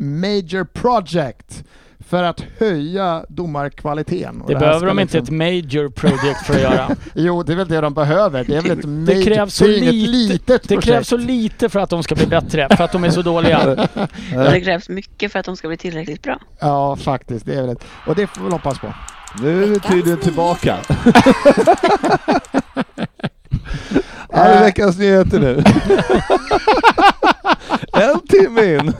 major 0.00 0.64
project 0.64 1.64
för 2.08 2.22
att 2.22 2.40
höja 2.58 3.24
domarkvaliteten. 3.28 4.42
Det 4.48 4.54
behöver 4.54 4.86
de 4.86 4.98
inte 4.98 5.18
liksom- 5.18 5.34
ett 5.34 5.38
major 5.38 5.88
project 5.88 6.46
för 6.46 6.54
att 6.54 6.60
göra. 6.60 6.88
Jo, 7.14 7.42
det 7.42 7.52
är 7.52 7.56
väl 7.56 7.68
det 7.68 7.80
de 7.80 7.94
behöver. 7.94 8.44
Det 8.44 8.56
är 8.56 8.62
väl 8.62 8.78
ett 8.78 8.84
major... 8.84 9.06
Det 9.06 9.24
krävs 9.24 9.54
så 9.54 9.64
det 9.66 9.70
lite, 9.80 10.10
litet 10.10 10.46
det 10.46 10.68
projekt. 10.68 10.84
krävs 10.86 11.08
så 11.08 11.16
lite 11.16 11.68
för 11.68 11.80
att 11.80 11.90
de 11.90 12.02
ska 12.02 12.14
bli 12.14 12.26
bättre, 12.26 12.68
för 12.76 12.84
att 12.84 12.92
de 12.92 13.04
är 13.04 13.10
så 13.10 13.22
dåliga. 13.22 13.58
Och 14.36 14.52
det 14.52 14.60
krävs 14.60 14.88
mycket 14.88 15.32
för 15.32 15.38
att 15.38 15.46
de 15.46 15.56
ska 15.56 15.68
bli 15.68 15.76
tillräckligt 15.76 16.22
bra. 16.22 16.38
Ja, 16.58 16.96
faktiskt. 16.96 17.46
Det 17.46 17.54
är 17.54 17.62
väl 17.62 17.70
ett... 17.70 17.84
Och 18.06 18.14
det 18.14 18.26
får 18.26 18.44
vi 18.44 18.50
hoppas 18.50 18.78
på. 18.78 18.94
Nu 19.42 19.62
är 19.62 19.66
vi 19.66 19.80
tydligen 19.80 20.18
tillbaka. 20.20 20.76
Här 24.32 24.50
är 24.56 24.60
veckans 24.64 24.98
nyheter 24.98 25.38
nu. 25.40 25.62
En 28.02 28.20
timme 28.20 28.74
in. 28.74 28.92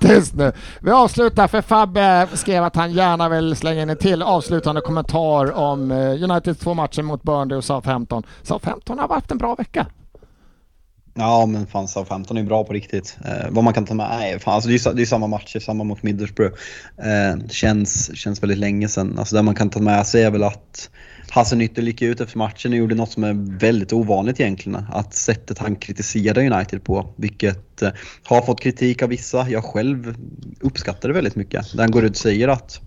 Tyst 0.00 0.34
nu. 0.34 0.52
Vi 0.80 0.90
avslutar 0.90 1.48
för 1.48 1.62
Fabbe 1.62 2.28
skrev 2.34 2.64
att 2.64 2.76
han 2.76 2.92
gärna 2.92 3.28
vill 3.28 3.56
slänga 3.56 3.82
in 3.82 3.90
en 3.90 3.96
till 3.96 4.22
avslutande 4.22 4.80
kommentar 4.80 5.52
om 5.52 5.90
eh, 5.90 6.22
Uniteds 6.22 6.60
två 6.60 6.74
matcher 6.74 7.02
mot 7.02 7.22
Burnley 7.22 7.58
och 7.58 7.64
Southampton. 7.64 8.22
Southampton 8.42 8.98
har 8.98 9.08
haft 9.08 9.30
en 9.30 9.38
bra 9.38 9.54
vecka. 9.54 9.86
Ja 11.14 11.46
men 11.46 11.66
fan 11.66 11.88
Southampton 11.88 12.36
är 12.36 12.42
bra 12.42 12.64
på 12.64 12.72
riktigt. 12.72 13.18
Eh, 13.24 13.50
vad 13.50 13.64
man 13.64 13.74
kan 13.74 13.86
ta 13.86 13.94
med, 13.94 14.06
nej 14.10 14.38
fan 14.38 14.54
alltså 14.54 14.68
det 14.68 14.86
är 14.86 14.94
det 14.94 15.02
är 15.02 15.06
samma 15.06 15.26
matcher, 15.26 15.58
samma 15.58 15.84
mot 15.84 16.02
Middlesbrough. 16.02 16.54
Eh, 16.98 17.48
känns, 17.48 18.16
känns 18.16 18.42
väldigt 18.42 18.58
länge 18.58 18.88
sedan. 18.88 19.18
Alltså 19.18 19.36
det 19.36 19.42
man 19.42 19.54
kan 19.54 19.70
ta 19.70 19.80
med 19.80 20.06
sig 20.06 20.22
är 20.22 20.30
väl 20.30 20.42
att 20.42 20.90
Hasenhüttl 21.30 21.86
gick 21.86 22.02
ut 22.02 22.20
efter 22.20 22.38
matchen 22.38 22.72
och 22.72 22.78
gjorde 22.78 22.94
något 22.94 23.10
som 23.10 23.24
är 23.24 23.58
väldigt 23.58 23.92
ovanligt 23.92 24.40
egentligen. 24.40 24.84
Att 24.92 25.14
sättet 25.14 25.58
han 25.58 25.76
kritiserar 25.76 26.52
United 26.52 26.84
på, 26.84 27.14
vilket 27.16 27.82
eh, 27.82 27.90
har 28.24 28.42
fått 28.42 28.60
kritik 28.60 29.02
av 29.02 29.08
vissa. 29.08 29.48
Jag 29.48 29.64
själv 29.64 30.14
uppskattar 30.60 31.08
det 31.08 31.14
väldigt 31.14 31.36
mycket. 31.36 31.72
Där 31.72 31.82
han 31.82 31.90
går 31.90 32.04
ut 32.04 32.10
och 32.10 32.16
säger 32.16 32.48
att 32.48 32.80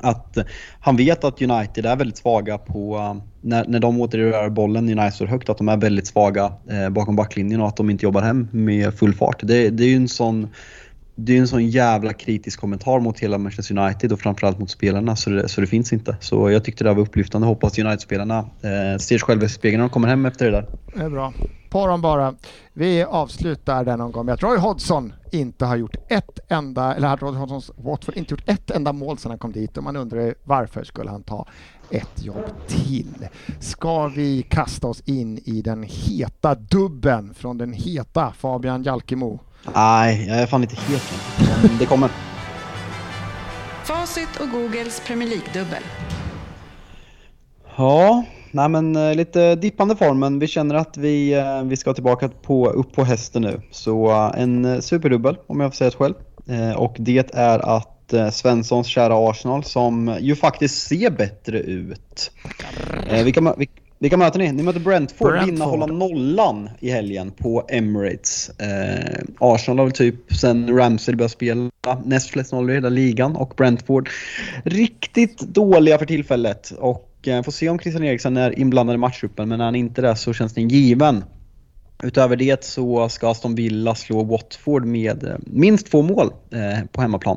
att 0.00 0.36
eh, 0.36 0.44
han 0.80 0.96
vet 0.96 1.24
att 1.24 1.42
United 1.42 1.86
är 1.86 1.96
väldigt 1.96 2.18
svaga 2.18 2.58
på, 2.58 2.96
eh, 2.96 3.22
när, 3.40 3.64
när 3.68 3.78
de 3.78 4.00
återerövrar 4.00 4.48
bollen, 4.48 4.88
United 4.88 5.14
står 5.14 5.26
högt, 5.26 5.48
att 5.48 5.58
de 5.58 5.68
är 5.68 5.76
väldigt 5.76 6.06
svaga 6.06 6.52
eh, 6.70 6.88
bakom 6.88 7.16
backlinjen 7.16 7.60
och 7.60 7.68
att 7.68 7.76
de 7.76 7.90
inte 7.90 8.04
jobbar 8.04 8.22
hem 8.22 8.48
med 8.52 8.94
full 8.94 9.14
fart. 9.14 9.40
Det, 9.42 9.70
det 9.70 9.84
är 9.84 9.88
ju 9.88 9.96
en 9.96 10.08
sån 10.08 10.48
det 11.18 11.36
är 11.36 11.40
en 11.40 11.48
sån 11.48 11.68
jävla 11.68 12.12
kritisk 12.12 12.60
kommentar 12.60 13.00
mot 13.00 13.18
hela 13.18 13.38
Manchester 13.38 13.78
United 13.78 14.12
och 14.12 14.20
framförallt 14.20 14.58
mot 14.58 14.70
spelarna 14.70 15.16
så 15.16 15.30
det, 15.30 15.48
så 15.48 15.60
det 15.60 15.66
finns 15.66 15.92
inte. 15.92 16.16
Så 16.20 16.50
jag 16.50 16.64
tyckte 16.64 16.84
det 16.84 16.94
var 16.94 17.02
upplyftande. 17.02 17.46
Hoppas 17.46 17.78
United-spelarna 17.78 18.38
eh, 18.38 18.98
ser 18.98 18.98
sig 18.98 19.18
själva 19.18 19.44
i 19.44 19.48
spegeln 19.48 19.80
när 19.80 19.88
de 19.88 19.92
kommer 19.92 20.08
hem 20.08 20.26
efter 20.26 20.44
det 20.44 20.50
där. 20.50 20.66
Det 20.94 21.02
är 21.02 21.10
bra. 21.10 21.32
På 21.70 21.86
dem 21.86 22.00
bara. 22.00 22.34
Vi 22.72 23.02
avslutar 23.02 23.84
den 23.84 24.00
omgången 24.00 24.26
med 24.26 24.32
att 24.32 24.42
Roy 24.42 24.58
Hodgson 24.58 25.12
inte 25.32 25.64
har 25.64 25.76
gjort 25.76 25.96
ett 26.08 26.38
enda, 26.48 26.94
eller 26.94 27.08
har 27.08 27.16
Roy 27.16 27.36
Hodgsons 27.36 27.70
Watford 27.76 28.16
inte 28.16 28.34
gjort 28.34 28.48
ett 28.48 28.70
enda 28.70 28.92
mål 28.92 29.18
sedan 29.18 29.30
han 29.30 29.38
kom 29.38 29.52
dit 29.52 29.76
och 29.76 29.84
man 29.84 29.96
undrar 29.96 30.34
varför 30.44 30.84
skulle 30.84 31.10
han 31.10 31.22
ta 31.22 31.46
ett 31.90 32.24
jobb 32.24 32.44
till? 32.66 33.28
Ska 33.60 34.08
vi 34.08 34.42
kasta 34.42 34.86
oss 34.86 35.00
in 35.00 35.38
i 35.44 35.62
den 35.62 35.82
heta 35.88 36.54
dubben 36.54 37.34
från 37.34 37.58
den 37.58 37.72
heta 37.72 38.32
Fabian 38.32 38.82
Jalkemo? 38.82 39.40
Nej, 39.74 40.26
jag 40.28 40.38
är 40.38 40.46
fan 40.46 40.62
inte 40.62 40.76
än. 40.76 41.00
Men 41.62 41.78
Det 41.78 41.86
kommer. 41.86 42.10
Facit 43.84 44.36
och 44.40 44.50
Googles 44.50 45.00
Premier 45.06 45.28
League-dubbel. 45.28 45.82
Ja, 47.76 48.24
nej 48.50 48.68
men 48.68 48.96
eh, 48.96 49.14
lite 49.14 49.54
dippande 49.54 49.96
form 49.96 50.18
men 50.18 50.38
vi 50.38 50.46
känner 50.46 50.74
att 50.74 50.96
vi, 50.96 51.32
eh, 51.32 51.62
vi 51.62 51.76
ska 51.76 51.94
tillbaka 51.94 52.28
på, 52.28 52.70
upp 52.70 52.92
på 52.92 53.04
hästen 53.04 53.42
nu. 53.42 53.60
Så 53.70 54.10
eh, 54.10 54.42
en 54.42 54.82
superdubbel 54.82 55.36
om 55.46 55.60
jag 55.60 55.70
får 55.70 55.76
säga 55.76 55.90
det 55.90 55.96
själv. 55.96 56.14
Och 56.76 56.96
det 56.98 57.34
är 57.34 57.58
att 57.76 57.92
Svenssons 58.32 58.86
kära 58.86 59.30
Arsenal 59.30 59.64
som 59.64 60.16
ju 60.20 60.36
faktiskt 60.36 60.88
ser 60.88 61.10
bättre 61.10 61.58
ut. 61.60 62.30
Vilka, 63.24 63.40
mö- 63.40 63.56
vil- 63.58 63.68
vilka 63.98 64.16
möter 64.16 64.38
ni? 64.38 64.52
Ni 64.52 64.62
möter 64.62 64.80
Brentford, 64.80 65.32
Brentford. 65.32 65.52
vinna 65.52 65.64
hålla 65.64 65.86
nollan 65.86 66.70
i 66.80 66.90
helgen 66.90 67.30
på 67.30 67.66
Emirates. 67.68 68.50
Eh, 68.60 69.24
Arsenal 69.38 69.78
har 69.78 69.84
väl 69.84 69.92
typ 69.92 70.34
sen 70.34 70.76
Ramsey 70.76 71.14
började 71.14 71.32
spela 71.32 71.70
näst 72.04 72.30
flest 72.30 72.52
nollor 72.52 72.70
i 72.70 72.74
hela 72.74 72.88
ligan 72.88 73.36
och 73.36 73.54
Brentford 73.56 74.08
riktigt 74.64 75.40
dåliga 75.40 75.98
för 75.98 76.06
tillfället. 76.06 76.70
Och 76.70 77.28
eh, 77.28 77.42
får 77.42 77.52
se 77.52 77.68
om 77.68 77.78
Christian 77.78 78.04
Eriksen 78.04 78.36
är 78.36 78.58
inblandad 78.58 78.94
i 78.94 78.98
matchtruppen 78.98 79.48
men 79.48 79.60
är 79.60 79.64
han 79.64 79.74
inte 79.74 80.02
det 80.02 80.16
så 80.16 80.32
känns 80.32 80.54
det 80.54 80.60
en 80.60 80.68
given. 80.68 81.24
Utöver 82.02 82.36
det 82.36 82.64
så 82.64 83.08
ska 83.08 83.30
Aston 83.30 83.54
Villa 83.54 83.94
slå 83.94 84.22
Watford 84.22 84.84
med 84.84 85.24
eh, 85.24 85.34
minst 85.46 85.90
två 85.90 86.02
mål 86.02 86.30
eh, 86.52 86.86
på 86.92 87.00
hemmaplan. 87.00 87.36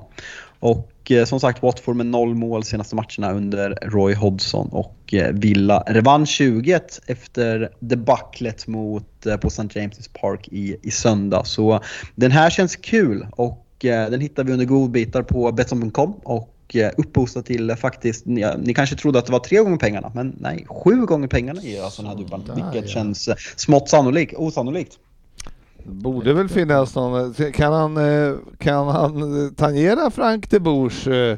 Och 0.60 1.12
eh, 1.12 1.26
som 1.26 1.40
sagt 1.40 1.64
Watford 1.64 1.96
med 1.96 2.06
noll 2.06 2.36
mål 2.36 2.64
senaste 2.64 2.96
matcherna 2.96 3.32
under 3.32 3.78
Roy 3.82 4.14
Hodgson 4.14 4.70
och 4.72 5.14
eh, 5.14 5.32
Villa 5.34 5.84
revansch 5.88 6.30
20 6.30 6.80
efter 7.08 7.70
debaclet 7.80 8.68
mot, 8.68 9.26
eh, 9.26 9.38
på 9.38 9.48
St. 9.48 9.64
James' 9.64 10.10
Park 10.22 10.48
i, 10.52 10.78
i 10.82 10.92
söndag. 10.92 11.44
Så 11.46 11.84
den 12.16 12.32
här 12.32 12.50
känns 12.50 12.76
kul 12.76 13.28
och 13.32 13.66
den 13.82 14.22
hittar 14.22 14.44
vi 14.44 14.54
under 14.54 14.66
godbitar 14.66 15.24
på 15.24 15.52
Betsson.com 15.52 16.14
och 16.24 16.76
uppboostad 16.98 17.42
till 17.42 17.76
faktiskt, 17.76 18.26
ni, 18.26 18.46
ni 18.58 18.74
kanske 18.74 18.96
trodde 18.96 19.20
att 19.20 19.26
det 19.26 19.32
var 19.32 19.40
tre 19.40 19.58
gånger 19.58 19.78
pengarna 19.78 20.12
men 20.16 20.36
nej, 20.40 20.66
sju 20.70 21.06
gånger 21.06 21.28
pengarna 21.28 21.62
i 21.64 21.80
alltså 21.80 22.02
den 22.02 22.12
här 22.12 22.18
dubbeln. 22.18 22.44
Vilket 22.56 22.90
ja. 22.90 22.94
känns 22.94 23.30
smått 23.56 23.90
sannolikt, 23.90 24.34
osannolikt. 24.38 25.00
Borde 25.86 26.34
väl 26.34 26.50
finnas 26.50 26.96
någon, 26.96 27.34
kan 27.34 27.74
han, 27.74 27.98
eh, 27.98 28.34
kan 28.58 28.88
han 28.88 29.44
eh, 29.46 29.52
tangera 29.52 30.12
Frank 30.12 30.50
de 30.50 30.60
Boers 30.60 31.08
eh, 31.08 31.38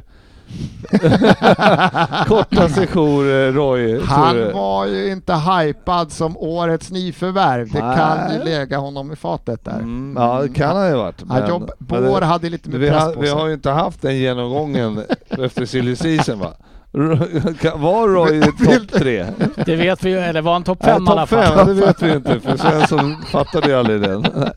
korta 2.26 2.68
sejour, 2.68 3.30
eh, 3.30 3.52
Roy? 3.52 4.00
Han 4.02 4.52
var 4.52 4.86
ju 4.86 5.12
inte 5.12 5.34
hypad 5.34 6.12
som 6.12 6.36
årets 6.36 6.90
nyförvärv. 6.90 7.68
Det 7.72 7.78
kan 7.80 8.32
ju 8.32 8.44
lägga 8.44 8.78
honom 8.78 9.12
i 9.12 9.16
fatet 9.16 9.64
där. 9.64 9.78
Mm, 9.78 10.14
ja, 10.18 10.42
det 10.42 10.48
kan 10.48 10.76
han 10.76 10.88
ju 10.88 10.94
varit. 10.96 11.22
Ja, 11.28 11.48
jobb, 11.48 11.70
men 11.78 12.04
Bår 12.04 12.20
det- 12.20 12.26
hade 12.26 12.48
lite 12.50 12.68
mer 12.70 12.78
vi, 12.78 12.90
press 12.90 13.14
på 13.14 13.20
vi 13.20 13.26
sig. 13.26 13.36
har 13.36 13.46
ju 13.48 13.54
inte 13.54 13.70
haft 13.70 14.02
den 14.02 14.16
genomgången 14.16 15.02
efter 15.28 15.64
silly 15.66 15.96
season 15.96 16.38
va? 16.38 16.52
Var 16.92 18.08
Roy 18.08 18.40
topp 18.42 19.00
tre? 19.00 19.26
Det 19.66 19.76
vet 19.76 20.04
vi 20.04 20.10
ju, 20.10 20.18
eller 20.18 20.42
var 20.42 20.52
han 20.52 20.64
topp 20.64 20.78
Nej, 20.82 20.94
fem 20.94 21.04
i 21.06 21.10
alla 21.10 21.20
topp 21.26 21.28
fall? 21.28 21.56
fem, 21.56 21.66
det 21.76 21.86
vet 21.86 22.02
vi 22.02 22.12
inte 22.12 22.40
för 22.40 22.56
Svensson 22.56 23.22
fattade 23.30 23.68
ju 23.68 23.74
aldrig 23.74 24.00
den. 24.00 24.20
Nej, 24.22 24.52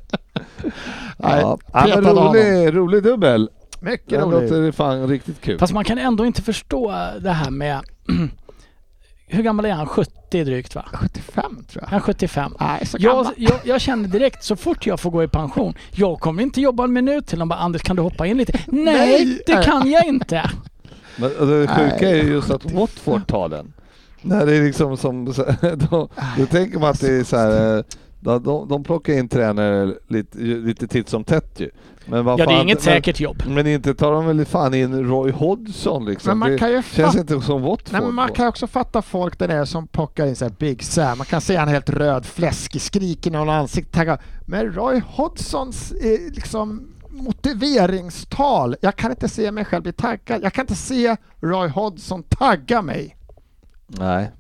Ja, 1.18 1.58
ja, 1.74 2.02
rolig, 2.02 2.76
rolig 2.78 3.04
dubbel. 3.04 3.50
Mycket 3.80 4.10
Den 4.10 4.22
roligt. 4.22 4.52
låter 4.52 4.72
fan 4.72 5.08
riktigt 5.08 5.42
kul. 5.42 5.60
Fast 5.60 5.74
man 5.74 5.84
kan 5.84 5.98
ändå 5.98 6.26
inte 6.26 6.42
förstå 6.42 6.96
det 7.20 7.32
här 7.32 7.50
med... 7.52 7.80
Hur 9.28 9.44
gammal 9.44 9.66
är 9.66 9.72
han? 9.74 9.86
70 9.88 10.44
drygt 10.44 10.76
va? 10.76 10.86
75 10.94 11.44
tror 11.72 11.84
jag. 11.84 11.90
Han 11.90 11.98
är 11.98 12.02
75. 12.04 12.54
Nej, 12.60 12.86
så 12.86 12.98
Jag, 13.00 13.12
gammal. 13.16 13.34
jag, 13.38 13.60
jag 13.64 13.82
kände 13.82 14.08
direkt 14.10 14.44
så 14.44 14.56
fort 14.56 14.86
jag 14.86 15.00
får 15.00 15.12
gå 15.12 15.24
i 15.24 15.28
pension, 15.28 15.74
jag 15.92 16.20
kommer 16.20 16.44
inte 16.44 16.62
jobba 16.62 16.84
en 16.84 16.94
minut 16.94 17.28
till. 17.28 17.40
De 17.40 17.50
bara 17.50 17.60
Anders 17.60 17.82
kan 17.82 17.96
du 17.96 18.02
hoppa 18.02 18.26
in 18.28 18.38
lite? 18.38 18.60
Nej, 18.68 18.84
Nej. 18.96 19.42
det 19.46 19.64
kan 19.64 19.92
jag 19.92 20.06
inte. 20.06 20.50
Men 21.20 21.30
det 21.30 21.68
sjuka 21.68 21.96
Nej. 22.02 22.20
är 22.20 22.24
ju 22.24 22.30
just 22.34 22.52
att 22.52 22.72
Watford 22.72 23.28
tar 23.28 23.50
den. 23.50 23.74
När 24.22 24.46
det 24.46 24.56
är 24.56 24.62
liksom 24.62 24.98
som, 24.98 25.26
då, 25.90 26.10
då 26.38 26.46
tänker 26.46 26.80
man 26.80 26.90
att 26.90 27.00
det 27.02 27.14
är 27.14 27.24
så 27.24 27.38
här, 27.38 27.78
eh, 27.78 27.84
de, 28.20 28.68
de, 28.70 28.84
plockar 28.84 29.14
in 29.14 29.30
tränare 29.30 29.94
lite, 30.08 30.38
lite 30.38 30.88
titt 30.88 31.10
som 31.10 31.24
tätt 31.24 31.60
ju. 31.60 31.70
Men 32.06 32.26
vad 32.26 32.40
Ja, 32.40 32.46
det 32.46 32.54
är 32.54 32.62
inget 32.62 32.78
men, 32.78 32.84
säkert 32.84 33.20
jobb. 33.20 33.44
Men 33.48 33.68
inte 33.68 33.94
tar 33.96 34.12
de 34.12 34.26
väl 34.26 34.46
fan 34.46 34.74
in 34.74 35.10
Roy 35.10 35.32
Hodgson 35.32 36.06
liksom? 36.06 36.30
Men 36.30 36.38
man 36.38 36.52
det 36.52 36.58
kan 36.58 36.70
ju 36.72 36.82
känns 36.84 36.96
fatta- 36.96 37.20
inte 37.20 37.42
som 37.42 37.62
Watford. 37.62 37.94
Nej, 37.94 38.02
men 38.02 38.16
man 38.16 38.28
då. 38.28 38.34
kan 38.34 38.46
ju 38.46 38.50
också 38.50 38.68
fatta 38.68 39.02
folk 39.02 39.40
där 39.40 39.48
det 39.48 39.54
är 39.54 39.66
som 39.66 39.88
plockar 39.88 40.26
in 40.26 40.36
så 40.36 40.46
här 40.46 40.54
Big 40.60 40.84
Sam. 40.84 41.18
Man 41.18 41.26
kan 41.26 41.42
se 41.42 41.56
han 41.56 41.68
helt 41.68 41.90
röd, 41.90 42.26
fläskig, 42.26 42.82
skriker 42.82 43.30
i 43.30 43.34
någon 43.34 43.50
ansikte. 43.50 44.18
Men 44.46 44.74
Roy 44.74 45.02
Hodgsons 45.08 45.92
eh, 45.92 46.34
liksom 46.36 46.88
motiveringstal. 47.16 48.76
Jag 48.82 48.96
kan 48.96 49.12
inte 49.12 49.30
se 49.30 49.52
mig 49.52 49.66
själv 49.66 49.84
bli 49.84 49.94
taggad. 49.94 50.44
Jag 50.44 50.54
kan 50.54 50.64
inte 50.64 50.76
se 50.76 51.16
Roy 51.42 51.70
Hodgson 51.70 52.24
tagga 52.24 52.82
mig. 52.82 53.18
Nej. 53.88 54.32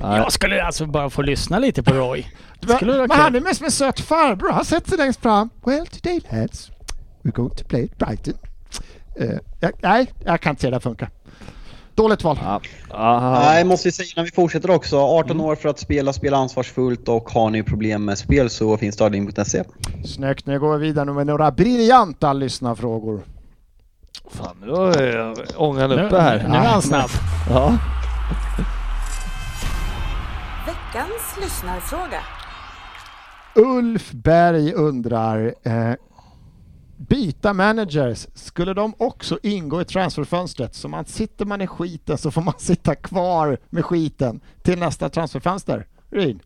Nej. 0.00 0.16
Jag 0.16 0.32
skulle 0.32 0.64
alltså 0.64 0.86
bara 0.86 1.10
få 1.10 1.22
lyssna 1.22 1.58
lite 1.58 1.82
på 1.82 1.94
Roy. 1.94 2.26
Men, 2.60 3.10
han 3.10 3.34
är 3.34 3.40
mest 3.40 3.56
som 3.56 3.64
en 3.64 3.70
söt 3.70 4.00
farbror. 4.00 4.52
Han 4.52 4.64
sätter 4.64 4.88
sig 4.88 4.98
längst 4.98 5.20
fram. 5.20 5.50
Well 5.64 5.86
today 5.86 6.20
lads, 6.30 6.70
we're 7.22 7.32
going 7.32 7.56
to 7.56 7.64
play 7.64 7.84
at 7.84 7.98
Brighton. 7.98 8.34
Eh, 9.16 9.38
jag, 9.60 9.72
nej, 9.82 10.12
jag 10.24 10.40
kan 10.40 10.50
inte 10.50 10.62
se 10.62 10.70
det 10.70 10.80
funkar. 10.80 11.10
Dåligt 11.94 12.24
val. 12.24 12.38
Ja. 12.90 13.40
Nej, 13.40 13.64
måste 13.64 13.88
vi 13.88 13.92
säga 13.92 14.06
när 14.16 14.24
vi 14.24 14.30
fortsätter 14.30 14.70
också. 14.70 14.98
18 14.98 15.40
år 15.40 15.54
för 15.56 15.68
att 15.68 15.78
spela, 15.78 16.12
spela 16.12 16.36
ansvarsfullt 16.36 17.08
och 17.08 17.30
har 17.30 17.50
ni 17.50 17.62
problem 17.62 18.04
med 18.04 18.18
spel 18.18 18.50
så 18.50 18.76
finns 18.76 18.94
starding.se. 18.94 19.62
Snyggt, 20.04 20.46
nu 20.46 20.60
går 20.60 20.78
vi 20.78 20.86
vidare 20.86 21.12
med 21.12 21.26
några 21.26 21.50
briljanta 21.50 22.32
lyssnarfrågor. 22.32 23.20
Fan, 24.30 24.56
nu 24.60 24.72
är 24.72 25.34
ångan 25.56 25.90
Nu, 25.90 26.06
uppe 26.06 26.18
här. 26.20 26.46
nu 26.48 26.54
är 26.54 26.60
han 26.60 26.82
snabb. 26.82 27.10
Ja. 27.50 27.78
Veckans 30.66 31.36
lyssnarfråga. 31.42 32.20
Ulf 33.54 34.10
Berg 34.12 34.72
undrar, 34.74 35.54
eh, 35.62 35.92
byta 37.08 37.52
managers, 37.52 38.26
skulle 38.34 38.74
de 38.74 38.94
också 38.98 39.38
ingå 39.42 39.80
i 39.80 39.84
transferfönstret? 39.84 40.74
Så 40.74 40.88
man 40.88 41.04
sitter 41.04 41.44
man 41.44 41.60
i 41.60 41.66
skiten 41.66 42.18
så 42.18 42.30
får 42.30 42.42
man 42.42 42.54
sitta 42.58 42.94
kvar 42.94 43.58
med 43.70 43.84
skiten 43.84 44.40
till 44.62 44.78
nästa 44.78 45.08
transferfönster. 45.08 45.86
Ryn? 46.10 46.40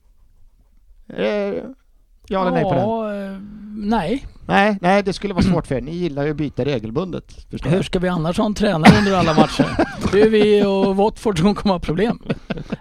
Eh, 1.09 1.27
ja 2.29 2.41
eller 2.41 2.51
nej 2.51 2.63
på 2.63 2.73
den? 2.75 3.35
Eh, 3.35 3.41
nej. 3.77 4.27
Nej, 4.47 4.79
nej, 4.81 5.03
det 5.03 5.13
skulle 5.13 5.35
vara 5.35 5.45
svårt 5.45 5.67
för 5.67 5.75
er. 5.75 5.81
Ni 5.81 5.95
gillar 5.95 6.25
ju 6.25 6.31
att 6.31 6.37
byta 6.37 6.65
regelbundet. 6.65 7.47
Hur 7.65 7.83
ska 7.83 7.99
vi 7.99 8.09
annars 8.09 8.39
ha 8.39 8.47
en 8.47 8.55
tränare 8.55 8.99
under 8.99 9.17
alla 9.17 9.35
matcher? 9.35 9.87
Det 10.13 10.23
är 10.23 10.31
vi 10.31 10.65
och 10.65 10.97
Watford 10.97 11.39
som 11.39 11.55
kommer 11.55 11.75
ha 11.75 11.81
problem. 11.81 12.23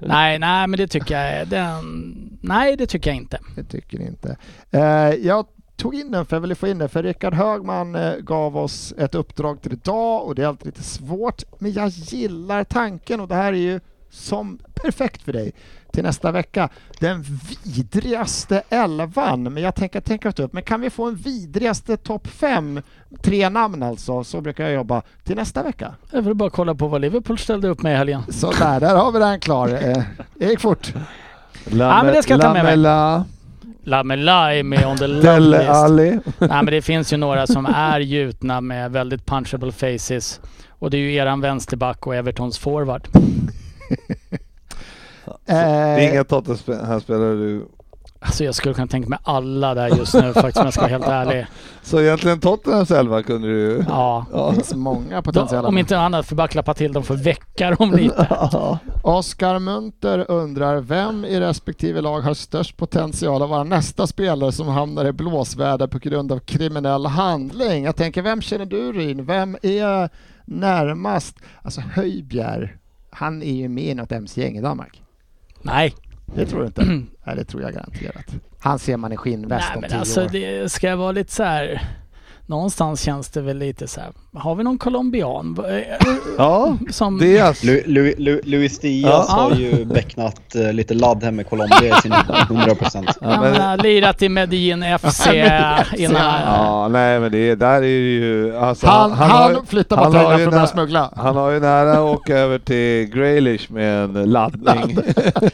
Nej, 0.01 0.39
nej 0.39 0.67
men 0.67 0.77
det 0.77 0.87
tycker 0.87 1.21
jag 1.21 1.47
den... 1.47 2.39
Nej, 2.41 2.77
det 2.77 2.87
tycker 2.87 3.09
jag 3.09 3.17
inte. 3.17 3.39
Det 3.55 3.63
tycker 3.63 3.99
ni 3.99 4.07
inte. 4.07 4.37
Eh, 4.71 4.81
jag 5.25 5.45
tog 5.75 5.95
in 5.95 6.11
den 6.11 6.25
för 6.25 6.35
jag 6.35 6.41
ville 6.41 6.55
få 6.55 6.67
in 6.67 6.77
den 6.77 6.89
för 6.89 7.03
Rickard 7.03 7.33
Högman 7.33 7.95
eh, 7.95 8.15
gav 8.15 8.57
oss 8.57 8.93
ett 8.97 9.15
uppdrag 9.15 9.61
till 9.61 9.73
idag 9.73 10.23
och 10.23 10.35
det 10.35 10.43
är 10.43 10.47
alltid 10.47 10.65
lite 10.65 10.83
svårt. 10.83 11.43
Men 11.59 11.73
jag 11.73 11.89
gillar 11.89 12.63
tanken 12.63 13.19
och 13.19 13.27
det 13.27 13.35
här 13.35 13.53
är 13.53 13.57
ju 13.57 13.79
som 14.09 14.59
perfekt 14.73 15.21
för 15.21 15.33
dig 15.33 15.53
till 15.91 16.03
nästa 16.03 16.31
vecka. 16.31 16.69
Den 16.99 17.25
vidrigaste 17.63 18.63
elvan, 18.69 19.43
men 19.43 19.63
jag 19.63 19.75
tänker 19.75 20.01
tänka 20.01 20.29
upp. 20.29 20.53
Men 20.53 20.63
kan 20.63 20.81
vi 20.81 20.89
få 20.89 21.07
en 21.07 21.15
vidrigaste 21.15 21.97
topp 21.97 22.27
fem, 22.27 22.81
tre 23.21 23.49
namn 23.49 23.83
alltså, 23.83 24.23
så 24.23 24.41
brukar 24.41 24.63
jag 24.63 24.73
jobba 24.73 25.01
till 25.23 25.35
nästa 25.35 25.63
vecka. 25.63 25.93
Jag 26.11 26.21
vill 26.21 26.33
bara 26.33 26.49
kolla 26.49 26.75
på 26.75 26.87
vad 26.87 27.01
Liverpool 27.01 27.37
ställde 27.37 27.67
upp 27.67 27.81
med 27.81 27.93
i 27.93 27.95
helgen. 27.95 28.21
Så 28.29 28.51
där, 28.51 28.79
där 28.79 28.95
har 28.95 29.11
vi 29.11 29.19
den 29.19 29.39
klar. 29.39 29.67
Eh, 29.67 30.03
det 30.33 30.45
gick 30.45 30.59
fort. 30.59 30.93
Ja, 31.65 32.03
men 32.03 32.13
det 32.13 32.23
ska 32.23 32.33
jag 32.33 32.41
ta 32.41 32.53
med 32.53 32.79
mig. 32.79 33.25
Lamela, 33.85 34.55
är 34.55 34.63
med 34.63 34.85
on 34.87 34.97
the 34.97 35.07
love 35.07 35.21
Dele 35.21 35.57
list. 35.57 35.69
Alli. 35.69 36.19
Nej 36.39 36.49
men 36.49 36.65
det 36.65 36.81
finns 36.81 37.13
ju 37.13 37.17
några 37.17 37.47
som 37.47 37.65
är 37.65 37.99
gjutna 37.99 38.61
med 38.61 38.91
väldigt 38.91 39.25
punchable 39.25 39.71
faces. 39.71 40.41
Och 40.69 40.89
det 40.89 40.97
är 40.97 41.01
ju 41.01 41.13
eran 41.15 41.41
vänsterback 41.41 42.07
och 42.07 42.15
Evertons 42.15 42.59
forward. 42.59 43.07
Det 45.45 45.51
är 45.51 45.97
Eh, 45.97 46.11
inga 46.13 46.23
Tottenham 46.23 46.85
här 46.87 46.99
spelar 46.99 47.19
du. 47.35 47.65
Alltså 48.19 48.43
jag 48.43 48.55
skulle 48.55 48.73
kunna 48.73 48.87
tänka 48.87 49.09
mig 49.09 49.19
alla 49.23 49.73
där 49.73 49.87
just 49.87 50.13
nu 50.13 50.33
faktiskt 50.33 50.57
om 50.57 50.63
jag 50.63 50.73
ska 50.73 50.81
vara 50.81 50.91
helt 50.91 51.07
ärlig. 51.07 51.45
Så 51.81 52.01
egentligen 52.01 52.39
Tottenhams 52.39 52.91
elva 52.91 53.23
kunde 53.23 53.47
du 53.47 53.59
ju. 53.59 53.83
Ja. 53.87 54.25
Ja. 54.33 54.47
det 54.49 54.55
finns 54.55 54.73
många 54.73 55.15
Då, 55.15 55.21
potentiella. 55.21 55.67
om 55.67 55.77
inte 55.77 55.99
annat 55.99 56.25
för 56.25 56.35
bara 56.35 56.47
klappa 56.47 56.73
till 56.73 56.93
dem 56.93 57.03
för 57.03 57.15
väcka 57.15 57.71
dem 57.71 57.91
lite. 57.95 58.27
Oskar 59.03 59.59
Munter 59.59 60.25
undrar 60.31 60.77
vem 60.81 61.25
i 61.25 61.39
respektive 61.39 62.01
lag 62.01 62.21
har 62.21 62.33
störst 62.33 62.77
potential 62.77 63.41
att 63.43 63.49
vara 63.49 63.63
nästa 63.63 64.07
spelare 64.07 64.51
som 64.51 64.67
hamnar 64.67 65.05
i 65.05 65.11
blåsväder 65.11 65.87
på 65.87 65.99
grund 65.99 66.31
av 66.31 66.39
kriminell 66.39 67.05
handling? 67.05 67.83
Jag 67.83 67.95
tänker, 67.95 68.21
vem 68.21 68.41
känner 68.41 68.65
du 68.65 68.91
Ryn? 68.91 69.25
Vem 69.25 69.57
är 69.61 70.09
närmast? 70.45 71.35
Alltså 71.61 71.81
Höjbjer, 71.81 72.77
han 73.11 73.43
är 73.43 73.53
ju 73.55 73.67
med 73.69 73.83
i 73.83 73.93
något 73.93 74.11
MC-gäng 74.11 74.57
i 74.57 74.61
Danmark. 74.61 75.01
Nej. 75.61 75.93
Det 76.35 76.45
tror 76.45 76.59
du 76.59 76.65
inte? 76.65 77.01
Nej, 77.25 77.35
det 77.35 77.43
tror 77.45 77.63
jag 77.63 77.73
garanterat. 77.73 78.25
Han 78.59 78.79
ser 78.79 78.97
man 78.97 79.11
i 79.11 79.17
skinnväst 79.17 79.65
Nej 79.69 79.75
om 79.75 79.81
men 79.81 79.89
tio 79.89 79.99
alltså 79.99 80.23
år. 80.25 80.29
det 80.31 80.71
ska 80.71 80.87
jag 80.87 80.97
vara 80.97 81.11
lite 81.11 81.31
så 81.33 81.43
här. 81.43 81.81
Någonstans 82.47 83.01
känns 83.01 83.29
det 83.29 83.41
väl 83.41 83.57
lite 83.57 83.87
så 83.87 83.99
här. 84.01 84.09
Har 84.33 84.55
vi 84.55 84.63
någon 84.63 84.77
colombian? 84.77 85.57
Eh, 85.69 86.07
Ja, 86.37 86.77
Som... 86.89 87.17
Diaz. 87.19 87.63
Lu, 87.63 87.83
Lu, 87.85 88.13
Lu, 88.17 88.41
Luis 88.43 88.79
Diaz 88.79 89.25
Ja. 89.29 89.33
har 89.35 89.51
ju 89.55 89.85
becknat 89.93 90.55
eh, 90.55 90.73
lite 90.73 90.93
ladd 90.93 91.23
här 91.23 91.31
med 91.31 91.49
Colombia 91.49 91.97
i 91.97 92.01
sin 92.01 92.11
100%. 92.13 93.05
Ja, 93.21 93.27
Han 93.29 93.41
men, 93.51 93.61
har 93.61 93.77
lirat 93.77 94.21
i 94.21 94.29
Medellin 94.29 94.85
FC 94.99 95.27
innan. 95.97 96.41
ja, 96.45 96.87
nej 96.87 97.19
men 97.19 97.31
det 97.31 97.37
är, 97.49 97.55
där 97.55 97.75
är 97.75 97.81
det 97.81 97.87
ju... 97.87 98.57
Alltså, 98.57 98.87
Han, 98.87 99.11
han, 99.11 99.51
ju- 99.53 99.65
flyttar 99.67 99.97
på 99.97 100.03
han 100.03 100.11
ju 100.13 100.19
för 100.19 100.43
att 100.45 100.51
börja 100.51 100.67
smuggla. 100.67 101.13
Han 101.15 101.35
har 101.35 101.51
ju 101.51 101.59
nära 101.59 101.91
att 101.91 101.99
åka 101.99 102.37
över 102.37 102.59
till 102.59 103.05
Graylish 103.19 103.71
med 103.71 104.17
en 104.17 104.31
laddning. 104.31 104.97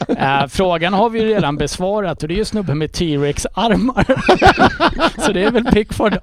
Eh, 0.07 0.47
frågan 0.49 0.93
har 0.93 1.09
vi 1.09 1.19
ju 1.19 1.25
redan 1.27 1.57
besvarat 1.57 2.21
och 2.21 2.27
det 2.27 2.33
är 2.33 2.37
ju 2.37 2.45
snubben 2.45 2.77
med 2.77 2.91
T-Rex-armar. 2.91 4.05
så 5.25 5.31
det 5.31 5.43
är 5.43 5.51
väl 5.51 5.65
Pickford. 5.65 6.17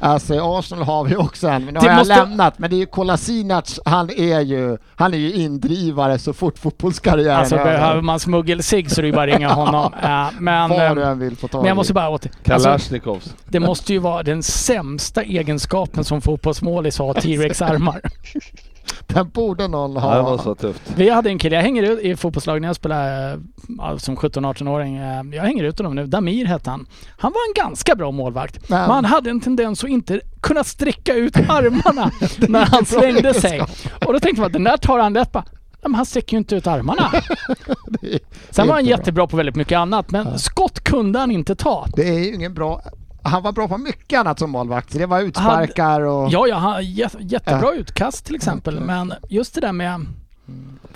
Alltså 0.00 0.34
i 0.34 0.38
Arsenal 0.42 0.84
har 0.84 1.04
vi 1.04 1.16
också 1.16 1.48
en, 1.48 1.64
men 1.64 1.74
nu 1.74 1.80
Det 1.80 1.86
har 1.86 1.92
jag 1.92 1.98
måste- 1.98 2.14
lämnat. 2.16 2.58
Men 2.58 2.70
det 2.70 2.76
är 2.76 2.78
ju 2.78 2.86
Kolasinac, 2.86 3.80
han 3.84 4.10
är 4.10 4.40
ju, 4.40 4.78
han 4.96 5.14
är 5.14 5.18
ju 5.18 5.32
indrivare 5.32 6.18
så 6.18 6.32
fort 6.32 6.58
fotbollskarriären 6.58 7.36
Alltså 7.36 7.54
är 7.54 7.58
över. 7.60 7.72
behöver 7.72 8.02
man 8.02 8.20
smuggelsig 8.20 8.90
så 8.90 9.00
är 9.00 9.02
det 9.02 9.06
ju 9.08 9.14
bara 9.14 9.30
att 9.32 9.38
ringa 9.38 9.48
honom. 9.52 9.92
Eh, 10.02 10.26
men, 10.38 10.70
eh, 10.72 11.08
än 11.08 11.18
vill 11.18 11.36
få 11.36 11.48
tag 11.48 11.60
men 11.60 11.68
jag 11.68 11.76
måste 11.76 11.92
bara 11.94 12.08
åter... 12.08 12.30
Alltså, 12.50 12.68
Kalashnikovs. 12.68 13.34
det 13.48 13.60
måste 13.60 13.92
ju 13.92 13.98
vara 13.98 14.22
den 14.22 14.42
sämsta 14.42 15.22
egenskapen 15.22 16.04
som 16.04 16.20
fotbollsmålis 16.20 16.98
har, 16.98 17.14
T-Rex-armar. 17.14 18.00
Den 19.06 19.28
borde 19.28 19.68
någon 19.68 19.92
Ja, 19.92 20.00
ha. 20.00 20.16
det 20.16 20.22
var 20.22 20.38
så 20.38 20.54
tufft. 20.54 20.82
Vi 20.96 21.08
hade 21.10 21.28
en 21.30 21.38
kille, 21.38 21.56
jag 21.56 21.62
hänger 21.62 21.82
ut 21.82 22.00
i 22.00 22.16
fotbollslag 22.16 22.60
när 22.60 22.68
jag 22.68 22.76
spelade 22.76 23.32
eh, 23.32 23.38
ja, 23.78 23.98
som 23.98 24.16
17-18-åring. 24.16 24.96
eh, 24.96 25.22
Jag 25.32 25.42
hänger 25.42 25.64
ut 25.64 25.78
honom 25.78 25.94
nu. 25.94 26.06
Damir 26.06 26.44
hette 26.46 26.70
han. 26.70 26.86
Han 27.18 27.32
var 27.32 27.40
en 27.48 27.64
ganska 27.68 27.94
bra 27.94 28.10
målvakt. 28.10 28.68
Men- 28.70 28.80
Men 28.80 28.90
han 28.90 29.04
hade 29.04 29.30
en 29.30 29.40
tendens 29.40 29.84
att 29.84 29.90
inte 29.90 30.20
kunna 30.40 30.64
sträcka 30.64 31.14
ut 31.14 31.36
armarna 31.48 32.10
när 32.48 32.64
han 32.66 32.84
slängde 32.86 33.34
sig. 33.34 33.60
Och 34.06 34.12
då 34.12 34.20
tänkte 34.20 34.40
man 34.40 34.46
att 34.46 34.52
den 34.52 34.64
där 34.64 34.76
tar 34.76 34.98
han 34.98 35.12
lätt 35.12 35.32
på. 35.32 35.42
Men 35.82 35.94
han 35.94 36.06
sträcker 36.06 36.32
ju 36.32 36.38
inte 36.38 36.56
ut 36.56 36.66
armarna. 36.66 37.10
Det 38.00 38.14
är- 38.14 38.20
Sen 38.50 38.66
var 38.66 38.74
han 38.74 38.84
jättebra 38.84 39.26
på 39.26 39.36
väldigt 39.36 39.56
mycket 39.56 39.76
annat, 39.78 40.10
men 40.10 40.38
skott 40.38 40.80
kunde 40.84 41.18
han 41.18 41.30
inte 41.30 41.54
ta. 41.54 41.86
Det 41.96 42.08
är 42.08 42.18
ju 42.18 42.34
ingen 42.34 42.54
bra... 42.54 42.82
Han 43.22 43.42
var 43.42 43.52
bra 43.52 43.68
på 43.68 43.78
mycket 43.78 44.20
annat 44.20 44.38
som 44.38 44.50
målvakt. 44.50 44.92
Det 44.92 45.06
var 45.06 45.20
utsparkar 45.20 46.00
och... 46.00 46.28
Ja, 46.30 46.46
ja, 46.46 46.56
han 46.56 46.82
jä- 46.82 47.16
jättebra 47.20 47.72
utkast 47.72 48.24
till 48.24 48.34
exempel, 48.34 48.80
men 48.80 49.14
just 49.28 49.54
det 49.54 49.60
där 49.60 49.72
med... 49.72 50.06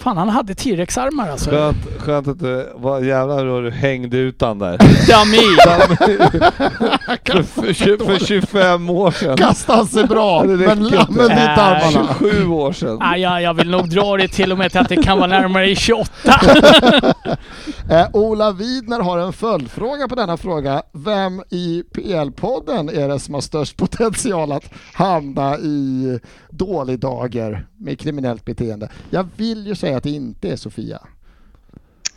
Fan, 0.03 0.16
han 0.16 0.28
hade 0.28 0.55
T-rex-armar 0.55 1.28
alltså. 1.28 1.50
Skönt, 1.50 1.76
skönt 1.98 2.28
att 2.28 2.38
du, 2.38 2.72
vad 2.74 3.05
jävlar 3.05 3.44
vad 3.44 3.62
du 3.64 3.70
hängde 3.70 4.16
ut 4.16 4.40
han 4.40 4.59
där. 4.59 4.78
Damir! 5.09 5.62
för, 7.44 7.72
för, 7.72 8.05
för 8.05 8.26
25 8.26 8.90
år 8.90 9.11
sedan. 9.11 9.36
Kastade 9.36 9.86
sig 9.86 10.05
bra, 10.05 10.42
Det 10.42 10.57
men 10.57 10.70
använde 10.70 11.22
inte 11.22 11.62
armarna. 11.62 12.14
27 12.18 12.46
år 12.48 12.72
sedan. 12.72 12.98
Ah, 13.00 13.16
ja, 13.16 13.40
jag 13.40 13.55
vill 13.55 13.70
nog 13.70 13.90
dra 13.90 14.16
det 14.16 14.28
till 14.28 14.53
och 14.53 14.59
med 14.59 14.70
till 14.70 14.80
att 14.80 14.88
det 14.88 15.03
kan 15.03 15.18
vara 15.18 15.28
närmare 15.28 15.74
28. 15.74 16.11
Eh, 17.90 18.07
Ola 18.12 18.53
Widner 18.53 19.00
har 19.00 19.18
en 19.18 19.32
följdfråga 19.32 20.09
på 20.09 20.14
denna 20.14 20.36
fråga. 20.36 20.82
Vem 20.92 21.42
i 21.50 21.84
PL-podden 21.94 22.90
är 22.90 23.09
det 23.09 23.18
som 23.18 23.34
har 23.34 23.40
störst 23.40 23.76
potential 23.76 24.53
att 24.53 24.64
hamna 24.92 25.59
i 25.59 26.18
dålig 26.50 26.98
dager 26.98 27.66
med 27.76 27.98
kriminellt 27.98 28.44
beteende? 28.44 28.88
Jag 29.11 29.28
vill 29.36 29.66
ju 29.66 29.74
säga 29.74 29.91
att 29.97 30.03
det 30.03 30.11
inte 30.11 30.49
är 30.49 30.57
Sofia. 30.57 30.99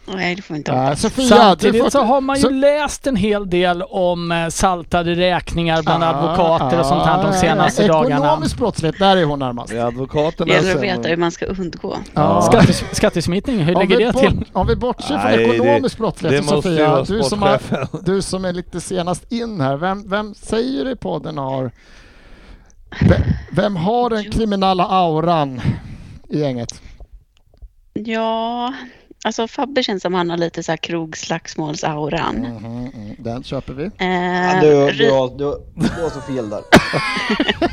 Nej, 0.07 0.35
det 0.35 0.41
får 0.41 0.55
inte 0.57 0.71
hoppas. 0.71 1.01
Sofia, 1.01 1.27
Samtidigt 1.27 1.83
får- 1.83 1.89
så 1.89 2.03
har 2.03 2.21
man 2.21 2.35
ju 2.35 2.41
så- 2.41 2.49
läst 2.49 3.07
en 3.07 3.15
hel 3.15 3.49
del 3.49 3.81
om 3.81 4.31
eh, 4.31 4.47
saltade 4.47 5.15
räkningar 5.15 5.83
bland 5.83 6.03
Ah, 6.03 6.07
advokater 6.07 6.79
och 6.79 6.85
sånt 6.85 7.05
här 7.05 7.23
de 7.23 7.29
ah, 7.29 7.33
senaste 7.33 7.87
dagarna. 7.87 8.15
Ekonomisk 8.25 8.57
brottslighet, 8.57 8.99
där 8.99 9.17
är 9.17 9.23
hon 9.23 9.39
närmast. 9.39 9.69
Det 9.73 9.79
advokaterna 9.85 10.45
Det 10.45 10.53
gäller 10.53 10.75
att 10.75 10.83
veta 10.83 11.07
hur 11.09 11.17
man 11.17 11.31
ska 11.31 11.45
undgå. 11.45 11.97
Ja. 12.13 12.41
Skattes, 12.41 12.83
skattesmitning, 12.91 13.59
hur 13.59 13.75
ligger 13.75 13.97
vi, 13.97 14.03
det 14.03 14.11
bort, 14.13 14.21
till? 14.21 14.45
om 14.53 14.67
vi 14.67 14.75
bortser 14.75 15.07
från 15.07 15.17
Nej, 15.31 15.37
det- 15.37 15.55
ekonomisk 15.55 15.97
Det 15.97 16.01
brottslighet, 16.01 16.43
ju 16.43 16.47
Sofia, 16.47 16.89
vara 16.91 17.03
du 17.03 17.23
som, 17.23 17.41
har, 17.41 17.59
du 18.05 18.21
som 18.21 18.45
är 18.45 18.53
lite 18.53 18.81
senast 18.81 19.31
in 19.31 19.61
här, 19.61 19.77
vem, 19.77 20.09
vem 20.09 20.33
säger 20.33 20.89
i 20.91 20.95
podden 20.95 21.37
har... 21.37 21.71
Vem, 23.09 23.21
vem 23.51 23.75
har 23.75 24.09
den 24.09 24.31
kriminella 24.31 24.85
auran 24.87 25.61
i 26.29 26.39
gänget? 26.39 26.81
Ja, 27.99 28.73
alltså 29.23 29.47
Fabbe 29.47 29.83
känns 29.83 30.01
som 30.01 30.13
han 30.13 30.29
har 30.29 30.37
lite 30.37 30.63
så 30.63 30.71
här 30.71 30.77
krogslagsmålsauran. 30.77 32.35
Mhm, 32.35 32.65
mm, 32.95 33.15
den 33.19 33.43
köper 33.43 33.73
vi. 33.73 33.83
Eh, 33.83 34.61
Du, 34.61 34.69
du, 34.69 35.03
Ry- 35.03 35.11
har, 35.11 35.37
du, 35.37 35.57
du 35.75 36.01
har 36.03 36.09
så 36.09 36.21
fel 36.21 36.49
där. 36.49 36.61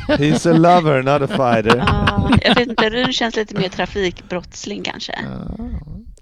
He's 0.17 0.49
a 0.49 0.53
lover, 0.53 1.01
not 1.03 1.21
a 1.21 1.27
fighter. 1.27 1.77
Ja, 1.87 2.29
jag 2.41 2.55
vet 2.55 2.69
inte, 2.69 2.89
Ryn 2.89 3.13
känns 3.13 3.35
lite 3.35 3.55
mer 3.55 3.69
trafikbrottsling 3.69 4.83
kanske. 4.83 5.19
Ja, 5.23 5.65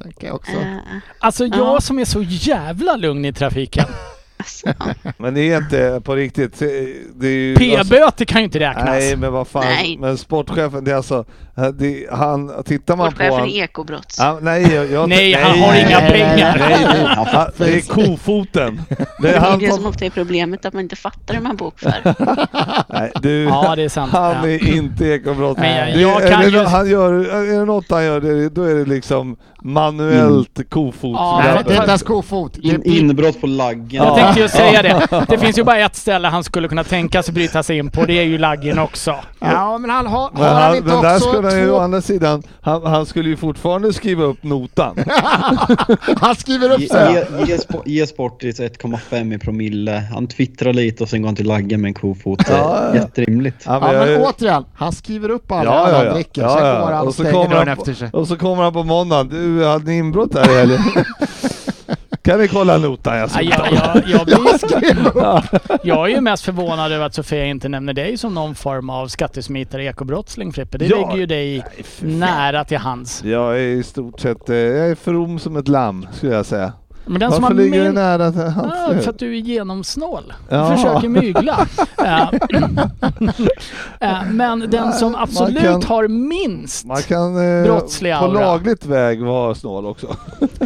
tänker 0.04 0.28
jag 0.28 0.36
också. 0.36 0.52
Eh, 0.52 0.78
Alltså 1.20 1.46
jag 1.46 1.58
Ja. 1.76 1.82
som 1.82 2.00
är 2.00 2.06
så 2.06 2.22
jävla 2.22 2.96
lugn 2.96 3.26
i 3.26 3.34
trafiken. 3.34 3.86
alltså, 4.38 4.68
ja. 4.80 5.12
Men 5.18 5.34
det 5.34 5.42
är 5.52 5.58
inte 5.58 6.02
på 6.06 6.16
riktigt. 6.16 6.62
Ju... 6.62 7.54
alltså- 7.78 7.94
P-böter 7.94 8.26
kan 8.26 8.42
ju 8.42 8.46
inte 8.46 8.60
räknas. 8.60 8.86
Nej 8.86 9.16
men 9.16 9.34
vad 9.34 9.48
fan, 9.48 9.64
Nej. 9.66 9.98
men 9.98 10.18
sportchefen 10.18 10.84
det 10.84 10.92
är 10.92 10.96
alltså 10.96 11.26
Det, 11.74 12.08
han, 12.12 12.52
tittar 12.66 12.96
man 12.96 13.14
på 13.14 13.24
han, 13.36 13.48
ekobrotts. 13.50 14.16
Ja, 14.20 14.38
nej, 14.42 14.74
jag, 14.74 14.92
jag, 14.92 15.10
Nej, 15.10 15.34
han 15.34 15.60
har 15.60 15.68
nej, 15.72 15.86
inga 15.90 16.00
nej, 16.00 16.12
pengar. 16.12 16.56
Nej, 16.60 16.86
nej, 16.86 17.06
han, 17.34 17.48
det 17.58 17.74
är 17.76 17.82
kofoten. 17.82 18.82
Det 19.22 19.30
är 19.30 19.34
är 19.34 19.40
han 19.40 19.60
det 19.60 19.68
som 19.68 19.76
som, 19.78 19.86
ofta 19.86 20.06
är 20.06 20.10
problemet, 20.10 20.66
att 20.66 20.74
man 20.74 20.84
inte 20.84 20.96
fattar 20.96 21.34
hur 21.34 21.42
man 21.42 21.56
bokför. 21.56 21.94
nej, 22.94 23.12
du, 23.22 23.44
Ja, 23.44 23.76
det 23.76 23.84
är 23.84 23.90
sant. 23.90 24.12
han 24.12 24.32
Ja. 24.32 24.48
är 24.50 24.76
inte 24.76 25.06
ekobrott. 25.06 25.58
Men 25.58 25.78
jag- 25.78 25.88
Det- 25.96 26.02
jag 26.02 26.24
är, 26.24 26.32
kan 26.32 26.42
det, 26.42 26.48
ju- 26.50 26.66
han 26.66 26.90
gör, 26.90 27.14
är 27.14 27.60
det 27.60 27.66
något 27.66 27.86
han 27.90 28.06
gör, 28.06 28.22
det, 28.22 28.50
då 28.50 28.64
är 28.64 28.76
det 28.76 28.86
liksom 28.86 29.38
manuellt 29.64 30.70
kofot. 30.70 30.96
Ja, 31.04 31.42
Nej, 31.44 31.64
det 31.66 31.74
är 31.74 31.76
inte 31.78 31.88
ens 31.88 32.04
kofot. 32.04 32.58
In, 32.58 32.76
är 32.76 32.88
inbrott 32.88 33.42
på 33.42 33.48
laggen. 33.48 34.04
Jag 34.04 34.16
tänkte 34.16 34.40
ju 34.42 34.48
säga 34.48 34.82
det. 34.82 35.26
Det 35.30 35.38
finns 35.38 35.58
ju 35.58 35.64
bara 35.64 35.78
ett 35.80 35.96
ställe 35.96 36.28
han 36.28 36.44
skulle 36.44 36.68
kunna 36.68 36.84
tänka 36.84 37.24
sig 37.24 37.34
bryta 37.34 37.64
sig 37.64 37.78
in 37.78 37.90
på. 37.92 38.06
Det 38.06 38.14
är 38.14 38.24
ju 38.24 38.38
laggen 38.38 38.80
också. 38.80 39.16
Ja, 39.40 39.78
men 39.78 39.90
han 39.90 40.08
har, 40.08 40.30
Men, 40.34 40.42
har 40.44 40.50
han 40.50 40.62
han, 40.64 40.76
inte 40.78 40.94
också 40.96 41.41
han 41.50 41.58
ju 41.60 41.66
å 41.70 41.74
två... 41.76 41.80
andra 41.80 42.02
sidan, 42.02 42.44
han, 42.62 42.84
han 42.86 43.06
skulle 43.06 43.30
ju 43.30 43.38
fortfarande 43.38 43.94
skriva 43.94 44.24
upp 44.24 44.44
notan. 44.44 44.98
han 46.18 46.36
skriver 46.36 46.72
upp 46.72 46.82
sig. 46.90 47.14
ge, 47.14 47.46
ge, 47.46 47.58
ge 47.86 48.08
Sportis 48.08 48.60
1,5 48.60 49.36
i 49.36 49.38
promille. 49.38 50.04
Han 50.14 50.28
twittrar 50.28 50.74
lite 50.74 51.04
och 51.04 51.10
sen 51.10 51.22
går 51.22 51.28
han 51.28 51.36
till 51.36 51.48
laggen 51.48 51.82
med 51.82 51.90
en 51.90 51.94
kofot. 51.94 52.42
Ja, 52.50 52.56
ja. 52.88 52.96
Jätterimligt. 52.96 53.58
Ja, 53.66 53.80
Ja, 53.82 53.94
jag- 53.94 54.08
men 54.08 54.22
återigen, 54.22 54.66
han 54.74 54.92
skriver 54.92 55.30
upp 55.30 55.52
alla 55.52 55.64
Ja, 55.64 55.90
ja, 55.90 55.98
han 55.98 56.06
ja. 56.06 56.14
dricker, 56.14 56.42
Ja, 56.42 56.58
sen 56.58 56.68
ja. 56.68 56.80
går 56.86 56.92
han 56.92 57.02
och 57.02 57.08
Och 57.08 57.16
så 57.16 57.24
stänger 57.24 57.32
kommer 57.44 57.56
dörren 57.56 57.68
han 57.68 57.78
på- 57.78 57.82
efter 57.82 57.94
sig. 57.94 58.10
Och 58.14 58.28
så 58.28 58.38
kommer 58.38 58.64
han 58.64 58.74
på 58.74 58.84
måndagen. 58.84 59.30
Du, 59.30 59.66
hade 59.66 59.86
ni 59.86 59.98
inbrott 59.98 60.36
här 60.36 60.52
i 60.52 60.60
helgen? 60.60 60.80
kan 62.22 62.40
vi 62.40 62.48
kolla 62.48 62.78
notan 62.78 63.18
jag 63.18 63.24
Ja, 63.24 63.28
såg? 63.30 63.44
jag, 63.44 63.74
jag, 63.74 64.04
jag, 64.10 64.26
blir, 64.26 65.44
jag 65.84 66.12
är 66.12 66.16
ju 66.16 66.22
mest 66.22 66.44
förvånad 66.46 66.92
över 66.92 67.06
att 67.06 67.14
Sofia 67.14 67.46
inte 67.46 67.70
nämner 67.70 67.94
dig 67.94 68.18
som 68.18 68.34
någon 68.34 68.56
form 68.56 68.90
av 68.90 69.08
skattesmitare, 69.08 69.84
ekobrottsling 69.86 70.54
Frippe. 70.54 70.78
Det 70.78 70.86
Ja. 70.86 70.98
ligger 70.98 71.18
ju 71.18 71.26
dig 71.26 71.66
nära 72.00 72.64
till 72.64 72.78
hands. 72.78 73.24
Jag 73.24 73.56
är 73.56 73.60
i 73.64 73.84
stort 73.84 74.20
sett, 74.20 74.50
eh, 74.50 74.56
jag 74.56 74.90
är 74.90 74.96
from 74.96 75.40
som 75.40 75.58
ett 75.58 75.68
lamm 75.68 76.08
skulle 76.14 76.34
jag 76.36 76.46
säga. 76.46 76.74
Men 77.06 77.20
den 77.20 77.32
som 77.32 77.42
Varför 77.42 77.56
har 77.56 77.64
ligger 77.64 77.84
min... 77.84 77.94
nära 77.94 78.32
till 78.32 78.42
hans? 78.42 78.74
Ja, 78.96 79.02
för 79.02 79.10
att 79.10 79.20
du 79.20 79.38
är 79.38 79.42
genomsnål. 79.42 80.34
Du 80.50 80.56
Ja. 80.56 80.76
försöker 80.76 81.10
mygla. 81.10 81.68
Men 84.32 84.60
den 84.70 84.94
som 84.94 85.12
Man 85.12 85.22
absolut 85.22 85.62
kan- 85.64 85.84
har 85.84 86.08
minst... 86.08 86.86
Man 86.86 87.02
kan 87.02 87.58
eh, 87.60 87.64
Brottslig 87.64 88.14
på 88.14 88.20
aura. 88.26 88.40
lagligt 88.40 88.86
väg 88.86 89.22
vara 89.24 89.56
snål 89.56 89.86
också. 89.86 90.08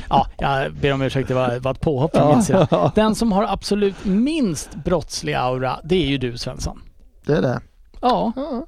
Ja, 0.10 0.28
jag 0.38 0.74
ber 0.74 0.94
om 0.94 1.02
ursäkt, 1.02 1.28
det 1.28 1.34
var, 1.34 1.60
var 1.60 1.72
ett 1.72 1.82
påhopp 1.82 2.18
från 2.18 2.28
min 2.28 2.44
sida. 2.44 2.92
Den 2.96 3.16
som 3.16 3.32
har 3.32 3.44
absolut 3.44 4.06
minst 4.06 4.70
brottslig 4.86 5.34
aura, 5.34 5.80
det 5.84 5.96
är 6.04 6.08
ju 6.08 6.18
du 6.18 6.38
Svensson. 6.38 6.82
Det 7.26 7.34
är 7.34 7.42
det. 7.42 7.60
Ja, 8.02 8.32
Ja, 8.36 8.66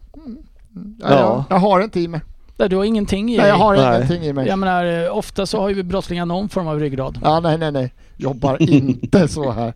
Ja. 0.99 1.09
Jag, 1.09 1.43
jag 1.49 1.57
har 1.57 1.81
inte 1.81 1.99
i 1.99 2.07
mig. 2.07 2.21
Där 2.57 2.69
du 2.69 2.75
har 2.75 2.83
ingenting 2.83 3.31
i 3.33 3.37
Nej, 3.37 3.47
jag 3.47 3.55
dig. 3.55 3.61
har 3.61 3.75
Nej. 3.75 3.95
ingenting 3.97 4.23
i 4.23 4.33
mig. 4.33 4.47
Jag 4.47 4.59
menar, 4.59 5.03
eh, 5.05 5.17
ofta 5.17 5.45
så 5.45 5.61
har 5.61 5.69
ju 5.69 5.83
brottslingar 5.83 6.25
någon 6.25 6.49
form 6.49 6.67
av 6.67 6.79
ryggrad. 6.79 7.19
Ja, 7.23 7.39
nej, 7.39 7.57
nej, 7.57 7.71
nej. 7.71 7.93
Jobbar 8.17 8.61
inte 8.71 9.27
så 9.27 9.51
här. 9.51 9.73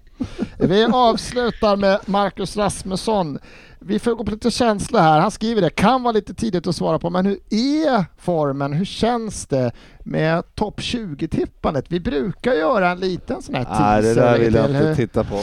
Vi 0.60 0.84
avslutar 0.94 1.76
med 1.76 2.00
Marcus 2.06 2.58
Rasmusson. 2.58 3.40
Vi 3.80 4.00
får 4.00 4.12
gå 4.16 4.24
på 4.24 4.32
lite 4.32 4.52
känsla 4.52 5.02
här. 5.02 5.20
Han 5.20 5.32
skriver 5.32 5.62
det, 5.62 5.70
kan 5.70 6.04
vara 6.04 6.12
lite 6.12 6.34
tidigt 6.34 6.68
att 6.68 6.76
svara 6.76 7.00
på, 7.00 7.10
men 7.10 7.26
hur 7.26 7.38
är 7.50 8.06
formen? 8.18 8.74
Hur 8.74 8.86
känns 8.86 9.46
det 9.46 9.72
med 10.04 10.56
topp 10.56 10.80
20-tippandet? 10.80 11.86
Vi 11.88 12.00
brukar 12.00 12.54
göra 12.54 12.90
en 12.92 13.00
liten 13.00 13.42
sån 13.42 13.56
här 13.56 13.66
Nej, 13.80 14.02
det 14.02 14.08
teaser 14.14 14.22
där 14.32 14.40
vill 14.40 14.54
jag 14.56 14.66
inte 14.66 14.78
hur- 14.78 14.96
titta 14.96 15.24
på. 15.24 15.40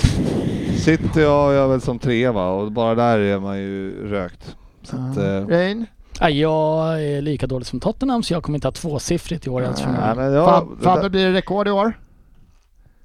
Sitter 0.79 1.21
jag, 1.21 1.55
jag 1.55 1.65
är 1.65 1.69
väl 1.69 1.81
som 1.81 1.99
tre 1.99 2.29
va 2.31 2.49
och 2.51 2.73
bara 2.73 2.95
där 2.95 3.19
är 3.19 3.39
man 3.39 3.59
ju 3.59 4.09
rökt. 4.11 4.57
Så 4.83 4.97
att, 4.97 5.17
Ja. 5.17 5.23
eh, 5.23 5.47
Rain? 5.47 5.87
Ja, 6.21 6.31
jag 6.31 7.03
är 7.05 7.23
lika 7.23 7.47
dålig 7.47 7.67
som 7.67 7.81
Tottenham 7.81 8.23
så 8.23 8.33
jag 8.33 8.43
kommer 8.43 8.57
inte 8.57 8.67
ha 8.67 8.73
tvåsiffrigt 8.73 9.47
i 9.47 9.51
år 9.51 9.63
ens 9.63 9.81
Fab- 9.83 10.83
Fabbe, 10.83 11.11
blir 11.11 11.27
det 11.27 11.33
rekord 11.33 11.69
i 11.69 11.71
år? 11.71 11.99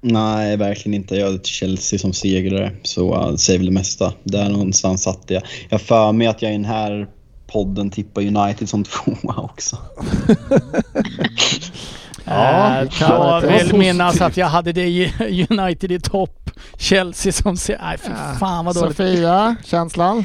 Nej, 0.00 0.56
verkligen 0.56 0.94
inte. 0.94 1.16
Jag 1.16 1.26
hade 1.26 1.44
Chelsea 1.44 1.98
som 1.98 2.12
segrare, 2.12 2.72
så 2.82 3.14
uh, 3.30 3.36
säger 3.36 3.58
väl 3.58 3.66
det 3.66 3.72
mesta. 3.72 4.12
Där 4.24 4.48
någonstans 4.48 5.02
satt 5.02 5.22
jag. 5.26 5.42
Jag 5.68 5.80
för 5.80 6.12
mig 6.12 6.26
att 6.26 6.42
jag 6.42 6.50
i 6.50 6.54
den 6.54 6.64
här 6.64 7.06
podden 7.46 7.90
tippar 7.90 8.22
United 8.22 8.68
som 8.68 8.84
tvåa 8.84 9.34
också. 9.36 9.78
Ja, 12.26 12.84
jag 13.00 13.40
vill 13.40 13.50
positivt. 13.50 13.76
minnas 13.78 14.20
att 14.20 14.36
jag 14.36 14.46
hade 14.46 14.72
det 14.72 14.86
i 14.86 15.12
United 15.50 15.92
i 15.92 16.00
topp. 16.00 16.50
Chelsea 16.78 17.32
som 17.32 17.56
ser... 17.56 17.78
Nej 17.82 17.98
fy 17.98 18.10
fan 18.40 18.64
vad 18.64 18.74
dåligt. 18.74 18.96
Sofia, 18.96 19.56
känslan? 19.64 20.24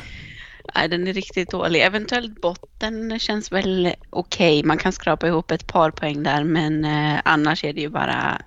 Nej, 0.75 0.89
den 0.89 1.07
är 1.07 1.13
riktigt 1.13 1.51
dålig. 1.51 1.81
Eventuellt 1.81 2.41
botten 2.41 3.19
känns 3.19 3.51
väl 3.51 3.93
okej. 4.09 4.63
Man 4.63 4.77
kan 4.77 4.91
skrapa 4.91 5.27
ihop 5.27 5.51
ett 5.51 5.67
par 5.67 5.91
poäng 5.91 6.23
där, 6.23 6.43
men 6.43 6.85
eh, 6.85 7.19
annars 7.25 7.63
är 7.63 7.73
det 7.73 7.81
ju 7.81 7.89
bara 7.89 8.41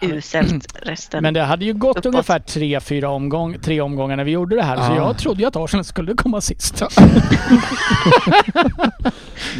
uselt 0.00 0.66
resten. 0.82 1.22
Men 1.22 1.34
det 1.34 1.42
hade 1.42 1.64
ju 1.64 1.72
gått 1.74 1.96
Uppåt. 1.96 2.06
ungefär 2.06 2.38
tre, 2.38 2.80
fyra 2.80 3.08
omgång, 3.10 3.56
tre 3.62 3.80
omgångar 3.80 4.16
när 4.16 4.24
vi 4.24 4.30
gjorde 4.30 4.56
det 4.56 4.62
här. 4.62 4.76
Så 4.76 4.82
Ja. 4.82 4.96
jag 4.96 5.18
trodde 5.18 5.40
ju 5.40 5.46
att 5.48 5.56
Arsenal 5.56 5.84
skulle 5.84 6.14
komma 6.14 6.40
sist. 6.40 6.76
tror 6.86 6.90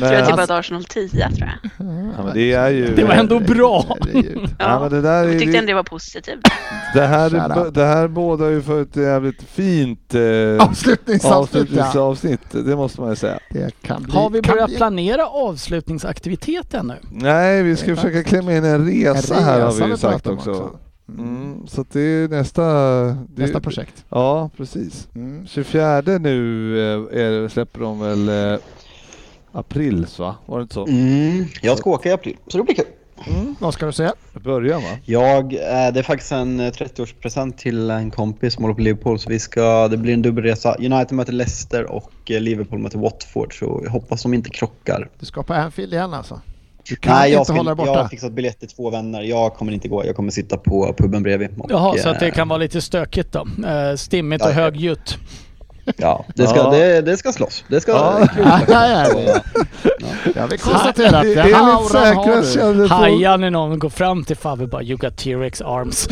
jag 0.00 0.10
men, 0.10 0.26
tippat 0.26 0.50
Arsenal 0.50 0.84
10 0.84 1.08
tror 1.10 1.48
jag. 1.48 1.70
ja, 2.18 2.24
men 2.24 2.34
det 2.34 2.52
är 2.52 2.70
ju... 2.70 2.94
Det 2.94 3.04
var 3.04 3.14
ändå 3.14 3.40
bra. 3.40 3.84
Herregud. 3.88 4.48
Ja, 4.58 4.80
men 4.80 4.90
det 4.90 5.00
där 5.00 5.24
är 5.24 5.28
jag 5.28 5.40
tyckte 5.40 5.58
ändå 5.58 5.66
det 5.68 5.74
var 5.74 5.82
positivt. 5.82 6.40
Det 6.94 7.06
här, 7.06 7.34
är, 7.34 7.70
det 7.70 7.84
här 7.84 8.08
bådar 8.08 8.48
ju 8.48 8.62
för 8.62 8.82
ett 8.82 8.96
jävligt 8.96 9.42
fint 9.42 10.14
eh, 10.14 10.20
Avslutningsavsnitt, 10.20 11.22
ja. 11.24 11.36
avslutningsavsnitt, 11.36 12.40
det 12.50 12.76
måste 12.76 13.00
man 13.00 13.10
ju 13.10 13.16
säga. 13.16 13.38
Det 13.50 13.82
kan 13.82 14.02
bli, 14.02 14.12
Har 14.12 14.30
vi 14.30 14.40
kan 14.42 14.54
börjat 14.54 14.68
bli- 14.68 14.76
planera 14.76 15.26
avslutningsaktivitet 15.26 16.74
ännu? 16.74 16.94
Nej, 17.10 17.62
vi 17.62 17.76
ska 17.76 17.96
försöka 17.96 18.22
klämma 18.22 18.52
in 18.54 18.64
en 18.64 18.86
resa, 18.86 19.36
En 19.36 19.44
här 19.44 19.60
har 19.60 19.66
resa 19.66 19.78
vi 19.78 19.84
ju 19.84 19.90
vi 19.90 19.98
sagt 19.98 20.25
också. 20.32 20.50
också. 20.50 20.78
Mm, 21.08 21.66
så 21.66 21.80
att 21.80 21.90
det 21.90 22.00
är 22.00 22.28
nästa... 22.28 22.62
Det, 23.04 23.42
Nästa 23.42 23.60
projekt. 23.60 24.04
Ja, 24.08 24.50
precis. 24.56 25.08
Mm. 25.14 25.46
24 25.46 26.00
nu 26.00 26.78
eh, 26.78 27.20
är, 27.20 27.48
släpper 27.48 27.80
de 27.80 28.00
väl 28.00 28.28
eh, 28.28 28.60
april, 29.52 30.06
va? 30.18 30.36
Var 30.46 30.58
det 30.58 30.62
inte 30.62 30.74
så? 30.74 30.86
Mm, 30.86 31.44
jag 31.62 31.78
ska 31.78 31.90
åka 31.90 32.08
i 32.08 32.12
april, 32.12 32.36
så 32.46 32.58
det 32.58 32.64
blir 32.64 32.74
kul. 32.74 32.84
Vad 33.58 33.74
ska 33.74 33.86
du 33.86 33.92
säga? 33.92 34.14
Början 34.32 34.82
va? 34.82 34.88
Jag, 35.04 35.54
eh, 35.54 35.92
det 35.92 35.98
är 35.98 36.02
faktiskt 36.02 36.32
en 36.32 36.60
eh, 36.60 36.70
30-årspresent 36.70 37.56
till 37.56 37.90
en 37.90 38.10
kompis 38.10 38.54
som 38.54 38.64
håller 38.64 38.74
på 38.74 38.80
Liverpool. 38.80 39.18
Så 39.18 39.30
vi 39.30 39.38
ska, 39.38 39.88
det 39.88 39.96
blir 39.96 40.12
en 40.14 40.22
dubbelresa. 40.22 40.74
United 40.74 41.12
möter 41.12 41.32
Leicester 41.32 41.84
och 41.84 42.12
Liverpool 42.26 42.78
möter 42.78 42.98
Watford. 42.98 43.58
Så 43.58 43.80
jag 43.84 43.90
hoppas 43.90 44.22
de 44.22 44.34
inte 44.34 44.50
krockar. 44.50 45.08
Du 45.18 45.26
ska 45.26 45.42
på 45.42 45.54
Anfield 45.54 45.92
igen 45.92 46.14
alltså? 46.14 46.40
Du 46.88 46.96
kan 46.96 47.14
Nej, 47.14 47.28
inte 47.28 47.34
jag, 47.38 47.46
ska, 47.46 47.54
hålla 47.56 47.74
dig 47.74 47.84
jag 47.84 47.86
borta? 47.94 48.02
har 48.02 48.08
fixat 48.08 48.32
biljett 48.32 48.58
till 48.60 48.68
två 48.68 48.90
vänner. 48.90 49.22
Jag 49.22 49.54
kommer 49.54 49.72
inte 49.72 49.88
gå. 49.88 50.06
Jag 50.06 50.16
kommer 50.16 50.30
sitta 50.30 50.56
på 50.56 50.94
puben 50.98 51.22
bredvid. 51.22 51.48
Och, 51.58 51.70
Jaha, 51.70 51.98
så 51.98 52.08
att 52.08 52.20
det 52.20 52.26
eh, 52.26 52.32
kan 52.34 52.48
vara 52.48 52.58
lite 52.58 52.80
stökigt 52.80 53.32
då. 53.32 53.46
Eh, 53.66 53.96
stimmigt 53.96 54.40
Ja, 54.44 54.46
och 54.48 54.52
ja. 54.52 54.60
högljutt. 54.62 55.18
Ja, 55.96 56.24
det 56.34 56.46
ska, 56.46 56.56
Ja. 56.58 56.70
Det, 56.70 57.00
det 57.00 57.16
ska 57.16 57.32
slåss. 57.32 57.64
Det 57.68 57.80
ska... 57.80 57.92
Ja. 57.92 58.28
Ja, 58.68 58.88
ja, 58.88 59.04
Så, 59.04 59.20
ja. 59.20 59.40
Jag 60.34 60.48
vill 60.48 60.58
konstatera 60.58 61.18
att 61.18 61.34
det 61.34 61.54
auran 61.54 61.64
har 61.64 62.42
säkra 62.42 62.96
Hajar 62.96 63.38
när 63.38 63.50
någon 63.50 63.78
går 63.78 63.90
fram 63.90 64.24
till 64.24 64.36
Fabbe 64.36 64.66
bara 64.66 64.82
“You 64.82 64.96
got 64.96 65.16
T-Rex 65.16 65.60
arms”. 65.60 66.08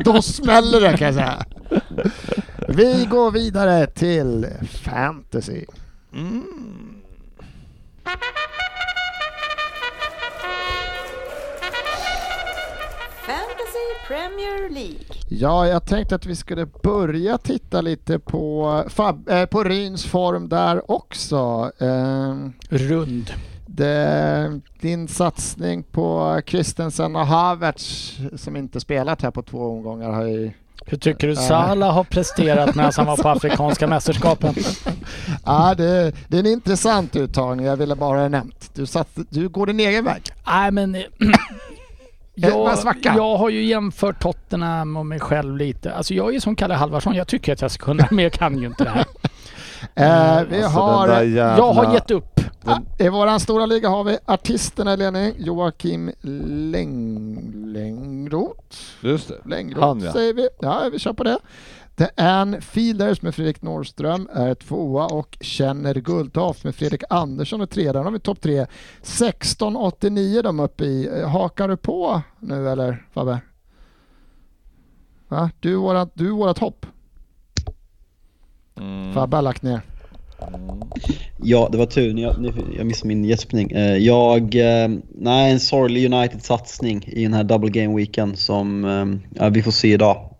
Då 0.04 0.22
smäller 0.22 0.80
det 0.80 0.96
kan 0.96 1.06
jag 1.06 1.14
säga. 1.14 1.44
Vi 2.68 3.06
går 3.10 3.30
vidare 3.30 3.86
till 3.86 4.46
fantasy. 4.84 5.64
Fantasy 8.02 8.45
Premier 14.08 14.70
League. 14.70 15.06
Ja, 15.28 15.66
jag 15.66 15.84
tänkte 15.86 16.14
att 16.14 16.26
vi 16.26 16.36
skulle 16.36 16.66
börja 16.66 17.38
titta 17.38 17.80
lite 17.80 18.18
på, 18.18 18.84
Fab, 18.88 19.28
eh, 19.28 19.46
på 19.46 19.64
Ryns 19.64 20.04
form 20.06 20.48
där 20.48 20.90
också. 20.90 21.70
Eh, 21.78 22.34
Rund. 22.68 23.30
det, 23.66 24.60
din 24.80 25.08
satsning 25.08 25.82
på 25.82 26.40
Christensen 26.46 27.16
och 27.16 27.26
Havertz 27.26 28.16
som 28.36 28.56
inte 28.56 28.80
spelat 28.80 29.22
här 29.22 29.30
på 29.30 29.42
två 29.42 29.58
omgångar 29.70 30.10
har 30.10 30.24
ju... 30.24 30.50
Hur 30.88 30.98
tycker 30.98 31.26
du 31.26 31.32
Ja. 31.32 31.40
Salah 31.40 31.94
har 31.94 32.04
presterat 32.04 32.74
medan 32.74 32.92
han 32.96 33.06
var 33.06 33.16
på 33.16 33.28
Afrikanska 33.36 33.86
mästerskapen? 33.86 34.54
Ja, 35.44 35.74
det, 35.74 36.12
det 36.28 36.36
är 36.36 36.40
en 36.40 36.46
intressant 36.46 37.16
uttagning, 37.16 37.66
jag 37.66 37.76
ville 37.76 37.96
bara 37.96 38.20
ha 38.20 38.28
nämnt. 38.28 38.70
Du, 38.74 38.86
satt, 38.86 39.08
du 39.30 39.48
går 39.48 39.66
din 39.66 39.80
egen 39.80 40.04
väg. 40.04 40.22
Nej 40.46 40.70
men... 40.70 40.96
eh, 42.42 42.48
Jag, 42.48 42.96
jag 43.16 43.36
har 43.36 43.50
ju 43.50 43.64
jämfört 43.64 44.22
Tottenham 44.22 44.96
och 44.96 45.06
mig 45.06 45.20
själv 45.20 45.56
lite. 45.56 45.94
Alltså 45.94 46.14
jag 46.14 46.28
är 46.28 46.32
ju 46.32 46.40
som 46.40 46.56
Kalle 46.56 46.74
Halvarsson, 46.74 47.14
jag 47.14 47.28
tycker 47.28 47.52
att 47.52 47.60
jag 47.62 47.70
ska 47.70 47.84
kunna 47.84 48.08
men 48.10 48.24
jag 48.24 48.32
kan 48.32 48.58
ju 48.58 48.66
inte 48.66 48.84
det 48.84 48.90
här. 48.90 49.04
Eh, 49.94 50.44
vi 50.50 50.62
Alltså, 50.62 50.78
har... 50.80 51.08
den 51.08 51.34
jävla- 51.34 51.56
Jag 51.66 51.72
har 51.72 51.94
gett 51.94 52.10
upp. 52.10 52.40
Ja, 52.64 52.80
I 52.98 53.08
våran 53.08 53.40
stora 53.40 53.66
liga 53.66 53.88
har 53.88 54.04
vi 54.04 54.18
artisterna 54.24 54.94
i 54.94 54.96
ledning. 54.96 55.32
Joakim 55.38 56.10
Läng... 56.20 57.38
Längroth. 57.66 58.76
Just 59.00 59.28
det. 59.28 59.34
Längroth 59.44 59.86
Han, 59.86 60.00
ja. 60.00 60.12
säger 60.12 60.34
vi. 60.34 60.48
Ja, 60.60 60.88
vi 60.92 60.98
kör 60.98 61.12
på 61.12 61.24
det. 61.24 61.38
The 61.96 62.08
Ann 62.16 62.60
Fielders 62.60 63.22
med 63.22 63.34
Fredrik 63.34 63.62
Norrström 63.62 64.28
är 64.32 64.54
tvåa 64.54 65.06
och 65.06 65.38
Känner 65.40 65.94
Guldtoft 65.94 66.64
med 66.64 66.74
Fredrik 66.74 67.02
Andersson 67.10 67.60
är 67.60 67.66
trea. 67.66 67.92
Där 67.92 68.02
har 68.02 68.10
vi 68.10 68.18
topp 68.18 68.40
tre. 68.40 68.66
1689 69.00 70.42
de 70.42 70.60
uppe 70.60 70.84
i. 70.84 71.22
Hakar 71.24 71.68
du 71.68 71.76
på 71.76 72.22
nu 72.40 72.68
eller 72.68 73.06
Fabbe? 73.12 73.40
Va? 75.28 75.50
Du 75.60 75.72
är 75.72 75.76
vårat, 75.76 76.10
du 76.14 76.26
är 76.26 76.32
vårat 76.32 76.58
hopp. 76.58 76.86
Mm. 78.80 79.14
Fabbe 79.14 79.36
har 79.36 79.42
lagt 79.42 79.62
ner. 79.62 79.80
Ja, 81.42 81.68
det 81.72 81.78
var 81.78 81.86
tur. 81.86 82.18
Jag, 82.18 82.52
jag 82.76 82.86
missade 82.86 83.08
min 83.08 83.24
gäspning. 83.24 83.70
Eh, 83.70 83.96
Jag, 83.96 84.54
eh, 84.54 84.88
nej, 85.14 85.52
en 85.52 85.60
sorglig 85.60 86.12
United-satsning 86.12 87.04
i 87.06 87.22
den 87.22 87.34
här 87.34 87.44
double 87.44 87.70
game 87.70 87.96
weekend 87.96 88.38
som, 88.38 88.84
eh, 88.84 89.40
ja, 89.40 89.48
vi 89.48 89.62
får 89.62 89.70
se 89.70 89.92
idag 89.92 90.16
eh, 90.16 90.35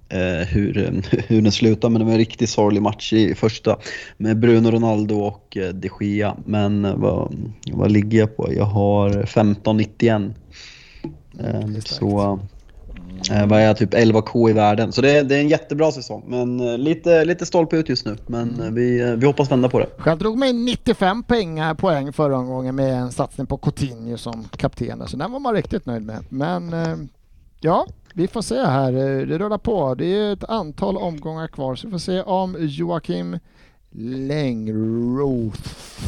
hur, 0.49 0.79
eh, 0.79 1.21
hur 1.29 1.43
den 1.43 1.53
slutar. 1.53 1.89
Men 1.89 1.99
det 1.99 2.05
var 2.05 2.13
en 2.13 2.19
riktigt 2.19 2.51
sorglig 2.51 2.83
match 2.83 3.13
i 3.13 3.35
första 3.35 3.77
med 4.17 4.39
Bruno 4.39 4.71
Ronaldo 4.71 5.19
och 5.21 5.57
eh, 5.57 5.69
de 5.69 5.91
Gia. 6.01 6.37
Men 6.45 6.85
eh, 6.85 6.95
vad, 6.97 7.35
vad 7.73 7.91
ligger 7.93 8.19
jag 8.19 8.37
på? 8.37 8.53
Jag 8.53 8.65
har 8.65 9.11
15,91. 9.11 10.35
Eh, 11.41 11.61
Så 11.85 12.41
eh, 13.33 13.47
vad 13.47 13.61
är 13.61 13.65
jag, 13.65 13.77
typ 13.77 13.95
11k 13.95 14.51
i 14.51 14.53
världen. 14.53 14.93
Så 14.93 15.03
det, 15.03 15.11
är- 15.19 15.25
det 15.25 15.37
är 15.37 15.41
en 15.41 15.49
jättebra 15.49 15.93
säsong. 15.93 16.25
Men 16.27 16.77
lite, 16.85 17.25
lite 17.25 17.47
stolpe 17.47 17.77
ut 17.77 17.89
just 17.89 18.07
nu. 18.07 18.17
Men 18.27 18.75
vi, 18.75 19.17
vi 19.17 19.27
hoppas 19.27 19.51
vända 19.51 19.69
på 19.69 19.79
det. 19.79 19.87
Själv 19.99 20.19
drog 20.19 20.39
mig 20.39 20.53
95 20.53 21.23
poäng, 21.23 21.61
poäng 21.79 22.13
förra 22.13 22.39
omgången 22.39 22.75
med 22.75 22.95
en 22.95 23.13
satsning 23.13 23.47
på 23.47 23.57
Coutinho 23.57 24.17
som 24.17 24.49
kapten. 24.57 25.03
Så 25.09 25.17
den 25.17 25.33
var 25.33 25.41
man 25.41 25.55
riktigt 25.55 25.87
nöjd 25.87 26.03
med. 26.03 26.25
Men 26.29 26.75
ja, 27.61 27.87
vi 28.17 28.29
får 28.29 28.43
se 28.43 28.55
här. 28.63 28.93
Eh, 28.93 29.27
Det 29.27 29.39
rullar 29.39 29.59
på. 29.59 29.95
Det 29.95 30.05
är 30.19 30.33
ett 30.33 30.45
antal 30.45 30.97
omgångar 30.97 31.49
kvar 31.49 31.75
så 31.75 31.87
vi 31.87 31.91
får 31.91 31.99
se 31.99 32.23
om 32.23 32.57
Joakim 32.61 33.39
Längroth. 33.99 35.61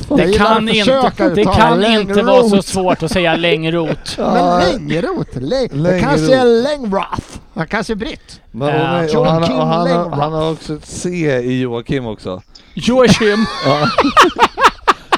Det 0.09 0.33
kan, 0.37 0.69
inte, 0.69 1.31
det 1.35 1.45
kan 1.45 1.85
inte 1.85 2.23
vara 2.23 2.37
så 2.43 2.49
Längroth. 2.49 2.69
svårt 2.69 3.03
att 3.03 3.11
säga 3.13 3.37
längrot. 3.37 3.99
Men 4.19 4.59
Längroth, 4.89 5.39
Läng, 5.39 5.69
det 5.69 5.77
Längroth. 5.77 6.01
kanske 6.05 6.37
är 6.37 6.63
Längroth. 6.63 7.39
Han 7.55 7.67
kanske 7.67 7.93
är 7.93 7.95
britt. 7.95 8.41
Men, 8.51 8.69
och, 8.69 8.75
Ja. 8.75 8.93
nej, 8.93 9.17
och 9.17 9.27
han, 9.27 9.43
och 9.43 9.49
Joakim 9.49 9.57
han, 9.59 9.69
har, 9.69 9.85
Längroth. 9.89 10.19
han 10.19 10.33
har 10.33 10.53
också 10.53 10.75
ett 10.75 10.87
C 10.87 11.09
i 11.39 11.61
Joakim 11.61 12.07
också. 12.07 12.43
Joachim. 12.75 13.39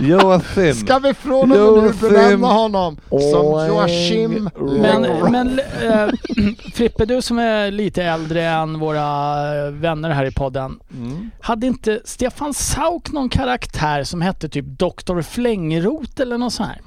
Joakim. 0.00 0.74
Ska 0.74 0.98
vi 0.98 1.14
från 1.14 1.40
och 1.42 1.48
med 1.48 1.58
nu 1.58 1.64
Joakim 1.64 2.10
benämna 2.12 2.46
honom 2.48 2.96
som 3.08 3.66
Joachim 3.66 4.50
Längroth. 4.60 5.30
Men, 5.30 5.32
men 5.32 5.60
äh, 5.92 6.08
Frippe, 6.74 7.04
du 7.04 7.22
som 7.22 7.38
är 7.38 7.70
lite 7.70 8.02
äldre 8.04 8.44
än 8.44 8.78
våra 8.78 9.70
vänner 9.70 10.10
här 10.10 10.24
i 10.24 10.32
podden. 10.32 10.80
Mm. 10.96 11.30
Hade 11.40 11.66
inte 11.66 12.00
Stefan 12.04 12.54
Sauk 12.54 13.12
någon 13.12 13.28
karaktär 13.28 14.04
som 14.04 14.20
hette 14.20 14.48
typ 14.48 14.64
Dr. 14.66 15.20
Flängrot 15.20 16.20
eller 16.20 16.38
något 16.38 16.52
sånt 16.52 16.68
här? 16.68 16.80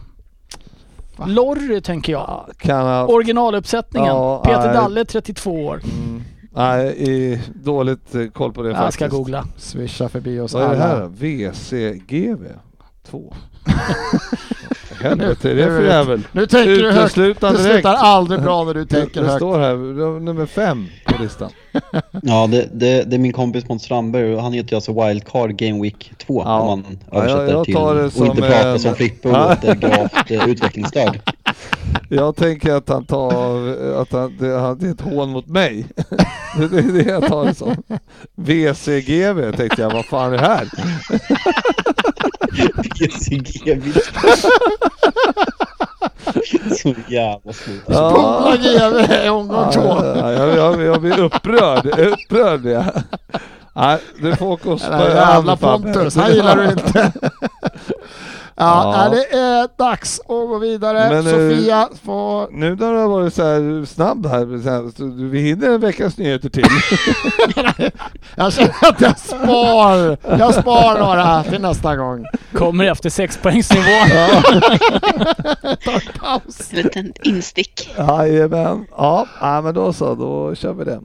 Va? 1.18 1.26
Lorry 1.26 1.82
tänker 1.82 2.14
jag. 2.14 2.50
Kan. 2.58 3.10
Originaluppsättningen. 3.10 4.10
Ja, 4.10 4.42
Peter 4.46 4.66
nej. 4.66 4.74
Dalle 4.74 5.06
32 5.06 5.66
år. 5.66 5.82
Mm. 5.84 6.24
Nej, 6.56 6.96
i, 6.98 7.42
dåligt 7.64 8.16
eh, 8.16 8.28
koll 8.28 8.54
på 8.54 8.62
det 8.62 8.70
Jag 8.70 8.78
faktiskt. 8.78 8.96
ska 8.96 9.08
googla. 9.08 9.46
Swisha 9.58 10.10
förbi 10.10 10.40
oss 10.40 10.54
Vad 10.54 10.64
är 10.64 10.70
det 10.70 10.76
här? 10.76 11.08
VCGV 11.08 12.46
2? 13.12 13.34
Helvete, 15.02 15.52
är 15.52 15.56
det 15.56 15.64
för 15.66 15.84
jävel? 15.84 16.22
Nu 16.32 16.48
tänker 16.48 16.72
du 16.72 16.92
högt. 16.92 17.16
Det 17.16 17.58
slutar 17.58 17.94
aldrig 17.96 18.42
bra 18.42 18.64
när 18.64 18.74
du 18.74 18.86
tänker 18.86 19.22
Det 19.22 19.28
högt. 19.28 19.38
står 19.40 19.60
här, 19.60 20.20
nummer 20.20 20.46
fem 20.46 20.88
på 21.06 21.24
listan. 21.24 21.50
Ja, 22.22 22.48
det, 22.52 22.70
det, 22.74 23.04
det 23.04 23.16
är 23.16 23.20
min 23.20 23.34
kompis 23.34 23.68
Måns 23.70 23.84
Strandberg 23.84 24.36
och 24.36 24.42
han 24.44 24.54
heter 24.54 24.70
ju 24.72 24.76
alltså 24.76 25.08
Wildcard 25.08 25.56
Game 25.56 25.82
Week 25.82 26.12
2 26.18 26.42
Ja. 26.46 26.60
om 26.60 26.68
man 26.82 26.98
Ja, 27.12 27.18
översätter 27.18 27.44
jag- 27.44 27.52
jag 27.60 27.66
till 27.66 27.74
tar 27.74 27.96
det 27.96 28.04
och 28.04 28.12
som 28.14 28.26
inte 28.26 28.42
pratar 28.42 28.68
en- 28.74 28.80
som 28.80 28.96
Frippe 28.96 29.30
och 29.30 29.36
Ja. 29.36 29.50
låter 29.50 29.76
gravt 29.76 30.32
eh, 30.32 30.50
utvecklingsstörd. 30.50 31.20
Jag 32.10 32.36
tänker 32.36 32.74
att 32.74 32.90
han 32.90 33.06
tar, 33.06 33.32
att 34.02 34.12
han, 34.12 34.38
det, 34.40 34.60
han, 34.60 34.78
det 34.80 34.88
är 34.88 34.92
ett 34.92 35.02
hån 35.02 35.30
mot 35.30 35.48
mig. 35.48 35.86
Det, 36.58 36.68
det 36.68 36.78
är 36.80 37.04
det 37.04 37.10
jag 37.12 37.28
tar 37.28 37.46
det 37.46 37.56
som. 37.56 37.76
VCGV 38.36 39.52
tänkte 39.58 39.82
jag, 39.82 39.90
vad 39.94 40.06
fan 40.06 40.34
är 40.34 40.38
det 40.38 40.44
här? 40.44 40.68
PCGV. 43.00 44.00
Så 46.78 46.96
jävla 47.08 47.54
slut. 47.54 47.84
Spola 47.84 48.56
GV 48.58 49.30
omgång 49.30 49.72
två. 49.72 49.82
Ja, 49.82 50.32
jag, 50.32 50.58
jag, 50.58 50.82
jag 50.82 51.02
blir 51.02 51.20
upprörd, 51.20 51.86
upprörd 52.00 52.66
ja. 52.66 52.84
Nej, 53.76 54.00
du 54.22 54.36
får 54.36 54.58
här 54.94 55.16
jävla 55.16 55.56
Pontus, 55.56 56.16
han 56.16 56.36
gillar 56.36 56.56
du 56.56 56.70
inte. 56.70 57.12
Ja, 58.56 59.04
Ja. 59.04 59.10
det 59.10 59.38
är 59.38 59.68
dags 59.78 60.20
att 60.20 60.28
gå 60.28 60.58
vidare. 60.58 61.10
Men, 61.10 61.28
eh, 61.28 61.34
Sofia 61.34 61.90
får... 62.06 62.48
Nu 62.52 62.70
när 62.70 62.92
du 62.94 62.98
har 62.98 63.08
varit 63.08 63.34
så 63.34 63.44
här 63.44 63.86
snabb 63.86 64.26
här, 64.26 64.64
så 64.64 64.70
här 64.70 64.92
så 64.98 65.06
vi 65.32 65.40
hinner 65.40 65.70
en 65.70 65.82
veckas 65.82 66.18
nyheter 66.18 66.50
till. 66.50 66.66
Jag 68.36 68.54
känner 68.54 68.74
att 68.82 69.02
jag 69.02 69.20
spar. 69.20 70.18
Jag 70.40 70.54
spar 70.54 71.00
några 71.00 71.44
till 71.44 71.62
nästa 71.62 71.96
gång. 71.96 72.26
Kommer 72.54 72.86
efter 72.86 73.10
sexpoängsnivån. 73.10 74.10
Ta 75.86 75.92
en 75.92 76.02
paus. 76.20 76.70
En 76.72 76.78
liten 76.78 77.14
instick. 77.24 77.90
Jajamän. 77.98 78.86
Ja, 78.98 79.28
ja, 79.42 79.62
men 79.62 79.74
då 79.74 79.94
så, 79.94 80.16
då 80.16 80.56
kör 80.56 80.74
vi 80.74 80.84
det. 80.86 81.00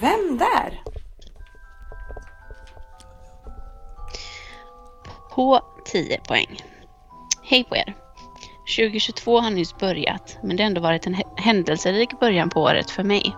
Vem 0.00 0.38
där? 0.38 0.82
På 5.34 5.60
10 5.84 6.20
poäng. 6.28 6.60
Hej 7.42 7.64
på 7.64 7.76
er! 7.76 7.94
2022 8.76 9.40
har 9.40 9.50
nyss 9.50 9.78
börjat, 9.78 10.38
men 10.42 10.56
det 10.56 10.62
har 10.62 10.68
ändå 10.68 10.80
varit 10.80 11.06
en 11.06 11.16
händelserik 11.36 12.20
början 12.20 12.50
på 12.50 12.62
året 12.62 12.90
för 12.90 13.02
mig. 13.02 13.36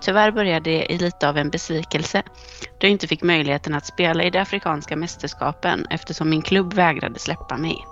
Tyvärr 0.00 0.30
började 0.30 0.70
det 0.70 0.92
i 0.92 0.98
lite 0.98 1.28
av 1.28 1.36
en 1.36 1.50
besvikelse, 1.50 2.22
då 2.62 2.86
jag 2.86 2.90
inte 2.90 3.06
fick 3.06 3.22
möjligheten 3.22 3.74
att 3.74 3.86
spela 3.86 4.24
i 4.24 4.30
de 4.30 4.38
afrikanska 4.38 4.96
mästerskapen 4.96 5.86
eftersom 5.90 6.30
min 6.30 6.42
klubb 6.42 6.74
vägrade 6.74 7.18
släppa 7.18 7.56
mig. 7.56 7.84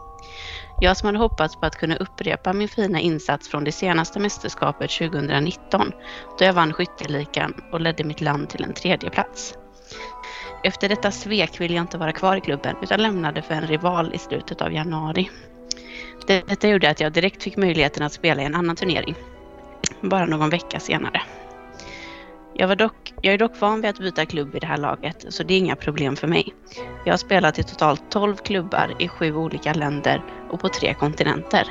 Jag 0.80 0.96
som 0.96 1.06
hade 1.06 1.18
hoppats 1.18 1.56
på 1.56 1.66
att 1.66 1.76
kunna 1.76 1.96
upprepa 1.96 2.52
min 2.52 2.68
fina 2.68 3.00
insats 3.00 3.48
från 3.48 3.64
det 3.64 3.72
senaste 3.72 4.20
mästerskapet 4.20 4.90
2019, 4.90 5.92
då 6.38 6.44
jag 6.44 6.52
vann 6.52 6.72
skytteligan 6.72 7.54
och 7.72 7.80
ledde 7.80 8.04
mitt 8.04 8.20
land 8.20 8.48
till 8.48 8.64
en 8.64 8.74
tredje 8.74 9.10
plats. 9.10 9.54
Efter 10.64 10.88
detta 10.88 11.10
svek 11.10 11.60
ville 11.60 11.74
jag 11.74 11.82
inte 11.82 11.98
vara 11.98 12.12
kvar 12.12 12.36
i 12.36 12.40
klubben 12.40 12.76
utan 12.82 13.02
lämnade 13.02 13.42
för 13.42 13.54
en 13.54 13.66
rival 13.66 14.14
i 14.14 14.18
slutet 14.18 14.62
av 14.62 14.72
januari. 14.72 15.30
Detta 16.26 16.68
gjorde 16.68 16.90
att 16.90 17.00
jag 17.00 17.12
direkt 17.12 17.42
fick 17.42 17.56
möjligheten 17.56 18.02
att 18.02 18.12
spela 18.12 18.42
i 18.42 18.44
en 18.44 18.54
annan 18.54 18.76
turnering. 18.76 19.14
Bara 20.00 20.26
någon 20.26 20.50
vecka 20.50 20.80
senare. 20.80 21.22
Jag, 22.60 22.68
var 22.68 22.76
dock, 22.76 23.12
jag 23.22 23.34
är 23.34 23.38
dock 23.38 23.60
van 23.60 23.80
vid 23.80 23.90
att 23.90 23.98
byta 23.98 24.26
klubb 24.26 24.54
i 24.54 24.58
det 24.58 24.66
här 24.66 24.76
laget 24.76 25.24
så 25.28 25.42
det 25.42 25.54
är 25.54 25.58
inga 25.58 25.76
problem 25.76 26.16
för 26.16 26.28
mig. 26.28 26.54
Jag 27.04 27.12
har 27.12 27.18
spelat 27.18 27.58
i 27.58 27.62
totalt 27.62 28.10
12 28.10 28.36
klubbar 28.36 28.94
i 28.98 29.08
sju 29.08 29.34
olika 29.34 29.72
länder 29.72 30.24
och 30.50 30.60
på 30.60 30.68
tre 30.68 30.94
kontinenter. 30.94 31.68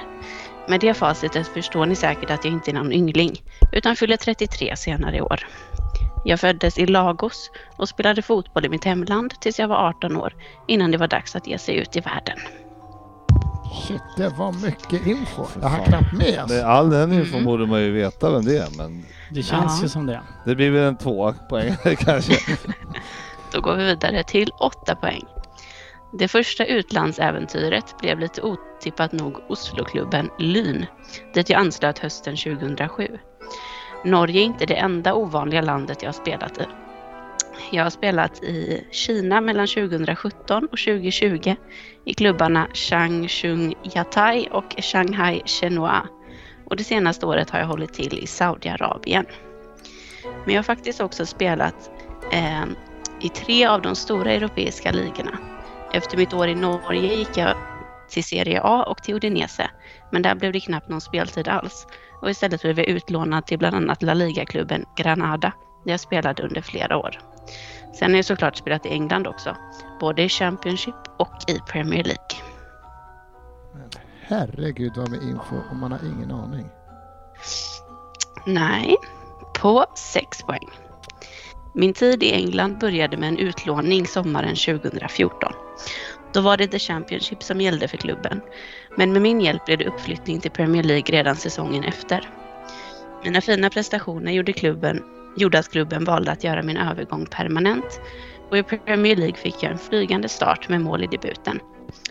Med 0.70 0.80
det 0.80 0.94
facitet 0.94 1.48
förstår 1.48 1.86
ni 1.86 1.96
säkert 1.96 2.32
att 2.32 2.46
jag 2.46 2.54
inte 2.54 2.72
är 2.72 2.74
någon 2.74 2.94
yngling 2.94 3.42
utan 3.74 3.96
fyller 3.96 4.18
33 4.18 4.76
senare 4.76 5.18
i 5.18 5.22
år. 5.22 5.40
Jag 6.26 6.40
föddes 6.40 6.78
i 6.78 6.86
Lagos 6.86 7.52
och 7.78 7.90
spelade 7.90 8.22
fotboll 8.22 8.66
i 8.66 8.70
mitt 8.70 8.86
hemland 8.86 9.40
tills 9.42 9.60
jag 9.60 9.68
var 9.68 9.88
18 9.90 10.18
år 10.18 10.34
innan 10.68 10.92
det 10.92 10.98
var 10.98 11.08
dags 11.08 11.36
att 11.36 11.48
ge 11.48 11.58
sig 11.58 11.76
ut 11.76 11.96
i 11.96 12.00
världen. 12.00 12.38
Shit, 13.73 14.02
det 14.18 14.30
var 14.30 14.52
mycket 14.52 15.07
info. 15.07 15.45
Jag 15.61 15.68
har 15.69 15.85
knappt 15.85 16.14
med. 16.14 16.44
Med 16.49 16.65
all 16.65 16.89
den 16.89 17.14
info 17.14 17.34
Mm. 17.34 17.45
borde 17.45 17.65
man 17.68 17.81
ju 17.81 17.91
veta 17.91 18.31
vem 18.31 18.45
det 18.45 18.57
är, 18.57 18.77
men 18.77 19.06
Det 19.31 19.44
känns 19.44 19.77
Ja. 19.77 19.84
ju 19.84 19.89
som 19.89 20.06
det. 20.06 20.22
det 20.45 20.56
blir 20.56 20.72
väl 20.72 20.84
en 20.84 20.98
två 20.98 21.34
poäng 21.49 21.76
kanske. 21.99 22.34
Då 23.53 23.61
går 23.61 23.76
vi 23.76 23.84
vidare 23.85 24.23
till 24.23 24.49
8 24.60 24.95
poäng. 24.95 25.23
Det 26.19 26.27
första 26.27 26.65
utlandsäventyret 26.65 27.95
blev 27.99 28.19
lite 28.19 28.41
otippat 28.41 29.11
nog 29.11 29.35
Osloklubben 29.49 30.30
Lyn, 30.39 30.85
dit 31.34 31.49
jag 31.49 31.60
anslöt 31.61 31.99
hösten 31.99 32.35
2007. 32.35 33.07
Norge 34.06 34.41
är 34.41 34.45
inte 34.45 34.65
det 34.65 34.76
enda 34.76 35.14
ovanliga 35.14 35.61
landet 35.61 35.98
jag 36.02 36.07
har 36.07 36.14
spelat 36.14 36.57
i. 36.57 36.64
Jag 37.72 37.84
har 37.84 37.90
spelat 37.90 38.44
i 38.44 38.88
Kina 38.92 39.42
mellan 39.42 39.68
2017 39.68 40.64
och 40.64 40.78
2020 40.78 41.56
i 42.06 42.14
klubbarna 42.14 42.68
Changchun 42.74 43.74
Yatai 43.96 44.48
och 44.52 44.76
Shanghai 44.78 45.42
Chenhua. 45.46 46.08
Och 46.66 46.78
det 46.78 46.84
senaste 46.84 47.26
året 47.26 47.50
har 47.50 47.60
jag 47.60 47.68
hållit 47.68 47.94
till 47.94 48.20
i 48.20 48.28
Saudiarabien. 48.28 49.26
Men 50.46 50.54
jag 50.54 50.58
har 50.58 50.64
faktiskt 50.64 51.02
också 51.02 51.26
spelat 51.26 51.92
eh, 52.32 52.66
i 53.22 53.30
tre 53.30 53.66
av 53.66 53.82
de 53.82 53.96
stora 53.96 54.32
europeiska 54.32 54.92
ligorna. 54.92 55.38
Efter 55.94 56.18
mitt 56.18 56.34
år 56.34 56.48
i 56.48 56.56
Norge 56.56 57.16
gick 57.16 57.38
jag 57.38 57.56
till 58.10 58.24
Serie 58.24 58.62
A 58.64 58.84
och 58.84 59.04
till 59.04 59.16
Udinese, 59.16 59.70
men 60.12 60.22
där 60.22 60.36
blev 60.36 60.54
det 60.54 60.60
knappt 60.60 60.90
någon 60.90 61.02
speltid 61.02 61.48
alls. 61.48 61.88
Och 62.22 62.30
istället 62.30 62.62
blev 62.62 62.80
jag 62.80 62.88
utlånad 62.88 63.46
till 63.46 63.60
bland 63.60 63.76
annat 63.76 64.04
La 64.04 64.14
Liga-klubben 64.14 64.86
Granada, 64.98 65.54
jag 65.92 66.00
spelade 66.00 66.44
under 66.44 66.62
flera 66.62 66.98
år. 66.98 67.20
Sen 68.00 68.12
har 68.12 68.16
jag 68.16 68.26
såklart 68.26 68.56
spelat 68.56 68.86
i 68.86 68.90
England 68.90 69.28
också, 69.28 69.56
både 70.00 70.24
i 70.24 70.30
Championship 70.30 70.96
och 71.18 71.36
i 71.48 71.60
Premier 71.72 72.04
League. 72.04 72.38
Herregud 74.22 74.92
vad 74.96 75.10
med 75.10 75.24
info 75.24 75.56
och 75.70 75.76
man 75.76 75.92
har 75.92 76.00
ingen 76.06 76.32
aning. 76.32 76.70
Nej, 78.46 78.96
på 79.62 79.86
6 79.96 80.44
poäng. 80.44 80.70
Min 81.74 81.94
tid 81.94 82.24
i 82.24 82.34
England 82.34 82.78
började 82.80 83.18
med 83.18 83.30
en 83.30 83.38
utlåning 83.38 84.08
sommaren 84.08 84.56
2014. 84.56 85.54
Då 86.34 86.42
var 86.42 86.58
det 86.58 86.68
The 86.68 86.80
Championship 86.80 87.44
som 87.44 87.62
gällde 87.62 87.88
för 87.88 87.98
klubben. 87.98 88.42
Men 88.98 89.14
med 89.14 89.22
min 89.22 89.42
hjälp 89.42 89.66
blev 89.66 89.78
det 89.78 89.88
uppflyttning 89.88 90.40
till 90.40 90.52
Premier 90.52 90.84
League 90.84 91.18
redan 91.18 91.36
säsongen 91.36 91.84
efter. 91.84 92.30
Mina 93.24 93.42
fina 93.42 93.70
prestationer 93.70 94.32
gjorde, 94.32 94.54
klubben, 94.54 95.04
gjorde 95.38 95.60
att 95.60 95.72
klubben 95.72 96.04
valde 96.06 96.32
att 96.32 96.44
göra 96.44 96.64
min 96.64 96.78
övergång 96.78 97.26
permanent. 97.26 98.02
Och 98.50 98.58
i 98.58 98.64
Premier 98.64 99.16
League 99.16 99.36
fick 99.36 99.64
jag 99.64 99.72
en 99.72 99.78
flygande 99.78 100.30
start 100.30 100.70
med 100.70 100.82
mål 100.82 101.04
i 101.04 101.08
debuten. 101.08 101.60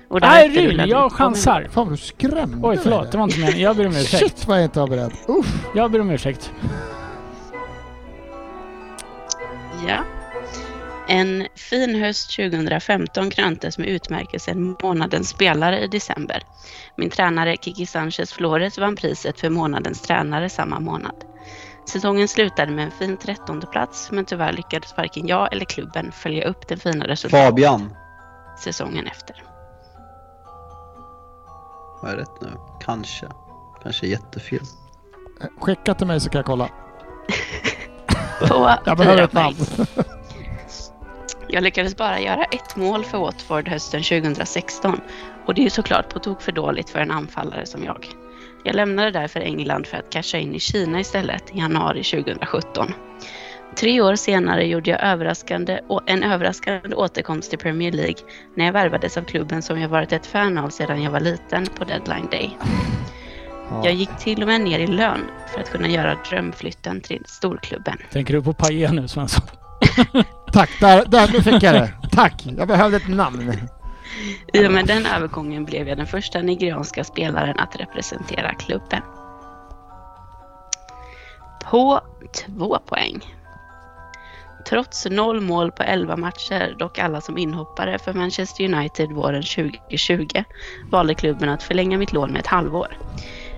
Och 0.09 0.21
Nej 0.21 0.67
rullade 0.67 0.91
jag 0.91 1.13
chansar. 1.13 1.69
Fan 1.71 1.85
vad 1.85 1.93
du 1.93 1.97
skrämde 1.97 2.69
Oj 2.69 2.79
förlåt, 2.83 3.13
det 3.13 3.19
var 3.19 3.25
inte 3.25 3.41
meningen. 3.41 3.61
Jag 3.61 3.77
ber 3.77 3.87
om 3.87 3.93
ursäkt. 3.97 4.23
Shit 4.23 4.47
vad 4.47 4.59
jag 4.59 4.65
inte 4.65 4.81
var 4.81 4.89
beredd. 4.89 5.13
Uff. 5.29 5.65
Jag 5.75 5.91
ber 5.91 6.01
om 6.01 6.11
ursäkt. 6.11 6.53
Ja. 9.89 10.05
En 11.09 11.47
fin 11.55 11.95
höst 12.03 12.37
2015 12.37 13.31
kröntes 13.31 13.79
med 13.79 13.89
utmärkelsen 13.89 14.77
Månadens 14.83 15.29
spelare 15.29 15.81
i 15.81 15.87
december. 15.87 16.43
Min 16.97 17.11
tränare 17.11 17.57
Kiki 17.57 17.87
Sanchez 17.87 18.33
Flores 18.33 18.79
vann 18.79 18.97
priset 18.97 19.41
för 19.41 19.51
månadens 19.51 20.03
tränare 20.03 20.49
samma 20.49 20.81
månad. 20.81 21.15
Säsongen 21.87 22.29
slutade 22.29 22.73
med 22.73 22.85
en 22.85 22.91
fin 22.91 23.17
trettonde 23.17 23.67
plats 23.67 24.11
men 24.13 24.25
tyvärr 24.25 24.53
lyckades 24.53 24.97
varken 24.97 25.27
jag 25.27 25.53
eller 25.53 25.65
klubben 25.65 26.13
följa 26.13 26.49
upp 26.49 26.69
den 26.69 26.79
fina 26.79 27.07
resultatet 27.07 27.47
Fabian. 27.47 27.97
säsongen 28.59 29.07
efter. 29.07 29.43
Har 32.01 32.09
jag 32.09 32.19
rätt 32.19 32.41
nu? 32.41 32.49
Kanske. 32.81 33.27
Kanske 33.83 34.07
jättefel. 34.07 34.61
Skicka 35.61 35.95
till 35.95 36.07
mig 36.07 36.21
så 36.21 36.31
kan 36.31 36.39
jag 36.39 36.47
kolla. 36.47 36.69
På 38.49 38.75
Jag 38.85 38.99
behöver 38.99 39.23
ett 39.23 39.33
namn. 39.33 39.57
Jag 41.49 41.63
lyckades 41.63 41.97
bara 41.97 42.21
göra 42.21 42.45
ett 42.45 42.77
mål 42.77 43.05
för 43.05 43.19
Watford 43.19 43.69
hösten 43.69 44.03
2016 44.03 45.01
och 45.47 45.55
det 45.55 45.61
är 45.61 45.65
ju 45.65 45.71
såklart 45.71 46.09
på 46.09 46.19
tok 46.19 46.43
för 46.43 46.53
dåligt 46.53 46.91
för 46.91 46.99
en 46.99 47.11
anfallare 47.11 47.67
som 47.67 47.85
jag. 47.85 48.07
Jag 48.67 48.75
lämnade 48.77 49.11
därför 49.11 49.41
England 49.41 49.87
för 49.87 49.97
att 49.97 50.11
casha 50.11 50.39
in 50.39 50.55
i 50.55 50.61
Kina 50.61 51.01
istället 51.01 51.55
i 51.55 51.59
januari 51.59 52.03
2017. 52.03 52.93
Tre 53.77 54.01
år 54.01 54.17
senare 54.17 54.67
gjorde 54.67 54.91
jag 54.91 55.03
överraskande, 55.03 55.81
en 56.07 56.23
överraskande 56.23 56.97
återkomst 56.97 57.51
till 57.51 57.59
Premier 57.59 57.93
League 57.93 58.17
när 58.57 58.65
jag 58.65 58.73
värvades 58.73 59.17
av 59.17 59.23
klubben 59.23 59.63
som 59.63 59.81
jag 59.81 59.89
varit 59.89 60.13
ett 60.13 60.27
fan 60.27 60.59
av 60.59 60.71
sedan 60.71 61.03
jag 61.03 61.11
var 61.11 61.21
liten 61.21 61.67
på 61.67 61.85
deadline 61.85 62.29
day. 62.31 62.57
Jag 63.85 63.95
gick 63.95 64.19
till 64.19 64.43
och 64.43 64.49
med 64.49 64.61
ner 64.61 64.79
i 64.79 64.87
lön 64.87 65.21
för 65.53 65.61
att 65.61 65.71
kunna 65.71 65.89
göra 65.89 66.17
drömflytten 66.31 67.01
till 67.01 67.23
storklubben. 67.27 67.99
Tänker 68.13 68.35
du 68.35 68.43
på 68.43 68.53
Paille 68.53 68.93
nu 68.93 69.09
Svensson? 69.09 69.45
Tack, 70.53 70.71
där, 70.81 71.05
där 71.07 71.33
nu 71.33 71.43
fick 71.43 71.63
jag 71.63 71.75
det. 71.75 71.93
Tack, 72.13 72.47
jag 72.59 72.69
behövde 72.69 72.97
ett 72.97 73.09
namn. 73.09 73.69
I 74.53 74.67
och 74.67 74.73
med 74.73 74.87
den 74.87 75.07
övergången 75.07 75.65
blev 75.65 75.89
jag 75.89 75.97
den 75.99 76.07
första 76.07 76.43
nigerianska 76.43 77.05
spelaren 77.05 77.59
att 77.59 77.81
representera 77.81 78.55
klubben. 78.55 79.03
På 81.71 82.01
två 82.35 82.79
poäng. 82.87 83.21
Trots 84.69 85.07
noll 85.11 85.41
mål 85.41 85.73
på 85.73 85.83
11 85.83 86.17
matcher, 86.17 86.75
dock 86.79 86.99
alla 86.99 87.21
som 87.21 87.39
inhoppare 87.39 87.99
för 87.99 88.13
Manchester 88.13 88.65
United 88.65 89.13
våren 89.13 89.43
2020, 89.43 90.45
valde 90.91 91.15
klubben 91.15 91.49
att 91.49 91.63
förlänga 91.63 91.99
mitt 91.99 92.13
lån 92.13 92.33
med 92.33 92.41
ett 92.41 92.47
halvår. 92.47 92.99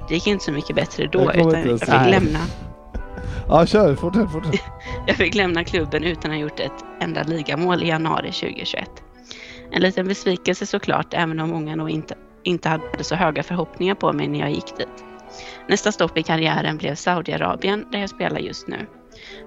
Det 0.08 0.14
gick 0.14 0.26
inte 0.26 0.44
så 0.44 0.52
mycket 0.52 0.76
bättre 0.76 1.06
då, 1.06 1.32
utan 1.32 1.68
jag 1.68 1.80
fick, 1.80 1.88
lämna, 1.88 2.38
Ja, 3.48 3.66
kör. 3.66 3.94
Fortsätt, 3.94 4.30
fortsätt. 4.30 4.60
jag 5.06 5.16
fick 5.16 5.34
lämna 5.34 5.64
klubben 5.64 6.04
utan 6.04 6.30
att 6.30 6.36
ha 6.36 6.42
gjort 6.42 6.60
ett 6.60 6.84
enda 7.00 7.22
ligamål 7.22 7.82
i 7.82 7.88
januari 7.88 8.32
2021. 8.32 8.90
En 9.72 9.82
liten 9.82 10.08
besvikelse 10.08 10.66
såklart, 10.66 11.14
även 11.14 11.40
om 11.40 11.50
många 11.50 11.76
nog 11.76 11.90
inte, 11.90 12.14
inte 12.42 12.68
hade 12.68 13.04
så 13.04 13.14
höga 13.14 13.42
förhoppningar 13.42 13.94
på 13.94 14.12
mig 14.12 14.28
när 14.28 14.38
jag 14.38 14.50
gick 14.50 14.76
dit. 14.76 15.04
Nästa 15.68 15.92
stopp 15.92 16.18
i 16.18 16.22
karriären 16.22 16.76
blev 16.76 16.94
Saudiarabien, 16.94 17.86
där 17.92 17.98
jag 17.98 18.10
spelar 18.10 18.38
just 18.38 18.68
nu. 18.68 18.86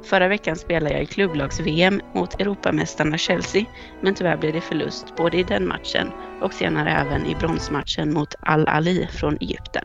Förra 0.04 0.28
veckan 0.28 0.56
spelade 0.56 0.94
jag 0.94 1.04
i 1.04 1.06
klubblags-VM 1.06 2.02
mot 2.16 2.42
Europamästarna 2.42 3.18
Chelsea, 3.18 3.66
men 4.02 4.16
tyvärr 4.16 4.38
blev 4.38 4.54
det 4.54 4.62
förlust 4.62 5.16
både 5.16 5.38
i 5.38 5.44
den 5.44 5.68
matchen 5.68 6.12
och 6.42 6.54
senare 6.54 6.92
även 6.92 7.26
i 7.26 7.36
bronsmatchen 7.36 8.14
mot 8.14 8.36
Al-Ali 8.42 9.08
från 9.12 9.38
Egypten. 9.42 9.84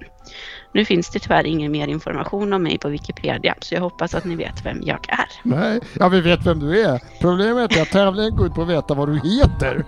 Nu 0.73 0.85
finns 0.85 1.11
det 1.11 1.19
tyvärr 1.19 1.47
ingen 1.47 1.73
mer 1.73 1.89
information 1.89 2.53
om 2.53 2.63
mig 2.63 2.79
på 2.79 2.89
Wikipedia, 2.89 3.55
så 3.61 3.75
jag 3.75 3.81
hoppas 3.81 4.15
att 4.15 4.25
ni 4.25 4.37
vet 4.37 4.67
vem 4.67 4.83
jag 4.83 4.99
är. 5.09 5.29
Nej, 5.43 5.81
ja 6.01 6.09
vi 6.09 6.21
vet 6.21 6.47
vem 6.47 6.59
du 6.61 6.81
är. 6.81 7.01
Problemet 7.21 7.77
är 7.77 7.83
att 7.83 7.91
tävlingen 7.91 8.37
går 8.37 8.47
ut 8.47 8.55
på 8.55 8.63
att 8.63 8.69
veta 8.69 8.95
vad 8.95 9.09
du 9.09 9.15
heter. 9.15 9.85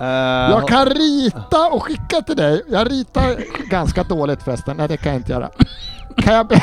Eh, 0.00 0.06
Jag 0.50 0.68
kan 0.68 0.86
rita 0.86 1.66
och 1.72 1.82
skicka 1.82 2.20
till 2.26 2.36
dig. 2.36 2.62
Jag 2.68 2.90
ritar 2.92 3.36
ganska 3.70 4.02
dåligt 4.02 4.42
förresten. 4.42 4.76
Nej, 4.76 4.88
det 4.88 4.96
kan 4.96 5.12
jag 5.12 5.20
inte 5.20 5.32
göra. 5.32 5.50
Kan 6.16 6.34
jag, 6.34 6.46
be- 6.48 6.62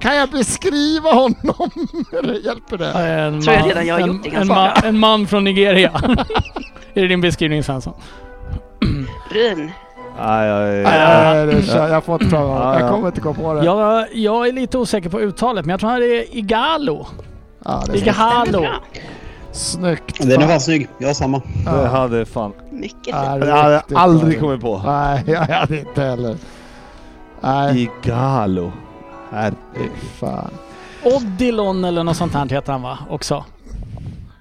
kan 0.00 0.16
jag 0.16 0.30
beskriva 0.30 1.12
honom? 1.12 1.70
Eller 2.18 2.34
hjälper 2.34 2.78
det? 2.78 2.90
En 2.92 3.42
Tror 3.42 3.54
jag 3.54 3.60
man- 3.60 3.68
redan 3.68 3.86
jag 3.86 3.94
har 3.94 4.00
en, 4.00 4.08
gjort 4.08 4.22
det 4.22 4.28
en, 4.28 4.34
ganska 4.34 4.54
ma- 4.54 4.80
bra. 4.80 4.88
en 4.88 4.98
man 4.98 5.26
från 5.26 5.44
Nigeria. 5.44 5.90
är 6.94 7.02
det 7.02 7.08
din 7.08 7.20
beskrivning 7.20 7.62
Svensson? 7.64 7.94
Ryn, 9.30 9.70
Nej, 10.18 10.46
jag, 10.48 10.82
Nej, 10.84 11.46
det 11.46 11.62
kör, 11.62 11.88
jag 11.88 12.04
får 12.04 12.22
inte. 12.22 12.36
Ja, 12.36 12.72
Jag 12.74 12.82
ja. 12.82 12.88
kommer 12.94 13.06
inte 13.06 13.20
komma 13.20 13.34
på 13.34 13.54
det. 13.54 13.64
Jag, 13.64 14.06
jag 14.12 14.48
är 14.48 14.52
lite 14.52 14.78
osäker 14.78 15.08
på 15.10 15.20
uttalet 15.20 15.64
men 15.66 15.70
jag 15.70 15.80
tror 15.80 15.92
att 15.92 15.98
det 16.00 16.16
är 16.32 16.36
Igalo. 16.36 17.06
Ja, 17.64 17.82
det 17.86 17.92
är 17.92 17.96
Igalo. 17.96 18.66
snyggt. 19.52 20.18
Den 20.28 20.42
är 20.42 20.46
fan 20.46 20.60
snygg. 20.60 20.88
Jag 20.98 21.06
har 21.08 21.14
samma. 21.14 21.42
det 21.64 21.88
hade 21.88 22.26
fan... 22.26 22.52
Mycket 22.70 22.96
Ja, 23.06 23.32
fint. 23.32 23.44
Det 23.44 23.52
hade 23.52 23.72
jag 23.72 23.82
aldrig 23.98 24.40
kommit 24.40 24.60
på. 24.60 24.82
Nej, 24.86 25.24
jag 25.26 25.40
hade 25.40 25.78
inte 25.80 26.02
heller. 26.02 26.36
Nej, 27.40 27.82
Igalo. 28.04 28.72
Herre. 29.30 29.54
fan. 30.20 30.50
Odilon 31.04 31.84
eller 31.84 32.04
något 32.04 32.16
sånt 32.16 32.34
här 32.34 32.48
heter 32.48 32.72
han 32.72 32.82
va? 32.82 32.98
Också. 33.10 33.44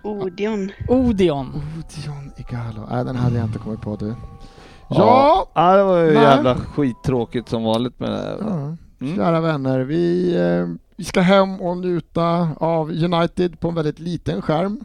Odion. 0.03 0.71
Odion. 0.87 1.61
Odion 1.77 2.31
Igalo. 2.37 2.87
Nej, 2.91 3.05
den 3.05 3.15
hade 3.15 3.35
jag 3.37 3.45
inte 3.45 3.59
kommit 3.59 3.81
på 3.81 3.95
du. 3.95 4.15
Ja. 4.89 5.47
Ja, 5.53 5.75
det 5.77 5.83
var 5.83 5.97
ju 5.97 6.13
Nej. 6.13 6.23
jävla 6.23 6.55
skittråkigt 6.55 7.49
som 7.49 7.63
vanligt 7.63 7.99
med 7.99 8.11
det 8.11 8.17
här. 8.17 8.37
ja. 8.39 8.75
Mm. 9.01 9.15
kära 9.15 9.41
vänner. 9.41 9.79
Vi, 9.79 10.35
eh, 10.35 10.67
vi 10.95 11.03
ska 11.03 11.21
hem 11.21 11.61
och 11.61 11.77
njuta 11.77 12.49
av 12.57 12.89
United 12.89 13.59
på 13.59 13.67
en 13.69 13.75
väldigt 13.75 13.99
liten 13.99 14.41
skärm. 14.41 14.79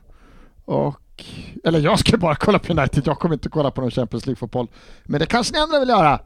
Och, 0.65 1.24
eller 1.65 1.81
jag 1.81 1.99
ska 1.99 2.16
bara 2.16 2.35
kolla 2.35 2.59
på 2.59 2.73
United, 2.73 3.03
jag 3.07 3.19
kommer 3.19 3.35
inte 3.35 3.49
kolla 3.49 3.70
på 3.70 3.81
någon 3.81 3.91
Champions 3.91 4.27
League-fotboll. 4.27 4.66
Men 5.05 5.20
det 5.20 5.27
kanske 5.27 5.55
ni 5.55 5.61
andra 5.61 5.79
vill 5.81 5.89
göra. 5.89 6.20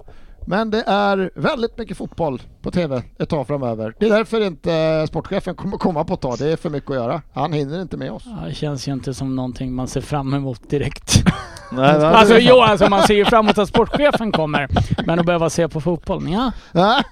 Men 0.48 0.70
det 0.70 0.82
är 0.86 1.30
väldigt 1.34 1.78
mycket 1.78 1.96
fotboll 1.96 2.42
på 2.62 2.70
TV 2.70 3.02
ett 3.18 3.28
tag 3.28 3.46
framöver. 3.46 3.94
Det 3.98 4.06
är 4.06 4.10
därför 4.10 4.40
inte 4.40 5.04
sportchefen 5.08 5.54
kommer 5.54 5.76
komma 5.76 6.04
på 6.04 6.14
ett 6.14 6.20
tag. 6.20 6.38
Det 6.38 6.52
är 6.52 6.56
för 6.56 6.70
mycket 6.70 6.90
att 6.90 6.96
göra. 6.96 7.22
Han 7.32 7.52
hinner 7.52 7.82
inte 7.82 7.96
med 7.96 8.12
oss. 8.12 8.22
Ja, 8.26 8.46
det 8.46 8.54
känns 8.54 8.88
ju 8.88 8.92
inte 8.92 9.14
som 9.14 9.36
någonting 9.36 9.74
man 9.74 9.88
ser 9.88 10.00
fram 10.00 10.34
emot 10.34 10.70
direkt. 10.70 11.24
Nej, 11.76 11.98
det 11.98 12.08
alltså 12.08 12.38
jo, 12.38 12.60
alltså 12.60 12.88
man 12.88 13.02
ser 13.02 13.14
ju 13.14 13.24
fram 13.24 13.44
emot 13.46 13.58
att 13.58 13.68
sportchefen 13.68 14.32
kommer. 14.32 14.68
Men 15.06 15.18
att 15.18 15.26
behöva 15.26 15.50
se 15.50 15.68
på 15.68 15.80
fotboll, 15.80 16.28
ja. 16.28 16.52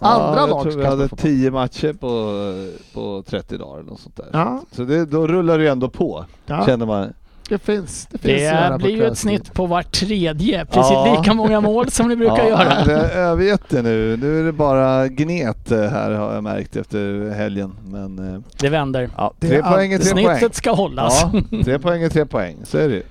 Ja, 0.00 0.10
andra 0.10 0.40
ja, 0.40 0.46
lag 0.46 0.56
Jag 0.56 0.62
tror 0.62 0.82
vi 0.82 0.86
hade. 0.86 1.08
10 1.08 1.50
matcher 1.50 1.92
på, 1.92 2.40
på 2.94 3.22
30 3.26 3.56
dagar 3.58 3.80
eller 3.80 3.90
något 3.90 4.00
sånt 4.00 4.16
där. 4.16 4.26
Ja, 4.32 4.62
Så 4.72 4.82
det, 4.82 5.04
då 5.04 5.26
rullar 5.26 5.58
det 5.58 5.64
ju 5.64 5.70
ändå 5.70 5.88
på, 5.88 6.24
ja. 6.46 6.66
känner 6.66 6.86
man. 6.86 7.12
Det 7.48 7.58
finns, 7.58 8.06
det 8.10 8.18
finns 8.18 8.40
Det 8.70 8.76
blir 8.78 8.90
ju 8.96 9.04
ett 9.06 9.18
snitt 9.18 9.54
på 9.54 9.66
var 9.66 9.82
tredje. 9.82 10.64
Precis 10.64 10.92
Ja. 10.92 11.16
lika 11.18 11.34
många 11.34 11.60
mål 11.60 11.90
som 11.90 12.08
det 12.08 12.16
brukar 12.16 12.38
ja, 12.38 12.48
göra. 12.48 12.84
Det, 12.84 13.14
jag 13.20 13.36
vet 13.36 13.68
det 13.68 13.82
nu. 13.82 14.16
Nu 14.16 14.40
är 14.40 14.44
det 14.44 14.52
bara 14.52 15.08
gnet 15.08 15.70
eh, 15.70 15.80
här 15.80 16.10
har 16.10 16.34
jag 16.34 16.42
märkt 16.44 16.76
efter 16.76 17.30
helgen. 17.34 17.74
Men 17.86 18.34
eh, 18.34 18.40
Det 18.58 18.68
vänder. 18.68 19.10
ja, 19.16 19.32
Det 19.38 19.48
tre 19.48 19.56
är 19.56 19.62
poäng 19.62 19.92
är 19.92 19.98
tre 19.98 20.06
Snittet 20.06 20.40
poäng. 20.40 20.50
ska 20.52 20.72
hållas. 20.72 21.26
Ja, 21.50 21.58
tre 21.64 21.78
poäng 21.78 22.02
är 22.02 22.08
tre 22.08 22.26
poäng, 22.26 22.56
så 22.64 22.78
är 22.78 22.88
det 22.88 22.94
ju. 22.94 23.02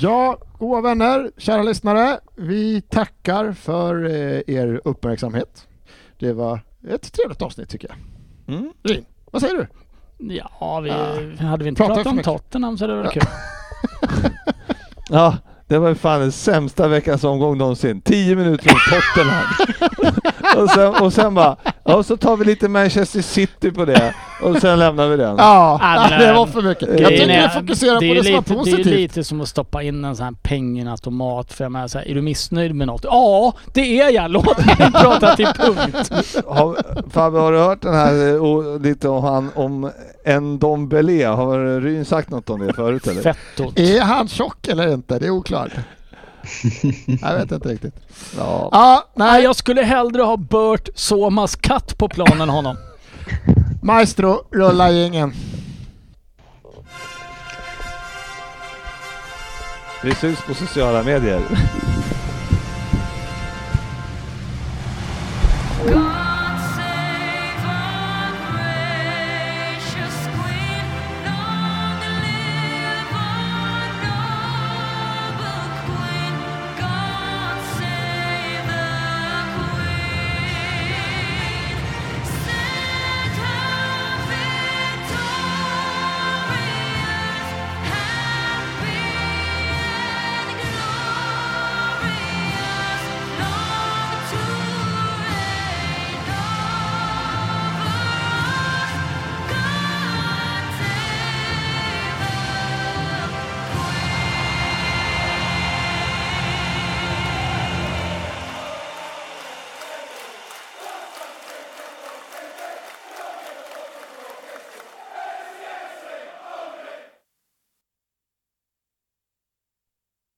Ja, 0.00 0.38
goda 0.58 0.80
vänner, 0.80 1.30
kära 1.36 1.62
lyssnare. 1.62 2.20
Vi 2.36 2.80
tackar 2.80 3.52
för 3.52 4.04
eh, 4.04 4.40
er 4.56 4.80
uppmärksamhet. 4.84 5.68
Det 6.18 6.32
var 6.32 6.60
ett 6.88 7.12
trevligt 7.12 7.42
avsnitt 7.42 7.68
tycker 7.68 7.88
jag. 7.88 7.96
Mm. 8.56 8.72
Rin, 8.82 9.04
vad 9.30 9.42
säger 9.42 9.54
du? 9.54 9.66
Ja, 10.34 10.80
vi, 10.80 10.88
Ja. 10.90 11.46
hade 11.46 11.64
vi 11.64 11.68
inte 11.68 11.82
pratat 11.86 12.06
om. 12.06 12.18
Tottenham 12.22 12.78
så 12.78 12.84
hade 12.84 12.96
det 12.96 13.02
varit 13.02 13.16
Ja. 13.16 13.22
kul. 13.22 14.30
Ja, 15.10 15.36
Det 15.66 15.78
var 15.78 15.94
fan 15.94 16.20
den 16.20 16.32
sämsta 16.32 16.88
veckans 16.88 17.24
omgång 17.24 17.58
någonsin. 17.58 18.00
10 18.00 18.36
minuter 18.36 18.70
om 18.72 18.78
Tottenham. 18.90 19.44
och, 20.64 20.70
sen, 20.70 20.94
och 21.04 21.12
sen 21.12 21.34
bara, 21.34 21.56
ja 21.84 22.02
så 22.02 22.16
tar 22.16 22.36
vi 22.36 22.44
lite 22.44 22.68
Manchester 22.68 23.22
City 23.22 23.70
på 23.70 23.84
det. 23.84 24.14
Och 24.42 24.56
sen 24.60 24.78
lämnar 24.78 25.08
vi 25.08 25.16
den. 25.16 25.36
Ja, 25.38 25.78
Ja, 26.10 26.18
det 26.18 26.32
var 26.32 26.46
för 26.46 26.62
mycket. 26.62 26.88
Jag 26.88 26.96
Grejen 26.98 27.10
tycker 27.28 27.30
är- 27.34 27.42
vi 27.48 27.60
fokuserar 27.60 28.00
det 28.00 28.06
är 28.06 28.08
på 28.08 28.14
det 28.14 28.24
som 28.24 28.34
lite, 28.34 28.54
Det 28.54 28.54
är 28.54 28.58
positivt. 28.58 28.86
ju 28.86 28.96
lite 28.96 29.24
som 29.24 29.40
att 29.40 29.48
stoppa 29.48 29.82
in 29.82 30.04
en 30.04 30.16
sån 30.16 30.24
här 30.24 30.34
pengenautomat. 30.42 31.52
För 31.52 31.64
jag 31.64 31.72
menar 31.72 31.88
så 31.88 31.98
här, 31.98 32.08
är 32.08 32.14
du 32.14 32.22
missnöjd 32.22 32.74
med 32.74 32.86
något? 32.86 33.04
Ja, 33.04 33.52
det 33.74 34.00
är 34.00 34.10
jag! 34.10 34.30
Låt 34.30 34.66
mig 34.66 34.76
prata 34.92 35.36
till 35.36 35.46
punkt. 35.46 36.10
Har, 36.46 36.76
Fabbe, 37.10 37.38
har 37.38 37.52
du 37.52 37.58
hört 37.58 37.82
den 37.82 37.94
här 37.94 38.28
eh, 38.34 38.42
o, 38.42 38.78
lite 38.78 39.08
om 39.08 39.24
han 39.24 39.50
om 39.54 39.90
en 40.24 40.58
Dombele? 40.58 41.26
Har 41.26 41.80
Ryn 41.80 42.04
sagt 42.04 42.30
något 42.30 42.50
om 42.50 42.66
det 42.66 42.72
förut 42.72 43.06
eller? 43.06 43.22
Fettot. 43.22 43.78
Är 43.78 44.00
han 44.00 44.28
tjock 44.28 44.68
eller 44.68 44.92
inte? 44.92 45.18
Det 45.18 45.26
är 45.26 45.30
oklart. 45.30 45.70
jag 47.22 47.34
vet 47.38 47.52
inte 47.52 47.68
riktigt. 47.68 47.94
Ja. 48.38 48.68
Ja, 48.72 49.04
Nej, 49.14 49.32
nej. 49.32 49.42
jag 49.42 49.56
skulle 49.56 49.82
hellre 49.82 50.22
ha 50.22 50.36
Bert 50.36 50.88
Somas 50.94 51.56
katt 51.56 51.98
på 51.98 52.08
planen 52.08 52.48
honom. 52.48 52.76
Maestro, 53.82 54.42
rulla 54.50 54.90
gängen. 54.90 55.32
Vi 60.02 60.14
syns 60.14 60.42
på 60.46 60.54
sociala 60.54 61.02
medier. 61.02 61.40